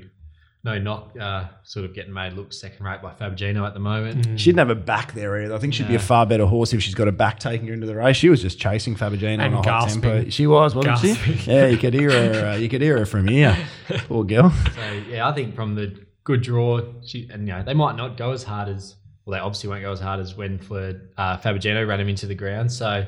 no 0.64 0.78
knock. 0.78 1.16
Uh, 1.20 1.46
sort 1.64 1.86
of 1.86 1.94
getting 1.94 2.14
made 2.14 2.34
look 2.34 2.54
second 2.54 2.86
rate 2.86 3.02
by 3.02 3.12
Fabigino 3.14 3.66
at 3.66 3.74
the 3.74 3.80
moment. 3.80 4.28
Mm. 4.28 4.38
She 4.40 4.46
didn't 4.46 4.60
have 4.60 4.70
a 4.70 4.76
back 4.76 5.14
there 5.14 5.42
either. 5.44 5.56
I 5.56 5.58
think 5.58 5.74
she'd 5.74 5.88
be 5.88 5.96
a 5.96 6.00
far 6.00 6.26
better 6.26 6.46
horse 6.46 6.72
if 6.74 6.82
she's 6.84 6.94
got 6.96 7.08
a 7.08 7.12
back 7.12 7.40
taking 7.40 7.68
her 7.68 7.74
into 7.74 7.88
the 7.88 7.96
race. 7.96 8.16
She 8.18 8.30
was 8.30 8.42
just 8.42 8.60
chasing 8.60 8.96
Fabigino 8.96 9.34
And 9.40 9.42
on 9.42 9.54
a 9.54 9.56
hot 9.58 9.66
gasping. 9.66 10.02
tempo. 10.02 10.30
She 10.30 10.46
was, 10.48 10.76
wasn't 10.76 10.96
Gasping. 11.02 11.38
she? 11.38 11.52
Yeah, 11.52 11.68
you 11.68 11.78
could 11.78 11.94
hear 11.94 12.12
her. 12.12 12.50
Uh, 12.50 12.56
you 12.58 12.70
could 12.70 12.82
hear 12.82 12.98
her 13.00 13.06
from 13.06 13.28
here. 13.28 13.58
Poor 14.08 14.24
girl. 14.24 14.52
So 14.76 14.92
yeah, 15.10 15.28
I 15.28 15.34
think 15.34 15.56
from 15.56 15.76
the 15.76 16.06
good 16.24 16.42
draw, 16.44 16.82
she 17.04 17.28
and 17.32 17.48
you 17.48 17.54
know 17.54 17.64
they 17.64 17.74
might 17.74 17.96
not 17.96 18.18
go 18.18 18.32
as 18.32 18.44
hard 18.44 18.70
as 18.70 18.96
well. 19.26 19.38
They 19.38 19.42
obviously 19.42 19.70
won't 19.70 19.82
go 19.82 19.92
as 19.92 20.00
hard 20.00 20.20
as 20.20 20.36
when 20.36 20.60
Fleur, 20.60 21.02
uh, 21.18 21.38
Fabigino 21.38 21.88
ran 21.88 22.00
him 22.00 22.10
into 22.10 22.28
the 22.28 22.36
ground. 22.36 22.72
So 22.72 23.06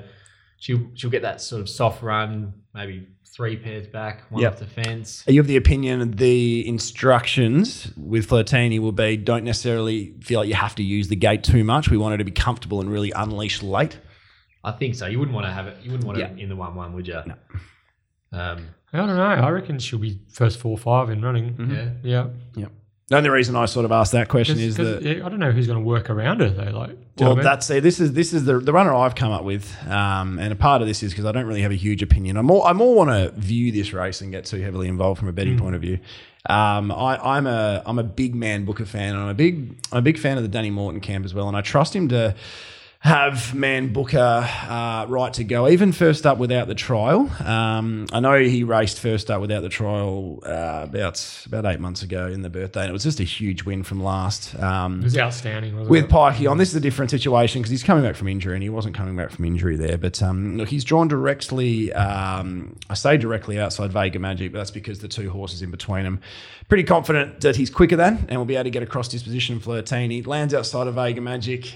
she'll 0.58 0.88
she'll 0.96 1.12
get 1.12 1.22
that 1.22 1.40
sort 1.42 1.62
of 1.62 1.70
soft 1.70 2.02
run, 2.02 2.54
maybe 2.74 3.08
three 3.36 3.58
pairs 3.58 3.88
back, 3.88 4.22
one 4.30 4.42
Yep. 4.44 4.54
off 4.54 4.60
the 4.60 4.66
fence. 4.68 5.24
Are 5.28 5.32
you 5.32 5.42
of 5.42 5.48
the 5.48 5.56
opinion 5.58 6.12
the 6.12 6.68
instructions 6.68 7.92
with 7.98 8.28
Flirtini 8.30 8.80
will 8.80 8.92
be 8.92 9.18
don't 9.18 9.44
necessarily 9.44 10.14
feel 10.22 10.40
like 10.42 10.50
you 10.50 10.56
have 10.56 10.76
to 10.76 10.84
use 10.84 11.08
the 11.08 11.16
gate 11.16 11.44
too 11.44 11.64
much. 11.64 11.90
We 11.90 11.98
want 11.98 12.12
her 12.14 12.18
to 12.20 12.24
be 12.24 12.32
comfortable 12.32 12.80
and 12.82 12.92
really 12.92 13.12
unleash 13.16 13.64
late. 13.64 13.98
I 14.64 14.72
think 14.72 14.96
so. 14.96 15.08
You 15.08 15.20
wouldn't 15.20 15.34
want 15.36 15.48
to 15.48 15.52
have 15.52 15.68
it. 15.68 15.78
You 15.84 15.92
wouldn't 15.92 16.06
want 16.08 16.20
Yeah. 16.20 16.28
it 16.32 16.40
in 16.40 16.48
the 16.50 16.56
one-one, 16.56 16.94
would 16.94 17.08
you? 17.08 17.20
No. 17.26 17.36
Um, 18.32 18.68
I 18.94 18.98
don't 18.98 19.08
know. 19.08 19.22
I 19.24 19.50
reckon 19.50 19.80
she'll 19.80 20.00
be 20.00 20.20
first 20.32 20.60
four 20.60 20.72
or 20.72 20.78
five 20.78 21.10
in 21.10 21.22
running. 21.22 21.54
Mhm. 21.56 21.98
Yeah. 22.04 22.28
Yeah. 22.56 22.68
The 23.10 23.18
only 23.18 23.30
reason 23.30 23.56
I 23.56 23.66
sort 23.66 23.84
of 23.86 23.92
asked 23.92 24.14
that 24.14 24.30
question 24.30 24.58
is 24.60 24.78
that 24.78 25.06
I 25.06 25.30
don't 25.30 25.40
know 25.40 25.52
who's 25.52 25.68
going 25.68 25.78
to 25.80 25.86
work 25.86 26.10
around 26.10 26.40
her 26.40 26.50
though. 26.50 26.72
Like, 26.72 26.90
do 26.90 26.96
you 26.96 26.96
know 26.96 26.96
Well, 27.26 27.32
I 27.32 27.36
mean? 27.36 27.44
that's 27.44 27.70
it. 27.70 27.84
This 27.84 28.00
is 28.00 28.14
this 28.14 28.34
is 28.34 28.46
the 28.46 28.60
the 28.60 28.72
runner 28.72 28.94
I've 28.94 29.14
come 29.16 29.32
up 29.32 29.44
with, 29.44 29.76
um, 29.88 30.40
and 30.40 30.54
a 30.54 30.56
part 30.56 30.82
of 30.82 30.88
this 30.88 31.04
is 31.04 31.12
because 31.12 31.26
I 31.26 31.32
don't 31.34 31.46
really 31.46 31.62
have 31.62 31.72
a 31.72 31.76
huge 31.76 32.02
opinion. 32.02 32.38
I 32.38 32.42
more 32.42 32.66
I 32.66 32.72
more 32.74 32.96
want 32.96 33.10
to 33.10 33.32
view 33.40 33.72
this 33.72 33.92
race 33.94 34.22
and 34.22 34.32
get 34.32 34.46
too 34.46 34.62
heavily 34.62 34.88
involved 34.88 35.20
from 35.20 35.28
a 35.28 35.34
betting 35.34 35.60
point 35.60 35.76
of 35.76 35.82
view. 35.82 36.00
Um, 36.50 36.92
I, 36.92 37.18
I'm 37.38 37.46
a 37.46 37.84
I'm 37.86 38.00
a 38.00 38.04
big 38.04 38.36
man 38.36 38.66
Booker 38.66 38.86
fan, 38.86 39.14
and 39.14 39.22
I'm 39.24 39.30
a 39.30 39.34
big 39.34 39.78
I'm 39.92 39.98
a 40.00 40.02
big 40.02 40.18
fan 40.18 40.38
of 40.38 40.44
the 40.44 40.50
Danny 40.50 40.70
Morton 40.72 41.02
camp 41.02 41.26
as 41.26 41.34
well, 41.34 41.48
and 41.50 41.58
I 41.58 41.62
trust 41.62 41.96
him 41.96 42.08
to 42.10 42.36
have 43.04 43.54
Man 43.54 43.92
Booker 43.92 44.18
uh, 44.70 45.06
right 45.10 45.34
to 45.34 45.44
go, 45.44 45.68
even 45.68 45.92
first 45.92 46.26
up 46.26 46.38
without 46.38 46.70
the 46.70 46.76
trial. 46.76 47.30
Um, 47.44 48.08
I 48.14 48.22
know 48.22 48.40
he 48.40 48.64
raced 48.64 48.98
first 48.98 49.30
up 49.30 49.42
without 49.42 49.60
the 49.60 49.68
trial 49.68 50.40
uh, 50.46 50.86
about 50.86 51.44
about 51.46 51.66
eight 51.66 51.82
months 51.82 52.02
ago 52.02 52.28
in 52.28 52.44
the 52.44 52.50
birthday, 52.50 52.80
and 52.80 52.90
it 52.90 52.94
was 52.94 53.04
just 53.04 53.20
a 53.20 53.26
huge 53.26 53.66
win 53.66 53.84
from 53.84 54.02
last. 54.02 54.58
Um, 54.58 55.02
it 55.02 55.04
was 55.04 55.18
outstanding. 55.18 55.74
Wasn't 55.74 55.90
with 55.90 56.06
it? 56.06 56.10
Pikey 56.10 56.50
on. 56.50 56.58
This 56.58 56.70
is 56.70 56.76
a 56.76 56.80
different 56.80 57.12
situation 57.12 57.62
because 57.62 57.72
he's 57.72 57.84
coming 57.84 58.06
back 58.06 58.16
from 58.16 58.30
injury 58.30 58.54
and 58.54 58.64
he 58.64 58.70
wasn't 58.70 58.96
coming 58.96 59.18
back 59.18 59.32
from 59.32 59.44
injury 59.44 59.76
there. 59.76 59.98
But 59.98 60.24
um, 60.24 60.58
look, 60.58 60.70
he's 60.70 60.86
drawn 60.86 61.10
directly, 61.10 61.92
um, 61.92 62.78
I 62.90 62.94
say 62.94 63.18
directly 63.18 63.60
outside 63.60 63.92
Vega 63.92 64.20
Magic, 64.20 64.54
but 64.54 64.60
that's 64.60 64.72
because 64.72 65.00
the 65.00 65.10
two 65.10 65.30
horses 65.30 65.62
in 65.62 65.72
between 65.72 66.06
them. 66.06 66.22
Pretty 66.70 66.86
confident 66.86 67.42
that 67.42 67.58
he's 67.58 67.70
quicker 67.70 67.98
than 67.98 68.28
and 68.30 68.38
will 68.38 68.46
be 68.46 68.56
able 68.56 68.64
to 68.64 68.70
get 68.70 68.82
across 68.82 69.10
disposition 69.10 69.60
Flirtini. 69.60 70.26
Lands 70.26 70.54
outside 70.54 70.88
of 70.88 70.96
Vega 70.96 71.20
Magic. 71.20 71.76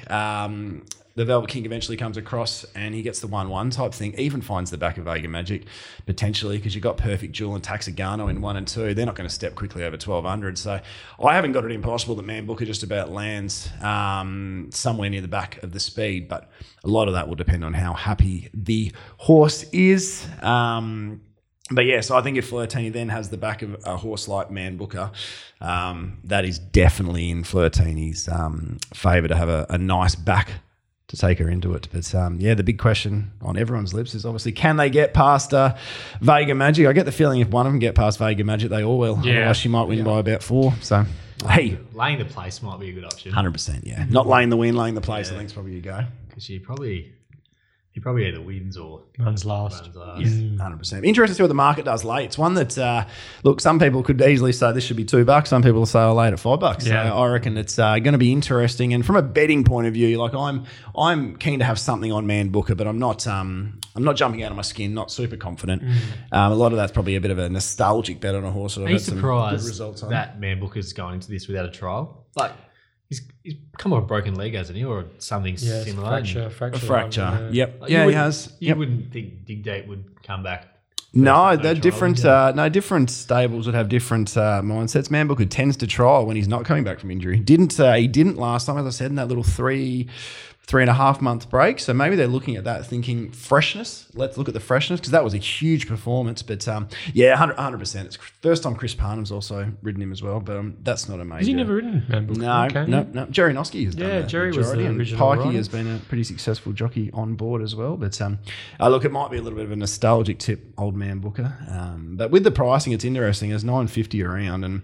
The 1.17 1.25
Velvet 1.25 1.49
King 1.49 1.65
eventually 1.65 1.97
comes 1.97 2.15
across 2.15 2.63
and 2.75 2.93
he 2.93 3.01
gets 3.01 3.21
the 3.21 3.27
1 3.27 3.49
1 3.49 3.71
type 3.71 3.91
thing. 3.91 4.13
Even 4.19 4.39
finds 4.39 4.69
the 4.69 4.77
back 4.77 4.99
of 4.99 5.05
Vega 5.05 5.27
Magic 5.27 5.63
potentially 6.05 6.57
because 6.57 6.75
you've 6.75 6.83
got 6.83 6.95
Perfect 6.95 7.33
Jewel 7.33 7.55
and 7.55 7.63
Taxigano 7.63 8.29
in 8.29 8.39
1 8.39 8.55
and 8.55 8.67
2. 8.67 8.93
They're 8.93 9.03
not 9.03 9.15
going 9.15 9.27
to 9.27 9.33
step 9.33 9.55
quickly 9.55 9.81
over 9.81 9.95
1200. 9.95 10.59
So 10.59 10.79
I 11.19 11.33
haven't 11.33 11.53
got 11.53 11.65
it 11.65 11.71
impossible 11.71 12.13
that 12.17 12.23
Man 12.23 12.45
Booker 12.45 12.65
just 12.65 12.83
about 12.83 13.09
lands 13.09 13.67
um, 13.81 14.69
somewhere 14.71 15.09
near 15.09 15.21
the 15.21 15.27
back 15.27 15.63
of 15.63 15.71
the 15.71 15.79
speed, 15.79 16.27
but 16.27 16.51
a 16.83 16.87
lot 16.87 17.07
of 17.07 17.15
that 17.15 17.27
will 17.27 17.35
depend 17.35 17.65
on 17.65 17.73
how 17.73 17.93
happy 17.93 18.51
the 18.53 18.91
horse 19.17 19.63
is. 19.71 20.23
Um, 20.43 21.21
but 21.71 21.85
yeah, 21.85 22.01
so 22.01 22.15
I 22.15 22.21
think 22.21 22.37
if 22.37 22.51
Flirtini 22.51 22.93
then 22.93 23.09
has 23.09 23.31
the 23.31 23.37
back 23.37 23.63
of 23.63 23.75
a 23.83 23.97
horse 23.97 24.27
like 24.27 24.51
Man 24.51 24.77
Booker, 24.77 25.11
um, 25.61 26.19
that 26.25 26.45
is 26.45 26.59
definitely 26.59 27.31
in 27.31 27.41
Flirtini's 27.41 28.29
um, 28.29 28.77
favour 28.93 29.27
to 29.27 29.35
have 29.35 29.49
a, 29.49 29.65
a 29.71 29.79
nice 29.79 30.13
back 30.13 30.51
to 31.07 31.17
take 31.17 31.39
her 31.39 31.49
into 31.49 31.73
it. 31.73 31.87
But 31.91 32.13
um, 32.15 32.39
yeah, 32.39 32.53
the 32.53 32.63
big 32.63 32.79
question 32.79 33.31
on 33.41 33.57
everyone's 33.57 33.93
lips 33.93 34.13
is 34.13 34.25
obviously 34.25 34.51
can 34.51 34.75
they 34.77 34.89
get 34.89 35.13
past 35.13 35.53
uh, 35.53 35.75
Vega 36.21 36.53
Magic? 36.55 36.85
I 36.87 36.93
get 36.93 37.05
the 37.05 37.11
feeling 37.11 37.39
if 37.41 37.49
one 37.49 37.65
of 37.65 37.71
them 37.71 37.79
get 37.79 37.95
past 37.95 38.19
Vega 38.19 38.43
Magic, 38.43 38.69
they 38.69 38.83
all 38.83 38.97
will. 38.97 39.19
Yeah. 39.23 39.33
Otherwise, 39.37 39.57
she 39.57 39.69
might 39.69 39.83
win 39.87 40.03
by 40.03 40.19
about 40.19 40.43
four. 40.43 40.73
So 40.81 41.05
hey, 41.47 41.77
laying 41.93 42.17
the 42.19 42.25
place 42.25 42.61
might 42.61 42.79
be 42.79 42.89
a 42.89 42.93
good 42.93 43.05
option 43.05 43.31
hundred 43.31 43.51
percent, 43.53 43.85
yeah. 43.87 44.05
Not 44.09 44.27
laying 44.27 44.49
the 44.49 44.57
win, 44.57 44.75
laying 44.75 44.95
the 44.95 45.01
place. 45.01 45.29
I 45.29 45.31
Yeah. 45.33 45.37
think 45.39 45.47
is 45.47 45.53
probably 45.53 45.73
you 45.73 45.81
go. 45.81 46.03
because 46.29 46.43
she 46.43 46.59
probably 46.59 47.13
he 47.97 48.01
probably 48.01 48.27
either 48.27 48.39
wins 48.39 48.77
or 48.77 49.01
runs 49.17 49.43
last. 49.43 49.81
runs 49.81 49.95
last. 49.95 50.21
Mm. 50.21 50.59
Hundred 50.59 50.77
percent. 50.77 51.03
Interesting 51.03 51.33
to 51.33 51.37
see 51.37 51.41
what 51.41 51.47
the 51.47 51.55
market 51.55 51.83
does 51.83 52.03
late. 52.03 52.25
It's 52.25 52.37
one 52.37 52.53
that 52.53 52.77
uh, 52.77 53.07
look. 53.41 53.59
Some 53.59 53.79
people 53.79 54.03
could 54.03 54.21
easily 54.21 54.51
say 54.51 54.71
this 54.71 54.83
should 54.83 54.97
be 54.97 55.03
two 55.03 55.25
bucks. 55.25 55.49
Some 55.49 55.63
people 55.63 55.79
will 55.79 55.87
say 55.87 56.01
I'll 56.01 56.13
lay 56.13 56.27
it 56.27 56.33
at 56.33 56.39
five 56.39 56.59
bucks. 56.59 56.85
Yeah. 56.85 57.09
So 57.09 57.17
I 57.17 57.27
reckon 57.29 57.57
it's 57.57 57.79
uh, 57.79 57.97
going 57.97 58.11
to 58.11 58.19
be 58.19 58.31
interesting. 58.31 58.93
And 58.93 59.03
from 59.03 59.15
a 59.15 59.23
betting 59.23 59.63
point 59.63 59.87
of 59.87 59.95
view, 59.95 60.15
like 60.19 60.35
I'm, 60.35 60.65
I'm 60.95 61.37
keen 61.37 61.57
to 61.57 61.65
have 61.65 61.79
something 61.79 62.11
on 62.11 62.27
Man 62.27 62.49
Booker, 62.49 62.75
but 62.75 62.85
I'm 62.85 62.99
not. 62.99 63.25
Um, 63.25 63.79
I'm 63.95 64.03
not 64.03 64.15
jumping 64.15 64.43
out 64.43 64.51
of 64.51 64.55
my 64.55 64.61
skin. 64.61 64.93
Not 64.93 65.09
super 65.09 65.35
confident. 65.35 65.81
Um, 66.31 66.51
a 66.51 66.55
lot 66.55 66.71
of 66.71 66.77
that's 66.77 66.91
probably 66.91 67.15
a 67.15 67.21
bit 67.21 67.31
of 67.31 67.39
a 67.39 67.49
nostalgic 67.49 68.19
bet 68.19 68.35
on 68.35 68.43
a 68.43 68.51
horse. 68.51 68.75
that 68.75 68.81
I've 68.81 68.85
Are 68.85 68.89
you 68.91 68.95
had 68.97 69.01
some 69.01 69.15
good 69.15 69.21
surprised 69.21 69.67
results 69.67 70.03
on. 70.03 70.11
that 70.11 70.39
Man 70.39 70.59
Booker's 70.59 70.93
going 70.93 71.15
into 71.15 71.31
this 71.31 71.47
without 71.47 71.65
a 71.65 71.71
trial? 71.71 72.27
Like 72.35 72.51
he's 73.09 73.21
he's 73.43 73.55
come 73.77 73.93
off 73.93 74.03
a 74.03 74.05
broken 74.07 74.35
leg, 74.35 74.53
hasn't 74.55 74.77
he, 74.77 74.83
or 74.85 75.05
something 75.19 75.55
Yeah, 75.59 75.75
it's 75.75 75.85
similar? 75.89 76.07
fracture, 76.09 76.49
fracture. 76.49 76.77
a 76.77 76.79
fracture. 76.87 77.21
rather, 77.21 77.49
Yep. 77.51 77.81
Like, 77.81 77.89
yeah, 77.89 77.99
he 77.99 78.05
wouldn't- 78.07 78.23
has. 78.23 78.53
You 78.59 78.67
Yep. 78.69 78.77
wouldn't 78.77 79.11
think 79.13 79.45
Dig 79.45 79.63
Deep 79.63 79.87
would 79.87 80.23
come 80.23 80.43
back. 80.43 80.67
No, 81.13 81.49
First 81.51 81.63
they're 81.63 81.73
no 81.73 81.79
different. 81.81 82.17
trial, 82.21 82.49
Uh, 82.49 82.51
no, 82.51 82.69
different 82.69 83.09
stables 83.09 83.65
would 83.65 83.73
have 83.75 83.87
different 83.89 84.35
uh, 84.37 84.61
mindsets. 84.63 85.09
Man 85.09 85.25
Booker 85.27 85.45
tends 85.45 85.77
to 85.77 85.87
trial 85.87 86.25
when 86.25 86.35
he's 86.35 86.49
not 86.49 86.65
coming 86.65 86.83
back 86.83 86.99
from 86.99 87.09
injury. 87.09 87.39
Didn't 87.39 87.79
uh, 87.79 87.93
he? 87.93 88.07
Didn't 88.07 88.37
last 88.37 88.65
time, 88.65 88.77
as 88.77 88.85
I 88.85 88.89
said, 88.89 89.09
in 89.09 89.15
that 89.15 89.27
little 89.29 89.43
three, 89.43 90.07
three 90.67 90.83
and 90.83 90.89
a 90.89 90.93
half 90.93 91.21
month 91.21 91.49
break. 91.49 91.79
So 91.79 91.93
maybe 91.93 92.17
they're 92.17 92.27
looking 92.27 92.57
at 92.57 92.65
that, 92.65 92.85
thinking 92.85 93.31
freshness. 93.31 94.05
Let's 94.13 94.37
look 94.37 94.49
at 94.49 94.53
the 94.53 94.59
freshness 94.59 94.99
because 94.99 95.11
that 95.11 95.23
was 95.23 95.33
a 95.33 95.37
huge 95.37 95.87
performance. 95.87 96.41
But 96.43 96.67
um, 96.67 96.89
yeah, 97.13 97.35
hundred 97.37 97.77
percent. 97.79 98.07
It's 98.07 98.17
first 98.41 98.63
time 98.63 98.75
Chris 98.75 98.93
Parnham's 98.93 99.31
also 99.31 99.71
ridden 99.81 100.01
him 100.01 100.11
as 100.11 100.21
well, 100.21 100.41
but 100.41 100.57
um, 100.57 100.75
that's 100.83 101.07
not 101.07 101.21
a 101.21 101.25
major. 101.25 101.37
Has 101.39 101.47
he 101.47 101.53
never 101.53 101.75
ridden 101.75 102.03
Booker? 102.09 102.39
No, 102.41 102.65
Okay. 102.65 102.85
no, 102.85 103.03
no. 103.13 103.25
Jerry 103.27 103.53
Noske 103.53 103.85
has 103.85 103.95
done 103.95 104.09
Yeah, 104.09 104.21
Jerry 104.23 104.51
was 104.51 104.71
the 104.73 104.87
original 104.87 105.35
Pikey 105.35 105.53
has 105.53 105.69
been 105.69 105.87
a 105.87 105.99
pretty 105.99 106.25
successful 106.25 106.73
jockey 106.73 107.11
on 107.13 107.35
board 107.35 107.61
as 107.61 107.73
well. 107.73 107.95
But 107.95 108.19
um, 108.19 108.39
uh, 108.79 108.89
look, 108.89 109.05
it 109.05 109.11
might 109.11 109.31
be 109.31 109.37
a 109.37 109.41
little 109.41 109.57
bit 109.57 109.65
of 109.65 109.71
a 109.71 109.75
nostalgic 109.77 110.37
tip, 110.39 110.73
old 110.77 110.95
man 110.97 111.19
Booker. 111.19 111.55
Um, 111.69 112.15
but 112.17 112.29
with 112.29 112.43
the 112.43 112.51
pricing, 112.51 112.91
it's 112.91 113.05
interesting. 113.05 113.51
There's 113.51 113.63
950 113.63 114.21
around, 114.23 114.65
and 114.65 114.81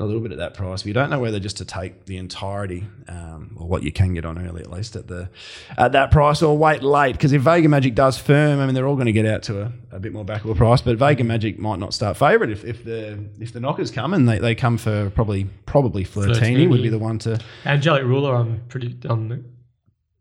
a 0.00 0.04
little 0.04 0.20
bit 0.20 0.32
at 0.32 0.38
that 0.38 0.54
price. 0.54 0.82
But 0.82 0.86
you 0.86 0.92
don't 0.94 1.10
know 1.10 1.18
whether 1.18 1.40
just 1.40 1.56
to 1.58 1.64
take 1.64 2.06
the 2.06 2.16
entirety, 2.16 2.86
um, 3.08 3.56
or 3.58 3.66
what 3.66 3.82
you 3.82 3.92
can 3.92 4.14
get 4.14 4.24
on 4.24 4.38
early 4.38 4.60
at 4.60 4.70
least 4.70 4.96
at 4.96 5.08
the 5.08 5.28
at 5.76 5.92
that 5.92 6.10
price, 6.10 6.42
or 6.42 6.56
wait 6.56 6.82
late. 6.82 7.12
Because 7.12 7.32
if 7.32 7.42
Vega 7.42 7.68
Magic 7.68 7.94
does 7.94 8.18
firm, 8.18 8.60
I 8.60 8.66
mean 8.66 8.74
they're 8.74 8.86
all 8.86 8.96
going 8.96 9.06
to 9.06 9.12
get 9.12 9.26
out 9.26 9.42
to 9.44 9.62
a, 9.62 9.72
a 9.92 10.00
bit 10.00 10.12
more 10.12 10.24
backable 10.24 10.56
price. 10.56 10.80
But 10.80 10.96
Vega 10.96 11.24
Magic 11.24 11.58
might 11.58 11.78
not 11.78 11.94
start 11.94 12.16
favourite 12.16 12.50
if, 12.52 12.64
if 12.64 12.84
the 12.84 13.18
if 13.40 13.52
the 13.52 13.60
knockers 13.60 13.90
come 13.90 14.14
and 14.14 14.28
they, 14.28 14.38
they 14.38 14.54
come 14.54 14.78
for 14.78 15.10
probably 15.10 15.44
probably 15.66 16.04
Flirtini 16.04 16.68
would 16.68 16.82
be 16.82 16.88
the 16.88 16.98
one 16.98 17.18
to 17.20 17.40
Angelic 17.64 18.04
Ruler, 18.04 18.34
I'm 18.34 18.62
pretty 18.68 18.96
um, 19.08 19.44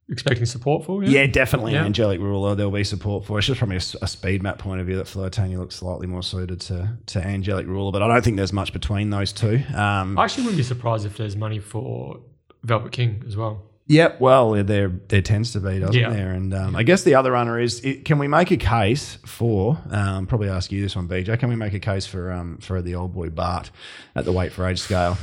expecting 0.10 0.46
support 0.46 0.86
for. 0.86 1.04
Yeah, 1.04 1.26
definitely 1.28 1.74
Yeah. 1.74 1.80
an 1.82 1.88
angelic 1.88 2.20
ruler. 2.20 2.56
There'll 2.56 2.72
be 2.72 2.84
support 2.84 3.26
for. 3.26 3.38
It's 3.38 3.48
just 3.48 3.60
from 3.60 3.72
a 3.72 3.80
speed 3.80 4.42
map 4.44 4.58
point 4.60 4.80
of 4.82 4.88
view 4.88 4.96
that 4.98 5.06
Flirtini 5.08 5.58
looks 5.58 5.76
slightly 5.76 6.08
more 6.08 6.24
suited 6.24 6.62
to, 6.62 6.98
to 7.08 7.20
angelic 7.26 7.68
ruler, 7.68 7.92
but 7.92 8.02
I 8.02 8.08
don't 8.08 8.24
think 8.24 8.38
there's 8.38 8.54
much 8.54 8.74
between 8.74 9.10
those 9.10 9.32
two. 9.34 9.62
Um, 9.76 10.18
I 10.18 10.24
actually 10.24 10.44
wouldn't 10.44 10.58
be 10.58 10.64
surprised 10.64 11.06
if 11.06 11.18
there's 11.18 11.36
money 11.36 11.60
for 11.60 12.20
Velvet 12.64 12.92
King 12.92 13.24
as 13.28 13.36
well. 13.36 13.64
Yep. 13.90 14.20
Well, 14.20 14.52
there 14.66 14.90
there 15.08 15.22
tends 15.22 15.54
to 15.54 15.62
be, 15.62 15.80
doesn't 15.80 15.96
Yeah. 15.96 16.10
there? 16.10 16.32
And 16.34 16.54
um, 16.54 16.76
I 16.76 16.84
guess 16.84 17.04
the 17.04 17.16
other 17.16 17.32
runner 17.32 17.58
is: 17.58 17.80
it, 17.86 18.04
can 18.04 18.20
we 18.20 18.28
make 18.28 18.52
a 18.52 18.58
case 18.58 19.18
for? 19.26 19.78
Um, 19.92 20.28
probably 20.28 20.50
ask 20.50 20.74
you 20.74 20.82
this 20.82 20.94
one, 20.94 21.08
BJ. 21.08 21.40
Can 21.40 21.48
we 21.48 21.56
make 21.56 21.74
a 21.74 21.80
case 21.80 22.06
for 22.06 22.30
um, 22.34 22.58
for 22.58 22.82
the 22.82 22.96
old 22.96 23.14
boy 23.14 23.30
Bart 23.30 23.72
at 24.14 24.26
the 24.26 24.34
weight 24.34 24.52
for 24.52 24.68
age 24.68 24.80
scale? 24.80 25.18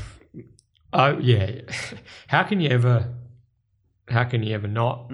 Oh 0.95 1.19
yeah, 1.19 1.61
how 2.29 2.43
can 2.45 2.59
you 2.61 2.71
ever? 2.71 3.13
How 4.09 4.25
can 4.25 4.43
you 4.43 4.55
ever 4.55 4.69
not? 4.69 5.11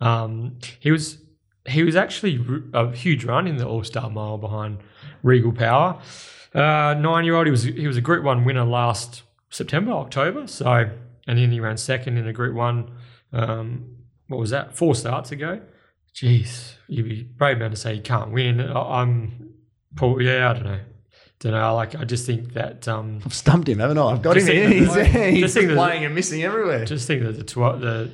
Um, 0.00 0.58
he 0.80 0.90
was 0.90 1.18
he 1.66 1.82
was 1.82 1.96
actually 1.96 2.40
a 2.72 2.92
huge 2.92 3.24
run 3.24 3.46
in 3.46 3.56
the 3.56 3.66
All 3.66 3.82
Star 3.82 4.08
Mile 4.10 4.38
behind 4.38 4.78
Regal 5.22 5.52
Power. 5.52 6.00
Uh, 6.54 6.94
Nine 6.94 7.24
year 7.24 7.34
old. 7.34 7.46
He 7.46 7.50
was 7.50 7.64
he 7.64 7.86
was 7.86 7.96
a 7.96 8.00
Group 8.00 8.24
One 8.24 8.44
winner 8.44 8.64
last 8.64 9.22
September 9.50 9.92
October. 9.92 10.46
So 10.46 10.90
and 11.26 11.38
then 11.38 11.50
he 11.50 11.60
ran 11.60 11.76
second 11.76 12.18
in 12.18 12.26
a 12.26 12.32
Group 12.32 12.54
One. 12.54 12.90
Um, 13.32 13.96
what 14.28 14.38
was 14.38 14.50
that? 14.50 14.76
Four 14.76 14.94
starts 14.94 15.32
ago. 15.32 15.60
Jeez, 16.14 16.74
you'd 16.88 17.08
be 17.08 17.22
brave 17.24 17.58
man 17.58 17.70
to 17.70 17.76
say 17.76 17.94
you 17.94 18.02
can't 18.02 18.32
win. 18.32 18.60
I, 18.60 19.02
I'm, 19.02 19.54
Paul. 19.96 20.22
Yeah, 20.22 20.50
I 20.50 20.52
don't 20.54 20.64
know. 20.64 20.80
Don't 21.40 21.52
know. 21.52 21.74
Like. 21.74 21.94
I 21.94 22.04
just 22.04 22.24
think 22.26 22.54
that. 22.54 22.88
Um, 22.88 23.20
I've 23.24 23.34
stumped 23.34 23.68
him, 23.68 23.78
haven't 23.78 23.98
I? 23.98 24.06
I've 24.06 24.22
got 24.22 24.36
him 24.36 24.44
think 24.46 24.72
here. 24.72 24.84
that- 24.86 25.06
He's, 25.06 25.34
he's 25.34 25.40
just 25.42 25.54
think 25.54 25.68
that- 25.68 25.76
playing 25.76 26.04
and 26.04 26.14
missing 26.14 26.42
everywhere. 26.42 26.84
just 26.86 27.06
think 27.06 27.22
that 27.22 27.32
the 27.32 27.44
tw- 27.44 27.80
the 27.80 28.10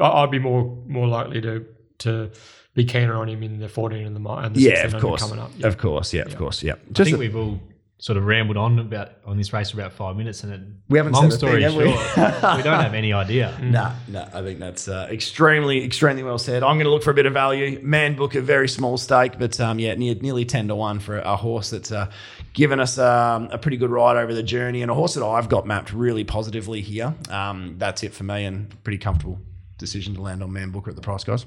I- 0.00 0.22
I'd 0.22 0.30
be 0.30 0.38
more 0.38 0.64
more 0.86 1.08
likely 1.08 1.40
to 1.40 1.64
to 1.98 2.30
be 2.74 2.84
keener 2.84 3.14
on 3.14 3.28
him 3.28 3.42
in 3.42 3.58
the 3.58 3.68
14 3.70 4.06
and 4.06 4.14
the 4.14 4.30
and 4.30 4.54
the 4.54 4.60
yeah, 4.60 4.86
of 4.86 5.00
course, 5.00 5.22
coming 5.22 5.38
up. 5.38 5.50
Yeah. 5.56 5.66
of 5.68 5.78
course, 5.78 6.12
yeah, 6.12 6.22
of 6.22 6.36
course, 6.36 6.62
yeah. 6.62 6.74
I 6.90 7.04
think 7.04 7.16
a- 7.16 7.18
we've 7.18 7.34
all 7.36 7.58
sort 7.98 8.18
of 8.18 8.26
rambled 8.26 8.58
on 8.58 8.78
about 8.78 9.12
on 9.24 9.38
this 9.38 9.52
race 9.52 9.70
for 9.70 9.80
about 9.80 9.92
five 9.92 10.16
minutes, 10.16 10.44
and 10.44 10.52
it, 10.52 10.60
We 10.88 10.98
haven't 10.98 11.14
long 11.14 11.30
said 11.30 11.38
story 11.38 11.62
thing, 11.62 11.62
have 11.62 11.74
we? 11.74 11.84
we 12.56 12.62
don't 12.62 12.80
have 12.80 12.94
any 12.94 13.12
idea. 13.12 13.56
No, 13.62 13.92
no, 14.08 14.28
I 14.34 14.42
think 14.42 14.58
that's 14.58 14.86
uh, 14.86 15.08
extremely, 15.10 15.82
extremely 15.82 16.22
well 16.22 16.38
said. 16.38 16.62
I'm 16.62 16.76
going 16.76 16.84
to 16.84 16.90
look 16.90 17.02
for 17.02 17.10
a 17.10 17.14
bit 17.14 17.26
of 17.26 17.32
value. 17.32 17.80
Man 17.82 18.14
book 18.14 18.34
a 18.34 18.42
very 18.42 18.68
small 18.68 18.98
stake, 18.98 19.38
but 19.38 19.58
um, 19.60 19.78
yeah, 19.78 19.94
near, 19.94 20.14
nearly 20.16 20.44
10 20.44 20.68
to 20.68 20.74
1 20.74 21.00
for 21.00 21.18
a 21.20 21.36
horse 21.36 21.70
that's 21.70 21.90
uh, 21.90 22.10
given 22.52 22.80
us 22.80 22.98
um, 22.98 23.48
a 23.50 23.58
pretty 23.58 23.78
good 23.78 23.90
ride 23.90 24.16
over 24.16 24.34
the 24.34 24.42
journey 24.42 24.82
and 24.82 24.90
a 24.90 24.94
horse 24.94 25.14
that 25.14 25.24
I've 25.24 25.48
got 25.48 25.66
mapped 25.66 25.92
really 25.92 26.24
positively 26.24 26.82
here. 26.82 27.14
Um, 27.30 27.76
that's 27.78 28.02
it 28.02 28.12
for 28.12 28.24
me 28.24 28.44
and 28.44 28.82
pretty 28.84 28.98
comfortable 28.98 29.40
decision 29.78 30.14
to 30.14 30.22
land 30.22 30.42
on 30.42 30.52
Man 30.52 30.70
Booker 30.70 30.90
at 30.90 30.96
the 30.96 31.02
price, 31.02 31.24
guys. 31.24 31.46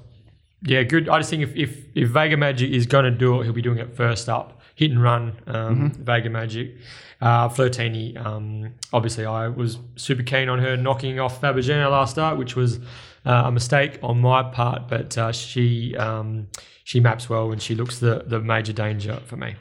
Yeah, 0.62 0.84
good. 0.84 1.08
I 1.08 1.20
just 1.20 1.30
think 1.30 1.44
if, 1.44 1.56
if, 1.56 1.86
if 1.96 2.10
Vega 2.10 2.36
Magic 2.36 2.72
is 2.72 2.86
going 2.86 3.06
to 3.06 3.12
do 3.12 3.40
it, 3.40 3.46
he'll 3.46 3.54
be 3.54 3.62
doing 3.62 3.78
it 3.78 3.96
first 3.96 4.28
up, 4.28 4.59
hit 4.80 4.92
and 4.92 5.04
run. 5.04 5.34
Um, 5.46 5.92
Mm-hmm. 5.92 6.04
Vega 6.04 6.30
Magic, 6.30 6.78
uh, 7.22 7.50
Flirtini. 7.50 8.18
Um, 8.18 8.74
obviously, 8.94 9.26
I 9.26 9.50
was 9.50 9.78
super 9.98 10.24
keen 10.24 10.48
on 10.48 10.60
her 10.60 10.78
knocking 10.78 11.20
off 11.20 11.42
Fabergina 11.42 11.92
last 11.92 12.12
start, 12.12 12.38
which 12.38 12.56
was 12.56 12.80
uh, 13.26 13.44
a 13.46 13.52
mistake 13.52 14.00
on 14.02 14.22
my 14.22 14.42
part. 14.44 14.88
But 14.88 15.18
uh, 15.18 15.32
she 15.34 15.96
um, 15.98 16.48
she 16.86 17.00
maps 17.02 17.30
well 17.30 17.52
and 17.52 17.62
she 17.62 17.76
looks 17.76 18.00
the 18.00 18.24
the 18.26 18.40
major 18.40 18.72
danger 18.74 19.20
for 19.26 19.36
me. 19.36 19.56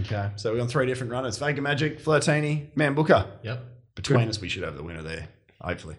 Okay, 0.00 0.30
so 0.36 0.52
we're 0.52 0.60
on 0.60 0.68
three 0.68 0.86
different 0.86 1.12
runners 1.12 1.38
Vega 1.38 1.60
Magic, 1.60 2.00
Flirtini, 2.02 2.68
Man 2.76 2.94
Booker. 2.94 3.26
Yep. 3.42 3.64
Between 3.96 4.28
us, 4.28 4.40
we 4.40 4.48
should 4.48 4.62
have 4.62 4.76
the 4.76 4.82
winner 4.84 5.02
there, 5.02 5.26
hopefully. 5.60 5.96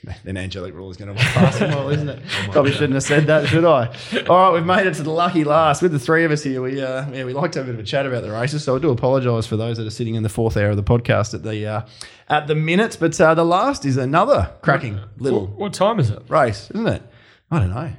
Then 0.24 0.36
Angelic 0.36 0.74
Rule 0.74 0.90
is 0.90 0.96
going 0.96 1.08
to 1.08 1.14
walk 1.14 1.32
past 1.32 1.58
them 1.58 1.74
all, 1.74 1.88
isn't 1.88 2.08
it? 2.08 2.20
Probably 2.50 2.72
shouldn't 2.72 2.94
have 2.94 3.02
said 3.02 3.26
that, 3.26 3.46
should 3.46 3.64
I? 3.64 3.86
All 4.28 4.36
right, 4.36 4.52
we've 4.52 4.64
made 4.66 4.86
it 4.86 4.94
to 4.94 5.02
the 5.02 5.10
lucky 5.10 5.44
last. 5.44 5.80
With 5.82 5.92
the 5.92 5.98
three 5.98 6.24
of 6.24 6.30
us 6.30 6.42
here, 6.42 6.60
we 6.60 6.82
uh, 6.82 7.08
yeah, 7.10 7.24
we 7.24 7.32
like 7.32 7.52
to 7.52 7.60
have 7.60 7.68
a 7.68 7.72
bit 7.72 7.78
of 7.78 7.84
a 7.84 7.86
chat 7.86 8.06
about 8.06 8.22
the 8.22 8.30
races. 8.30 8.64
So 8.64 8.76
I 8.76 8.78
do 8.78 8.90
apologise 8.90 9.46
for 9.46 9.56
those 9.56 9.76
that 9.76 9.86
are 9.86 9.90
sitting 9.90 10.14
in 10.14 10.22
the 10.22 10.28
fourth 10.28 10.56
hour 10.56 10.70
of 10.70 10.76
the 10.76 10.82
podcast 10.82 11.34
at 11.34 11.42
the 11.42 11.66
uh, 11.66 11.86
at 12.28 12.46
the 12.46 12.54
minute. 12.54 12.96
But 12.98 13.20
uh, 13.20 13.34
the 13.34 13.44
last 13.44 13.84
is 13.84 13.96
another 13.96 14.52
cracking 14.62 15.00
little 15.18 15.46
What, 15.46 15.58
what 15.58 15.72
time 15.72 16.00
is 16.00 16.10
it? 16.10 16.22
race, 16.28 16.70
isn't 16.70 16.88
it? 16.88 17.02
I 17.50 17.58
don't 17.58 17.70
know. 17.70 17.92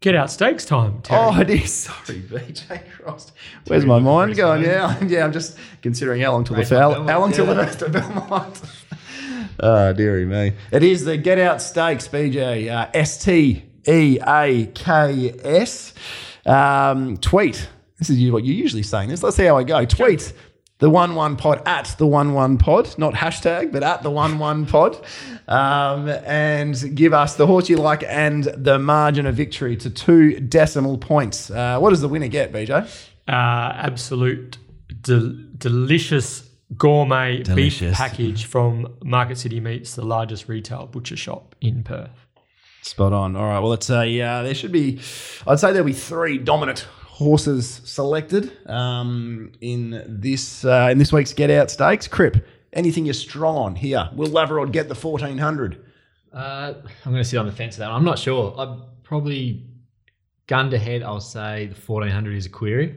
Get 0.00 0.16
out 0.16 0.32
stakes 0.32 0.64
time. 0.64 1.00
Terry. 1.02 1.20
Oh, 1.22 1.40
it 1.40 1.48
is. 1.48 1.72
Sorry, 2.04 2.20
BJ 2.22 2.90
Crossed. 2.90 3.32
Where's 3.68 3.86
my 3.86 4.00
mind 4.00 4.34
going? 4.34 4.64
Yeah, 4.64 5.00
yeah. 5.04 5.24
I'm 5.24 5.32
just 5.32 5.56
considering 5.80 6.20
how 6.20 6.32
long 6.32 6.42
till 6.42 6.56
the 6.56 6.62
Race 6.62 6.72
at 6.72 6.78
foul. 6.78 7.06
How 7.06 7.20
long 7.20 7.30
till 7.30 7.46
the 7.46 7.52
yeah. 7.54 7.60
rest 7.60 7.82
of 7.82 7.92
Belmont? 7.92 8.62
Oh, 9.60 9.92
dearie 9.92 10.26
me. 10.26 10.52
It 10.70 10.82
is 10.82 11.04
the 11.04 11.16
Get 11.16 11.38
Out 11.38 11.60
Stakes, 11.62 12.08
BJ. 12.08 12.70
Uh, 12.70 12.88
S 12.94 13.22
T 13.22 13.64
E 13.86 14.18
A 14.26 14.66
K 14.74 15.34
S. 15.42 15.94
Um, 16.46 17.16
tweet. 17.18 17.68
This 17.98 18.10
is 18.10 18.30
what 18.30 18.44
you're 18.44 18.54
usually 18.54 18.82
saying. 18.82 19.08
This. 19.08 19.22
Let's 19.22 19.36
see 19.36 19.44
how 19.44 19.56
I 19.56 19.64
go. 19.64 19.84
Tweet. 19.84 20.32
The 20.78 20.90
one 20.90 21.14
one 21.14 21.36
pod 21.36 21.62
at 21.64 21.94
the 21.98 22.06
one 22.08 22.32
one 22.34 22.58
pod, 22.58 22.98
not 22.98 23.14
hashtag, 23.14 23.70
but 23.70 23.84
at 23.84 24.02
the 24.02 24.10
one 24.10 24.40
one 24.40 24.66
pod, 24.66 25.00
um, 25.46 26.08
and 26.08 26.74
give 26.96 27.12
us 27.14 27.36
the 27.36 27.46
horse 27.46 27.68
you 27.68 27.76
like 27.76 28.02
and 28.02 28.42
the 28.42 28.80
margin 28.80 29.26
of 29.26 29.36
victory 29.36 29.76
to 29.76 29.90
two 29.90 30.40
decimal 30.40 30.98
points. 30.98 31.52
Uh, 31.52 31.78
what 31.78 31.90
does 31.90 32.00
the 32.00 32.08
winner 32.08 32.26
get, 32.26 32.52
BJ? 32.52 32.88
uh, 33.28 33.30
absolute 33.30 34.58
del- 35.02 35.36
delicious 35.56 36.48
gourmet 36.76 37.42
beef 37.42 37.80
package 37.92 38.44
from 38.46 38.96
Market 39.04 39.38
City 39.38 39.60
Meats, 39.60 39.94
the 39.94 40.04
largest 40.04 40.48
retail 40.48 40.86
butcher 40.86 41.16
shop 41.16 41.54
in 41.60 41.82
Perth. 41.82 42.26
Spot 42.82 43.12
on. 43.12 43.36
All 43.36 43.44
right. 43.44 43.60
Well, 43.60 43.72
it's 43.74 43.90
a. 43.90 44.20
Uh, 44.20 44.42
there 44.42 44.54
should 44.54 44.72
be. 44.72 44.98
I'd 45.46 45.60
say 45.60 45.72
there'll 45.72 45.86
be 45.86 45.92
three 45.92 46.36
dominant 46.38 46.80
horses 47.06 47.80
selected 47.84 48.50
um, 48.68 49.52
in 49.60 50.02
this 50.08 50.64
uh, 50.64 50.88
in 50.90 50.98
this 50.98 51.12
week's 51.12 51.32
Get 51.32 51.48
Out 51.50 51.70
Stakes. 51.70 52.08
Crip, 52.08 52.44
anything 52.72 53.04
you're 53.04 53.14
strong 53.14 53.56
on 53.56 53.76
here? 53.76 54.10
Will 54.16 54.28
Laverod 54.28 54.72
get 54.72 54.88
the 54.88 54.96
fourteen 54.96 55.38
hundred? 55.38 55.84
Uh, 56.32 56.74
I'm 57.04 57.12
going 57.12 57.22
to 57.22 57.28
sit 57.28 57.36
on 57.36 57.46
the 57.46 57.52
fence 57.52 57.74
of 57.76 57.80
that. 57.80 57.88
one. 57.88 57.96
I'm 57.98 58.04
not 58.04 58.18
sure. 58.18 58.54
I'd 58.58 59.04
probably 59.04 59.64
gunned 60.48 60.72
ahead. 60.72 61.02
I'll 61.02 61.20
say 61.20 61.66
the 61.66 61.74
1400 61.74 62.34
is 62.34 62.46
a 62.46 62.48
query, 62.48 62.96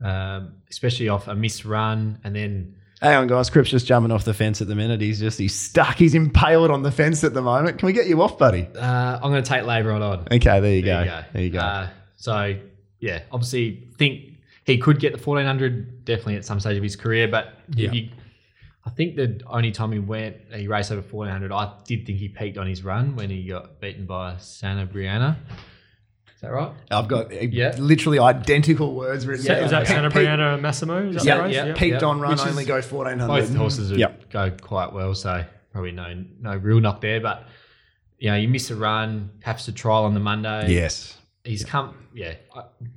um, 0.00 0.54
especially 0.70 1.08
off 1.08 1.26
a 1.28 1.34
missed 1.34 1.64
run 1.64 2.18
and 2.24 2.34
then. 2.34 2.76
Hang 3.02 3.16
on, 3.16 3.26
guys. 3.26 3.50
Crip's 3.50 3.68
just 3.70 3.84
jumping 3.86 4.12
off 4.12 4.24
the 4.24 4.32
fence 4.32 4.62
at 4.62 4.68
the 4.68 4.76
minute. 4.76 5.00
He's 5.00 5.18
just 5.18 5.38
he's 5.38 5.58
stuck. 5.58 5.96
He's 5.96 6.14
impaled 6.14 6.70
on 6.70 6.82
the 6.82 6.92
fence 6.92 7.24
at 7.24 7.34
the 7.34 7.42
moment. 7.42 7.78
Can 7.78 7.86
we 7.86 7.92
get 7.92 8.06
you 8.06 8.22
off, 8.22 8.38
buddy? 8.38 8.68
Uh, 8.78 9.18
I'm 9.20 9.30
going 9.32 9.42
to 9.42 9.48
take 9.48 9.64
Labour 9.64 9.90
on. 9.92 10.02
Okay, 10.30 10.60
there 10.60 10.74
you, 10.76 10.82
There 10.82 10.94
go. 10.94 11.00
you 11.04 11.06
go. 11.10 11.24
There 11.32 11.42
you 11.42 11.50
go. 11.50 11.58
Uh, 11.58 11.88
so 12.16 12.56
yeah, 13.00 13.22
obviously 13.32 13.88
think 13.98 14.38
he 14.64 14.78
could 14.78 15.00
get 15.00 15.12
the 15.12 15.18
1400 15.18 16.04
definitely 16.04 16.36
at 16.36 16.44
some 16.44 16.60
stage 16.60 16.76
of 16.76 16.82
his 16.84 16.94
career, 16.94 17.26
but 17.26 17.54
Yeah. 17.74 17.88
if 17.88 17.94
you, 17.94 18.08
I 18.86 18.90
think 18.90 19.16
the 19.16 19.40
only 19.48 19.72
time 19.72 19.90
he 19.90 19.98
went 19.98 20.36
he 20.54 20.68
raced 20.68 20.92
over 20.92 21.02
1400, 21.02 21.50
I 21.52 21.72
did 21.84 22.06
think 22.06 22.18
he 22.20 22.28
peaked 22.28 22.56
on 22.58 22.68
his 22.68 22.84
run 22.84 23.16
when 23.16 23.30
he 23.30 23.42
got 23.48 23.80
beaten 23.80 24.06
by 24.06 24.36
Santa 24.38 24.86
Brianna. 24.86 25.36
Is 26.42 26.48
that 26.48 26.54
right? 26.54 26.72
I've 26.90 27.06
got 27.06 27.32
uh, 27.32 27.36
Yeah. 27.52 27.76
literally 27.78 28.18
identical 28.18 28.96
words 28.96 29.28
written. 29.28 29.44
Sa- 29.44 29.54
down. 29.54 29.62
is 29.64 29.70
that 29.70 29.86
Santa 29.86 30.10
peak- 30.10 30.26
Brianna 30.26 30.60
Massimo? 30.60 31.08
Is 31.08 31.14
that 31.16 31.24
Yeah, 31.24 31.36
the 31.36 31.42
race? 31.44 31.54
yeah. 31.54 31.72
Peaked 31.74 32.02
Yeah. 32.02 32.08
on 32.08 32.20
run, 32.20 32.32
Which 32.32 32.40
is- 32.40 32.46
only 32.48 32.64
go 32.64 32.82
fourteen 32.82 33.20
hundred. 33.20 33.42
Both 33.42 33.54
horses 33.54 33.90
would 33.90 34.00
Yep. 34.00 34.30
go 34.30 34.50
quite 34.60 34.92
well, 34.92 35.14
so 35.14 35.44
probably 35.70 35.92
no 35.92 36.24
no 36.40 36.56
real 36.56 36.80
knock 36.80 37.00
there. 37.00 37.20
But 37.20 37.46
you 38.18 38.30
know, 38.30 38.36
you 38.36 38.48
miss 38.48 38.70
a 38.72 38.76
run, 38.76 39.30
perhaps 39.40 39.68
a 39.68 39.72
trial 39.72 40.04
on 40.04 40.14
the 40.14 40.20
Monday. 40.20 40.72
Yes. 40.72 41.16
he's 41.44 41.64
come. 41.64 41.94
Yeah, 42.14 42.34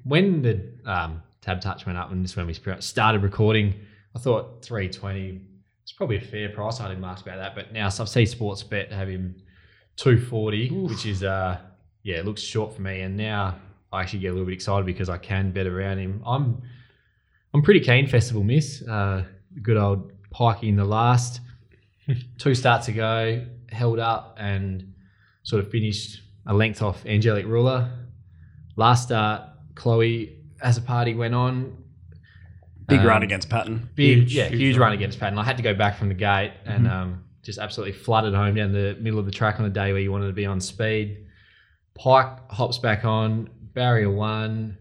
when 0.03 0.41
the 0.41 0.61
um, 0.85 1.21
TABtouch 1.43 1.85
went 1.85 1.97
up 1.99 2.11
and 2.11 2.23
this 2.23 2.31
is 2.31 2.37
when 2.37 2.47
we 2.47 2.53
started 2.79 3.21
recording, 3.21 3.75
I 4.15 4.19
thought 4.19 4.63
three 4.65 4.89
twenty. 4.89 5.41
It's 5.83 5.91
probably 5.91 6.17
a 6.17 6.21
fair 6.21 6.49
price. 6.49 6.79
I 6.81 6.89
didn't 6.89 7.03
ask 7.03 7.23
about 7.23 7.37
that, 7.37 7.53
but 7.53 7.71
now 7.73 7.89
so 7.89 8.01
I've 8.03 8.09
seen 8.09 8.25
Sportsbet 8.25 8.91
have 8.91 9.07
him 9.07 9.35
two 9.97 10.19
forty, 10.19 10.69
which 10.69 11.05
is 11.05 11.23
uh 11.23 11.59
yeah, 12.05 12.17
it 12.17 12.25
looks 12.25 12.41
short 12.41 12.73
for 12.75 12.81
me. 12.81 13.01
And 13.01 13.17
now 13.17 13.55
I 13.91 14.01
actually 14.01 14.19
get 14.19 14.27
a 14.27 14.31
little 14.31 14.45
bit 14.45 14.53
excited 14.53 14.85
because 14.85 15.09
I 15.09 15.17
can 15.17 15.51
bet 15.51 15.65
around 15.67 15.97
him. 15.97 16.21
I'm 16.25 16.61
I'm 17.53 17.61
pretty 17.61 17.79
keen. 17.79 18.07
Festival 18.07 18.43
Miss, 18.43 18.81
uh, 18.87 19.23
good 19.61 19.75
old 19.77 20.11
Pikey 20.33 20.69
in 20.69 20.75
the 20.75 20.85
last 20.85 21.41
two 22.37 22.53
starts 22.53 22.87
ago, 22.89 23.45
held 23.71 23.99
up 23.99 24.37
and 24.39 24.93
sort 25.43 25.63
of 25.63 25.71
finished 25.71 26.21
a 26.45 26.53
length 26.53 26.81
off 26.81 27.03
Angelic 27.05 27.45
Ruler. 27.45 27.89
Last 28.75 29.03
start, 29.03 29.41
Chloe 29.73 30.37
as 30.61 30.77
a 30.77 30.81
party 30.81 31.15
went 31.15 31.33
on. 31.33 31.75
Big 32.87 32.99
Um, 32.99 33.07
run 33.07 33.23
against 33.23 33.49
Patton. 33.49 33.89
Big, 33.95 34.17
Huge, 34.19 34.35
yeah, 34.35 34.47
huge 34.49 34.59
huge, 34.61 34.77
run. 34.77 34.89
run 34.89 34.93
against 34.93 35.19
Patton. 35.19 35.39
I 35.39 35.43
had 35.43 35.57
to 35.57 35.63
go 35.63 35.73
back 35.73 35.97
from 35.97 36.09
the 36.09 36.13
gate 36.13 36.51
and 36.65 36.87
um, 36.87 37.23
just 37.41 37.57
absolutely 37.57 37.93
flooded 37.93 38.35
home 38.35 38.53
down 38.53 38.73
the 38.73 38.95
middle 38.99 39.17
of 39.17 39.25
the 39.25 39.31
track 39.31 39.59
on 39.59 39.63
the 39.63 39.71
day 39.71 39.91
where 39.91 40.01
you 40.01 40.11
wanted 40.11 40.27
to 40.27 40.33
be 40.33 40.45
on 40.45 40.59
speed. 40.61 41.25
Pike 41.95 42.51
hops 42.51 42.77
back 42.77 43.05
on 43.05 43.49
barrier 43.73 44.09
one. 44.09 44.77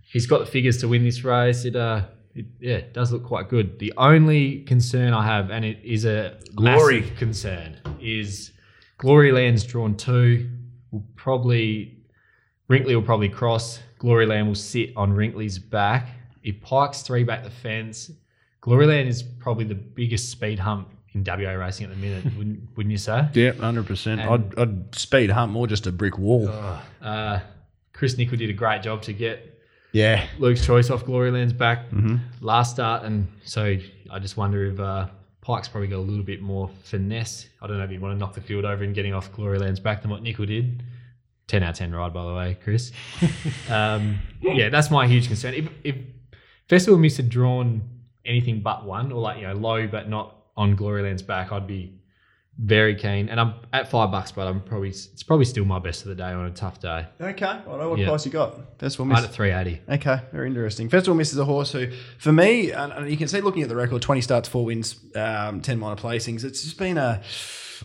He's 0.00 0.26
got 0.26 0.40
the 0.40 0.46
figures 0.46 0.78
to 0.78 0.88
win 0.88 1.04
this 1.04 1.22
race. 1.24 1.64
It 1.64 1.76
uh, 1.76 2.06
it, 2.34 2.46
yeah, 2.60 2.76
it 2.76 2.94
does 2.94 3.12
look 3.12 3.24
quite 3.24 3.48
good. 3.48 3.78
The 3.78 3.92
only 3.96 4.62
concern 4.62 5.12
I 5.12 5.24
have, 5.24 5.50
and 5.50 5.64
it 5.64 5.78
is 5.84 6.04
a 6.04 6.38
Glory. 6.54 7.02
concern, 7.16 7.76
is 8.00 8.52
Glory 8.98 9.32
Land's 9.32 9.64
drawn 9.64 9.96
two. 9.96 10.50
Will 10.90 11.04
probably 11.16 11.98
Wrinkley 12.68 12.94
will 12.94 13.02
probably 13.02 13.28
cross. 13.28 13.80
Glory 13.98 14.26
Land 14.26 14.48
will 14.48 14.54
sit 14.54 14.92
on 14.96 15.12
Wrinkley's 15.12 15.58
back. 15.58 16.08
If 16.42 16.60
Pike's 16.60 17.02
three 17.02 17.22
back 17.22 17.44
the 17.44 17.50
fence, 17.50 18.10
Glory 18.60 18.86
Land 18.86 19.08
is 19.08 19.22
probably 19.22 19.64
the 19.64 19.74
biggest 19.74 20.30
speed 20.30 20.58
hump 20.58 20.88
in 21.14 21.24
WA 21.24 21.50
racing 21.52 21.86
at 21.86 21.90
the 21.92 21.96
minute, 21.98 22.24
wouldn't 22.36 22.76
wouldn't 22.76 22.90
you 22.90 22.98
say? 22.98 23.28
Yeah, 23.34 23.52
hundred 23.52 23.86
percent. 23.86 24.20
I'd, 24.20 24.58
I'd 24.58 24.94
speed 24.94 25.30
hump 25.30 25.52
more 25.52 25.66
just 25.66 25.86
a 25.86 25.92
brick 25.92 26.18
wall. 26.18 26.48
Uh, 27.02 27.40
Chris 27.92 28.16
Nickel 28.16 28.36
did 28.38 28.50
a 28.50 28.54
great 28.54 28.82
job 28.82 29.02
to 29.02 29.12
get 29.12 29.60
Yeah. 29.92 30.26
Luke's 30.38 30.64
choice 30.64 30.88
off 30.90 31.04
Glory 31.04 31.30
Land's 31.30 31.52
back 31.52 31.88
hmm 31.88 32.16
last 32.40 32.72
start, 32.72 33.04
and 33.04 33.26
so 33.44 33.76
I 34.10 34.18
just 34.18 34.36
wonder 34.36 34.64
if 34.66 34.78
uh, 34.80 35.08
Pike's 35.42 35.68
probably 35.68 35.88
got 35.88 35.96
a 35.98 36.06
little 36.06 36.24
bit 36.24 36.40
more 36.42 36.70
finesse. 36.84 37.48
I 37.60 37.66
don't 37.66 37.78
know 37.78 37.84
if 37.84 37.90
you 37.90 38.00
want 38.00 38.14
to 38.14 38.18
knock 38.18 38.34
the 38.34 38.40
field 38.40 38.64
over 38.64 38.84
and 38.84 38.94
getting 38.94 39.12
off 39.14 39.32
Glory 39.32 39.58
Land's 39.58 39.80
back 39.80 40.02
than 40.02 40.10
what 40.10 40.22
Nickel 40.22 40.46
did. 40.46 40.82
Ten 41.48 41.62
out 41.64 41.70
of 41.70 41.76
ten 41.76 41.92
ride, 41.92 42.14
by 42.14 42.24
the 42.24 42.34
way, 42.34 42.56
Chris. 42.62 42.92
um, 43.68 44.20
yeah, 44.40 44.68
that's 44.68 44.90
my 44.90 45.06
huge 45.08 45.26
concern. 45.26 45.54
If, 45.54 45.68
if 45.82 45.96
Festival 46.68 46.96
Miss 46.98 47.16
had 47.16 47.28
drawn 47.28 47.82
anything 48.24 48.60
but 48.60 48.84
one, 48.84 49.10
or 49.10 49.20
like 49.20 49.38
you 49.38 49.48
know 49.48 49.54
low 49.54 49.88
but 49.88 50.08
not 50.08 50.36
on 50.56 50.76
Gloryland's 50.76 51.22
back, 51.22 51.52
I'd 51.52 51.66
be 51.66 51.94
very 52.58 52.94
keen. 52.94 53.28
And 53.30 53.40
I'm 53.40 53.54
at 53.72 53.90
five 53.90 54.10
bucks, 54.10 54.32
but 54.32 54.46
I'm 54.46 54.60
probably 54.60 54.90
it's 54.90 55.22
probably 55.22 55.46
still 55.46 55.64
my 55.64 55.78
best 55.78 56.02
of 56.02 56.08
the 56.08 56.14
day 56.14 56.24
on 56.30 56.44
a 56.44 56.50
tough 56.50 56.78
day. 56.80 57.06
Okay. 57.20 57.46
I 57.46 57.62
know 57.64 57.90
what 57.90 57.98
Yeah. 57.98 58.08
price 58.08 58.26
you 58.26 58.32
got. 58.32 58.78
Festival 58.78 59.06
Right 59.06 59.16
Miss. 59.20 59.24
at 59.24 59.32
three 59.32 59.50
eighty. 59.50 59.80
Okay, 59.88 60.20
very 60.32 60.48
interesting. 60.48 60.90
Festival 60.90 61.16
Miss 61.16 61.32
is 61.32 61.38
a 61.38 61.44
horse 61.46 61.72
who, 61.72 61.86
for 62.18 62.32
me, 62.32 62.70
and, 62.72 62.92
and 62.92 63.10
you 63.10 63.16
can 63.16 63.28
see 63.28 63.40
looking 63.40 63.62
at 63.62 63.68
the 63.70 63.76
record, 63.76 64.02
20 64.02 64.20
starts, 64.20 64.48
four 64.48 64.66
wins, 64.66 64.96
um, 65.16 65.60
10 65.62 65.78
minor 65.78 65.96
placings. 65.96 66.44
It's 66.44 66.62
just 66.62 66.76
been 66.76 66.98
a 66.98 67.22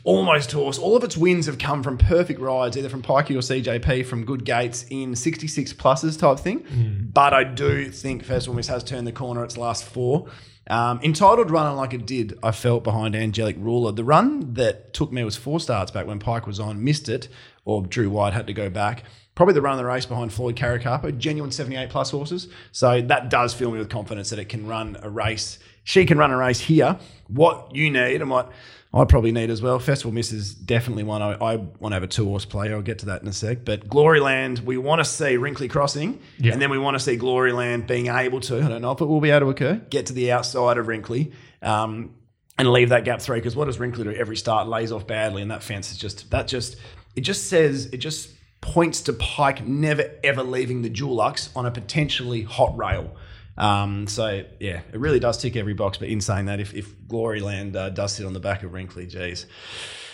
almost 0.04 0.52
horse. 0.52 0.78
All 0.78 0.98
of 0.98 1.04
its 1.06 1.16
wins 1.16 1.46
have 1.46 1.58
come 1.58 1.82
from 1.82 1.98
perfect 1.98 2.42
rides, 2.42 2.78
either 2.78 2.90
from 2.90 3.02
Pikey 3.02 3.32
or 3.36 3.40
CJP, 3.40 4.06
from 4.06 4.26
good 4.26 4.44
gates 4.44 4.86
in 4.90 5.16
66 5.16 5.72
pluses 5.74 6.20
type 6.20 6.40
thing. 6.40 6.66
But 7.14 7.34
I 7.34 7.46
do 7.46 7.90
think 7.92 8.24
Festival 8.26 8.56
Miss 8.56 8.68
has 8.68 8.84
turned 8.84 9.08
the 9.08 9.14
corner 9.14 9.44
its 9.46 9.56
last 9.58 9.86
four. 9.86 10.28
Um, 10.68 11.00
entitled 11.04 11.52
running 11.52 11.78
like 11.78 11.94
it 11.94 12.06
did, 12.06 12.38
I 12.42 12.52
felt 12.52 12.84
behind 12.84 13.16
Angelic 13.16 13.56
Ruler. 13.60 13.92
The 13.92 14.04
run 14.04 14.54
that 14.56 14.94
took 14.94 15.12
me 15.12 15.24
was 15.24 15.36
four 15.36 15.60
starts 15.60 15.92
back 15.92 16.08
when 16.08 16.20
Pike 16.20 16.48
was 16.48 16.60
on, 16.60 16.84
missed 16.84 17.08
it, 17.08 17.28
or 17.66 17.84
Drew 17.84 18.10
White 18.10 18.34
had 18.34 18.48
to 18.48 18.54
go 18.54 18.70
back. 18.70 19.04
Probably 19.36 19.54
the 19.54 19.62
run 19.62 19.74
of 19.74 19.80
the 19.80 19.86
race 19.86 20.06
behind 20.06 20.34
Floyd 20.34 20.56
Caracapo, 20.56 21.16
genuine 21.18 21.52
78 21.52 21.90
plus 21.90 22.12
horses. 22.12 22.48
So 22.72 23.02
that 23.02 23.30
does 23.30 23.54
fill 23.54 23.72
me 23.72 23.78
with 23.78 23.90
confidence 23.90 24.30
that 24.30 24.40
it 24.40 24.50
can 24.50 24.66
run 24.66 24.98
a 25.02 25.10
race. 25.10 25.60
She 25.84 26.06
can 26.06 26.18
run 26.18 26.32
a 26.32 26.38
race 26.38 26.62
here. 26.62 26.98
What 27.28 27.76
you 27.76 27.92
need 27.92 28.22
and 28.22 28.30
what 28.30 28.52
I 28.96 29.04
probably 29.04 29.34
need 29.34 29.50
as 29.50 29.62
well. 29.62 29.78
Festival 29.78 30.14
Miss 30.14 30.32
is 30.32 30.54
definitely 30.56 31.04
one 31.04 31.22
I, 31.22 31.34
I 31.34 31.56
want 31.58 31.92
to 31.92 31.96
have 31.96 32.04
a 32.04 32.08
two 32.08 32.26
horse 32.26 32.46
play. 32.46 32.72
I'll 32.72 32.82
get 32.82 33.00
to 33.00 33.08
that 33.08 33.22
in 33.22 33.28
a 33.28 33.34
sec. 33.34 33.66
But 33.66 33.90
Gloryland, 33.90 34.62
we 34.62 34.78
want 34.78 35.00
to 35.00 35.06
see 35.06 35.36
Wrinkley 35.38 35.70
crossing, 35.70 36.20
Yeah. 36.38 36.54
and 36.54 36.62
then 36.62 36.70
we 36.72 36.78
want 36.78 36.96
to 36.96 37.00
see 37.00 37.18
Gloryland 37.18 37.88
being 37.88 38.08
able 38.08 38.40
to. 38.42 38.58
I 38.64 38.70
don't 38.70 38.82
know 38.82 38.92
if 38.94 39.02
it 39.02 39.06
will 39.06 39.20
be 39.22 39.32
able 39.32 39.48
to 39.48 39.50
occur. 39.50 39.82
Get 39.90 40.06
to 40.06 40.14
the 40.14 40.32
outside 40.32 40.78
of 40.78 40.86
Wrinkley. 40.88 41.34
Um, 41.62 42.16
and 42.58 42.72
leave 42.72 42.88
that 42.90 43.04
gap 43.04 43.22
three 43.22 43.38
because 43.40 43.54
what 43.56 43.66
does 43.66 43.80
Wrinkley 43.80 44.06
do 44.06 44.14
every 44.14 44.38
start 44.38 44.70
lays 44.70 44.92
off 44.94 45.06
badly 45.06 45.42
and 45.42 45.52
that 45.52 45.62
fence 45.62 45.92
is 45.92 45.98
just 45.98 46.32
that 46.32 46.48
just 46.48 46.78
it 47.16 47.22
just 47.22 47.48
says 47.50 47.88
it 47.88 47.98
just 47.98 48.30
points 48.62 49.02
to 49.02 49.14
Pike 49.14 49.68
never 49.68 50.10
ever 50.24 50.42
leaving 50.42 50.82
the 50.82 50.90
Dulux 50.90 51.50
on 51.54 51.66
a 51.66 51.72
potentially 51.72 52.44
hot 52.44 52.78
rail. 52.78 53.14
Um, 53.58 54.08
so 54.08 54.44
yeah, 54.60 54.82
it 54.92 55.00
really 55.00 55.20
does 55.20 55.38
tick 55.38 55.56
every 55.56 55.74
box. 55.74 55.98
But 55.98 56.10
in 56.10 56.20
saying 56.22 56.46
that, 56.46 56.60
if, 56.60 56.74
if 56.74 56.96
Gloryland 57.08 57.76
uh, 57.76 57.90
does 57.90 58.14
sit 58.14 58.26
on 58.26 58.34
the 58.34 58.40
back 58.40 58.64
of 58.64 58.72
Wrinkley, 58.72 59.08
geez, 59.10 59.46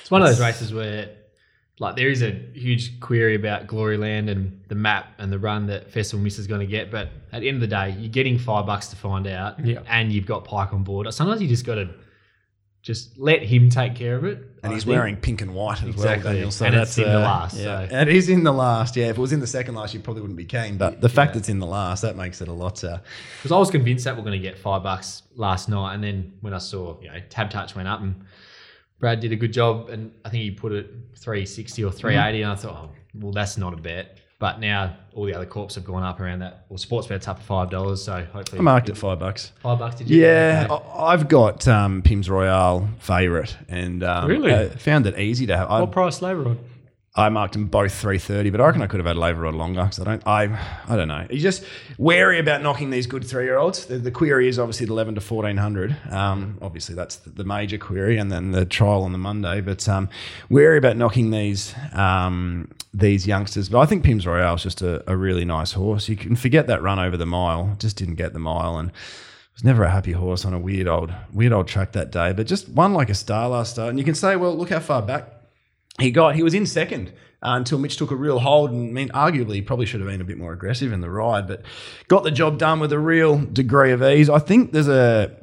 It's 0.02 0.12
one 0.12 0.22
of 0.22 0.28
those 0.28 0.40
races 0.40 0.72
where, 0.74 1.10
like, 1.80 1.96
there 1.96 2.10
is 2.10 2.22
a 2.22 2.30
huge 2.54 3.00
query 3.00 3.34
about 3.34 3.66
Gloryland 3.66 4.30
and 4.30 4.62
the 4.68 4.76
map 4.76 5.08
and 5.18 5.32
the 5.32 5.40
run 5.40 5.66
that 5.68 5.90
Festival 5.92 6.24
Miss 6.24 6.38
is 6.38 6.46
going 6.46 6.60
to 6.62 6.68
get. 6.68 6.92
But 6.92 7.10
at 7.32 7.42
the 7.42 7.48
end 7.48 7.56
of 7.56 7.62
the 7.62 7.68
day, 7.68 7.96
you're 7.98 8.10
getting 8.12 8.38
five 8.38 8.68
bucks 8.68 8.90
to 8.90 8.96
find 8.96 9.26
out, 9.26 9.66
Yeah. 9.66 9.82
and 9.88 10.12
you've 10.12 10.28
got 10.28 10.46
Pike 10.46 10.74
on 10.74 10.84
board. 10.84 11.12
Sometimes 11.12 11.42
you 11.42 11.48
just 11.48 11.66
got 11.66 11.76
to 11.76 11.90
just 12.84 13.18
let 13.18 13.42
him 13.42 13.70
take 13.70 13.96
care 13.96 14.16
of 14.18 14.24
it. 14.26 14.44
And 14.64 14.72
I 14.72 14.76
he's 14.76 14.84
think. 14.84 14.96
wearing 14.96 15.16
pink 15.16 15.42
and 15.42 15.56
white 15.56 15.82
as 15.82 15.90
Exactly. 15.90 16.24
well. 16.24 16.34
Daniel. 16.34 16.52
So 16.52 16.66
And 16.66 16.76
that's 16.76 16.92
it's 16.92 16.98
in 17.00 17.04
the 17.06 17.18
uh, 17.20 17.22
last, 17.22 17.58
Yeah, 17.58 17.90
so- 17.90 17.96
it 18.00 18.08
is 18.10 18.30
in 18.30 18.44
the 18.44 18.52
last. 18.52 18.96
Yeah, 18.96 19.06
if 19.10 19.18
it 19.18 19.22
was 19.22 19.34
in 19.34 19.40
the 19.40 19.48
second 19.48 19.74
last, 19.76 19.94
you 19.94 20.00
probably 20.00 20.22
wouldn't 20.22 20.38
be 20.38 20.46
keen. 20.46 20.78
But 20.78 21.02
the 21.02 21.10
fact 21.10 21.34
Yeah. 21.34 21.40
it's 21.40 21.50
in 21.50 21.58
the 21.60 21.66
last, 21.66 22.02
that 22.02 22.16
makes 22.16 22.42
it 22.42 22.48
a 22.48 22.54
lot. 22.54 22.84
Uh, 22.84 23.00
Because 23.40 23.52
I 23.52 23.58
was 23.58 23.72
convinced 23.72 24.06
that 24.06 24.16
we're 24.16 24.22
going 24.24 24.40
to 24.40 24.48
get 24.48 24.58
five 24.60 24.84
bucks 24.84 25.24
last 25.36 25.68
night, 25.68 25.96
and 25.96 26.04
then 26.04 26.34
when 26.42 26.54
I 26.54 26.60
saw 26.60 27.00
you 27.02 27.08
know 27.10 27.18
TABtouch 27.30 27.76
went 27.76 27.88
up 27.88 28.02
and 28.02 28.16
Brad 29.00 29.20
did 29.20 29.32
a 29.32 29.36
good 29.36 29.52
job, 29.52 29.90
and 29.90 30.12
I 30.24 30.30
think 30.30 30.44
he 30.44 30.52
put 30.52 30.72
it 30.74 30.92
three 31.18 31.46
sixty 31.46 31.84
or 31.84 31.92
three 31.92 32.16
and 32.16 32.46
I 32.46 32.56
thought, 32.56 32.90
oh, 32.90 32.92
well, 33.16 33.32
that's 33.32 33.58
not 33.58 33.74
a 33.74 33.78
bet. 33.78 34.20
But 34.42 34.60
now 34.60 34.96
all 35.14 35.26
the 35.26 35.36
other 35.36 35.46
corps 35.46 35.76
have 35.76 35.86
gone 35.86 36.02
up 36.02 36.20
around 36.20 36.40
that. 36.40 36.66
Well, 36.68 36.80
Sportsbet's 36.80 37.28
up 37.28 37.38
to 37.38 37.44
five 37.46 37.70
dollars, 37.70 38.04
so 38.04 38.26
hopefully 38.34 38.58
I 38.58 38.62
marked 38.64 38.90
at 38.90 38.98
five 38.98 39.20
bucks. 39.20 39.52
five 39.62 39.78
bucks. 39.78 39.98
Did 39.98 40.10
you? 40.10 40.22
Yeah, 40.24 40.66
Okay. 40.68 40.84
I- 40.98 41.14
I've 41.14 41.28
got 41.28 41.68
um, 41.68 42.02
Pims 42.02 42.28
Royale 42.28 42.90
favourite, 42.98 43.56
and 43.70 44.04
um, 44.04 44.28
Really? 44.28 44.52
I 44.52 44.70
found 44.70 45.06
it 45.06 45.20
easy 45.20 45.46
to 45.46 45.56
have. 45.56 45.70
What 45.70 45.92
price 45.92 46.24
labour 46.24 46.48
on? 46.50 46.60
I 47.14 47.28
marked 47.28 47.54
them 47.54 47.66
both 47.66 47.94
three 47.94 48.20
thirty, 48.20 48.52
but 48.52 48.62
I 48.62 48.68
reckon 48.68 48.82
I 48.82 48.88
could 48.88 49.02
have 49.02 49.06
had 49.06 49.18
Labour 49.18 49.42
Rod 49.42 49.54
longer 49.54 49.84
because 49.84 50.00
I 50.00 50.06
don't. 50.06 50.26
I 50.26 50.44
I 50.88 50.96
don't 50.96 51.10
know. 51.10 51.28
You're 51.30 51.42
just 51.42 51.66
wary 51.98 52.40
about 52.40 52.62
knocking 52.62 52.90
these 52.90 53.06
good 53.06 53.26
three 53.26 53.44
year 53.44 53.58
olds. 53.58 53.86
The, 53.86 53.98
the 53.98 54.12
query 54.12 54.48
is 54.48 54.58
obviously 54.58 54.86
the 54.86 54.94
eleven 54.94 55.16
to 55.16 55.22
fourteen 55.22 55.58
hundred. 55.58 55.98
Um, 56.10 56.58
obviously 56.62 56.96
that's 56.96 57.18
the, 57.18 57.32
the 57.32 57.44
major 57.44 57.78
query, 57.78 58.18
and 58.18 58.32
then 58.32 58.52
the 58.52 58.64
trial 58.64 59.04
on 59.04 59.12
the 59.12 59.18
Monday. 59.18 59.60
But 59.60 59.90
um, 59.90 60.08
wary 60.50 60.78
about 60.78 60.96
knocking 60.96 61.32
these 61.32 61.76
um, 61.92 62.70
these 62.94 63.28
youngsters. 63.28 63.68
But 63.68 63.80
I 63.80 63.88
think 63.88 64.06
Pims 64.06 64.26
Royale 64.26 64.56
is 64.56 64.64
just 64.64 64.82
a, 64.82 65.04
a 65.12 65.18
really 65.18 65.44
nice 65.44 65.74
horse. 65.74 66.08
You 66.08 66.16
can 66.16 66.38
forget 66.38 66.68
that 66.68 66.82
run 66.82 66.98
over 66.98 67.18
the 67.18 67.26
mile. 67.26 67.76
Just 67.78 67.98
didn't 67.98 68.16
get 68.16 68.32
the 68.32 68.40
mile 68.40 68.78
and 68.78 68.90
was 69.54 69.66
never 69.66 69.84
a 69.84 69.92
happy 69.92 70.14
horse 70.14 70.46
on 70.46 70.54
a 70.54 70.60
weird 70.60 70.88
old 70.88 71.14
weird 71.34 71.52
old 71.52 71.68
track 71.68 71.92
that 71.92 72.10
day, 72.10 72.32
but 72.32 72.48
just 72.48 72.70
won 72.70 72.94
like 72.94 73.10
a 73.10 73.16
star 73.16 73.50
last 73.50 73.72
start. 73.72 73.90
And 73.90 74.00
you 74.00 74.06
can 74.06 74.16
say, 74.16 74.38
well, 74.38 74.58
look 74.58 74.70
how 74.70 74.80
far 74.80 75.02
back 75.02 75.41
he 76.02 76.12
got. 76.12 76.36
He 76.36 76.44
was 76.44 76.54
in 76.54 76.66
second 76.66 77.10
uh, 77.44 77.54
until 77.56 77.80
Mitch 77.80 77.98
took 77.98 78.12
a 78.12 78.16
real 78.16 78.40
hold, 78.40 78.72
and 78.72 78.90
I 78.90 78.92
mean, 78.92 79.10
arguably, 79.10 79.66
probably 79.66 79.86
should 79.86 80.00
have 80.00 80.10
been 80.10 80.22
a 80.22 80.26
bit 80.26 80.38
more 80.38 80.54
aggressive 80.54 80.92
in 80.92 81.02
the 81.02 81.10
ride, 81.10 81.48
but 81.48 81.64
got 82.08 82.24
the 82.24 82.32
job 82.32 82.58
done 82.58 82.80
with 82.80 82.92
a 82.92 83.00
real 83.00 83.40
degree 83.40 83.92
of 83.92 84.04
ease. 84.04 84.30
I 84.30 84.40
think 84.40 84.72
there's 84.72 84.88
a. 84.88 85.36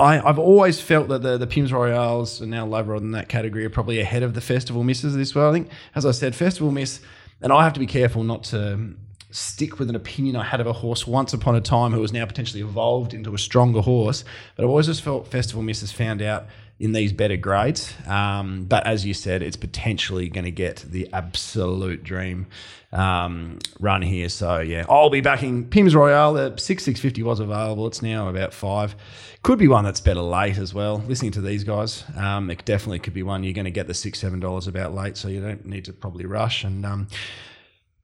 I, 0.00 0.20
I've 0.20 0.40
always 0.40 0.80
felt 0.80 1.08
that 1.08 1.22
the, 1.22 1.38
the 1.38 1.46
Pims 1.46 1.70
Royales 1.70 2.40
and 2.40 2.50
now 2.50 2.66
Labrod 2.66 2.98
in 2.98 3.12
that 3.12 3.28
category 3.28 3.64
are 3.64 3.70
probably 3.70 4.00
ahead 4.00 4.24
of 4.24 4.34
the 4.34 4.40
Festival 4.40 4.82
Misses 4.82 5.14
this 5.14 5.34
well. 5.36 5.50
I 5.50 5.52
think, 5.52 5.68
as 5.94 6.04
I 6.04 6.10
said, 6.10 6.34
Festival 6.34 6.72
Miss, 6.72 7.00
and 7.40 7.52
I 7.52 7.62
have 7.62 7.74
to 7.74 7.80
be 7.80 7.86
careful 7.86 8.24
not 8.24 8.42
to 8.44 8.96
stick 9.30 9.80
with 9.80 9.90
an 9.90 9.96
opinion 9.96 10.36
I 10.36 10.44
had 10.44 10.60
of 10.60 10.66
a 10.68 10.72
horse 10.72 11.08
once 11.08 11.32
upon 11.32 11.56
a 11.56 11.60
time 11.60 11.90
who 11.90 12.00
has 12.02 12.12
now 12.12 12.24
potentially 12.24 12.62
evolved 12.62 13.12
into 13.12 13.34
a 13.34 13.38
stronger 13.38 13.80
horse. 13.80 14.24
But 14.54 14.62
I've 14.62 14.70
always 14.70 14.86
just 14.86 15.02
felt 15.02 15.26
Festival 15.26 15.62
misses 15.62 15.90
found 15.90 16.22
out 16.22 16.46
in 16.78 16.92
these 16.92 17.12
better 17.12 17.36
grades. 17.36 17.94
Um, 18.06 18.64
but 18.64 18.86
as 18.86 19.06
you 19.06 19.14
said, 19.14 19.42
it's 19.42 19.56
potentially 19.56 20.28
going 20.28 20.44
to 20.44 20.50
get 20.50 20.84
the 20.88 21.08
absolute 21.12 22.02
dream 22.02 22.46
um, 22.92 23.58
run 23.80 24.02
here. 24.02 24.28
So 24.28 24.58
yeah, 24.60 24.84
I'll 24.88 25.10
be 25.10 25.20
backing 25.20 25.68
Pims 25.68 25.94
Royale. 25.94 26.34
The 26.34 26.56
six 26.58 26.84
six 26.84 27.00
fifty 27.00 27.22
was 27.22 27.40
available. 27.40 27.86
It's 27.86 28.02
now 28.02 28.28
about 28.28 28.52
five. 28.52 28.96
Could 29.42 29.58
be 29.58 29.68
one 29.68 29.84
that's 29.84 30.00
better 30.00 30.22
late 30.22 30.58
as 30.58 30.72
well. 30.72 30.98
Listening 31.06 31.32
to 31.32 31.40
these 31.40 31.64
guys, 31.64 32.04
um, 32.16 32.50
it 32.50 32.64
definitely 32.64 32.98
could 32.98 33.14
be 33.14 33.22
one 33.22 33.44
you're 33.44 33.52
going 33.52 33.64
to 33.66 33.70
get 33.70 33.86
the 33.86 33.94
six 33.94 34.18
seven 34.18 34.40
dollars 34.40 34.66
about 34.66 34.94
late. 34.94 35.16
So 35.16 35.28
you 35.28 35.40
don't 35.40 35.64
need 35.66 35.84
to 35.86 35.92
probably 35.92 36.26
rush 36.26 36.64
and. 36.64 36.84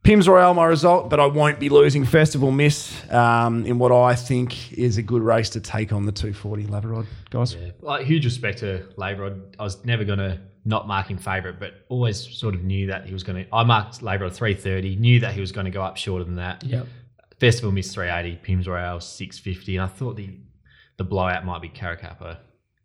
Pims 0.02 0.26
Royale, 0.26 0.54
my 0.54 0.64
result, 0.64 1.10
but 1.10 1.20
I 1.20 1.26
won't 1.26 1.60
be 1.60 1.68
losing 1.68 2.06
Festival 2.06 2.50
Miss 2.50 2.90
um, 3.12 3.66
in 3.66 3.78
what 3.78 3.92
I 3.92 4.14
think 4.14 4.72
is 4.72 4.96
a 4.96 5.02
good 5.02 5.22
race 5.22 5.50
to 5.50 5.60
take 5.60 5.92
on 5.92 6.06
the 6.06 6.12
240 6.12 6.64
Lavarod 6.64 7.06
guys. 7.28 7.54
Yeah. 7.54 7.72
Like 7.82 8.06
huge 8.06 8.24
respect 8.24 8.58
to 8.60 8.86
Labrod. 8.96 9.54
I 9.58 9.62
was 9.62 9.84
never 9.84 10.04
going 10.04 10.18
to 10.18 10.40
not 10.64 10.88
mark 10.88 11.10
him 11.10 11.18
favourite, 11.18 11.60
but 11.60 11.84
always 11.88 12.18
sort 12.18 12.54
of 12.54 12.62
knew 12.64 12.86
that 12.86 13.06
he 13.06 13.12
was 13.12 13.22
going 13.22 13.44
to. 13.44 13.54
I 13.54 13.62
marked 13.64 14.00
Labrod 14.00 14.32
three 14.32 14.54
thirty. 14.54 14.96
Knew 14.96 15.20
that 15.20 15.34
he 15.34 15.40
was 15.40 15.52
going 15.52 15.66
to 15.66 15.70
go 15.70 15.82
up 15.82 15.98
shorter 15.98 16.24
than 16.24 16.36
that. 16.36 16.64
Yep. 16.64 16.86
Festival 17.38 17.70
Miss 17.70 17.92
three 17.92 18.08
eighty. 18.08 18.38
Pims 18.42 18.66
Royale 18.66 19.00
six 19.00 19.38
fifty, 19.38 19.76
and 19.76 19.84
I 19.84 19.88
thought 19.88 20.16
the 20.16 20.30
the 20.96 21.04
blowout 21.04 21.44
might 21.44 21.60
be 21.60 21.68
Caracapo. 21.68 22.38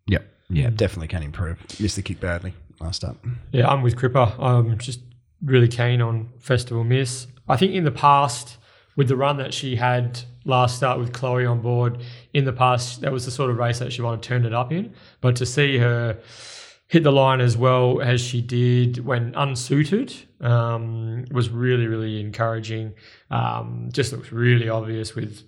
Yep. 0.08 0.26
Yeah, 0.50 0.70
definitely 0.70 1.08
can 1.08 1.24
improve. 1.24 1.58
Missed 1.80 1.96
the 1.96 2.02
kick 2.02 2.20
badly 2.20 2.54
last 2.80 3.04
up. 3.04 3.18
Yeah, 3.52 3.68
I'm 3.68 3.82
with 3.82 3.96
Cripper. 3.96 4.38
I'm 4.40 4.78
just 4.78 5.00
really 5.44 5.68
keen 5.68 6.02
on 6.02 6.30
Festival 6.40 6.84
Miss. 6.84 7.28
I 7.48 7.58
think 7.58 7.74
in 7.74 7.84
the 7.84 7.92
past, 7.92 8.58
with 8.96 9.08
the 9.08 9.16
run 9.16 9.38
that 9.38 9.54
she 9.54 9.76
had 9.76 10.22
last 10.46 10.78
start 10.78 11.00
with 11.00 11.12
Chloe 11.12 11.46
on 11.46 11.62
board. 11.62 12.02
In 12.34 12.46
the 12.46 12.54
past, 12.54 13.02
that 13.02 13.12
was 13.12 13.26
the 13.26 13.32
sort 13.32 13.50
of 13.50 13.58
race 13.58 13.80
that 13.80 13.92
she 13.92 14.02
wanted 14.02 14.22
to 14.22 14.30
turn 14.30 14.46
it 14.46 14.54
up 14.54 14.72
in. 14.72 14.94
But 15.22 15.36
to 15.38 15.46
see 15.46 15.78
her 15.78 16.20
hit 16.88 17.04
the 17.04 17.12
line 17.12 17.42
as 17.42 17.58
well 17.58 18.00
as 18.02 18.22
she 18.22 18.42
did 18.42 19.04
when 19.04 19.34
unsuited 19.34 20.14
um, 20.40 21.26
was 21.32 21.50
really, 21.50 21.88
really 21.88 22.22
encouraging. 22.22 22.94
Um, 23.32 23.90
just 23.92 24.14
looks 24.14 24.32
really 24.32 24.70
obvious 24.70 25.16
with 25.16 25.44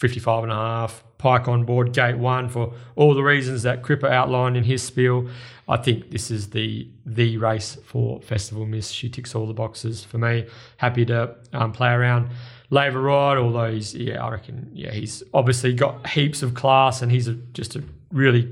55 0.00 0.44
and 0.44 0.52
a 0.52 0.56
half, 0.56 1.04
Pike 1.18 1.48
on 1.48 1.64
board, 1.64 1.92
gate 1.92 2.16
one 2.16 2.48
for 2.48 2.72
all 2.96 3.12
the 3.12 3.22
reasons 3.22 3.62
that 3.64 3.82
Cripper 3.82 4.10
outlined 4.10 4.56
in 4.56 4.64
his 4.64 4.82
spiel. 4.82 5.28
I 5.68 5.76
think 5.76 6.10
this 6.10 6.30
is 6.30 6.50
the 6.50 6.88
the 7.04 7.36
race 7.36 7.76
for 7.84 8.22
Festival 8.22 8.64
Miss. 8.64 8.90
She 8.90 9.10
ticks 9.10 9.34
all 9.34 9.46
the 9.46 9.52
boxes 9.52 10.02
for 10.02 10.16
me. 10.16 10.46
Happy 10.78 11.04
to 11.04 11.36
um, 11.52 11.72
play 11.72 11.90
around 11.90 12.30
Labour 12.70 13.02
Ride, 13.02 13.36
although 13.36 13.70
he's, 13.70 13.94
yeah, 13.94 14.24
I 14.24 14.30
reckon, 14.30 14.70
yeah, 14.72 14.92
he's 14.92 15.22
obviously 15.34 15.74
got 15.74 16.06
heaps 16.08 16.42
of 16.42 16.54
class 16.54 17.02
and 17.02 17.12
he's 17.12 17.28
a, 17.28 17.34
just 17.34 17.76
a 17.76 17.82
really 18.10 18.50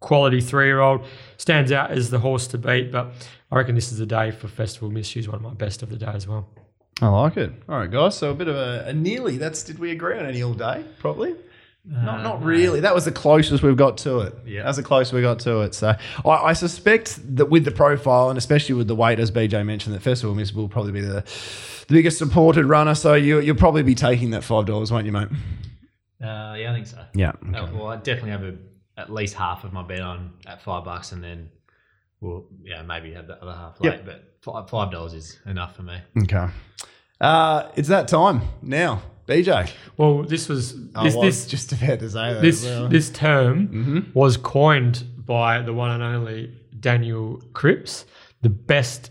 quality 0.00 0.40
three 0.40 0.66
year 0.66 0.80
old. 0.80 1.04
Stands 1.38 1.72
out 1.72 1.90
as 1.90 2.10
the 2.10 2.20
horse 2.20 2.46
to 2.48 2.58
beat, 2.58 2.92
but 2.92 3.12
I 3.50 3.56
reckon 3.56 3.74
this 3.74 3.90
is 3.90 3.98
the 3.98 4.06
day 4.06 4.30
for 4.30 4.46
Festival 4.48 4.90
Miss. 4.90 5.08
She's 5.08 5.26
one 5.26 5.36
of 5.36 5.42
my 5.42 5.54
best 5.54 5.82
of 5.82 5.90
the 5.90 5.96
day 5.96 6.12
as 6.14 6.28
well. 6.28 6.48
I 7.02 7.08
like 7.08 7.36
it. 7.36 7.52
All 7.68 7.78
right, 7.78 7.90
guys. 7.90 8.16
So 8.16 8.30
a 8.30 8.34
bit 8.34 8.48
of 8.48 8.56
a, 8.56 8.84
a 8.88 8.92
nearly. 8.92 9.36
That's 9.36 9.62
did 9.62 9.78
we 9.78 9.90
agree 9.90 10.18
on 10.18 10.26
any 10.26 10.42
all 10.42 10.54
day? 10.54 10.84
Probably. 10.98 11.34
not 11.84 12.22
not 12.22 12.42
really. 12.42 12.80
That 12.80 12.94
was 12.94 13.04
the 13.04 13.12
closest 13.12 13.62
we've 13.62 13.76
got 13.76 13.98
to 13.98 14.20
it. 14.20 14.34
Yeah. 14.46 14.62
that's 14.62 14.76
the 14.76 14.82
closest 14.82 15.12
we 15.12 15.20
got 15.20 15.40
to 15.40 15.60
it. 15.62 15.74
So 15.74 15.94
I, 16.24 16.28
I 16.30 16.52
suspect 16.52 17.36
that 17.36 17.46
with 17.46 17.64
the 17.64 17.72
profile 17.72 18.30
and 18.30 18.38
especially 18.38 18.76
with 18.76 18.86
the 18.86 18.94
weight, 18.94 19.18
as 19.18 19.30
BJ 19.30 19.64
mentioned, 19.66 19.94
that 19.94 20.00
Festival 20.00 20.34
Miss 20.34 20.52
will 20.52 20.68
probably 20.68 20.92
be 20.92 21.00
the 21.00 21.24
the 21.86 21.94
biggest 21.94 22.16
supported 22.18 22.64
runner. 22.66 22.94
So 22.94 23.14
you 23.14 23.40
you'll 23.40 23.56
probably 23.56 23.82
be 23.82 23.94
taking 23.94 24.30
that 24.30 24.44
five 24.44 24.66
dollars, 24.66 24.92
won't 24.92 25.06
you, 25.06 25.12
mate? 25.12 25.28
Uh, 26.22 26.54
yeah, 26.56 26.70
I 26.70 26.74
think 26.74 26.86
so. 26.86 27.04
Yeah. 27.14 27.32
Uh, 27.54 27.68
well, 27.74 27.88
I 27.88 27.96
definitely 27.96 28.30
have 28.30 28.44
a, 28.44 28.54
at 28.96 29.12
least 29.12 29.34
half 29.34 29.64
of 29.64 29.72
my 29.72 29.82
bet 29.82 30.00
on 30.00 30.32
at 30.46 30.62
five 30.62 30.84
bucks, 30.84 31.12
and 31.12 31.22
then 31.22 31.50
we'll 32.20 32.46
yeah 32.62 32.82
maybe 32.82 33.12
have 33.12 33.26
the 33.26 33.34
other 33.42 33.52
half 33.52 33.80
late. 33.80 33.94
Yep. 33.94 34.06
But 34.06 34.33
five 34.44 34.68
five 34.70 34.90
dollars 34.92 35.14
is 35.14 35.38
enough 35.46 35.74
for 35.76 35.82
me. 35.82 35.96
Okay. 36.22 36.46
Uh, 37.20 37.68
it's 37.76 37.88
that 37.88 38.08
time 38.08 38.42
now, 38.62 39.02
BJ. 39.26 39.70
Well, 39.96 40.22
this 40.24 40.48
was 40.48 40.74
I 40.94 41.04
this 41.04 41.14
was 41.14 41.24
this 41.24 41.46
just 41.46 41.72
about 41.72 41.98
to 42.00 42.10
say 42.10 42.34
that. 42.34 42.42
this 42.42 42.64
well. 42.64 42.88
this 42.88 43.10
term 43.10 43.68
Mm-hmm. 43.68 44.00
was 44.18 44.36
coined 44.36 45.04
by 45.16 45.62
the 45.62 45.72
one 45.72 45.90
and 45.90 46.02
only 46.02 46.52
Daniel 46.78 47.40
Cripps, 47.54 48.04
the 48.42 48.50
best 48.50 49.10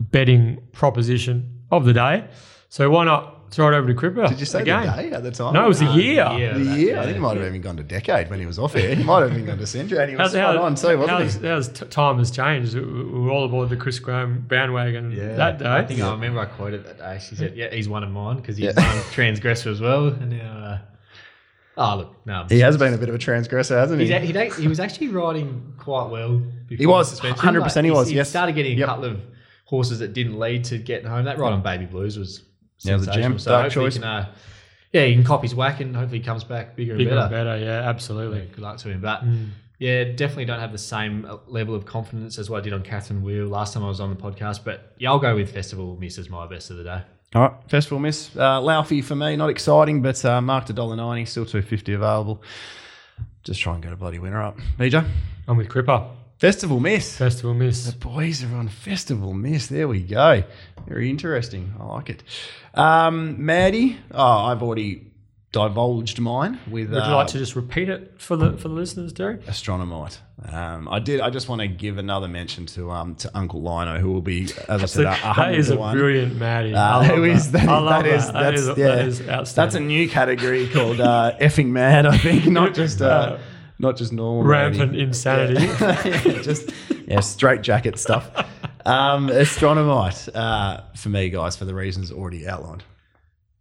betting 0.00 0.58
proposition 0.72 1.62
of 1.70 1.84
the 1.84 1.92
day. 1.92 2.28
So 2.68 2.88
why 2.90 3.04
not 3.04 3.37
throw 3.50 3.68
it 3.68 3.74
over 3.76 3.86
to 3.88 3.94
Cripper? 3.94 4.28
Did 4.28 4.40
you 4.40 4.46
say 4.46 4.60
again? 4.62 4.86
the 4.86 5.02
day 5.02 5.10
at 5.12 5.22
the 5.22 5.30
time? 5.30 5.54
No, 5.54 5.64
it 5.64 5.68
was 5.68 5.80
a 5.82 5.86
Uh, 5.86 5.96
year. 5.96 6.14
yeah. 6.14 6.52
The 6.58 6.64
that- 6.64 6.78
year. 6.78 6.98
I 6.98 7.02
think 7.04 7.14
he 7.16 7.20
might 7.20 7.36
have 7.36 7.46
even 7.46 7.60
gone 7.60 7.76
to 7.78 7.82
decade 7.82 8.28
when 8.30 8.38
he 8.40 8.46
was 8.46 8.58
off 8.58 8.76
air. 8.76 8.94
He 8.94 9.02
might 9.02 9.20
have 9.22 9.32
even 9.32 9.46
gone 9.46 9.58
to 9.58 9.66
century, 9.66 9.98
and 9.98 10.10
he 10.10 10.16
was 10.16 10.24
How's, 10.26 10.32
spot 10.32 10.56
how, 10.56 10.62
on 10.62 10.74
too, 10.74 10.98
wasn't 10.98 11.08
how's, 11.18 11.34
he? 11.34 11.46
how's 11.46 11.68
t- 11.68 11.86
time 11.86 12.18
has 12.18 12.30
changed. 12.30 12.74
We 12.74 12.80
we 12.82 13.20
were 13.20 13.30
all 13.30 13.44
aboard 13.44 13.68
the 13.70 13.76
Chris 13.76 13.98
Graham 13.98 14.44
bandwagon 14.46 15.12
yeah. 15.12 15.34
that 15.36 15.58
day. 15.58 15.64
I 15.66 15.80
day. 15.82 15.86
think 15.88 16.00
I 16.00 16.10
remember 16.10 16.40
I 16.40 16.46
quoted 16.46 16.84
that 16.84 16.98
day. 16.98 17.18
She 17.26 17.34
said, 17.34 17.56
"Yeah, 17.56 17.70
he's 17.72 17.88
one 17.88 18.02
of 18.04 18.10
mine 18.10 18.36
because 18.36 18.56
he's 18.56 18.66
Yeah. 18.76 18.94
one 18.94 19.02
transgressor 19.12 19.70
as 19.70 19.80
well." 19.80 20.08
And 20.08 20.30
now, 20.30 20.80
uh, 21.76 21.80
oh 21.92 21.96
look, 21.96 22.16
no, 22.26 22.44
He 22.48 22.60
has 22.60 22.76
been 22.76 22.92
a 22.94 22.98
bit 22.98 23.08
of 23.08 23.14
a 23.14 23.18
transgressor, 23.18 23.78
hasn't 23.78 24.00
He's 24.00 24.08
he? 24.10 24.14
a, 24.14 24.20
he, 24.20 24.32
da- 24.32 24.50
he 24.50 24.68
was 24.68 24.80
actually 24.80 25.08
riding 25.08 25.72
quite 25.78 26.10
well. 26.10 26.42
Before 26.68 26.76
He 26.82 26.86
was, 26.86 27.08
suspension. 27.08 27.38
100% 27.54 27.84
he 27.84 27.90
was, 27.90 28.08
He 28.08 28.16
yes. 28.16 28.28
started 28.28 28.54
getting 28.54 28.76
Yep. 28.78 28.88
a 28.88 28.90
couple 28.90 29.04
of 29.06 29.20
horses 29.64 29.98
that 30.00 30.12
didn't 30.12 30.38
lead 30.38 30.64
to 30.64 30.78
getting 30.78 31.06
home. 31.08 31.24
That 31.26 31.38
ride 31.38 31.52
on 31.52 31.62
Baby 31.62 31.86
Blues 31.86 32.18
was 32.18 32.42
Yeah, 32.80 32.94
it 32.94 32.98
was 32.98 33.08
a 33.08 33.12
gem. 33.12 33.38
So 33.38 33.50
Dark 33.50 33.72
choice. 33.72 33.94
Can, 33.94 34.04
uh, 34.04 34.32
yeah, 34.92 35.04
he 35.06 35.14
can 35.14 35.24
cop 35.24 35.42
his 35.42 35.54
whack 35.54 35.80
and 35.80 35.94
hopefully 35.94 36.18
he 36.18 36.24
comes 36.24 36.44
back 36.44 36.76
bigger 36.76 36.94
and 36.94 37.04
better. 37.04 37.20
and 37.20 37.30
better, 37.30 37.58
yeah, 37.58 37.88
absolutely. 37.88 38.46
Good 38.52 38.60
luck 38.60 38.78
to 38.78 38.88
him. 38.88 39.00
But 39.00 39.24
Mm. 39.24 39.48
yeah, 39.78 40.04
definitely 40.04 40.46
don't 40.46 40.60
have 40.60 40.72
the 40.72 40.78
same 40.78 41.24
uh, 41.26 41.36
level 41.46 41.74
of 41.74 41.84
confidence 41.84 42.38
as 42.38 42.48
what 42.48 42.58
I 42.58 42.60
did 42.62 42.72
on 42.72 42.82
Catherine 42.82 43.22
Wheel 43.22 43.46
last 43.46 43.74
time 43.74 43.84
I 43.84 43.88
was 43.88 44.00
on 44.00 44.10
the 44.10 44.16
podcast. 44.16 44.64
But 44.64 44.94
yeah, 44.98 45.10
I'll 45.10 45.18
go 45.18 45.34
with 45.34 45.52
Festival 45.52 45.96
Miss 46.00 46.18
as 46.18 46.30
my 46.30 46.46
best 46.46 46.70
of 46.70 46.76
the 46.78 46.84
day. 46.84 47.02
All 47.34 47.42
right, 47.42 47.52
Festival 47.68 47.98
Miss. 47.98 48.34
Uh, 48.34 48.60
Laufey 48.60 49.04
for 49.04 49.14
me, 49.14 49.36
not 49.36 49.50
exciting, 49.50 50.00
but 50.00 50.24
uh, 50.24 50.40
marked 50.40 50.74
$1.90, 50.74 51.28
still 51.28 51.44
two 51.44 51.60
fifty 51.60 51.92
available. 51.92 52.42
Just 53.44 53.60
try 53.60 53.74
and 53.74 53.82
get 53.82 53.92
a 53.92 53.96
bloody 53.96 54.18
winner 54.18 54.40
up. 54.42 54.56
BJ? 54.78 55.06
I'm 55.46 55.56
with 55.58 55.68
Cripper. 55.68 56.06
Festival 56.38 56.78
Miss. 56.78 57.16
Festival 57.16 57.52
Miss. 57.52 57.84
The 57.86 57.96
boys 57.98 58.44
are 58.44 58.54
on 58.54 58.68
Festival 58.68 59.34
Miss. 59.34 59.66
There 59.66 59.88
we 59.88 60.00
go. 60.00 60.44
Very 60.86 61.10
interesting. 61.10 61.74
I 61.80 61.84
like 61.84 62.10
it. 62.10 62.22
Um, 62.74 63.44
Maddie, 63.44 63.98
oh, 64.12 64.44
I've 64.44 64.62
already 64.62 65.10
divulged 65.50 66.20
mine 66.20 66.60
with 66.70 66.90
Would 66.90 66.96
you 66.96 67.02
uh, 67.02 67.16
like 67.16 67.26
to 67.28 67.38
just 67.38 67.56
repeat 67.56 67.88
it 67.88 68.20
for 68.20 68.36
the 68.36 68.52
for 68.52 68.68
the 68.68 68.74
listeners, 68.74 69.12
Derek? 69.12 69.46
Astronomite. 69.46 70.18
Um, 70.52 70.88
I 70.88 71.00
did. 71.00 71.20
I 71.20 71.30
just 71.30 71.48
want 71.48 71.60
to 71.62 71.66
give 71.66 71.98
another 71.98 72.28
mention 72.28 72.66
to 72.66 72.92
um, 72.92 73.16
to 73.16 73.36
Uncle 73.36 73.60
Lino, 73.60 73.98
who 73.98 74.12
will 74.12 74.22
be, 74.22 74.44
as 74.68 74.82
I 74.84 74.86
said, 74.86 75.00
a, 75.00 75.04
that 75.08 75.16
hundred 75.16 75.68
a 75.70 75.90
brilliant 75.90 76.36
Maddie. 76.36 76.72
Uh, 76.72 76.80
I 76.80 76.96
love 76.98 77.16
who 77.16 77.24
is 77.24 77.50
that? 77.50 77.68
I 77.68 77.78
love 77.80 78.04
that 78.04 78.06
is 78.06 78.26
that. 78.26 78.32
that's 78.32 78.66
That 78.66 78.98
is, 79.08 79.20
yeah. 79.20 79.26
that 79.26 79.42
is 79.42 79.54
That's 79.54 79.74
a 79.74 79.80
new 79.80 80.08
category 80.08 80.68
called 80.68 81.00
uh, 81.00 81.32
effing 81.40 81.70
mad. 81.70 82.06
I 82.06 82.16
think 82.16 82.46
not 82.46 82.74
just 82.76 83.02
uh, 83.02 83.06
Uh, 83.06 83.38
not 83.78 83.96
just 83.96 84.12
normal 84.12 84.44
rampant 84.44 84.92
Maddie. 84.92 85.02
insanity. 85.02 85.66
Yeah, 86.28 86.42
just 86.42 86.70
yeah, 87.06 87.20
straight 87.20 87.62
jacket 87.62 87.98
stuff. 87.98 88.30
Um, 88.84 89.28
astronomite 89.28 90.28
uh, 90.34 90.82
for 90.96 91.08
me, 91.08 91.28
guys, 91.30 91.56
for 91.56 91.64
the 91.64 91.74
reasons 91.74 92.10
already 92.12 92.46
outlined. 92.48 92.84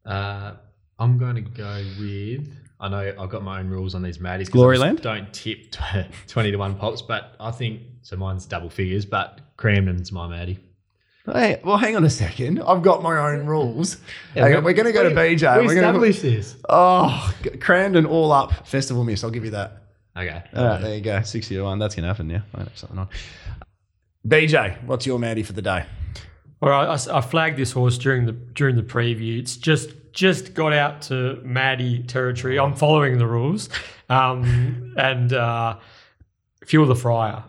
Uh, 0.06 0.54
I'm 1.00 1.18
going 1.18 1.36
to 1.36 1.42
go 1.42 1.84
with. 2.00 2.50
I 2.80 2.90
know 2.90 3.14
I've 3.20 3.30
got 3.30 3.44
my 3.44 3.60
own 3.60 3.70
rules 3.70 3.96
on 3.96 4.04
these 4.04 4.20
Maddies. 4.20 4.52
'cause 4.52 4.62
I 4.62 4.66
Gloryland? 4.66 5.02
Don't 5.02 5.32
tip 5.34 5.76
twenty 6.28 6.52
to 6.52 6.58
one 6.58 6.76
pops, 6.76 7.02
but 7.02 7.36
I 7.40 7.52
think 7.52 7.82
so. 8.04 8.16
Mine's 8.16 8.46
double 8.46 8.70
figures, 8.70 9.06
but 9.06 9.40
Cramden's 9.58 10.12
my 10.12 10.28
Maddie. 10.28 10.60
Hey, 11.26 11.60
well, 11.64 11.76
hang 11.76 11.98
on 11.98 12.06
a 12.06 12.10
second. 12.10 12.62
I've 12.62 12.82
got 12.84 13.04
my 13.04 13.18
own 13.34 13.46
rules. 13.48 13.98
Hang 14.34 14.56
on, 14.56 14.64
we're 14.64 14.72
going 14.74 14.86
to 14.86 14.94
go 14.94 15.04
to 15.10 15.14
BJ. 15.14 15.60
We 15.60 15.68
We're 15.68 15.82
gonna, 15.82 16.00
this. 16.00 16.56
oh, 16.70 17.34
Crandon 17.44 18.08
all 18.08 18.32
up 18.32 18.66
festival 18.66 19.04
miss. 19.04 19.26
I'll 19.26 19.30
give 19.30 19.44
you 19.44 19.52
that. 19.52 19.84
Okay. 20.18 20.44
All 20.56 20.66
right, 20.66 20.82
there 20.82 20.96
you 20.96 21.02
go. 21.02 21.22
60 21.22 21.56
to 21.56 21.62
1. 21.62 21.80
That's 21.80 21.94
going 21.96 22.04
to 22.04 22.08
happen, 22.08 22.30
yeah. 22.30 22.42
I 22.56 22.60
have 22.60 22.78
something 22.78 22.98
on. 22.98 23.10
BJ, 24.28 24.84
what's 24.84 25.06
your 25.06 25.20
Maddie 25.20 25.44
for 25.44 25.54
the 25.54 25.62
day? 25.62 25.86
all 26.62 26.70
right 26.70 27.08
i 27.10 27.22
flagged 27.22 27.58
this 27.58 27.72
horse 27.72 27.98
during 27.98 28.26
the 28.26 28.32
during 28.32 28.76
the 28.76 28.82
preview. 28.84 29.40
It's 29.40 29.58
just 29.58 29.92
just 30.12 30.56
got 30.56 30.74
out 30.74 31.04
to 31.04 31.40
Maddie 31.44 32.02
territory. 32.02 32.58
I'm 32.58 32.74
following 32.74 33.20
the 33.20 33.28
rules, 33.28 33.70
um, 34.10 34.96
and 34.98 35.32
uh, 35.32 35.78
Fuel 36.66 36.88
the 36.88 36.96
Fire, 36.96 37.44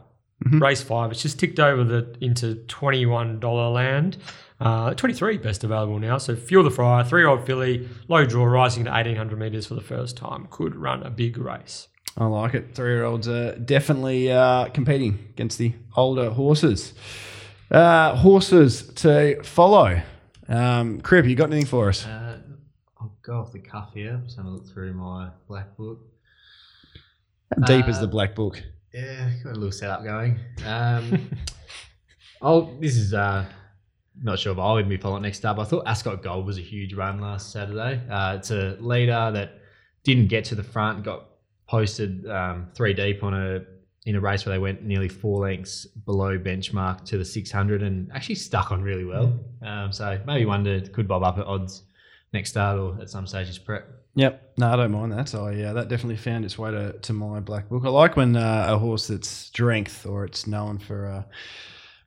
race 0.45 0.83
five. 0.83 1.11
It's 1.11 1.23
just 1.23 1.39
ticked 1.39 1.59
over 1.59 1.83
the 1.83 2.15
into 2.21 2.57
twenty 2.67 3.07
one 3.07 3.41
dollar 3.41 3.71
land. 3.71 4.19
Uh, 4.61 4.93
23 4.93 5.39
best 5.39 5.63
available 5.63 6.01
now. 6.01 6.19
So 6.19 6.35
Fuel 6.35 6.65
the 6.65 6.71
Fire, 6.71 7.05
three 7.05 7.21
year 7.21 7.29
old 7.29 7.47
filly, 7.47 7.89
low 8.09 8.27
draw, 8.27 8.45
rising 8.45 8.85
to 8.87 8.91
1800 8.91 9.39
meters 9.39 9.67
for 9.67 9.75
the 9.77 9.81
first 9.81 10.17
time. 10.17 10.49
Could 10.51 10.75
run 10.75 11.05
a 11.05 11.11
big 11.11 11.39
race. 11.39 11.87
I 12.17 12.27
like 12.27 12.55
it. 12.55 12.75
Three 12.75 12.91
year 12.91 13.05
olds 13.05 13.29
are 13.29 13.57
definitely 13.57 14.31
uh, 14.33 14.67
competing 14.71 15.19
against 15.31 15.59
the 15.59 15.73
older 15.97 16.31
horses. 16.31 16.95
Uh, 17.71 18.17
horses 18.17 18.89
to 18.95 19.43
follow. 19.43 20.01
Um, 20.49 21.01
Crip, 21.01 21.27
you 21.27 21.35
got 21.35 21.51
anything 21.51 21.67
for 21.67 21.89
us? 21.91 22.07
Uh, 22.07 22.39
I'll 23.01 23.17
go 23.23 23.41
off 23.41 23.53
the 23.53 23.59
cuff 23.59 23.91
here. 23.95 24.21
Just 24.25 24.37
having 24.37 24.53
a 24.53 24.55
look 24.55 24.67
through 24.67 24.95
my 24.95 25.29
black 25.47 25.77
book. 25.77 26.01
How 27.55 27.67
deep 27.67 27.89
is 27.89 27.99
uh, 27.99 28.03
the 28.03 28.09
black 28.09 28.35
book? 28.35 28.63
Yeah, 28.93 29.31
got 29.45 29.53
a 29.53 29.55
little 29.55 29.73
setup 29.73 30.03
going. 30.03 30.39
Um, 30.67 31.31
oh, 32.43 32.77
this 32.81 32.97
is 32.97 33.13
uh, 33.13 33.45
not 34.23 34.39
sure 34.39 34.53
if 34.53 34.59
I'll 34.59 34.79
even 34.79 34.89
be 34.89 34.97
following 34.97 35.23
next 35.23 35.45
up. 35.45 35.59
I 35.59 35.65
thought 35.65 35.87
Ascot 35.87 36.23
Gold 36.23 36.47
was 36.47 36.59
a 36.59 36.63
huge 36.63 36.95
run 36.95 37.21
last 37.21 37.53
Saturday. 37.53 38.01
Uh, 38.11 38.37
it's 38.39 38.51
a 38.51 38.77
leader 38.81 39.31
that 39.33 39.61
didn't 40.05 40.29
get 40.29 40.45
to 40.47 40.55
the 40.55 40.65
front, 40.65 41.05
got 41.05 41.28
posted 41.69 42.29
um, 42.29 42.69
three 42.75 42.95
deep 42.95 43.23
on 43.23 43.35
a 43.35 43.61
in 44.07 44.17
a 44.17 44.21
race 44.21 44.47
where 44.47 44.55
they 44.55 44.59
went 44.59 44.83
nearly 44.83 45.09
four 45.09 45.41
lengths 45.41 45.85
below 45.85 46.39
benchmark 46.39 47.05
to 47.05 47.19
the 47.19 47.25
600 47.25 47.83
and 47.83 48.11
actually 48.13 48.37
stuck 48.37 48.73
on 48.73 48.81
really 48.81 49.05
well. 49.05 49.39
Um, 49.63 49.93
so 49.93 50.19
maybe 50.27 50.47
one 50.47 50.63
that 50.63 50.95
could 50.95 51.07
bob 51.07 51.23
up 51.23 51.37
at 51.37 51.45
odds 51.45 51.83
next 52.33 52.51
start 52.51 52.79
or 52.79 52.99
at 53.03 53.11
some 53.11 53.27
stage 53.27 53.47
stages 53.47 53.59
prep. 53.59 53.87
Yep. 54.15 54.55
No, 54.57 54.73
I 54.73 54.77
don't 54.77 54.93
mind 54.93 55.13
that. 55.13 55.29
So 55.29 55.49
yeah, 55.49 55.75
that 55.75 55.89
definitely 55.89 56.17
found 56.17 56.47
its 56.47 56.57
way 56.57 56.71
to, 56.71 56.93
to 56.93 57.13
my 57.13 57.41
black 57.41 57.69
book. 57.69 57.83
I 57.85 57.91
like 57.91 58.17
when 58.17 58.35
uh, 58.35 58.67
a 58.71 58.79
horse 58.79 59.09
that's 59.09 59.29
strength 59.29 60.07
or 60.07 60.25
it's 60.25 60.47
known 60.47 60.79
for 60.79 61.07
uh, 61.07 61.23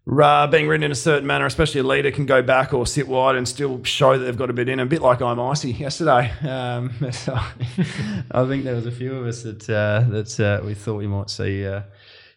uh, 0.10 0.48
being 0.48 0.68
written 0.68 0.84
in 0.84 0.92
a 0.92 0.96
certain 0.96 1.28
manner, 1.28 1.46
especially 1.46 1.80
a 1.80 1.84
leader 1.84 2.12
can 2.12 2.26
go 2.26 2.42
back 2.42 2.74
or 2.74 2.88
sit 2.88 3.08
wide 3.08 3.36
and 3.36 3.48
still 3.48 3.84
show 3.84 4.18
that 4.18 4.26
they've 4.26 4.38
got 4.38 4.50
a 4.50 4.54
bit 4.54 4.68
in. 4.68 4.80
A 4.80 4.86
bit 4.86 5.02
like 5.02 5.22
I'm 5.22 5.40
icy 5.40 5.74
yesterday. 5.74 6.32
Um, 6.48 6.94
so 7.12 7.34
I 8.32 8.46
think 8.48 8.64
there 8.64 8.76
was 8.76 8.88
a 8.88 8.92
few 8.92 9.16
of 9.16 9.28
us 9.28 9.44
that 9.44 9.70
uh, 9.70 10.10
that 10.10 10.40
uh, 10.40 10.66
we 10.66 10.74
thought 10.74 10.96
we 10.96 11.08
might 11.08 11.30
see 11.30 11.66
uh, 11.66 11.84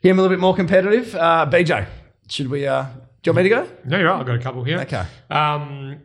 him 0.02 0.18
a 0.18 0.22
little 0.22 0.36
bit 0.36 0.40
more 0.40 0.54
competitive. 0.54 1.14
Uh, 1.14 1.48
BJ, 1.50 1.86
should 2.28 2.48
we? 2.48 2.66
Uh, 2.66 2.84
do 3.22 3.30
you 3.30 3.32
want 3.32 3.36
me 3.36 3.42
to 3.44 3.48
go? 3.48 3.68
No, 3.86 3.98
you're 3.98 4.08
right. 4.08 4.20
I've 4.20 4.26
got 4.26 4.36
a 4.36 4.42
couple 4.42 4.62
here. 4.62 4.80
Okay. 4.80 5.04
Um, 5.30 6.02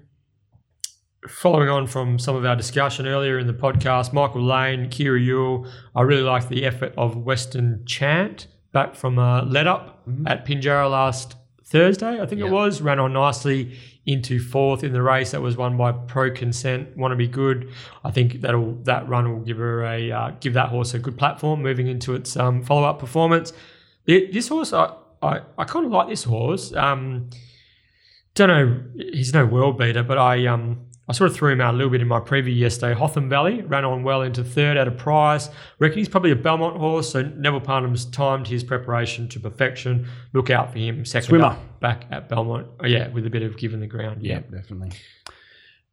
following 1.27 1.67
on 1.67 1.85
from 1.85 2.17
some 2.17 2.37
of 2.37 2.45
our 2.45 2.55
discussion 2.55 3.05
earlier 3.05 3.37
in 3.37 3.47
the 3.47 3.53
podcast, 3.53 4.13
Michael 4.13 4.43
Lane, 4.43 4.89
Kyra 4.89 5.19
Yuill, 5.19 5.69
I 5.93 6.03
really 6.03 6.21
liked 6.21 6.47
the 6.47 6.65
effort 6.65 6.93
of 6.97 7.17
Western 7.17 7.83
Chant 7.85 8.47
back 8.71 8.95
from 8.95 9.19
a 9.19 9.43
let 9.43 9.67
up 9.67 10.07
at 10.25 10.45
Pinjarra 10.45 10.89
last 10.89 11.35
Thursday, 11.69 12.19
I 12.19 12.25
think 12.25 12.41
it 12.41 12.49
was. 12.49 12.81
Ran 12.81 12.99
on 12.99 13.13
nicely 13.13 13.77
into 14.05 14.39
fourth 14.39 14.83
in 14.83 14.91
the 14.91 15.03
race. 15.03 15.31
That 15.31 15.41
was 15.41 15.55
won 15.55 15.77
by 15.77 15.91
Pro 15.91 16.31
Consent. 16.31 16.97
Want 16.97 17.11
to 17.11 17.15
be 17.15 17.27
good. 17.27 17.71
I 18.03 18.09
think 18.09 18.41
that'll 18.41 18.73
that 18.85 19.07
run 19.07 19.31
will 19.31 19.41
give 19.41 19.57
her 19.57 19.85
a 19.85 20.11
uh, 20.11 20.31
give 20.39 20.53
that 20.53 20.69
horse 20.69 20.95
a 20.95 20.99
good 20.99 21.17
platform 21.17 21.61
moving 21.61 21.87
into 21.87 22.15
its 22.15 22.35
um, 22.35 22.63
follow 22.63 22.85
up 22.85 22.97
performance. 22.97 23.53
It, 24.07 24.33
this 24.33 24.47
horse, 24.47 24.73
I 24.73 24.95
I, 25.21 25.41
I 25.57 25.63
kind 25.65 25.85
of 25.85 25.91
like 25.91 26.07
this 26.07 26.23
horse. 26.23 26.73
Um, 26.73 27.29
don't 28.33 28.47
know, 28.47 28.83
he's 28.95 29.33
no 29.33 29.45
world 29.45 29.77
beater, 29.77 30.01
but 30.01 30.17
I 30.17 30.47
um 30.47 30.88
I 31.09 31.11
sort 31.11 31.31
of 31.31 31.35
threw 31.35 31.51
him 31.51 31.59
out 31.59 31.73
a 31.73 31.77
little 31.77 31.89
bit 31.89 32.01
in 32.01 32.07
my 32.07 32.19
preview 32.19 32.55
yesterday. 32.55 32.93
Hotham 32.93 33.29
Valley 33.29 33.63
ran 33.63 33.83
on 33.83 34.03
well 34.03 34.21
into 34.21 34.43
third 34.43 34.77
at 34.77 34.87
a 34.87 34.91
price. 34.91 35.49
Reckon 35.79 35.97
he's 35.97 36.07
probably 36.07 36.29
a 36.29 36.35
Belmont 36.35 36.77
horse, 36.77 37.11
so 37.11 37.23
Neville 37.23 37.61
Parnham's 37.61 38.05
timed 38.05 38.47
his 38.47 38.63
preparation 38.63 39.27
to 39.29 39.39
perfection. 39.39 40.07
Look 40.33 40.51
out 40.51 40.71
for 40.71 40.77
him. 40.77 41.03
Second 41.05 41.29
Swimmer. 41.29 41.45
up 41.45 41.79
back 41.79 42.05
at 42.11 42.29
Belmont. 42.29 42.67
Oh, 42.79 42.85
yeah, 42.85 43.07
with 43.07 43.25
a 43.25 43.31
bit 43.31 43.41
of 43.41 43.57
give 43.57 43.73
in 43.73 43.79
the 43.79 43.87
ground. 43.87 44.21
Yeah. 44.21 44.41
definitely. 44.41 44.91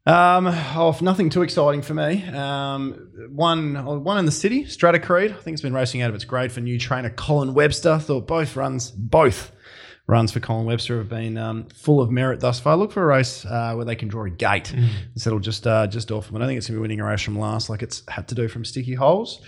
Um, 0.05 0.47
oh, 0.47 0.97
nothing 1.01 1.31
too 1.31 1.43
exciting 1.43 1.81
for 1.81 1.95
me. 1.95 2.23
Um, 2.27 3.11
one, 3.31 4.05
one 4.05 4.19
in 4.19 4.27
the 4.27 4.31
city, 4.33 4.67
Strata 4.67 4.99
Creed. 5.01 5.33
I 5.33 5.35
think 5.41 5.55
it's 5.55 5.63
been 5.63 5.75
racing 5.75 6.03
out 6.03 6.11
of 6.11 6.15
its 6.15 6.25
grade 6.25 6.53
for 6.53 6.61
new 6.61 6.79
trainer 6.79 7.11
Colin 7.11 7.55
Webster. 7.55 7.99
Thought 7.99 8.27
both 8.27 8.55
runs, 8.55 8.91
both 8.91 9.51
runs 10.07 10.31
for 10.31 10.41
Colin 10.41 10.67
Webster 10.67 10.99
have 10.99 11.09
been 11.09 11.37
um, 11.37 11.65
full 11.75 12.01
of 12.01 12.11
merit 12.11 12.41
thus 12.41 12.61
far. 12.61 12.77
Look 12.77 12.93
for 12.93 13.03
a 13.03 13.07
race 13.07 13.45
uh, 13.45 13.75
where 13.75 13.85
they 13.85 13.97
can 13.97 14.09
draw 14.09 14.25
a 14.25 14.31
gate 14.31 14.73
and 14.73 14.89
settle 15.17 15.41
just 15.41 15.67
uh, 15.67 15.87
just 15.87 16.13
off. 16.13 16.31
But 16.31 16.37
I 16.37 16.39
don't 16.41 16.49
think 16.49 16.59
it's 16.59 16.69
going 16.69 16.77
to 16.77 16.79
be 16.79 16.83
winning 16.83 17.01
a 17.01 17.05
race 17.05 17.23
from 17.23 17.39
last, 17.39 17.69
like 17.69 17.83
it's 17.83 18.03
had 18.09 18.29
to 18.29 18.35
do 18.35 18.49
from 18.49 18.65
sticky 18.65 18.95
holes. 18.95 19.41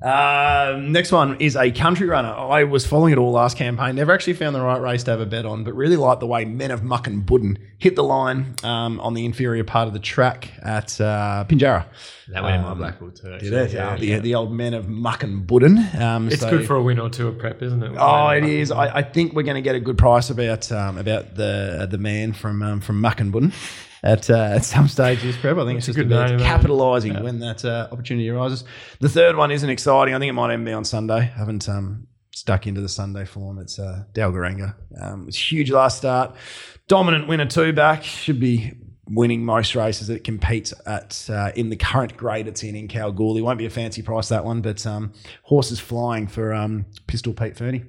Um, 0.00 0.92
next 0.92 1.10
one 1.10 1.40
is 1.40 1.56
a 1.56 1.72
country 1.72 2.06
runner. 2.06 2.28
I 2.28 2.62
was 2.64 2.86
following 2.86 3.12
it 3.12 3.18
all 3.18 3.32
last 3.32 3.56
campaign. 3.56 3.96
Never 3.96 4.12
actually 4.12 4.34
found 4.34 4.54
the 4.54 4.60
right 4.60 4.80
race 4.80 5.02
to 5.04 5.10
have 5.10 5.20
a 5.20 5.26
bet 5.26 5.44
on, 5.44 5.64
but 5.64 5.74
really 5.74 5.96
liked 5.96 6.20
the 6.20 6.26
way 6.26 6.44
Men 6.44 6.70
of 6.70 6.82
Mukinbudin 6.82 7.58
hit 7.78 7.96
the 7.96 8.04
line 8.04 8.54
um, 8.62 9.00
on 9.00 9.14
the 9.14 9.24
inferior 9.24 9.64
part 9.64 9.88
of 9.88 9.94
the 9.94 9.98
track 9.98 10.52
at 10.62 11.00
uh, 11.00 11.44
Pinjarra. 11.48 11.86
That 12.28 12.42
went 12.44 12.56
in 12.56 12.62
my 12.62 12.70
Um, 12.72 12.78
Blackpool 12.78 13.10
too. 13.10 13.38
Did 13.38 13.52
it? 13.52 13.72
Yeah, 13.72 13.96
the, 13.96 14.18
the 14.20 14.34
old 14.36 14.52
Men 14.52 14.74
of 14.74 14.86
Mukinbudin. 14.86 16.00
Um, 16.00 16.28
It's 16.28 16.42
so- 16.42 16.50
good 16.50 16.66
for 16.66 16.76
a 16.76 16.82
win 16.82 17.00
or 17.00 17.10
two 17.10 17.26
of 17.26 17.36
prep, 17.38 17.60
isn't 17.62 17.82
it? 17.82 17.92
Oh, 17.98 18.28
it 18.28 18.44
is. 18.44 18.70
I, 18.70 18.98
I 18.98 19.02
think 19.02 19.32
we're 19.32 19.42
going 19.42 19.56
to 19.56 19.62
get 19.62 19.74
a 19.74 19.80
good 19.80 19.98
price 19.98 20.30
about 20.30 20.70
um, 20.70 20.96
about 20.98 21.34
the 21.34 21.88
the 21.90 21.98
man 21.98 22.32
from 22.34 22.62
um, 22.62 22.80
from 22.80 23.02
Mukinbudin 23.02 23.52
at 24.02 24.30
uh, 24.30 24.54
at 24.54 24.64
some 24.64 24.88
stage 24.88 25.20
in 25.22 25.28
this 25.28 25.36
prep. 25.36 25.56
I 25.56 25.64
think 25.64 25.78
That's 25.78 25.88
it's 25.88 25.96
just 25.96 26.06
about 26.06 26.32
eh? 26.32 26.44
capitalising 26.44 27.22
when 27.22 27.40
that 27.40 27.64
uh, 27.64 27.88
opportunity 27.90 28.28
arises. 28.28 28.64
The 29.00 29.08
third 29.08 29.36
one 29.36 29.50
isn't 29.50 29.68
exciting. 29.68 30.14
I 30.14 30.18
think 30.18 30.30
it 30.30 30.34
might 30.34 30.52
even 30.52 30.64
be 30.64 30.72
on 30.72 30.84
Sunday. 30.84 31.18
I 31.18 31.20
haven't 31.20 31.68
um, 31.68 32.06
stuck 32.34 32.66
into 32.66 32.80
the 32.80 32.88
Sunday 32.88 33.24
form. 33.24 33.58
It's 33.58 33.78
uh, 33.78 34.04
Dalgaranga. 34.12 34.74
Um, 35.00 35.22
it 35.22 35.26
was 35.26 35.52
huge 35.52 35.70
last 35.70 35.98
start. 35.98 36.34
Dominant 36.86 37.28
winner 37.28 37.46
two 37.46 37.72
back. 37.72 38.02
Should 38.04 38.40
be 38.40 38.72
winning 39.10 39.44
most 39.44 39.74
races 39.74 40.08
that 40.08 40.16
it 40.16 40.24
competes 40.24 40.74
at 40.86 41.28
uh, 41.30 41.50
in 41.56 41.70
the 41.70 41.76
current 41.76 42.16
grade 42.16 42.46
it's 42.46 42.62
in 42.62 42.76
in 42.76 42.88
Kalgoorlie. 42.88 43.42
Won't 43.42 43.58
be 43.58 43.66
a 43.66 43.70
fancy 43.70 44.02
price 44.02 44.28
that 44.28 44.44
one, 44.44 44.60
but 44.60 44.86
um, 44.86 45.12
horses 45.42 45.80
flying 45.80 46.26
for 46.26 46.54
um, 46.54 46.86
Pistol 47.06 47.32
Pete 47.32 47.56
Fernie. 47.56 47.84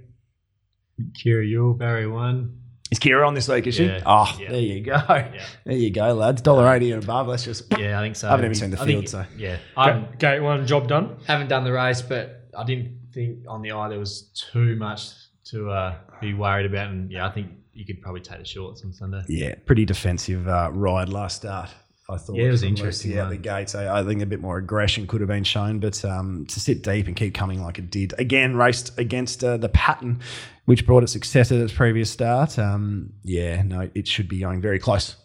Kyra 1.13 1.49
Yuill, 1.49 1.77
Barry 1.77 2.07
one. 2.07 2.58
Is 2.91 2.97
Kyra 2.99 3.27
on 3.27 3.33
this 3.35 3.47
week, 3.47 3.67
is 3.67 3.75
she? 3.75 3.85
Yeah. 3.85 4.01
Oh, 4.05 4.35
Yeah. 4.39 4.49
there 4.51 4.59
you 4.61 4.81
go. 4.81 4.97
There 5.65 5.75
you 5.77 5.91
go, 5.91 6.13
lads. 6.13 6.41
Dollar 6.41 6.73
eighty 6.73 6.91
and 6.91 7.03
above. 7.03 7.27
Let's 7.27 7.43
just 7.43 7.65
Yeah, 7.77 7.99
I 7.99 8.03
think 8.03 8.15
so. 8.15 8.27
I 8.27 8.31
haven't 8.31 8.45
even 8.45 8.55
seen 8.55 8.71
the 8.71 8.77
I 8.81 8.85
think- 8.85 9.07
field, 9.07 9.09
so. 9.09 9.25
yeah, 9.37 9.57
I 9.77 9.91
Ga- 9.91 10.07
Gate 10.17 10.39
one, 10.41 10.65
job 10.65 10.87
done. 10.87 11.17
haven't 11.27 11.47
done 11.49 11.63
the 11.63 11.71
race, 11.71 12.01
but 12.01 12.47
I 12.57 12.63
didn't 12.63 12.97
think 13.13 13.39
on 13.47 13.61
the 13.61 13.71
eye 13.71 13.89
there 13.89 13.99
was 13.99 14.23
too 14.51 14.75
much 14.75 15.09
to 15.51 15.69
uh, 15.69 15.95
be 16.21 16.33
worried 16.33 16.65
about, 16.65 16.89
and 16.89 17.11
yeah, 17.11 17.27
I 17.27 17.31
think 17.31 17.51
you 17.73 17.85
could 17.85 18.01
probably 18.01 18.21
take 18.21 18.39
the 18.39 18.45
shorts 18.45 18.83
on 18.83 18.91
Sunday. 18.91 19.23
Yeah, 19.29 19.55
pretty 19.65 19.85
defensive 19.85 20.47
uh, 20.47 20.69
ride 20.73 21.09
last 21.09 21.37
start. 21.37 21.69
I 22.09 22.17
thought. 22.17 22.35
Yeah, 22.35 22.45
it 22.45 22.51
was 22.51 22.63
interesting 22.63 23.11
Lucy 23.11 23.19
Out 23.19 23.29
the 23.29 23.37
gates, 23.37 23.75
I, 23.75 23.99
I 23.99 24.03
think 24.03 24.21
a 24.21 24.25
bit 24.25 24.41
more 24.41 24.57
aggression 24.57 25.05
could 25.05 25.21
have 25.21 25.27
been 25.27 25.43
shown, 25.43 25.79
but 25.79 26.03
um, 26.03 26.45
to 26.47 26.59
sit 26.59 26.81
deep 26.81 27.07
and 27.07 27.15
keep 27.15 27.33
coming 27.33 27.61
like 27.61 27.77
it 27.77 27.91
did 27.91 28.13
again, 28.17 28.55
raced 28.55 28.97
against 28.97 29.43
uh, 29.43 29.57
the 29.57 29.69
pattern, 29.69 30.19
which 30.65 30.85
brought 30.85 31.03
it 31.03 31.07
success 31.07 31.51
at 31.51 31.59
its 31.59 31.71
previous 31.71 32.09
start. 32.09 32.57
Um, 32.57 33.13
yeah, 33.23 33.61
no, 33.61 33.89
it 33.93 34.07
should 34.07 34.27
be 34.27 34.39
going 34.39 34.61
very 34.61 34.79
close, 34.79 35.15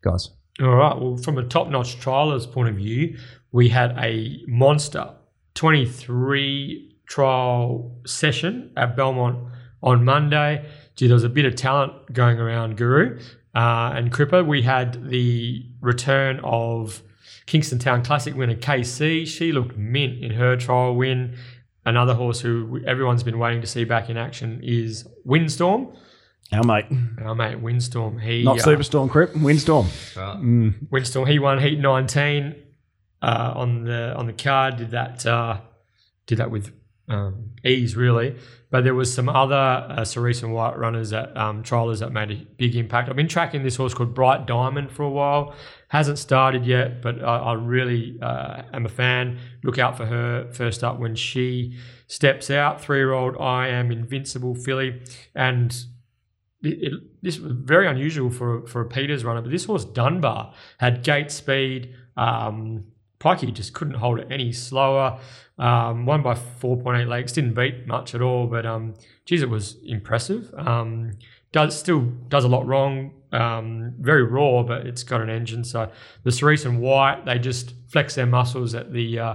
guys. 0.00 0.30
All 0.60 0.74
right. 0.74 0.98
Well, 0.98 1.16
from 1.18 1.36
a 1.36 1.42
top-notch 1.42 1.98
trialer's 1.98 2.46
point 2.46 2.68
of 2.68 2.76
view, 2.76 3.18
we 3.52 3.68
had 3.68 3.90
a 3.98 4.40
monster 4.46 5.10
23 5.54 6.96
trial 7.06 8.00
session 8.06 8.70
at 8.76 8.96
Belmont 8.96 9.38
on 9.82 10.04
Monday. 10.04 10.66
Gee, 10.94 11.08
there 11.08 11.14
was 11.14 11.24
a 11.24 11.28
bit 11.28 11.44
of 11.44 11.56
talent 11.56 12.12
going 12.12 12.38
around, 12.38 12.76
Guru 12.78 13.18
uh, 13.56 13.92
and 13.94 14.12
Cripper. 14.12 14.46
We 14.46 14.62
had 14.62 15.08
the 15.08 15.64
return 15.86 16.40
of 16.42 17.02
Kingston 17.46 17.78
Town 17.78 18.04
Classic 18.04 18.34
winner 18.34 18.56
KC. 18.56 19.26
She 19.26 19.52
looked 19.52 19.76
mint 19.76 20.22
in 20.22 20.32
her 20.32 20.56
trial 20.56 20.94
win. 20.94 21.36
Another 21.84 22.14
horse 22.14 22.40
who 22.40 22.80
everyone's 22.84 23.22
been 23.22 23.38
waiting 23.38 23.60
to 23.60 23.66
see 23.66 23.84
back 23.84 24.10
in 24.10 24.16
action 24.16 24.60
is 24.62 25.06
Windstorm. 25.24 25.96
Our 26.52 26.64
mate, 26.64 26.86
Our 27.22 27.34
mate 27.34 27.60
Windstorm. 27.60 28.18
He 28.18 28.42
not 28.42 28.60
uh, 28.60 28.64
Superstorm, 28.64 29.08
Crip, 29.08 29.36
Windstorm. 29.36 29.86
Right. 30.16 30.72
Windstorm. 30.90 31.26
He 31.26 31.38
won 31.38 31.60
Heat 31.60 31.78
19 31.78 32.54
uh, 33.22 33.52
on 33.54 33.84
the 33.84 34.14
on 34.16 34.26
the 34.26 34.32
card. 34.32 34.76
Did 34.76 34.90
that 34.90 35.24
uh, 35.26 35.60
did 36.26 36.38
that 36.38 36.50
with 36.50 36.72
um, 37.08 37.50
ease 37.64 37.96
really. 37.96 38.36
But 38.70 38.82
there 38.82 38.94
was 38.94 39.12
some 39.12 39.28
other 39.28 39.54
uh, 39.54 40.04
and 40.16 40.52
White 40.52 40.76
runners 40.76 41.10
that 41.10 41.36
um, 41.36 41.62
trialers 41.62 42.00
that 42.00 42.10
made 42.10 42.30
a 42.32 42.44
big 42.56 42.74
impact. 42.74 43.08
I've 43.08 43.16
been 43.16 43.28
tracking 43.28 43.62
this 43.62 43.76
horse 43.76 43.94
called 43.94 44.12
Bright 44.12 44.46
Diamond 44.46 44.90
for 44.90 45.04
a 45.04 45.10
while. 45.10 45.54
Hasn't 45.88 46.18
started 46.18 46.66
yet, 46.66 47.00
but 47.00 47.22
I, 47.22 47.38
I 47.38 47.52
really 47.52 48.18
uh, 48.20 48.62
am 48.72 48.84
a 48.84 48.88
fan. 48.88 49.38
Look 49.62 49.78
out 49.78 49.96
for 49.96 50.06
her 50.06 50.52
first 50.52 50.82
up 50.82 50.98
when 50.98 51.14
she 51.14 51.78
steps 52.08 52.50
out. 52.50 52.80
Three 52.80 52.98
year 52.98 53.12
old 53.12 53.36
I 53.38 53.68
am 53.68 53.92
invincible 53.92 54.56
filly 54.56 55.00
and 55.34 55.72
it, 56.62 56.92
it, 56.92 57.22
this 57.22 57.38
was 57.38 57.52
very 57.52 57.86
unusual 57.86 58.30
for 58.30 58.66
for 58.66 58.80
a 58.80 58.86
Peters 58.86 59.24
runner, 59.24 59.42
but 59.42 59.50
this 59.50 59.64
horse 59.64 59.84
Dunbar 59.84 60.52
had 60.78 61.04
gate 61.04 61.30
speed. 61.30 61.94
Um, 62.16 62.84
Pikey 63.26 63.52
just 63.52 63.72
couldn't 63.72 63.94
hold 63.94 64.20
it 64.20 64.28
any 64.30 64.52
slower. 64.52 65.18
Um, 65.58 66.06
won 66.06 66.22
by 66.22 66.34
4.8 66.34 67.08
legs, 67.08 67.32
didn't 67.32 67.54
beat 67.54 67.86
much 67.86 68.14
at 68.14 68.22
all, 68.22 68.46
but 68.46 68.64
um, 68.64 68.94
geez, 69.24 69.42
it 69.42 69.50
was 69.50 69.78
impressive. 69.84 70.54
Um, 70.56 71.12
does 71.50 71.76
still 71.76 72.02
does 72.28 72.44
a 72.44 72.48
lot 72.48 72.66
wrong. 72.66 73.12
Um, 73.32 73.94
very 73.98 74.22
raw, 74.22 74.62
but 74.62 74.86
it's 74.86 75.02
got 75.02 75.20
an 75.20 75.28
engine. 75.28 75.64
So 75.64 75.90
the 76.22 76.30
Cerise 76.30 76.64
and 76.64 76.80
White, 76.80 77.24
they 77.24 77.38
just 77.38 77.74
flex 77.88 78.14
their 78.14 78.26
muscles 78.26 78.74
at 78.74 78.92
the 78.92 79.18
uh, 79.18 79.34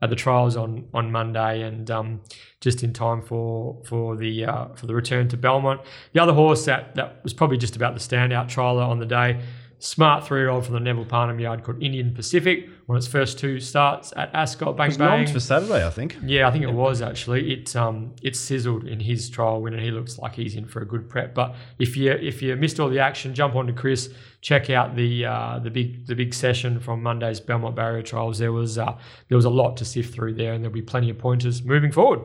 at 0.00 0.10
the 0.10 0.16
trials 0.16 0.56
on 0.56 0.86
on 0.94 1.10
Monday, 1.10 1.62
and 1.62 1.90
um, 1.90 2.20
just 2.60 2.84
in 2.84 2.92
time 2.92 3.22
for 3.22 3.82
for 3.84 4.16
the 4.16 4.44
uh, 4.44 4.68
for 4.74 4.86
the 4.86 4.94
return 4.94 5.28
to 5.28 5.36
Belmont. 5.36 5.80
The 6.12 6.22
other 6.22 6.34
horse 6.34 6.64
that 6.66 6.94
that 6.94 7.22
was 7.24 7.32
probably 7.32 7.56
just 7.56 7.74
about 7.74 7.94
the 7.94 8.00
standout 8.00 8.46
trialer 8.46 8.86
on 8.86 8.98
the 9.00 9.06
day. 9.06 9.42
Smart 9.84 10.24
three-year-old 10.24 10.64
from 10.64 10.74
the 10.74 10.80
Neville 10.80 11.04
Parnham 11.04 11.40
yard 11.40 11.64
called 11.64 11.82
Indian 11.82 12.14
Pacific. 12.14 12.68
Won 12.86 12.96
its 12.96 13.08
first 13.08 13.36
two 13.36 13.58
starts 13.58 14.12
at 14.16 14.32
Ascot. 14.32 14.76
Bang 14.76 14.90
It's 14.90 14.96
bang. 14.96 15.18
noms 15.22 15.32
for 15.32 15.40
Saturday, 15.40 15.84
I 15.84 15.90
think. 15.90 16.16
Yeah, 16.24 16.46
I 16.46 16.52
think 16.52 16.62
it 16.62 16.72
was 16.72 17.02
actually. 17.02 17.52
It 17.52 17.74
um 17.74 18.14
it 18.22 18.36
sizzled 18.36 18.84
in 18.84 19.00
his 19.00 19.28
trial 19.28 19.60
win, 19.60 19.74
and 19.74 19.82
he 19.82 19.90
looks 19.90 20.20
like 20.20 20.36
he's 20.36 20.54
in 20.54 20.66
for 20.66 20.82
a 20.82 20.86
good 20.86 21.08
prep. 21.08 21.34
But 21.34 21.56
if 21.80 21.96
you 21.96 22.12
if 22.12 22.40
you 22.42 22.54
missed 22.54 22.78
all 22.78 22.88
the 22.88 23.00
action, 23.00 23.34
jump 23.34 23.56
on 23.56 23.66
to 23.66 23.72
Chris. 23.72 24.08
Check 24.40 24.70
out 24.70 24.94
the 24.94 25.24
uh, 25.26 25.58
the 25.58 25.70
big 25.70 26.06
the 26.06 26.14
big 26.14 26.32
session 26.32 26.78
from 26.78 27.02
Monday's 27.02 27.40
Belmont 27.40 27.74
Barrier 27.74 28.02
Trials. 28.02 28.38
There 28.38 28.52
was 28.52 28.78
uh, 28.78 28.96
there 29.28 29.36
was 29.36 29.46
a 29.46 29.50
lot 29.50 29.76
to 29.78 29.84
sift 29.84 30.14
through 30.14 30.34
there, 30.34 30.52
and 30.52 30.62
there'll 30.62 30.72
be 30.72 30.82
plenty 30.82 31.10
of 31.10 31.18
pointers 31.18 31.64
moving 31.64 31.90
forward. 31.90 32.20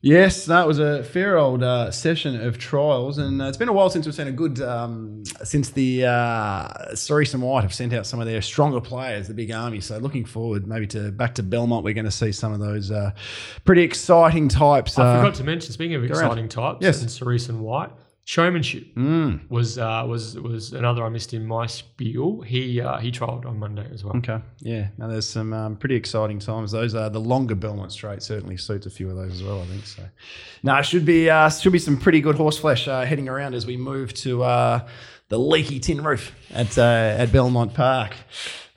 Yes, 0.00 0.46
that 0.46 0.64
was 0.64 0.78
a 0.78 1.02
fair 1.02 1.36
old 1.36 1.60
uh, 1.64 1.90
session 1.90 2.40
of 2.40 2.56
trials, 2.56 3.18
and 3.18 3.42
uh, 3.42 3.46
it's 3.46 3.56
been 3.56 3.68
a 3.68 3.72
while 3.72 3.90
since 3.90 4.06
we've 4.06 4.14
seen 4.14 4.28
a 4.28 4.32
good 4.32 4.60
um, 4.60 5.24
since 5.42 5.70
the 5.70 6.06
uh, 6.06 6.94
Cerise 6.94 7.34
and 7.34 7.42
White 7.42 7.62
have 7.62 7.74
sent 7.74 7.92
out 7.92 8.06
some 8.06 8.20
of 8.20 8.26
their 8.26 8.40
stronger 8.40 8.80
players, 8.80 9.26
the 9.26 9.34
big 9.34 9.50
army. 9.50 9.80
So 9.80 9.98
looking 9.98 10.24
forward, 10.24 10.68
maybe 10.68 10.86
to 10.88 11.10
back 11.10 11.34
to 11.34 11.42
Belmont, 11.42 11.84
we're 11.84 11.94
going 11.94 12.04
to 12.04 12.12
see 12.12 12.30
some 12.30 12.52
of 12.52 12.60
those 12.60 12.92
uh, 12.92 13.10
pretty 13.64 13.82
exciting 13.82 14.48
types. 14.48 14.96
I 14.96 15.02
uh, 15.04 15.20
forgot 15.20 15.34
to 15.38 15.44
mention, 15.44 15.72
speaking 15.72 15.96
of 15.96 16.02
around. 16.02 16.10
exciting 16.12 16.48
types, 16.48 16.78
Yes. 16.80 17.00
and 17.00 17.10
Cerise 17.10 17.48
and 17.48 17.60
White, 17.60 17.90
showmanship 18.28 18.94
mm, 18.94 19.40
was 19.48 19.78
uh, 19.78 20.04
was 20.06 20.38
was 20.38 20.74
another 20.74 21.02
I 21.02 21.08
missed 21.08 21.32
in 21.32 21.46
my 21.46 21.66
spiel. 21.66 22.42
He 22.42 22.78
uh, 22.78 22.98
he 22.98 23.10
trialled 23.10 23.46
on 23.46 23.58
Monday 23.58 23.88
as 23.90 24.04
well. 24.04 24.18
okay, 24.18 24.42
yeah. 24.58 24.88
Now 24.98 25.08
there's 25.08 25.24
some 25.24 25.54
um, 25.54 25.76
pretty 25.76 25.94
exciting 25.94 26.38
times. 26.38 26.72
Those 26.72 26.94
are 26.94 27.08
the 27.08 27.20
longer 27.20 27.54
Belmont 27.54 27.90
straight. 27.90 28.22
Certainly 28.22 28.58
suits 28.58 28.84
a 28.84 28.90
few 28.90 29.08
of 29.08 29.16
those 29.16 29.32
as 29.32 29.42
well. 29.42 29.62
I 29.62 29.64
think 29.64 29.86
so. 29.86 30.02
Now 30.62 30.78
it 30.78 30.84
should 30.84 31.06
be 31.06 31.30
uh, 31.30 31.48
should 31.48 31.72
be 31.72 31.78
some 31.78 31.96
pretty 31.96 32.20
good 32.20 32.34
horse 32.34 32.58
flesh 32.58 32.86
uh, 32.86 33.06
heading 33.06 33.30
around 33.30 33.54
as 33.54 33.66
we 33.66 33.78
move 33.78 34.12
to. 34.14 34.42
Uh, 34.42 34.86
the 35.30 35.38
leaky 35.38 35.78
tin 35.78 36.02
roof 36.02 36.34
at 36.50 36.78
uh, 36.78 36.82
at 36.82 37.30
Belmont 37.30 37.74
Park. 37.74 38.14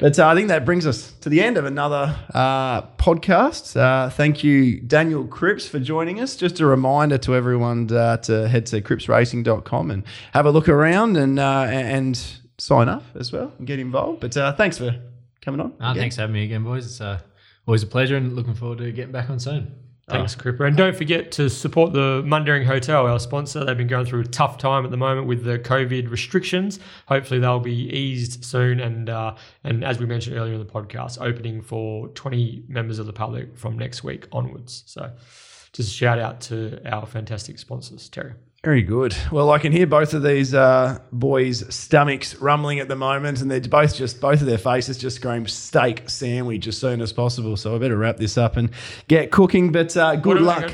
But 0.01 0.17
uh, 0.17 0.27
I 0.27 0.33
think 0.33 0.47
that 0.47 0.65
brings 0.65 0.87
us 0.87 1.11
to 1.21 1.29
the 1.29 1.43
end 1.43 1.57
of 1.57 1.65
another 1.65 2.17
uh, 2.33 2.81
podcast. 2.97 3.79
Uh, 3.79 4.09
thank 4.09 4.43
you, 4.43 4.79
Daniel 4.81 5.27
Cripps, 5.27 5.67
for 5.67 5.79
joining 5.79 6.19
us. 6.19 6.35
Just 6.35 6.59
a 6.59 6.65
reminder 6.65 7.19
to 7.19 7.35
everyone 7.35 7.93
uh, 7.93 8.17
to 8.17 8.47
head 8.47 8.65
to 8.65 8.81
crippsracing.com 8.81 9.91
and 9.91 10.03
have 10.33 10.47
a 10.47 10.49
look 10.49 10.67
around 10.67 11.17
and 11.17 11.37
uh, 11.37 11.67
and 11.69 12.19
sign 12.57 12.89
up 12.89 13.03
as 13.13 13.31
well 13.31 13.53
and 13.59 13.67
get 13.67 13.77
involved. 13.77 14.21
But 14.21 14.35
uh, 14.35 14.53
thanks 14.53 14.79
for 14.79 14.99
coming 15.39 15.61
on. 15.61 15.73
Ah, 15.79 15.93
thanks 15.93 16.15
for 16.15 16.21
having 16.21 16.33
me 16.33 16.45
again, 16.45 16.63
boys. 16.63 16.87
It's 16.87 16.99
uh, 16.99 17.19
always 17.67 17.83
a 17.83 17.87
pleasure 17.87 18.17
and 18.17 18.35
looking 18.35 18.55
forward 18.55 18.79
to 18.79 18.91
getting 18.91 19.11
back 19.11 19.29
on 19.29 19.39
soon. 19.39 19.71
Thanks, 20.07 20.35
Cripper. 20.35 20.67
And 20.67 20.75
don't 20.75 20.95
forget 20.95 21.31
to 21.33 21.49
support 21.49 21.93
the 21.93 22.21
Mundaring 22.23 22.65
Hotel, 22.65 23.07
our 23.07 23.19
sponsor. 23.19 23.63
They've 23.63 23.77
been 23.77 23.87
going 23.87 24.05
through 24.05 24.21
a 24.21 24.25
tough 24.25 24.57
time 24.57 24.83
at 24.83 24.91
the 24.91 24.97
moment 24.97 25.27
with 25.27 25.43
the 25.43 25.57
COVID 25.59 26.09
restrictions. 26.09 26.79
Hopefully, 27.07 27.39
they'll 27.39 27.59
be 27.59 27.89
eased 27.89 28.43
soon. 28.43 28.79
And 28.79 29.09
uh, 29.09 29.35
and 29.63 29.83
as 29.83 29.99
we 29.99 30.05
mentioned 30.05 30.37
earlier 30.37 30.53
in 30.53 30.59
the 30.59 30.65
podcast, 30.65 31.21
opening 31.21 31.61
for 31.61 32.09
20 32.09 32.65
members 32.67 32.99
of 32.99 33.05
the 33.05 33.13
public 33.13 33.57
from 33.57 33.77
next 33.77 34.03
week 34.03 34.27
onwards. 34.31 34.83
So 34.85 35.11
just 35.73 35.89
a 35.89 35.93
shout 35.93 36.19
out 36.19 36.41
to 36.41 36.81
our 36.91 37.05
fantastic 37.05 37.57
sponsors, 37.57 38.09
Terry. 38.09 38.33
Very 38.63 38.83
good. 38.83 39.15
Well, 39.31 39.49
I 39.49 39.57
can 39.57 39.71
hear 39.71 39.87
both 39.87 40.13
of 40.13 40.21
these 40.21 40.53
uh, 40.53 40.99
boys' 41.11 41.73
stomachs 41.73 42.35
rumbling 42.35 42.79
at 42.79 42.87
the 42.87 42.95
moment, 42.95 43.41
and 43.41 43.49
they're 43.49 43.59
both 43.59 43.95
just 43.95 44.21
both 44.21 44.39
of 44.39 44.45
their 44.45 44.59
faces 44.59 44.99
just 44.99 45.15
scream 45.15 45.47
steak 45.47 46.07
sandwich 46.07 46.67
as 46.67 46.77
soon 46.77 47.01
as 47.01 47.11
possible. 47.11 47.57
So 47.57 47.75
I 47.75 47.79
better 47.79 47.97
wrap 47.97 48.17
this 48.17 48.37
up 48.37 48.57
and 48.57 48.69
get 49.07 49.31
cooking. 49.31 49.71
But 49.71 49.97
uh, 49.97 50.15
good 50.15 50.41
luck. 50.41 50.71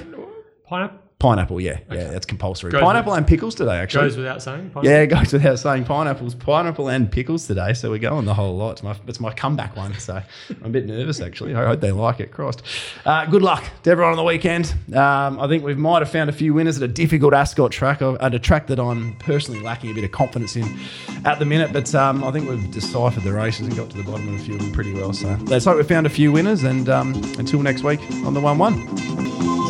Pineapple 0.66 1.07
Pineapple, 1.20 1.60
yeah, 1.60 1.80
yeah, 1.92 2.12
that's 2.12 2.28
compulsory. 2.28 2.70
Goes 2.70 2.84
pineapple 2.84 3.14
with- 3.14 3.18
and 3.18 3.28
pickles 3.28 3.56
today, 3.56 3.78
actually. 3.78 4.04
goes 4.04 4.18
without 4.18 4.40
saying. 4.44 4.70
Pineapple? 4.70 4.86
yeah, 4.86 5.02
it 5.02 5.08
goes 5.08 5.34
without 5.34 5.58
saying 5.58 5.86
pineapples, 5.86 6.36
pineapple 6.36 6.90
and 6.90 7.12
pickles 7.12 7.48
today. 7.48 7.74
So 7.74 7.90
we're 7.90 7.98
going 7.98 8.26
the 8.26 8.36
whole 8.36 8.56
lot. 8.56 8.74
It's 8.74 8.84
my, 8.84 8.96
it's 9.08 9.20
my 9.20 9.34
comeback 9.34 9.76
one. 9.76 9.96
So 9.98 10.22
I'm 10.50 10.64
a 10.64 10.70
bit 10.70 10.86
nervous 10.86 11.20
actually. 11.20 11.56
I 11.56 11.66
hope 11.66 11.80
they 11.82 11.92
like 11.92 12.20
it. 12.20 12.32
Crossed. 12.32 12.62
Uh, 13.04 13.26
good 13.26 13.42
luck 13.42 13.64
to 13.82 13.90
everyone 13.90 14.12
on 14.12 14.18
the 14.18 14.24
weekend. 14.24 14.76
Um, 14.94 15.40
I 15.40 15.48
think 15.48 15.64
we 15.64 15.74
might 15.74 16.04
have 16.04 16.12
found 16.12 16.30
a 16.30 16.34
few 16.34 16.54
winners 16.54 16.78
at 16.78 16.84
a 16.84 16.94
difficult 16.94 17.34
Ascot 17.34 17.72
track, 17.72 18.04
uh, 18.04 18.14
at 18.22 18.36
a 18.36 18.40
track 18.40 18.68
that 18.68 18.80
I'm 18.80 19.16
personally 19.16 19.60
lacking 19.62 19.90
a 19.90 19.94
bit 19.96 20.04
of 20.04 20.12
confidence 20.12 20.56
in 20.56 20.80
at 21.26 21.40
the 21.40 21.46
minute. 21.46 21.74
But 21.74 21.96
um, 21.96 22.24
I 22.24 22.32
think 22.32 22.48
we've 22.48 22.70
deciphered 22.70 23.24
the 23.24 23.34
races 23.34 23.66
and 23.66 23.76
got 23.76 23.90
to 23.90 23.98
the 23.98 24.04
bottom 24.04 24.28
of 24.30 24.40
a 24.40 24.44
few 24.44 24.54
of 24.54 24.62
them 24.62 24.72
pretty 24.72 24.94
well. 24.94 25.14
So 25.14 25.36
let's 25.46 25.66
hope 25.66 25.78
we 25.78 25.84
found 25.84 26.06
a 26.06 26.12
few 26.12 26.32
winners. 26.32 26.64
And 26.64 26.88
um, 26.90 27.16
until 27.40 27.64
next 27.64 27.82
week 27.82 28.02
on 28.24 28.36
the 28.36 28.40
one 28.40 28.60
one. 28.60 29.67